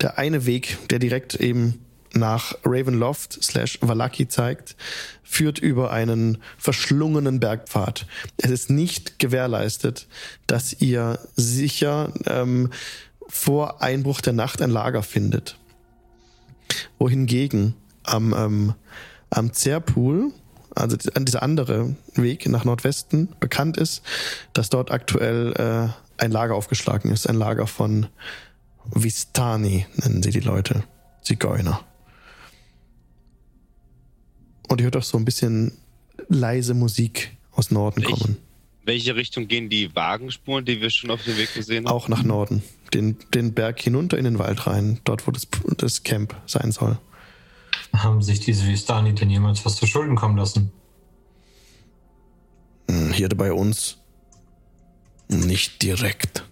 [0.02, 4.76] Der eine Weg, der direkt eben nach Ravenloft slash Valaki zeigt,
[5.24, 8.08] führt über einen verschlungenen Bergpfad.
[8.38, 10.08] Es ist nicht gewährleistet,
[10.48, 12.72] dass ihr sicher ähm,
[13.28, 15.58] vor Einbruch der Nacht ein Lager findet.
[16.98, 18.74] Wohingegen am, ähm,
[19.30, 20.32] am Zerpool
[20.76, 24.02] also dieser andere Weg nach Nordwesten bekannt ist,
[24.54, 28.08] dass dort aktuell äh, ein Lager aufgeschlagen ist, ein Lager von
[28.94, 30.84] Vistani nennen sie die Leute,
[31.22, 31.82] Zigeuner.
[34.68, 35.78] Und ihr hört auch so ein bisschen
[36.28, 38.38] leise Musik aus Norden Welch, kommen.
[38.84, 41.94] Welche Richtung gehen die Wagenspuren, die wir schon auf dem Weg gesehen haben?
[41.94, 42.64] Auch nach Norden.
[42.94, 45.48] Den, den Berg hinunter in den Wald rein, dort wo das,
[45.78, 46.98] das Camp sein soll.
[47.94, 50.72] Haben sich diese Vistani denn jemals was zu Schulden kommen lassen?
[52.90, 53.98] Hm, hier bei uns
[55.28, 56.44] nicht direkt.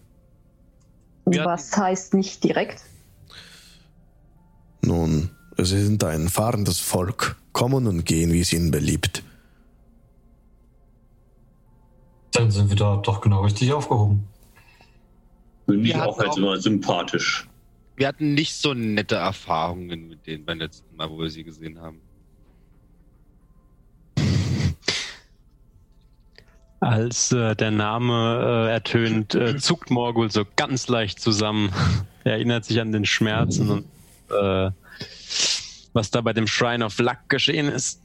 [1.35, 2.83] Was heißt nicht direkt?
[4.81, 9.23] Nun, sie sind ein fahrendes Volk, kommen und gehen, wie es ihnen beliebt.
[12.31, 14.27] Dann sind wir da doch genau richtig aufgehoben.
[15.65, 17.47] Finde ich auch als immer sympathisch
[17.97, 21.81] wir hatten nicht so nette Erfahrungen mit denen beim letzten Mal, wo wir sie gesehen
[21.81, 21.99] haben.
[26.79, 31.71] Als äh, der Name äh, ertönt, äh, zuckt Morgul so ganz leicht zusammen.
[32.23, 33.85] er erinnert sich an den Schmerzen und
[34.29, 34.71] äh,
[35.93, 38.01] was da bei dem Shrine of Luck geschehen ist.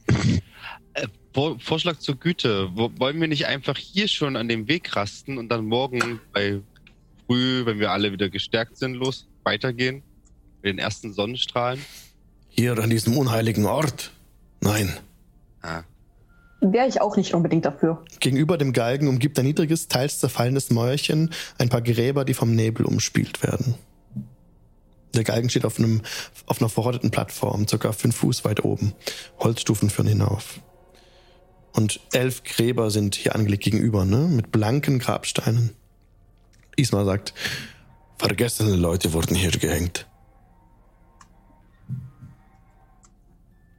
[0.93, 2.69] Äh, Vorschlag zur Güte.
[2.73, 6.61] Wo, wollen wir nicht einfach hier schon an dem Weg rasten und dann morgen bei
[7.27, 9.27] früh, wenn wir alle wieder gestärkt sind, los?
[9.43, 10.03] weitergehen?
[10.61, 11.83] Mit den ersten Sonnenstrahlen?
[12.49, 14.11] Hier an diesem unheiligen Ort?
[14.61, 14.93] Nein.
[15.61, 15.83] Ah.
[16.71, 18.03] Wäre ich auch nicht unbedingt dafür.
[18.19, 22.85] Gegenüber dem Galgen umgibt ein niedriges, teils zerfallenes Mäuerchen ein paar Gräber, die vom Nebel
[22.85, 23.75] umspielt werden.
[25.13, 26.01] Der Galgen steht auf, einem,
[26.47, 28.93] auf einer verrotteten Plattform, circa fünf Fuß weit oben.
[29.39, 30.59] Holzstufen führen hinauf.
[31.73, 34.27] Und elf Gräber sind hier angelegt gegenüber, ne?
[34.27, 35.71] Mit blanken Grabsteinen.
[36.75, 37.33] Isma sagt,
[38.17, 40.07] vergessene Leute wurden hier gehängt.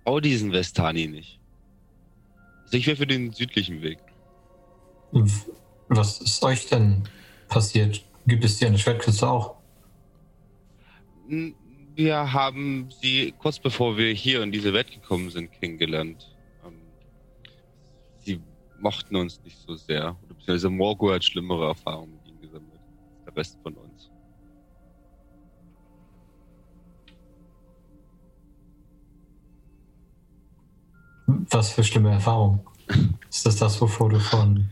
[0.04, 1.40] Oh, diesen Vestani nicht.
[2.74, 3.98] Ich wäre für den südlichen Weg.
[5.88, 7.04] Was ist euch denn
[7.48, 8.04] passiert?
[8.26, 9.56] Gibt es hier eine Schwertküste auch?
[11.94, 16.34] Wir haben sie kurz bevor wir hier in diese Welt gekommen sind kennengelernt.
[16.66, 16.80] Ähm,
[18.18, 18.40] sie
[18.80, 20.16] mochten uns nicht so sehr.
[20.26, 22.80] Beziehungsweise Morgo hat schlimmere Erfahrungen mit ihnen gesammelt
[23.24, 23.83] der Rest von uns.
[31.26, 32.60] Was für schlimme Erfahrungen?
[33.30, 34.68] Ist das das, wovor du von.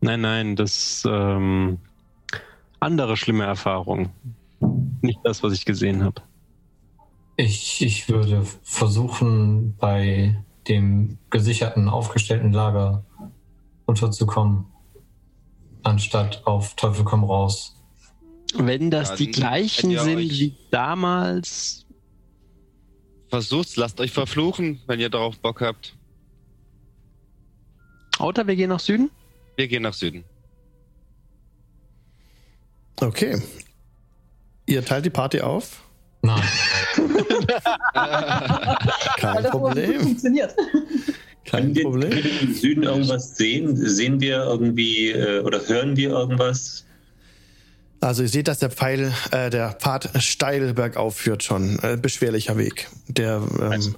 [0.00, 1.78] Nein, nein, das ähm,
[2.78, 4.10] andere schlimme Erfahrungen.
[5.00, 6.22] Nicht das, was ich gesehen habe.
[7.36, 10.36] Ich, ich würde versuchen, bei
[10.68, 13.04] dem gesicherten, aufgestellten Lager
[13.86, 14.66] unterzukommen,
[15.82, 17.76] anstatt auf Teufel komm raus.
[18.56, 21.83] Wenn das ja, die gleichen sind wie damals.
[23.34, 25.96] Versucht's, lasst euch verfluchen, wenn ihr darauf Bock habt.
[28.20, 29.10] Auto, wir gehen nach Süden?
[29.56, 30.22] Wir gehen nach Süden.
[33.00, 33.42] Okay.
[34.66, 35.82] Ihr teilt die Party auf?
[36.22, 36.44] Nein.
[39.16, 40.00] Kein Problem.
[40.00, 40.54] Funktioniert.
[41.44, 42.10] Kein wir, Problem.
[42.10, 43.74] Können wir im Süden irgendwas sehen?
[43.74, 46.86] Sehen wir irgendwie äh, oder hören wir irgendwas?
[48.04, 51.78] Also ihr seht, dass der Pfeil, äh, der Pfad steil bergauf führt schon.
[51.82, 52.90] Äh, beschwerlicher Weg.
[53.08, 53.94] Der, ähm,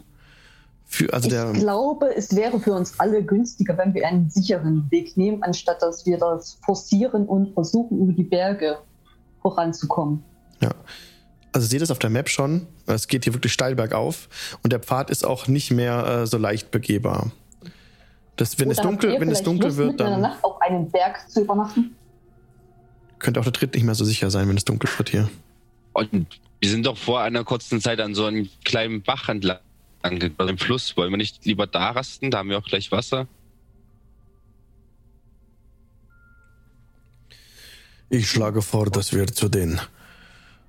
[0.85, 4.89] für, also ich der, glaube, es wäre für uns alle günstiger, wenn wir einen sicheren
[4.93, 8.79] Weg nehmen, anstatt dass wir das forcieren und versuchen, über die Berge
[9.43, 10.23] voranzukommen.
[10.61, 10.71] Ja.
[11.53, 12.69] Also seht es auf der Map schon.
[12.87, 14.29] Es geht hier wirklich steil bergauf
[14.63, 17.33] und der Pfad ist auch nicht mehr äh, so leicht begehbar.
[18.37, 21.29] Das, wenn Oder es dunkel, wenn es dunkel Lust, wird, dann Nacht auf einem Berg
[21.29, 21.97] zu übernachten.
[23.19, 25.29] Könnte auch der Tritt nicht mehr so sicher sein, wenn es dunkel wird hier.
[25.93, 29.59] Und wir sind doch vor einer kurzen Zeit an so einem kleinen Bach entlang,
[30.03, 30.97] bei dem Fluss.
[30.97, 32.31] Wollen wir nicht lieber da rasten?
[32.31, 33.27] Da haben wir auch gleich Wasser.
[38.09, 39.81] Ich schlage vor, dass wir zu den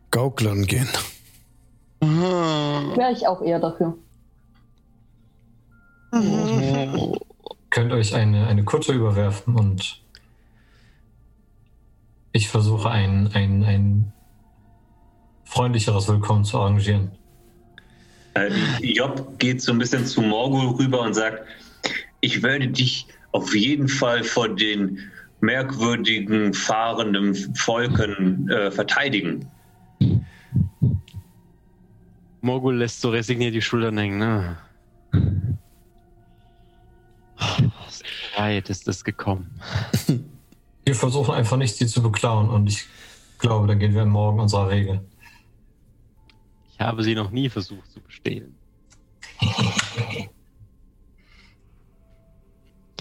[0.09, 0.89] Gauklern gehen.
[1.99, 3.97] Wäre ich auch eher dafür.
[7.69, 10.01] Könnt euch eine, eine Kutte überwerfen und
[12.31, 14.13] ich versuche ein, ein, ein
[15.45, 17.11] freundlicheres Willkommen zu arrangieren.
[18.33, 21.43] Äh, Job geht so ein bisschen zu Morgul rüber und sagt,
[22.21, 24.99] ich werde dich auf jeden Fall vor den
[25.41, 29.49] merkwürdigen fahrenden Volken äh, verteidigen.
[32.41, 34.57] Morgul lässt so resigniert die Schultern hängen, ne?
[37.37, 38.03] So
[38.35, 39.59] weit ist es gekommen.
[40.87, 42.85] Wir versuchen einfach nicht, sie zu beklauen und ich
[43.39, 45.03] glaube, dann gehen wir morgen unserer Wege.
[46.71, 48.55] Ich habe sie noch nie versucht zu bestehlen.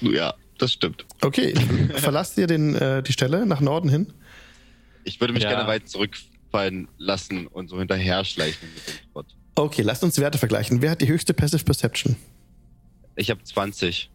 [0.02, 1.06] Ja, das stimmt.
[1.22, 1.54] Okay,
[1.94, 4.12] verlasst ihr den, äh, die Stelle nach Norden hin?
[5.04, 5.48] Ich würde mich Ja.
[5.48, 9.24] gerne weit zurückfallen lassen und so hinterher schleichen mit dem.
[9.54, 10.82] Okay, lasst uns Werte vergleichen.
[10.82, 12.14] Wer hat die höchste Passive Perception?
[13.14, 14.10] Ich habe 20.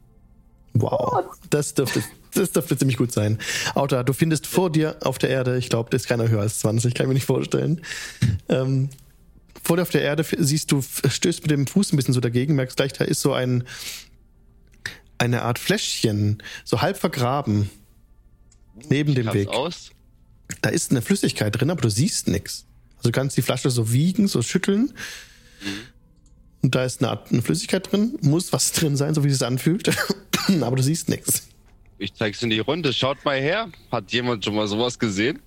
[0.73, 2.03] Wow, das dürfte,
[2.33, 3.37] das dürfte ziemlich gut sein.
[3.75, 6.59] Auta, du findest vor dir auf der Erde, ich glaube, das ist keiner höher als
[6.59, 7.81] 20, kann ich mir nicht vorstellen.
[8.49, 8.89] Ähm,
[9.63, 12.55] vor dir auf der Erde siehst du, stößt mit dem Fuß ein bisschen so dagegen,
[12.55, 13.63] merkst gleich, da ist so ein,
[15.17, 17.69] eine Art Fläschchen, so halb vergraben,
[18.89, 19.47] neben dem Schaut's Weg.
[19.49, 19.91] aus?
[20.61, 22.65] Da ist eine Flüssigkeit drin, aber du siehst nichts.
[22.97, 24.93] Also du kannst die Flasche so wiegen, so schütteln.
[26.61, 29.39] Und da ist eine Art eine Flüssigkeit drin, muss was drin sein, so wie es
[29.39, 29.91] sich anfühlt.
[30.61, 31.43] aber du siehst nichts.
[32.01, 32.93] Ich zeig's in die Runde.
[32.93, 33.69] Schaut mal her.
[33.91, 35.39] Hat jemand schon mal sowas gesehen?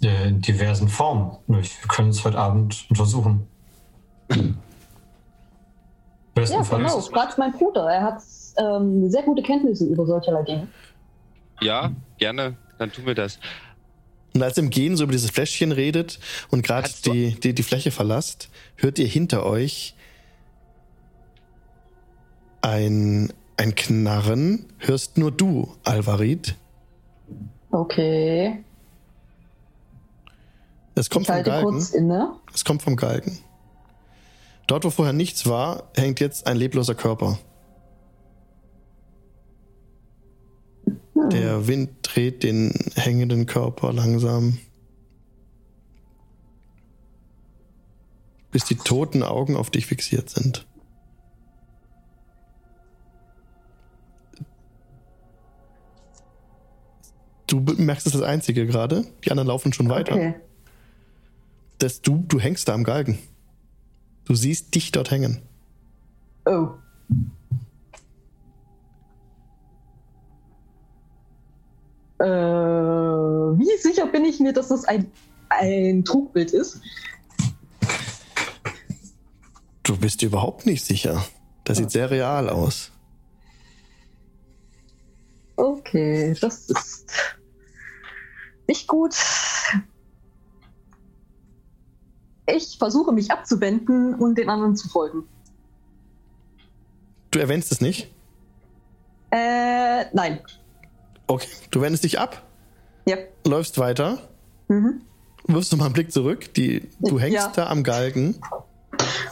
[0.00, 1.36] In diversen Formen.
[1.46, 3.46] Wir können es heute Abend untersuchen.
[6.36, 6.82] Ja, Bestenfalls.
[6.82, 7.00] genau.
[7.00, 7.88] Fragt mein Bruder.
[7.88, 8.22] Er hat
[8.58, 10.66] ähm, sehr gute Kenntnisse über solcherlei Dinge.
[11.60, 12.56] Ja, gerne.
[12.76, 13.38] Dann tun wir das.
[14.34, 16.18] Und als ihr im Gehen so über dieses Fläschchen redet
[16.50, 19.94] und gerade die, die, die Fläche verlasst, hört ihr hinter euch
[22.62, 26.56] ein, ein Knarren hörst nur du, Alvarit.
[27.70, 28.64] Okay.
[30.94, 31.78] Es kommt ich vom Galgen.
[32.52, 33.38] Es kommt vom Galgen.
[34.66, 37.38] Dort, wo vorher nichts war, hängt jetzt ein lebloser Körper.
[41.14, 44.58] Der Wind dreht den hängenden Körper langsam.
[48.50, 50.66] Bis die toten Augen auf dich fixiert sind.
[57.54, 59.04] Du merkst es das Einzige gerade.
[59.24, 60.14] Die anderen laufen schon weiter.
[60.14, 60.34] Okay.
[61.78, 63.18] Das, du, du hängst da am Galgen.
[64.24, 65.42] Du siehst dich dort hängen.
[66.46, 66.70] Oh.
[72.18, 75.10] Äh, wie sicher bin ich mir, dass das ein,
[75.48, 76.80] ein Trugbild ist?
[79.82, 81.24] Du bist überhaupt nicht sicher.
[81.64, 82.90] Das sieht sehr real aus.
[85.56, 87.12] Okay, das ist
[88.68, 89.14] nicht gut.
[92.46, 95.24] Ich versuche mich abzuwenden und den anderen zu folgen.
[97.30, 98.12] Du erwähnst es nicht?
[99.30, 100.40] Äh, nein.
[101.26, 102.42] Okay, du wendest dich ab?
[103.06, 103.16] Ja.
[103.46, 104.28] Läufst weiter?
[104.68, 105.02] Mhm.
[105.46, 106.54] Wirfst du mal einen Blick zurück?
[106.54, 107.52] Die, du hängst ja.
[107.54, 108.40] da am Galgen,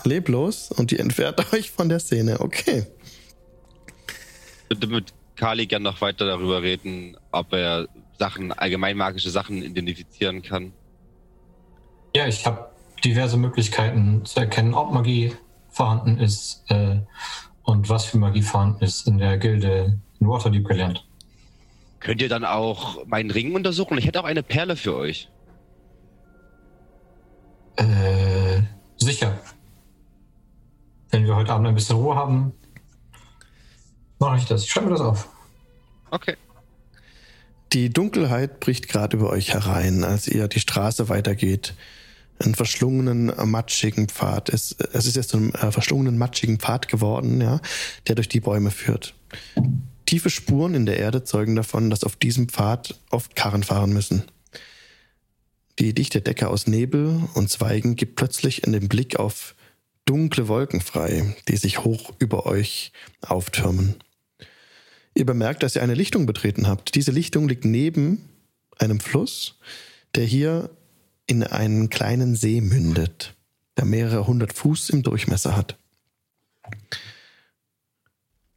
[0.04, 2.40] leblos, und die entfernt euch von der Szene.
[2.40, 2.86] Okay.
[4.68, 7.88] Bitte mit Kali gern noch weiter darüber reden, ob er
[8.22, 10.72] Sachen, allgemein magische Sachen identifizieren kann.
[12.14, 12.70] Ja, ich habe
[13.04, 15.34] diverse Möglichkeiten zu erkennen, ob Magie
[15.70, 17.00] vorhanden ist äh,
[17.64, 21.04] und was für Magie vorhanden ist in der Gilde in Waterdeep gelernt.
[21.98, 23.98] Könnt ihr dann auch meinen Ring untersuchen?
[23.98, 25.28] Ich hätte auch eine Perle für euch.
[27.76, 28.62] Äh,
[28.98, 29.36] sicher.
[31.10, 32.52] Wenn wir heute Abend ein bisschen Ruhe haben,
[34.20, 34.62] mache ich das.
[34.62, 35.28] Ich schreibe mir das auf.
[36.12, 36.36] Okay.
[37.72, 41.74] Die Dunkelheit bricht gerade über euch herein, als ihr die Straße weitergeht.
[42.38, 44.50] Einen verschlungenen, matschigen Pfad.
[44.50, 47.60] Es, es ist jetzt so ein äh, verschlungenen, matschigen Pfad geworden, ja,
[48.08, 49.14] der durch die Bäume führt.
[50.04, 54.24] Tiefe Spuren in der Erde zeugen davon, dass auf diesem Pfad oft Karren fahren müssen.
[55.78, 59.54] Die dichte Decke aus Nebel und Zweigen gibt plötzlich in den Blick auf
[60.04, 62.92] dunkle Wolken frei, die sich hoch über euch
[63.22, 63.94] auftürmen.
[65.14, 66.94] Ihr bemerkt, dass ihr eine Lichtung betreten habt.
[66.94, 68.28] Diese Lichtung liegt neben
[68.78, 69.58] einem Fluss,
[70.14, 70.70] der hier
[71.26, 73.34] in einen kleinen See mündet,
[73.76, 75.78] der mehrere hundert Fuß im Durchmesser hat.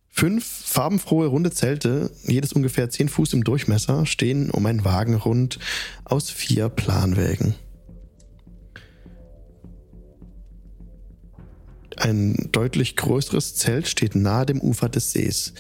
[0.08, 5.60] Fünf farbenfrohe runde Zelte, jedes ungefähr zehn Fuß im Durchmesser, stehen um einen Wagenrund
[6.06, 7.54] aus vier Planwägen.
[11.98, 15.54] Ein deutlich größeres Zelt steht nahe dem Ufer des Sees.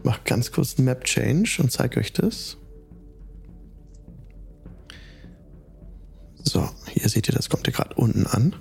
[0.00, 2.56] Ich mache ganz kurz einen Map Change und zeige euch das.
[6.42, 8.56] So, hier seht ihr, das kommt ihr gerade unten an.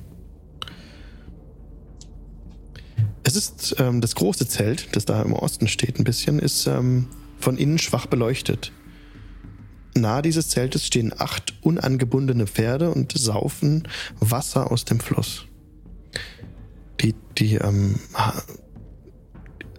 [3.24, 7.08] Es ist ähm, das große Zelt, das da im Osten steht, ein bisschen, ist ähm,
[7.40, 8.74] von innen schwach beleuchtet.
[9.95, 13.88] Nahe dieses Zeltes stehen acht unangebundene Pferde und saufen
[14.19, 15.45] Wasser aus dem Fluss.
[17.00, 17.98] Die, die ähm,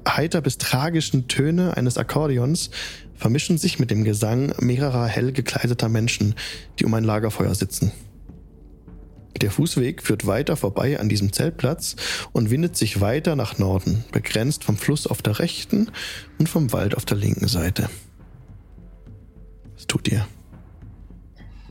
[0.09, 2.70] heiter bis tragischen Töne eines Akkordeons
[3.15, 6.35] vermischen sich mit dem Gesang mehrerer hell gekleideter Menschen,
[6.79, 7.93] die um ein Lagerfeuer sitzen.
[9.41, 11.97] Der Fußweg führt weiter vorbei an diesem Zeltplatz
[12.33, 15.91] und windet sich weiter nach Norden, begrenzt vom Fluss auf der rechten
[16.39, 17.89] und vom Wald auf der linken Seite.
[19.75, 20.27] Was tut ihr?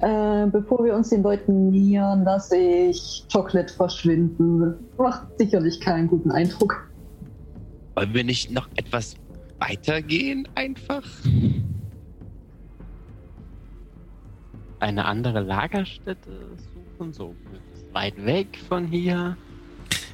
[0.02, 4.76] Äh, bevor wir uns den Leuten nähern, lasse ich Chocolate verschwinden.
[4.98, 6.89] Macht sicherlich keinen guten Eindruck.
[8.00, 9.18] Wollen wir nicht noch etwas
[9.60, 11.04] weitergehen einfach?
[14.80, 16.56] Eine andere Lagerstätte
[16.98, 17.36] suchen, so
[17.92, 19.36] weit weg von hier.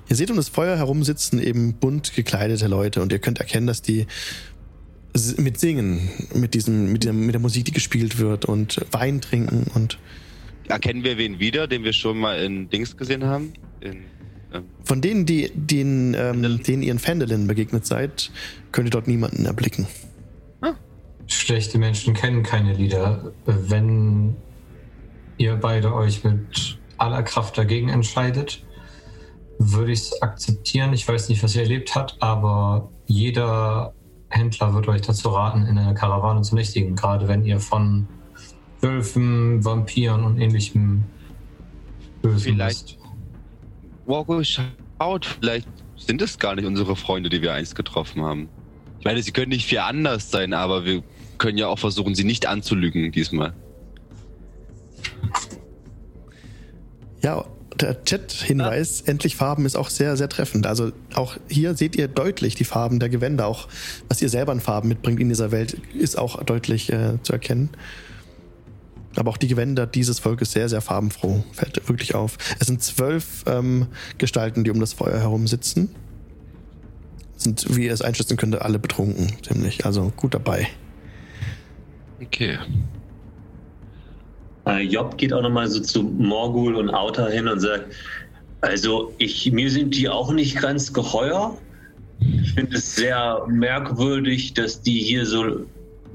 [0.09, 3.67] Ihr seht um das Feuer herum sitzen eben bunt gekleidete Leute und ihr könnt erkennen,
[3.67, 4.07] dass die
[5.37, 9.67] mit Singen, mit diesem, mit der, mit der Musik, die gespielt wird und Wein trinken
[9.75, 9.99] und.
[10.69, 13.53] Erkennen wir wen wieder, den wir schon mal in Dings gesehen haben?
[13.81, 14.05] In
[14.83, 18.31] von denen, die den, ähm, denen ihren Fendelin begegnet seid,
[18.71, 19.87] könnt ihr dort niemanden erblicken.
[20.61, 20.73] Ah.
[21.27, 23.31] Schlechte Menschen kennen keine Lieder.
[23.45, 24.35] Wenn
[25.37, 28.63] ihr beide euch mit aller Kraft dagegen entscheidet,
[29.57, 30.93] würde ich es akzeptieren.
[30.93, 33.93] Ich weiß nicht, was ihr erlebt habt, aber jeder
[34.29, 38.07] Händler wird euch dazu raten, in einer Karawane zu nächtigen, gerade wenn ihr von
[38.81, 41.03] Wölfen, Vampiren und ähnlichem
[42.21, 42.97] Bösen Vielleicht.
[44.05, 48.49] Walko schaut, vielleicht sind es gar nicht unsere Freunde, die wir einst getroffen haben.
[48.99, 51.03] Ich meine, sie können nicht viel anders sein, aber wir
[51.37, 53.53] können ja auch versuchen, sie nicht anzulügen diesmal.
[57.21, 57.45] Ja,
[57.79, 59.11] der Chat-Hinweis, ja.
[59.11, 60.65] endlich Farben, ist auch sehr, sehr treffend.
[60.65, 63.47] Also auch hier seht ihr deutlich die Farben der Gewänder.
[63.47, 63.67] Auch
[64.07, 67.69] was ihr selber an Farben mitbringt in dieser Welt, ist auch deutlich äh, zu erkennen.
[69.17, 71.43] Aber auch die Gewänder dieses Volkes sehr, sehr farbenfroh.
[71.51, 72.37] Fällt wirklich auf.
[72.59, 73.87] Es sind zwölf ähm,
[74.17, 75.89] Gestalten, die um das Feuer herum sitzen.
[77.37, 79.85] Sind, wie ihr es einschätzen könnt, alle betrunken, ziemlich.
[79.85, 80.67] Also gut dabei.
[82.21, 82.57] Okay.
[84.65, 87.93] Äh, Job geht auch nochmal so zu Morgul und Auta hin und sagt,
[88.61, 91.55] also ich, mir sind die auch nicht ganz geheuer.
[92.19, 95.65] Ich finde es sehr merkwürdig, dass die hier so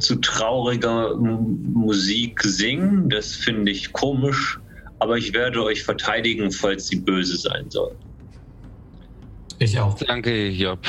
[0.00, 3.08] zu trauriger Musik singen.
[3.08, 4.58] Das finde ich komisch,
[4.98, 7.94] aber ich werde euch verteidigen, falls sie böse sein soll.
[9.58, 9.94] Ich auch.
[9.94, 10.80] Danke, Job.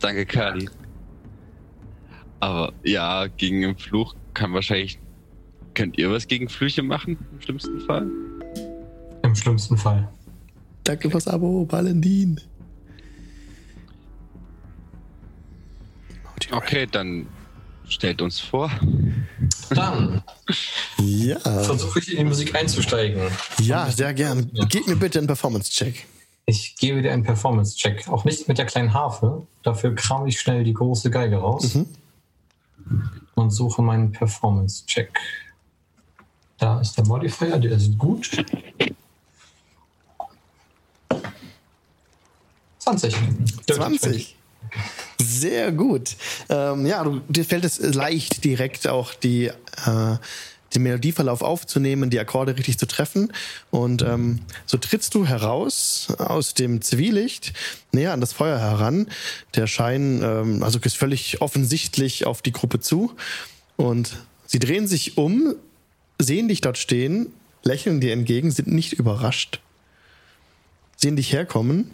[0.00, 0.68] Danke, Kali.
[2.40, 4.98] Aber ja, gegen den Fluch kann wahrscheinlich.
[5.74, 8.08] Könnt ihr was gegen Flüche machen, im schlimmsten Fall?
[9.22, 10.08] Im schlimmsten Fall.
[10.84, 12.40] Danke fürs Abo, Valentin.
[16.52, 17.26] Okay, dann
[17.88, 18.70] stellt uns vor.
[19.70, 20.22] Dann
[20.98, 21.38] ja.
[21.38, 23.20] versuche ich in die Musik einzusteigen.
[23.60, 24.50] Ja, sehr gern.
[24.68, 26.06] Gib mir bitte einen Performance-Check.
[26.46, 28.08] Ich gebe dir einen Performance-Check.
[28.08, 29.46] Auch nicht mit der kleinen Harfe.
[29.62, 31.86] Dafür kram ich schnell die große Geige raus mhm.
[33.34, 35.18] und suche meinen Performance-Check.
[36.58, 38.44] Da ist der Modifier, der ist gut.
[42.78, 43.16] 20.
[43.66, 44.36] 20.
[45.18, 46.16] Sehr gut.
[46.48, 50.16] Ähm, ja, du, dir fällt es leicht, direkt auch die, äh,
[50.74, 53.32] den Melodieverlauf aufzunehmen, die Akkorde richtig zu treffen.
[53.70, 57.52] Und ähm, so trittst du heraus aus dem Zwielicht
[57.92, 59.06] näher an das Feuer heran.
[59.54, 63.12] Der Schein, ähm, also ist völlig offensichtlich auf die Gruppe zu.
[63.76, 65.54] Und sie drehen sich um,
[66.18, 69.60] sehen dich dort stehen, lächeln dir entgegen, sind nicht überrascht,
[70.96, 71.90] sehen dich herkommen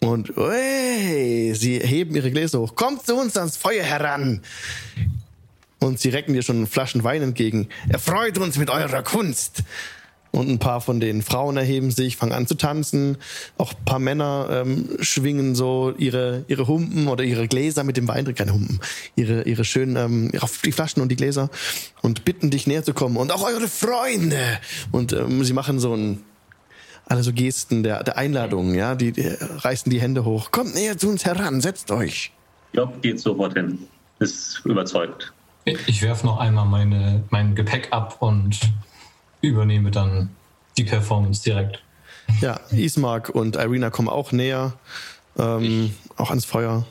[0.00, 2.74] und hey, sie heben ihre Gläser hoch.
[2.74, 4.40] Kommt zu uns ans Feuer heran.
[5.78, 7.68] Und sie recken dir schon Flaschen Wein entgegen.
[7.88, 9.62] Erfreut uns mit eurer Kunst.
[10.32, 13.16] Und ein paar von den Frauen erheben sich, fangen an zu tanzen.
[13.58, 18.06] Auch ein paar Männer ähm, schwingen so ihre, ihre Humpen oder ihre Gläser mit dem
[18.06, 18.36] Wein drin.
[18.36, 18.80] Keine Humpen.
[19.16, 20.32] Ihre, ihre schönen, ähm,
[20.64, 21.50] die Flaschen und die Gläser.
[22.00, 23.16] Und bitten dich näher zu kommen.
[23.16, 24.60] Und auch eure Freunde.
[24.92, 26.22] Und ähm, sie machen so ein
[27.10, 30.52] alle so Gesten der, der Einladung, ja, die, die reißen die Hände hoch.
[30.52, 32.30] Kommt näher zu uns heran, setzt euch.
[32.72, 33.80] Job geht sofort hin,
[34.20, 35.32] ist überzeugt.
[35.64, 38.60] Ich werfe noch einmal meine, mein Gepäck ab und
[39.40, 40.30] übernehme dann
[40.78, 41.82] die Performance direkt.
[42.40, 44.74] Ja, Ismark und Irina kommen auch näher,
[45.36, 46.86] ähm, auch ans Feuer.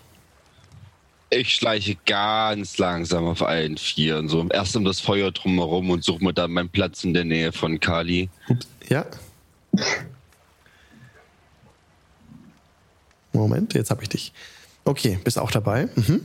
[1.29, 6.23] Ich schleiche ganz langsam auf allen Vieren, so erst um das Feuer drumherum und suche
[6.23, 8.29] mir dann meinen Platz in der Nähe von Kali.
[8.89, 9.05] Ja.
[13.33, 14.33] Moment, jetzt habe ich dich.
[14.85, 15.89] Okay, bist auch dabei.
[15.95, 16.23] Mhm.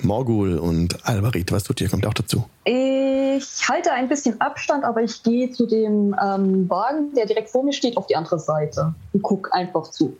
[0.00, 1.88] Morgul und Alvarit, was tut ihr?
[1.88, 2.48] Kommt auch dazu?
[2.64, 7.62] Ich halte ein bisschen Abstand, aber ich gehe zu dem ähm, Wagen, der direkt vor
[7.62, 10.16] mir steht, auf die andere Seite und gucke einfach zu.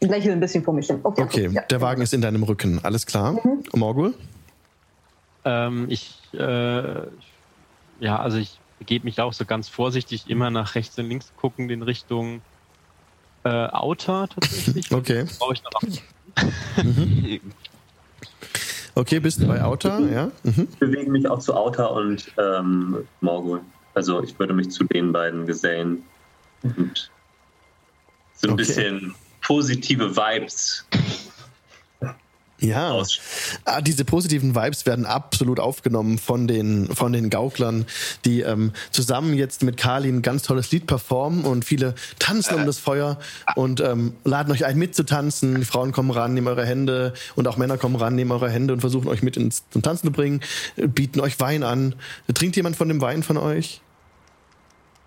[0.00, 1.00] Ich lächle ein bisschen vor mich hin.
[1.02, 1.62] Okay, okay ja.
[1.62, 2.80] der Wagen ist in deinem Rücken.
[2.82, 3.32] Alles klar.
[3.32, 3.62] Mhm.
[3.74, 4.14] Morgul?
[5.44, 7.02] Ähm, ich, äh,
[8.00, 11.70] ja, also ich begebe mich auch so ganz vorsichtig immer nach rechts und links gucken
[11.70, 12.40] in Richtung
[13.44, 14.90] äh, Outer tatsächlich.
[14.92, 15.26] Okay.
[15.38, 15.82] Brauche ich noch.
[16.84, 17.40] mhm.
[18.94, 20.30] Okay, bist du bei Outer, ja?
[20.42, 20.68] Mhm.
[20.72, 23.60] Ich bewege mich auch zu Outer und ähm, Morgul.
[23.94, 26.02] Also ich würde mich zu den beiden gesellen
[26.62, 27.10] und
[28.34, 28.62] so ein okay.
[28.62, 30.86] bisschen positive Vibes
[32.60, 33.02] ja,
[33.66, 37.86] ah, diese positiven Vibes werden absolut aufgenommen von den, von den Gauklern,
[38.24, 42.66] die ähm, zusammen jetzt mit Kali ein ganz tolles Lied performen und viele tanzen um
[42.66, 43.18] das Feuer
[43.54, 45.54] und ähm, laden euch ein mitzutanzen.
[45.54, 48.74] Die Frauen kommen ran, nehmen eure Hände und auch Männer kommen ran, nehmen eure Hände
[48.74, 50.40] und versuchen euch mit ins, zum Tanzen zu bringen,
[50.76, 51.94] bieten euch Wein an.
[52.34, 53.82] Trinkt jemand von dem Wein von euch?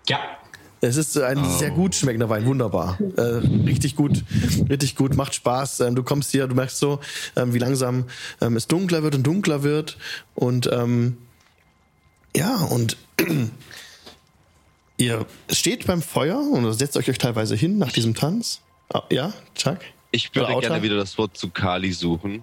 [0.08, 0.20] Ja.
[0.84, 1.58] Es ist ein oh.
[1.58, 2.98] sehr gut schmeckender Wein, wunderbar.
[3.16, 4.24] Äh, richtig gut,
[4.68, 5.78] richtig gut, macht Spaß.
[5.78, 6.98] Ähm, du kommst hier, du merkst so,
[7.36, 8.06] ähm, wie langsam
[8.40, 9.96] ähm, es dunkler wird und dunkler wird.
[10.34, 11.18] Und ähm,
[12.34, 12.96] ja, und
[14.96, 18.60] ihr steht beim Feuer und setzt euch, euch teilweise hin nach diesem Tanz.
[18.92, 19.78] Ah, ja, Chuck?
[20.10, 22.42] Ich würde gerne wieder das Wort zu Kali suchen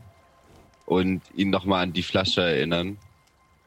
[0.86, 2.98] und ihn nochmal an die Flasche erinnern.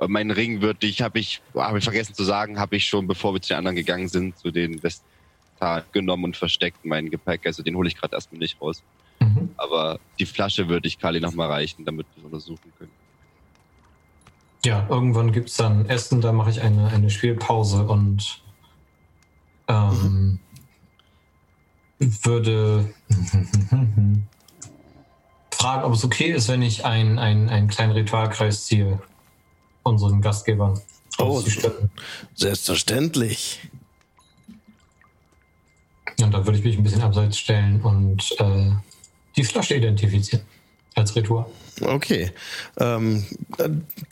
[0.09, 3.35] Mein Ring würde ich, habe ich, habe ich vergessen zu sagen, habe ich schon, bevor
[3.35, 7.47] wir zu den anderen gegangen sind, zu den Westtal genommen und versteckt mein Gepäck.
[7.47, 8.83] Also den hole ich gerade erstmal nicht raus.
[9.21, 9.51] Mhm.
[9.57, 12.91] Aber die Flasche würde ich Kali nochmal reichen, damit wir es untersuchen können.
[14.65, 18.43] Ja, irgendwann gibt es dann Essen, da mache ich eine, eine Spielpause und
[19.69, 20.41] Ähm,
[21.99, 22.19] mhm.
[22.25, 22.93] Würde
[25.53, 29.01] fragen, ob es okay ist, wenn ich einen ein kleinen Ritualkreis ziehe.
[29.83, 30.81] Unseren Gastgebern.
[31.19, 31.43] Oh,
[32.35, 33.61] selbstverständlich.
[36.21, 38.71] Und da würde ich mich ein bisschen abseits stellen und äh,
[39.37, 40.45] die Flasche identifizieren
[40.95, 41.47] als Ritual.
[41.81, 42.31] Okay.
[42.79, 43.25] Ähm,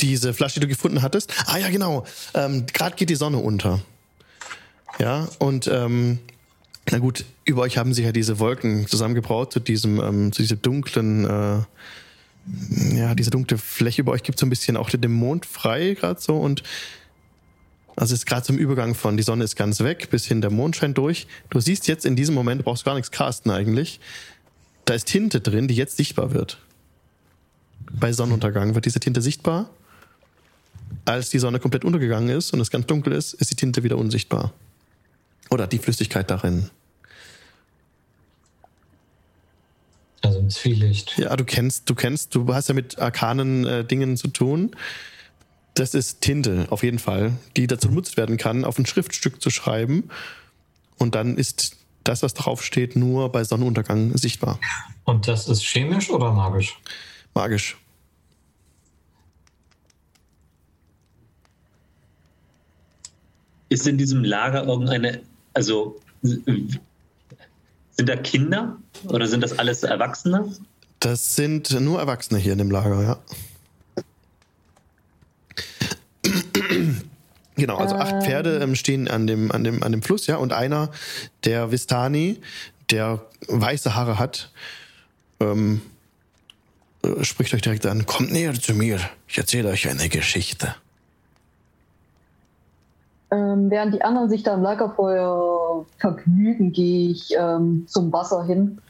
[0.01, 1.33] diese Flasche, die du gefunden hattest.
[1.47, 2.05] Ah ja, genau.
[2.35, 3.81] Ähm, Gerade geht die Sonne unter.
[4.99, 6.19] Ja, und ähm,
[6.91, 10.61] na gut, über euch haben sich ja diese Wolken zusammengebraut zu diesem, ähm, zu diesem
[10.63, 11.63] dunklen, äh,
[12.95, 16.21] ja, diese dunkle Fläche über euch gibt so ein bisschen auch den Mond frei gerade
[16.21, 16.63] so und
[17.97, 20.77] also ist gerade zum Übergang von die Sonne ist ganz weg bis hin der Mond
[20.77, 21.27] scheint durch.
[21.51, 24.01] Du siehst jetzt in diesem Moment, du brauchst gar nichts casten eigentlich.
[24.87, 26.59] Da ist Tinte drin, die jetzt sichtbar wird.
[27.93, 29.69] Bei Sonnenuntergang wird diese Tinte sichtbar.
[31.05, 33.99] Als die Sonne komplett untergegangen ist und es ganz dunkel ist, ist die Tinte wieder
[33.99, 34.53] unsichtbar.
[35.51, 36.71] Oder die Flüssigkeit darin.
[40.23, 41.17] Also ins Zwielicht.
[41.19, 44.73] Ja, du kennst, du kennst, du hast ja mit arkanen äh, Dingen zu tun.
[45.75, 49.51] Das ist Tinte, auf jeden Fall, die dazu genutzt werden kann, auf ein Schriftstück zu
[49.51, 50.11] schreiben.
[50.99, 54.59] Und dann ist das, was drauf steht, nur bei Sonnenuntergang sichtbar.
[55.05, 56.79] Und das ist chemisch oder magisch?
[57.35, 57.79] Magisch.
[63.69, 65.23] Ist in diesem Lager irgendeine,
[65.55, 66.01] also
[68.01, 70.51] sind da Kinder oder sind das alles Erwachsene?
[71.01, 73.19] Das sind nur Erwachsene hier in dem Lager, ja.
[77.57, 78.23] Genau, also acht ähm.
[78.23, 80.91] Pferde ähm, stehen an dem, an, dem, an dem Fluss, ja, und einer,
[81.45, 82.41] der Vistani,
[82.91, 84.51] der weiße Haare hat,
[85.41, 85.83] ähm,
[87.03, 88.99] äh, spricht euch direkt an, kommt näher zu mir,
[89.29, 90.75] ich erzähle euch eine Geschichte.
[93.33, 98.81] Ähm, während die anderen sich da im Lagerfeuer vergnügen, gehe ich ähm, zum Wasser hin.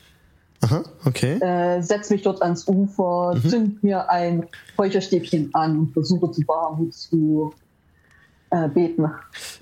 [0.62, 1.39] Aha, okay.
[1.41, 3.49] Äh, setz mich dort ans Ufer, mhm.
[3.49, 4.47] zünd mir ein
[4.78, 7.55] Räucherstäbchen an und versuche zu Barmut zu
[8.51, 9.07] äh, beten.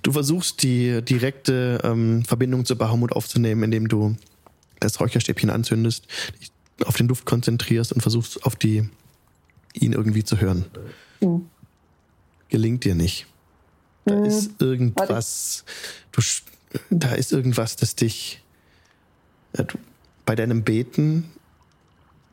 [0.03, 4.17] Du versuchst die direkte ähm, Verbindung zu Bahamut aufzunehmen, indem du
[4.81, 6.07] das Räucherstäbchen anzündest,
[6.41, 6.51] dich
[6.85, 8.89] auf den Duft konzentrierst und versuchst auf die
[9.75, 10.65] ihn irgendwie zu hören.
[11.21, 11.47] Mhm.
[12.49, 13.27] Gelingt dir nicht.
[14.09, 14.25] Da mhm.
[14.25, 15.65] ist irgendwas,
[16.13, 16.23] du,
[16.91, 18.43] da ist irgendwas, das dich
[19.53, 19.79] äh, du,
[20.25, 21.31] bei deinem Beten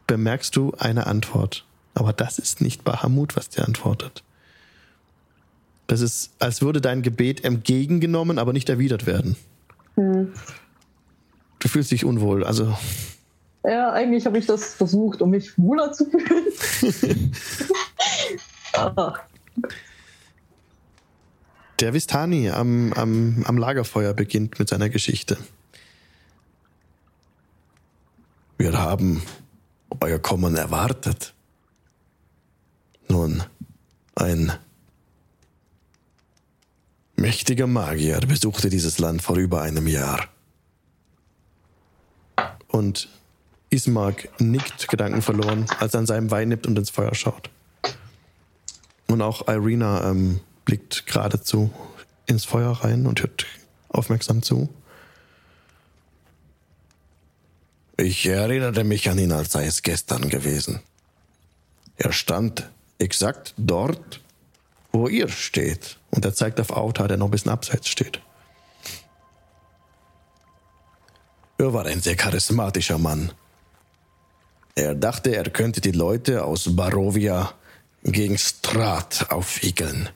[0.08, 1.66] bemerkst du eine Antwort.
[1.94, 4.24] Aber das ist nicht Bahamut, was dir antwortet.
[5.88, 9.36] Das ist, als würde dein Gebet entgegengenommen, aber nicht erwidert werden.
[9.96, 10.34] Hm.
[11.60, 12.78] Du fühlst dich unwohl, also.
[13.64, 17.32] Ja, eigentlich habe ich das versucht, um mich wohler zu fühlen.
[18.74, 19.14] ah.
[21.80, 25.38] Der Vistani am, am, am Lagerfeuer beginnt mit seiner Geschichte.
[28.58, 29.22] Wir haben
[30.00, 31.34] euer Kommen erwartet.
[33.10, 33.44] Nun,
[34.16, 34.54] ein
[37.18, 40.30] mächtiger Magier besuchte dieses Land vor über einem Jahr.
[42.70, 43.10] Und
[43.70, 47.50] Ismark nickt Gedanken verloren, als er an seinem Wein nippt und ins Feuer schaut.
[49.08, 51.72] Und auch Irina ähm, blickt geradezu
[52.26, 53.46] ins Feuer rein und hört
[53.90, 54.70] aufmerksam zu.
[57.98, 60.82] Ich erinnerte mich an ihn, als sei es gestern gewesen.
[61.98, 64.22] Er stand exakt dort,
[64.92, 65.98] wo ihr steht.
[66.12, 68.20] Und er zeigt auf Auta, der noch ein bisschen abseits steht.
[71.58, 73.32] Er war ein sehr charismatischer Mann.
[74.76, 77.54] Er dachte, er könnte die Leute aus Barovia
[78.04, 80.10] gegen Strat aufwiegeln.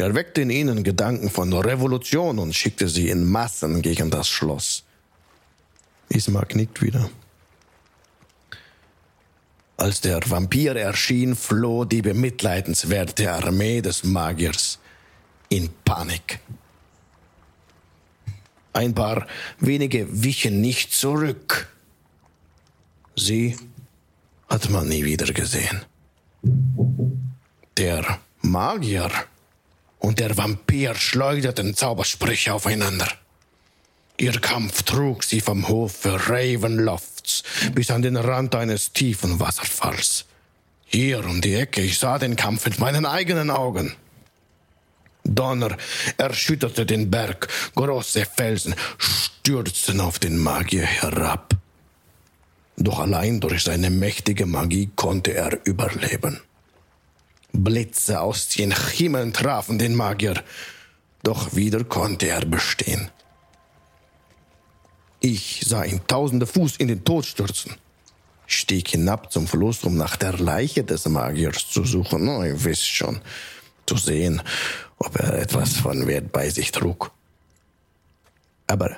[0.00, 4.82] Er weckte in ihnen Gedanken von Revolution und schickte sie in Massen gegen das Schloss.
[6.08, 7.10] Ismar knickt wieder.
[9.76, 14.78] Als der Vampir erschien, floh die bemitleidenswerte Armee des Magiers
[15.50, 16.40] in Panik.
[18.72, 19.26] Ein paar
[19.58, 21.68] wenige wichen nicht zurück.
[23.16, 23.54] Sie
[24.48, 25.82] hat man nie wieder gesehen.
[27.76, 29.10] Der Magier
[30.00, 33.08] und der Vampir schleuderten Zaubersprüche aufeinander.
[34.16, 37.42] Ihr Kampf trug sie vom Hofe Ravenlofts
[37.74, 40.26] bis an den Rand eines tiefen Wasserfalls.
[40.84, 43.94] Hier um die Ecke, ich sah den Kampf mit meinen eigenen Augen.
[45.24, 45.76] Donner
[46.16, 51.54] erschütterte den Berg, große Felsen stürzten auf den Magier herab.
[52.76, 56.40] Doch allein durch seine mächtige Magie konnte er überleben.
[57.52, 60.42] Blitze aus den Himmeln trafen den Magier,
[61.22, 63.10] Doch wieder konnte er bestehen.
[65.20, 67.74] Ich sah ihn tausende Fuß in den Tod stürzen.
[68.46, 72.26] Stieg hinab zum Fluss, um nach der Leiche des Magiers zu suchen.
[72.28, 73.20] Oh, ihr wisst schon,
[73.86, 74.42] zu sehen,
[74.98, 77.12] ob er etwas von Wert bei sich trug.
[78.66, 78.96] Aber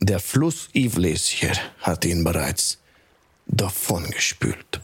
[0.00, 2.78] der Fluss Ivles hier hat ihn bereits
[3.46, 4.80] davongespült.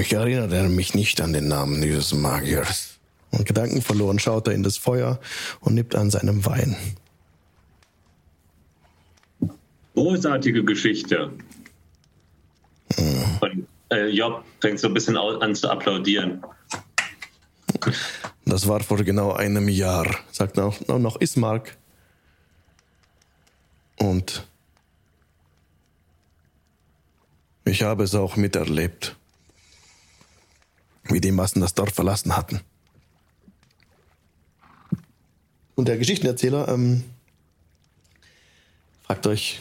[0.00, 2.98] Ich erinnere mich nicht an den Namen dieses Magiers.
[3.30, 5.20] Und gedankenverloren schaut er in das Feuer
[5.60, 6.76] und nippt an seinem Wein.
[9.94, 11.32] Großartige Geschichte.
[12.96, 13.24] Hm.
[13.40, 16.42] Und äh, Job fängt so ein bisschen an zu applaudieren.
[18.44, 21.76] Das war vor genau einem Jahr, sagt noch, noch Ismark.
[23.98, 24.46] Und
[27.64, 29.16] ich habe es auch miterlebt,
[31.08, 32.60] wie die Massen das Dorf verlassen hatten.
[35.74, 37.04] Und der Geschichtenerzähler ähm,
[39.02, 39.60] fragt euch,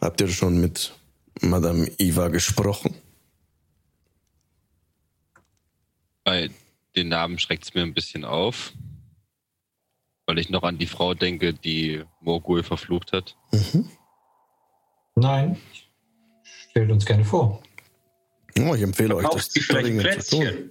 [0.00, 0.94] habt ihr schon mit
[1.40, 2.94] Madame Iva gesprochen?
[6.24, 6.50] Bei
[6.96, 8.72] den Namen schreckt es mir ein bisschen auf,
[10.26, 13.36] weil ich noch an die Frau denke, die Morgul verflucht hat.
[13.52, 13.88] Mhm.
[15.16, 15.58] Nein,
[16.70, 17.62] stellt uns gerne vor.
[18.58, 19.50] Oh, ich empfehle euch, das
[20.28, 20.70] tun.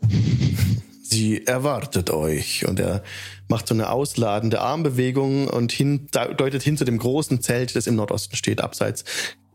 [1.02, 2.66] Sie erwartet euch.
[2.66, 3.02] Und er
[3.48, 7.96] macht so eine ausladende Armbewegung und hin, deutet hin zu dem großen Zelt, das im
[7.96, 9.04] Nordosten steht, abseits,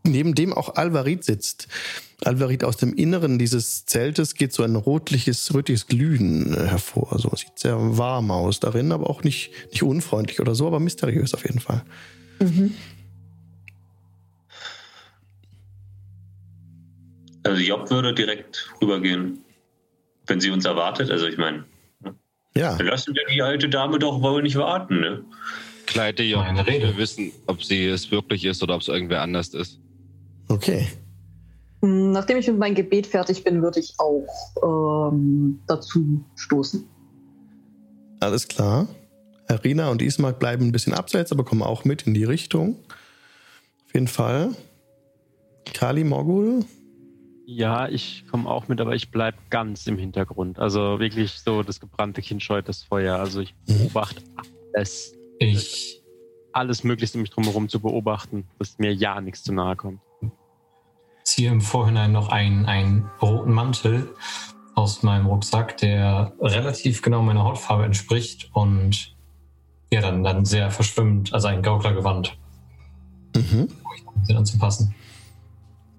[0.04, 1.68] neben dem auch Alvarit sitzt.
[2.24, 7.18] Alvarit aus dem Inneren dieses Zeltes geht so ein rotliches, rötliches Glühen äh, hervor.
[7.18, 11.34] So sieht sehr warm aus darin, aber auch nicht, nicht unfreundlich oder so, aber mysteriös
[11.34, 11.82] auf jeden Fall.
[12.40, 12.74] Mhm.
[17.44, 19.40] Also Job würde direkt rübergehen,
[20.26, 21.10] wenn sie uns erwartet.
[21.10, 21.64] Also ich meine,
[22.56, 22.78] ja.
[22.78, 25.24] wir lassen wir die alte Dame doch wohl nicht warten, ne?
[25.86, 29.80] Kleide Job, wir wissen, ob sie es wirklich ist oder ob es irgendwer anders ist.
[30.48, 30.88] Okay.
[31.82, 36.88] Hm, nachdem ich mit meinem Gebet fertig bin, würde ich auch ähm, dazu stoßen.
[38.20, 38.86] Alles klar.
[39.48, 42.76] Arina und Ismark bleiben ein bisschen abseits, aber kommen auch mit in die Richtung.
[43.86, 44.50] Auf jeden Fall.
[45.74, 46.64] Kali Morgul.
[47.44, 50.58] Ja, ich komme auch mit, aber ich bleibe ganz im Hintergrund.
[50.58, 53.16] Also wirklich so das gebrannte Kind scheut das Feuer.
[53.16, 53.78] Also ich mhm.
[53.78, 54.22] beobachte
[54.72, 55.14] alles.
[55.38, 55.98] Ich.
[56.54, 60.00] Alles Möglichste, um mich drumherum zu beobachten, dass mir ja nichts zu nahe kommt
[61.24, 64.14] ziehe im Vorhinein noch einen, einen roten Mantel
[64.74, 69.14] aus meinem Rucksack, der relativ genau meiner Hautfarbe entspricht und
[69.90, 72.38] ja, dann, dann sehr verschwimmt, also ein Gauklergewand.
[73.36, 73.68] Mhm.
[74.14, 74.94] Um sie anzupassen.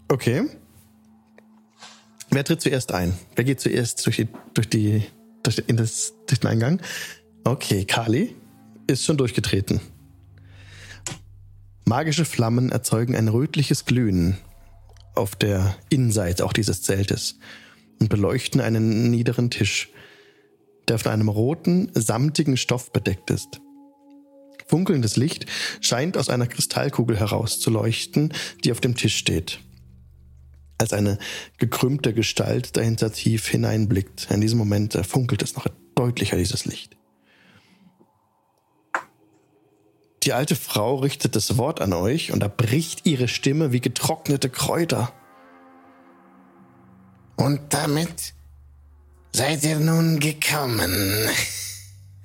[0.09, 0.43] Okay.
[2.33, 3.13] Wer tritt zuerst ein?
[3.35, 5.03] Wer geht zuerst durch, die, durch, die,
[5.43, 6.81] durch, in das, durch den Eingang?
[7.43, 8.35] Okay, Kali
[8.87, 9.81] ist schon durchgetreten.
[11.85, 14.39] Magische Flammen erzeugen ein rötliches Glühen,
[15.13, 17.37] auf der Innenseite auch dieses Zeltes
[17.99, 19.89] und beleuchten einen niederen Tisch,
[20.87, 23.61] der von einem roten, samtigen Stoff bedeckt ist.
[24.65, 25.45] Funkelndes Licht
[25.81, 29.59] scheint aus einer Kristallkugel herauszuleuchten, die auf dem Tisch steht.
[30.83, 31.17] Als eine
[31.59, 34.27] gekrümmte Gestalt dahinter tief hineinblickt.
[34.29, 36.97] In diesem Moment funkelt es noch deutlicher, dieses Licht.
[40.23, 44.49] Die alte Frau richtet das Wort an euch und da bricht ihre Stimme wie getrocknete
[44.49, 45.13] Kräuter.
[47.37, 48.33] Und damit
[49.31, 50.91] seid ihr nun gekommen.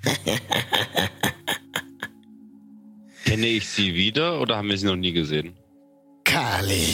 [3.25, 5.57] Kenne ich sie wieder oder haben wir sie noch nie gesehen?
[6.25, 6.89] Kali,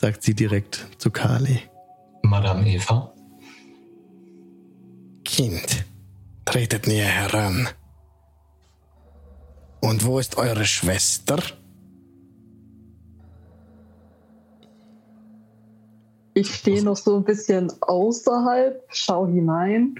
[0.00, 1.60] sagt sie direkt zu Kali.
[2.22, 3.12] Madame Eva.
[5.24, 5.84] Kind,
[6.46, 7.68] tretet näher heran.
[9.82, 11.38] Und wo ist eure Schwester?
[16.32, 19.96] Ich stehe noch so ein bisschen außerhalb, schau hinein.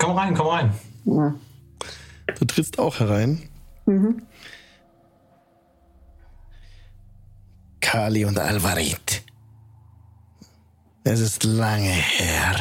[0.00, 0.72] Komm rein, komm rein.
[1.04, 1.34] Ja.
[2.38, 3.48] Du trittst auch herein.
[3.86, 4.22] Mhm.
[7.90, 9.24] Kali und Alvarit.
[11.04, 12.54] Es ist lange her.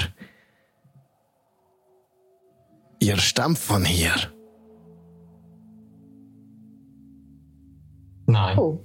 [3.00, 4.16] Ihr stammt von hier.
[8.26, 8.58] Nein.
[8.58, 8.82] Oh.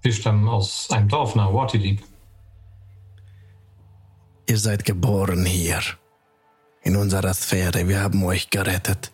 [0.00, 2.02] Wir stammen aus einem Dorf nach Waterdeep.
[4.48, 5.82] Ihr seid geboren hier.
[6.84, 7.86] In unserer Sphäre.
[7.86, 9.12] Wir haben euch gerettet.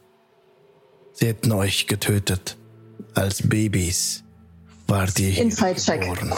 [1.12, 2.57] Sie hätten euch getötet.
[3.17, 4.23] Als Babys
[5.19, 6.35] ihr hier Inside geboren.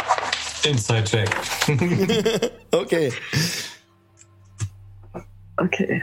[0.64, 1.30] Inside-Check.
[2.72, 3.12] okay.
[5.56, 6.02] Okay.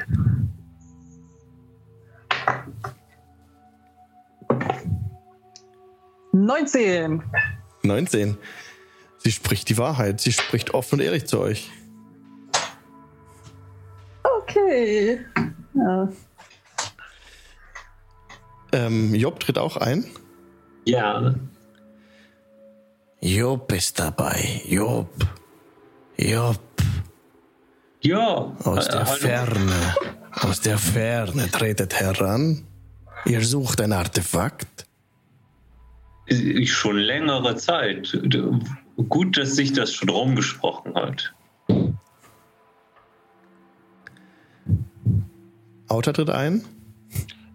[6.33, 7.23] Neunzehn.
[7.83, 8.37] 19.
[9.17, 10.21] Sie spricht die Wahrheit.
[10.21, 11.69] Sie spricht offen und ehrlich zu euch.
[14.23, 15.19] Okay.
[15.73, 16.09] Ja.
[18.71, 20.05] Ähm, Job tritt auch ein.
[20.85, 21.35] Ja.
[23.21, 24.61] Job ist dabei.
[24.67, 25.09] Job.
[26.17, 26.59] Job.
[28.01, 28.51] Ja.
[28.63, 29.15] Aus der hallo.
[29.15, 29.95] Ferne.
[30.31, 32.65] Aus der Ferne tretet heran.
[33.25, 34.87] Ihr sucht ein Artefakt.
[36.65, 38.19] Schon längere Zeit.
[39.09, 41.33] Gut, dass sich das schon rumgesprochen hat.
[45.87, 46.63] Auta tritt ein.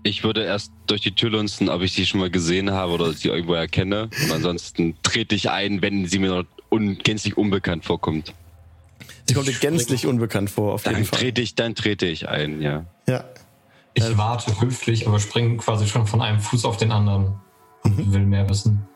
[0.07, 3.13] Ich würde erst durch die Tür lunzen, ob ich sie schon mal gesehen habe oder
[3.13, 4.09] sie irgendwo erkenne.
[4.25, 8.33] Und ansonsten trete ich ein, wenn sie mir noch un gänzlich unbekannt vorkommt.
[9.27, 11.19] Sie kommt dir gänzlich unbekannt vor, auf jeden Dann Fall.
[11.19, 12.85] trete ich, dann trete ich ein, ja.
[13.09, 13.25] Ja.
[13.95, 17.41] Ich warte höflich, aber springe quasi schon von einem Fuß auf den anderen
[17.83, 18.87] und will mehr wissen.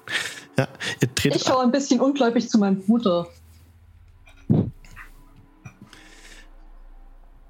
[0.57, 0.69] ja.
[1.01, 3.27] Ihr Ich tretet schaue ein bisschen ungläubig zu meinem Bruder.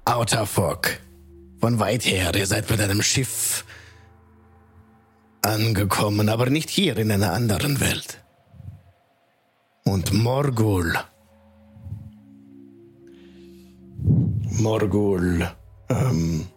[0.05, 0.97] Outerfog.
[1.61, 3.65] Von weit her, ihr seid mit einem Schiff
[5.43, 8.19] angekommen, aber nicht hier in einer anderen Welt.
[9.83, 10.93] Und Morgul.
[14.59, 15.49] Morgul.
[15.89, 16.47] Ähm,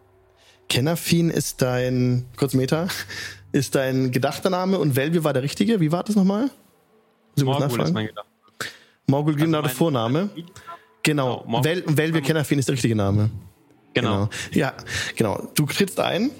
[0.68, 2.88] Kennafin ist dein, kurz Meta,
[3.52, 5.80] ist dein gedachter Name und Velvio war der richtige.
[5.80, 6.50] Wie war das nochmal?
[7.36, 8.30] Sie Morgul ist mein Gedanke.
[9.06, 10.30] Morgul, genau der mein- Vorname.
[10.34, 10.44] Genau.
[11.02, 13.30] Genau, Mor- Vel Velvio Kennafin ist der richtige Name.
[13.94, 14.28] Genau.
[14.52, 14.74] Ja,
[15.16, 15.48] genau.
[15.54, 16.30] Du trittst ein.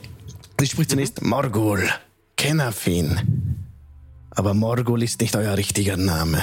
[0.58, 1.88] Sie spricht zunächst Morgul.
[2.36, 3.64] Kennafin.
[4.30, 6.40] Aber Morgul ist nicht euer richtiger Name.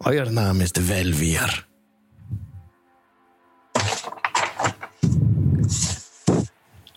[0.00, 1.48] Euer Name ist Velvir.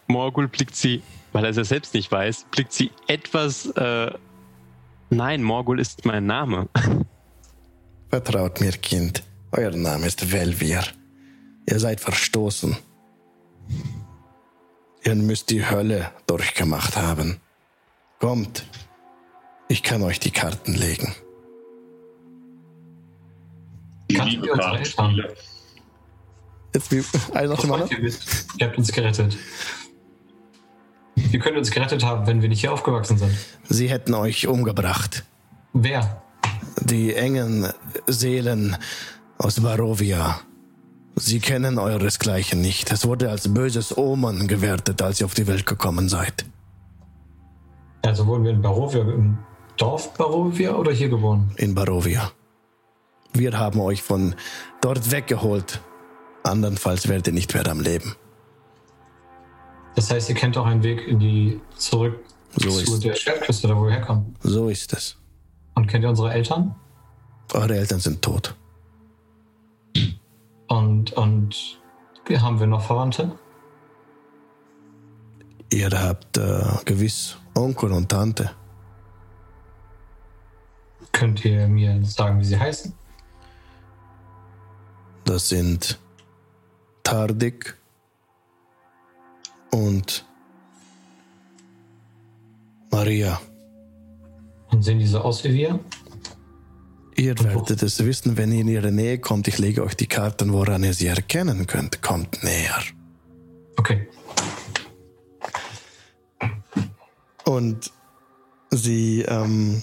[0.08, 3.66] Morgul blickt sie, weil er es ja selbst nicht weiß, blickt sie etwas.
[3.68, 4.12] Äh,
[5.10, 6.70] nein, Morgul ist mein Name.
[8.10, 9.24] Vertraut mir, Kind.
[9.52, 10.84] Euer Name ist Velvir.
[11.70, 12.78] Ihr seid verstoßen.
[15.04, 17.40] Ihr müsst die Hölle durchgemacht haben.
[18.20, 18.66] Kommt.
[19.68, 21.16] Ich kann euch die Karten legen.
[24.10, 25.16] Wir unsere Eltern?
[26.74, 27.04] jetzt wie
[27.36, 28.14] einer nach dem Freut anderen.
[28.58, 29.38] ihr habt uns gerettet.
[31.16, 33.36] Wie könnt ihr uns gerettet haben, wenn wir nicht hier aufgewachsen sind?
[33.68, 35.26] Sie hätten euch umgebracht.
[35.74, 36.22] Wer?
[36.82, 37.72] Die engen
[38.06, 38.78] Seelen
[39.38, 40.40] aus Barovia.
[41.20, 42.92] Sie kennen euresgleichen nicht.
[42.92, 46.46] Es wurde als böses Omen gewertet, als ihr auf die Welt gekommen seid.
[48.06, 49.40] Also wurden wir in Barovia, im
[49.78, 51.52] Dorf Barovia oder hier geboren?
[51.58, 52.32] in Barovia.
[53.34, 54.36] Wir haben euch von
[54.82, 55.82] dort weggeholt.
[56.44, 58.16] Andernfalls werdet ihr nicht mehr am Leben.
[59.96, 62.20] Das heißt, ihr kennt auch einen Weg in die zurück
[62.56, 64.36] So zu ist- der Schwertküste, da wo wir herkommen.
[64.44, 65.18] So ist es.
[65.76, 66.76] Und kennt ihr unsere Eltern?
[67.54, 68.56] Eure Eltern sind tot.
[70.68, 71.80] Und, und
[72.30, 73.38] haben wir noch Verwandte?
[75.72, 78.52] Ihr habt äh, gewiss Onkel und Tante.
[81.12, 82.94] Könnt ihr mir sagen, wie sie heißen?
[85.26, 86.00] Das sind
[87.04, 87.78] Tardik
[89.72, 90.26] und
[92.92, 93.40] Maria.
[94.70, 95.80] Und sehen die so aus wie wir?
[97.20, 99.48] Ihr werdet es wissen, wenn ihr in ihre Nähe kommt.
[99.48, 102.04] Ich lege euch die Karten, woran ihr sie erkennen könnt.
[102.04, 102.78] Kommt näher.
[103.76, 104.08] Okay.
[107.44, 107.92] Und
[108.70, 109.82] sie, ähm,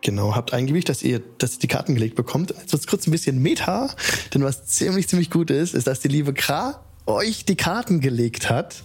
[0.00, 2.54] genau, habt eingewiegt, dass ihr, dass ihr die Karten gelegt bekommt.
[2.56, 3.92] Jetzt wird kurz ein bisschen Meta,
[4.32, 8.48] denn was ziemlich, ziemlich gut ist, ist, dass die liebe Kra euch die Karten gelegt
[8.48, 8.84] hat.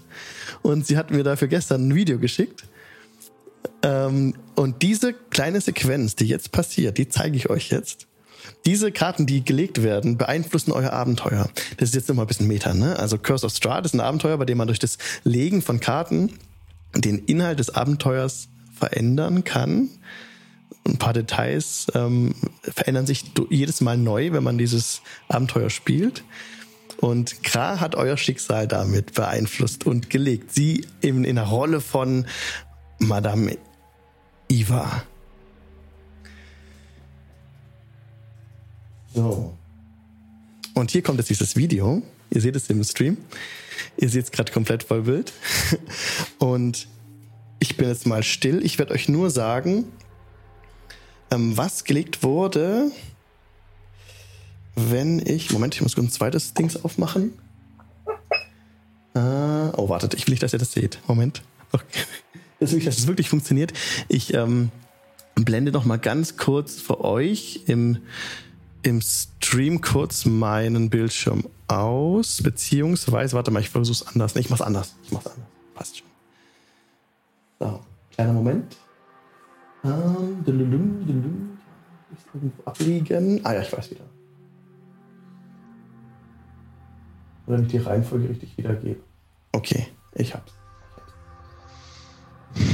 [0.63, 2.63] Und sie hat mir dafür gestern ein Video geschickt.
[3.81, 8.07] Ähm, und diese kleine Sequenz, die jetzt passiert, die zeige ich euch jetzt.
[8.65, 11.49] Diese Karten, die gelegt werden, beeinflussen euer Abenteuer.
[11.77, 12.97] Das ist jetzt nochmal ein bisschen Meta, ne?
[12.97, 16.33] Also Curse of Strahd ist ein Abenteuer, bei dem man durch das Legen von Karten
[16.95, 19.89] den Inhalt des Abenteuers verändern kann.
[20.85, 26.23] Ein paar Details ähm, verändern sich jedes Mal neu, wenn man dieses Abenteuer spielt.
[26.97, 30.53] Und Kra hat euer Schicksal damit beeinflusst und gelegt.
[30.53, 32.25] Sie in, in der Rolle von
[33.07, 33.57] Madame
[34.47, 35.03] Iva.
[39.13, 39.53] So.
[40.73, 42.01] Und hier kommt jetzt dieses Video.
[42.29, 43.17] Ihr seht es im Stream.
[43.97, 45.33] Ihr seht es gerade komplett voll Bild.
[46.39, 46.87] Und
[47.59, 48.65] ich bin jetzt mal still.
[48.65, 49.85] Ich werde euch nur sagen,
[51.29, 52.91] ähm, was gelegt wurde,
[54.75, 55.51] wenn ich.
[55.51, 57.33] Moment, ich muss kurz ein zweites Dings aufmachen.
[59.13, 60.99] Äh, oh, wartet, ich will nicht, dass ihr das seht.
[61.07, 61.43] Moment.
[61.71, 62.01] Okay.
[62.71, 63.73] Ich, dass das wirklich funktioniert.
[64.07, 64.71] Ich ähm,
[65.35, 67.97] blende noch mal ganz kurz für euch im,
[68.83, 72.41] im Stream kurz meinen Bildschirm aus.
[72.41, 74.35] Beziehungsweise, warte mal, ich versuche es anders.
[74.35, 74.95] Nee, ich mach's anders.
[75.03, 75.47] Ich mach's anders.
[75.73, 76.07] Passt schon.
[77.59, 77.79] So,
[78.11, 78.77] kleiner Moment.
[79.83, 80.71] Ähm, dum, dum,
[81.05, 81.57] dum,
[82.33, 83.41] irgendwo abliegen.
[83.43, 84.05] Ah ja, ich weiß wieder.
[87.45, 89.01] Oder nicht die Reihenfolge richtig wiedergebe.
[89.51, 90.53] Okay, ich hab's.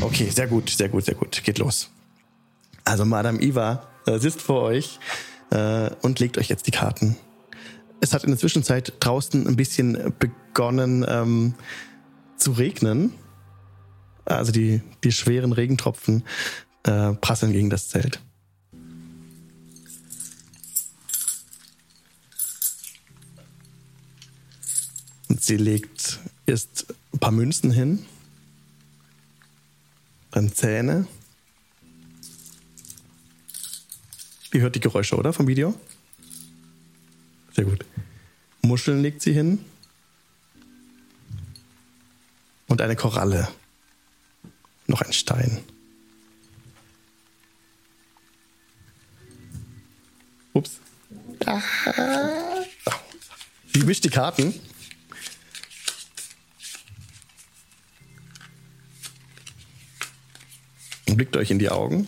[0.01, 1.43] Okay, sehr gut, sehr gut, sehr gut.
[1.43, 1.89] Geht los.
[2.83, 4.99] Also Madame Iva äh, sitzt vor euch
[5.51, 7.15] äh, und legt euch jetzt die Karten.
[8.01, 11.53] Es hat in der Zwischenzeit draußen ein bisschen begonnen ähm,
[12.37, 13.13] zu regnen.
[14.25, 16.23] Also die, die schweren Regentropfen
[16.83, 18.21] äh, prasseln gegen das Zelt.
[25.27, 28.05] Und sie legt erst ein paar Münzen hin,
[30.31, 31.07] dann Zähne.
[34.51, 35.33] Ihr hört die Geräusche, oder?
[35.33, 35.79] Vom Video?
[37.53, 37.85] Sehr gut.
[38.61, 39.63] Muscheln legt sie hin.
[42.67, 43.47] Und eine Koralle.
[44.87, 45.59] Noch ein Stein.
[50.53, 50.79] Ups.
[53.73, 54.53] Sie mischt die Karten.
[61.15, 62.07] Blickt euch in die Augen.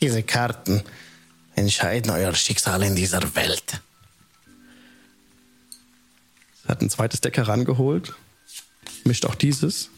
[0.00, 0.82] Diese Karten
[1.54, 3.80] entscheiden euer Schicksal in dieser Welt.
[6.66, 8.14] Hat ein zweites Deck herangeholt
[9.04, 9.90] mischt auch dieses.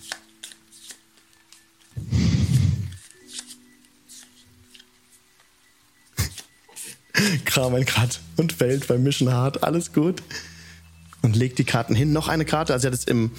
[7.45, 10.23] Kramen grad und fällt beim Mischen hart, alles gut.
[11.23, 12.13] Und legt die Karten hin.
[12.13, 13.31] Noch eine Karte, also er hat es im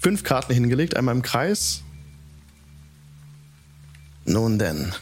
[0.00, 1.82] fünf Karten hingelegt, einmal im Kreis.
[4.24, 4.92] Nun denn.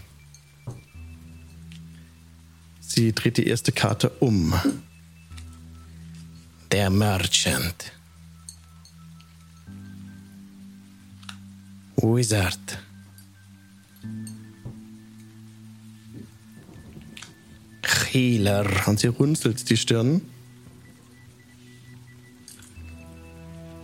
[2.80, 4.54] Sie dreht die erste Karte um.
[6.72, 7.92] Der Merchant.
[11.96, 12.78] Wizard.
[18.06, 18.66] Healer.
[18.86, 20.22] Und sie runzelt die Stirn.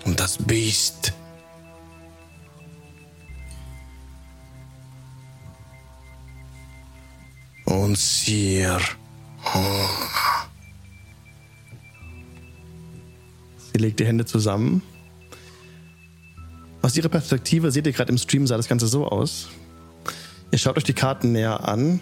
[0.04, 1.12] Und das Biest.
[7.64, 8.80] Und Sir.
[13.72, 14.82] Sie legt die Hände zusammen
[16.86, 19.48] aus Ihrer Perspektive seht ihr gerade im Stream, sah das Ganze so aus.
[20.52, 21.98] Ihr schaut euch die Karten näher an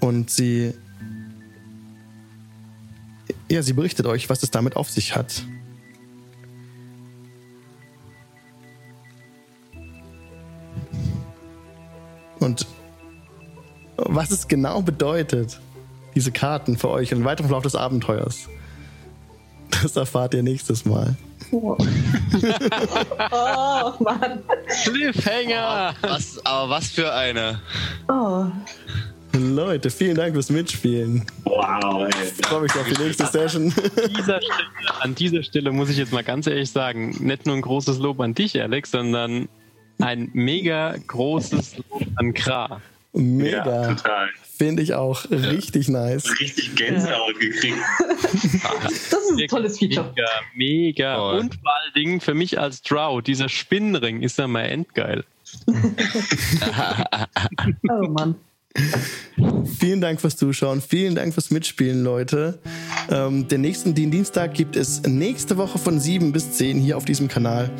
[0.00, 0.74] und sie.
[3.48, 5.42] Ja, sie berichtet euch, was es damit auf sich hat.
[12.40, 12.66] Und
[13.96, 15.60] was es genau bedeutet,
[16.14, 18.48] diese Karten für euch im weiteren Verlauf des Abenteuers,
[19.82, 21.16] das erfahrt ihr nächstes Mal.
[21.52, 21.76] Oh,
[23.30, 24.42] oh Mann.
[24.82, 25.94] Cliffhanger!
[26.02, 27.60] Was, aber was für eine.
[28.08, 28.46] Oh.
[29.32, 31.24] Leute, vielen Dank fürs Mitspielen.
[31.44, 32.10] Wow, ey.
[32.38, 33.72] Ich freue mich auf die nächste Session.
[33.72, 37.56] An dieser, Stelle, an dieser Stelle muss ich jetzt mal ganz ehrlich sagen, nicht nur
[37.56, 39.48] ein großes Lob an dich, Alex, sondern
[39.98, 42.80] ein mega großes Lob an Kra.
[43.12, 43.64] Mega.
[43.64, 44.28] Ja, total.
[44.58, 45.36] Finde ich auch ja.
[45.38, 46.28] richtig nice.
[46.38, 47.48] Richtig Gänsehaut ja.
[47.48, 47.78] gekriegt.
[48.82, 50.12] das ist ein tolles Feature.
[50.14, 51.16] Mega, mega.
[51.16, 51.38] Toll.
[51.40, 55.24] Und vor allen Dingen für mich als Drow, dieser Spinnenring ist ja mal endgeil.
[57.88, 58.34] oh Mann.
[59.78, 62.58] Vielen Dank fürs Zuschauen, vielen Dank fürs Mitspielen, Leute.
[63.10, 67.28] Ähm, den nächsten Dienstag gibt es nächste Woche von 7 bis 10 hier auf diesem
[67.28, 67.70] Kanal.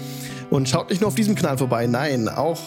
[0.51, 2.61] Und schaut nicht nur auf diesem Kanal vorbei, nein, auch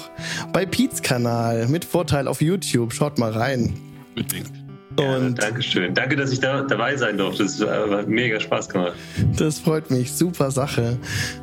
[0.51, 2.93] bei Pete's Kanal mit Vorteil auf YouTube.
[2.93, 3.74] Schaut mal rein.
[4.16, 4.68] Unbedingt.
[5.00, 5.94] Und ja, Dankeschön.
[5.94, 7.44] Danke, dass ich da dabei sein durfte.
[7.44, 8.94] Das hat mega Spaß gemacht.
[9.38, 10.11] Das freut mich.
[10.11, 10.98] Super Sache.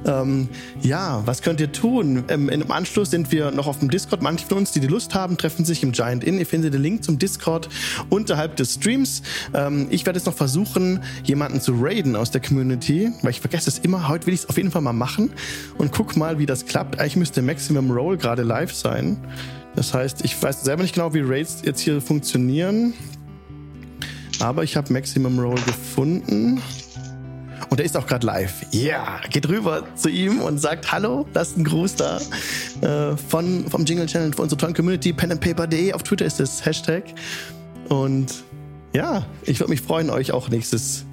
[0.05, 0.49] Ähm,
[0.83, 2.25] ja, was könnt ihr tun?
[2.29, 4.23] Ähm, Im Anschluss sind wir noch auf dem Discord.
[4.23, 6.39] Manche von uns, die die Lust haben, treffen sich im Giant Inn.
[6.39, 7.69] Ihr findet den Link zum Discord
[8.11, 9.23] unterhalb des Streams.
[9.55, 13.71] Ähm, ich werde jetzt noch versuchen, jemanden zu raiden aus der Community, weil ich vergesse
[13.71, 14.09] es immer.
[14.09, 15.31] Heute will ich es auf jeden Fall mal machen
[15.79, 17.01] und guck mal, wie das klappt.
[17.01, 19.17] Eigentlich müsste Maximum Roll gerade live sein.
[19.75, 22.95] Das heißt, ich weiß selber nicht genau, wie Raids jetzt hier funktionieren.
[24.41, 26.61] Aber ich habe Maximum Roll gefunden.
[27.69, 28.67] Und er ist auch gerade live.
[28.71, 29.21] Ja, yeah.
[29.31, 32.21] geht rüber zu ihm und sagt Hallo, lasst einen Gruß da.
[32.83, 35.93] Äh, von, vom Jingle Channel, von unserer tollen Community, penandpaper.de.
[35.93, 37.05] Auf Twitter ist das Hashtag.
[37.89, 38.45] Und
[38.93, 41.07] ja, ich würde mich freuen, euch auch nächstes,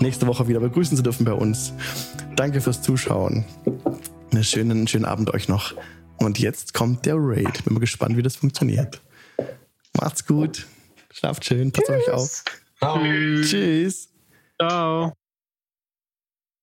[0.00, 1.72] nächste Woche wieder begrüßen zu dürfen bei uns.
[2.36, 3.44] Danke fürs Zuschauen.
[4.32, 5.74] Einen schönen, schönen Abend euch noch.
[6.16, 7.64] Und jetzt kommt der Raid.
[7.64, 9.00] Bin mal gespannt, wie das funktioniert.
[9.96, 10.66] Macht's gut.
[11.12, 11.70] Schlaft schön.
[11.70, 12.44] Passt euch auf.
[12.84, 13.42] Ciao.
[13.42, 14.08] Tschüss.
[14.60, 15.23] Ciao.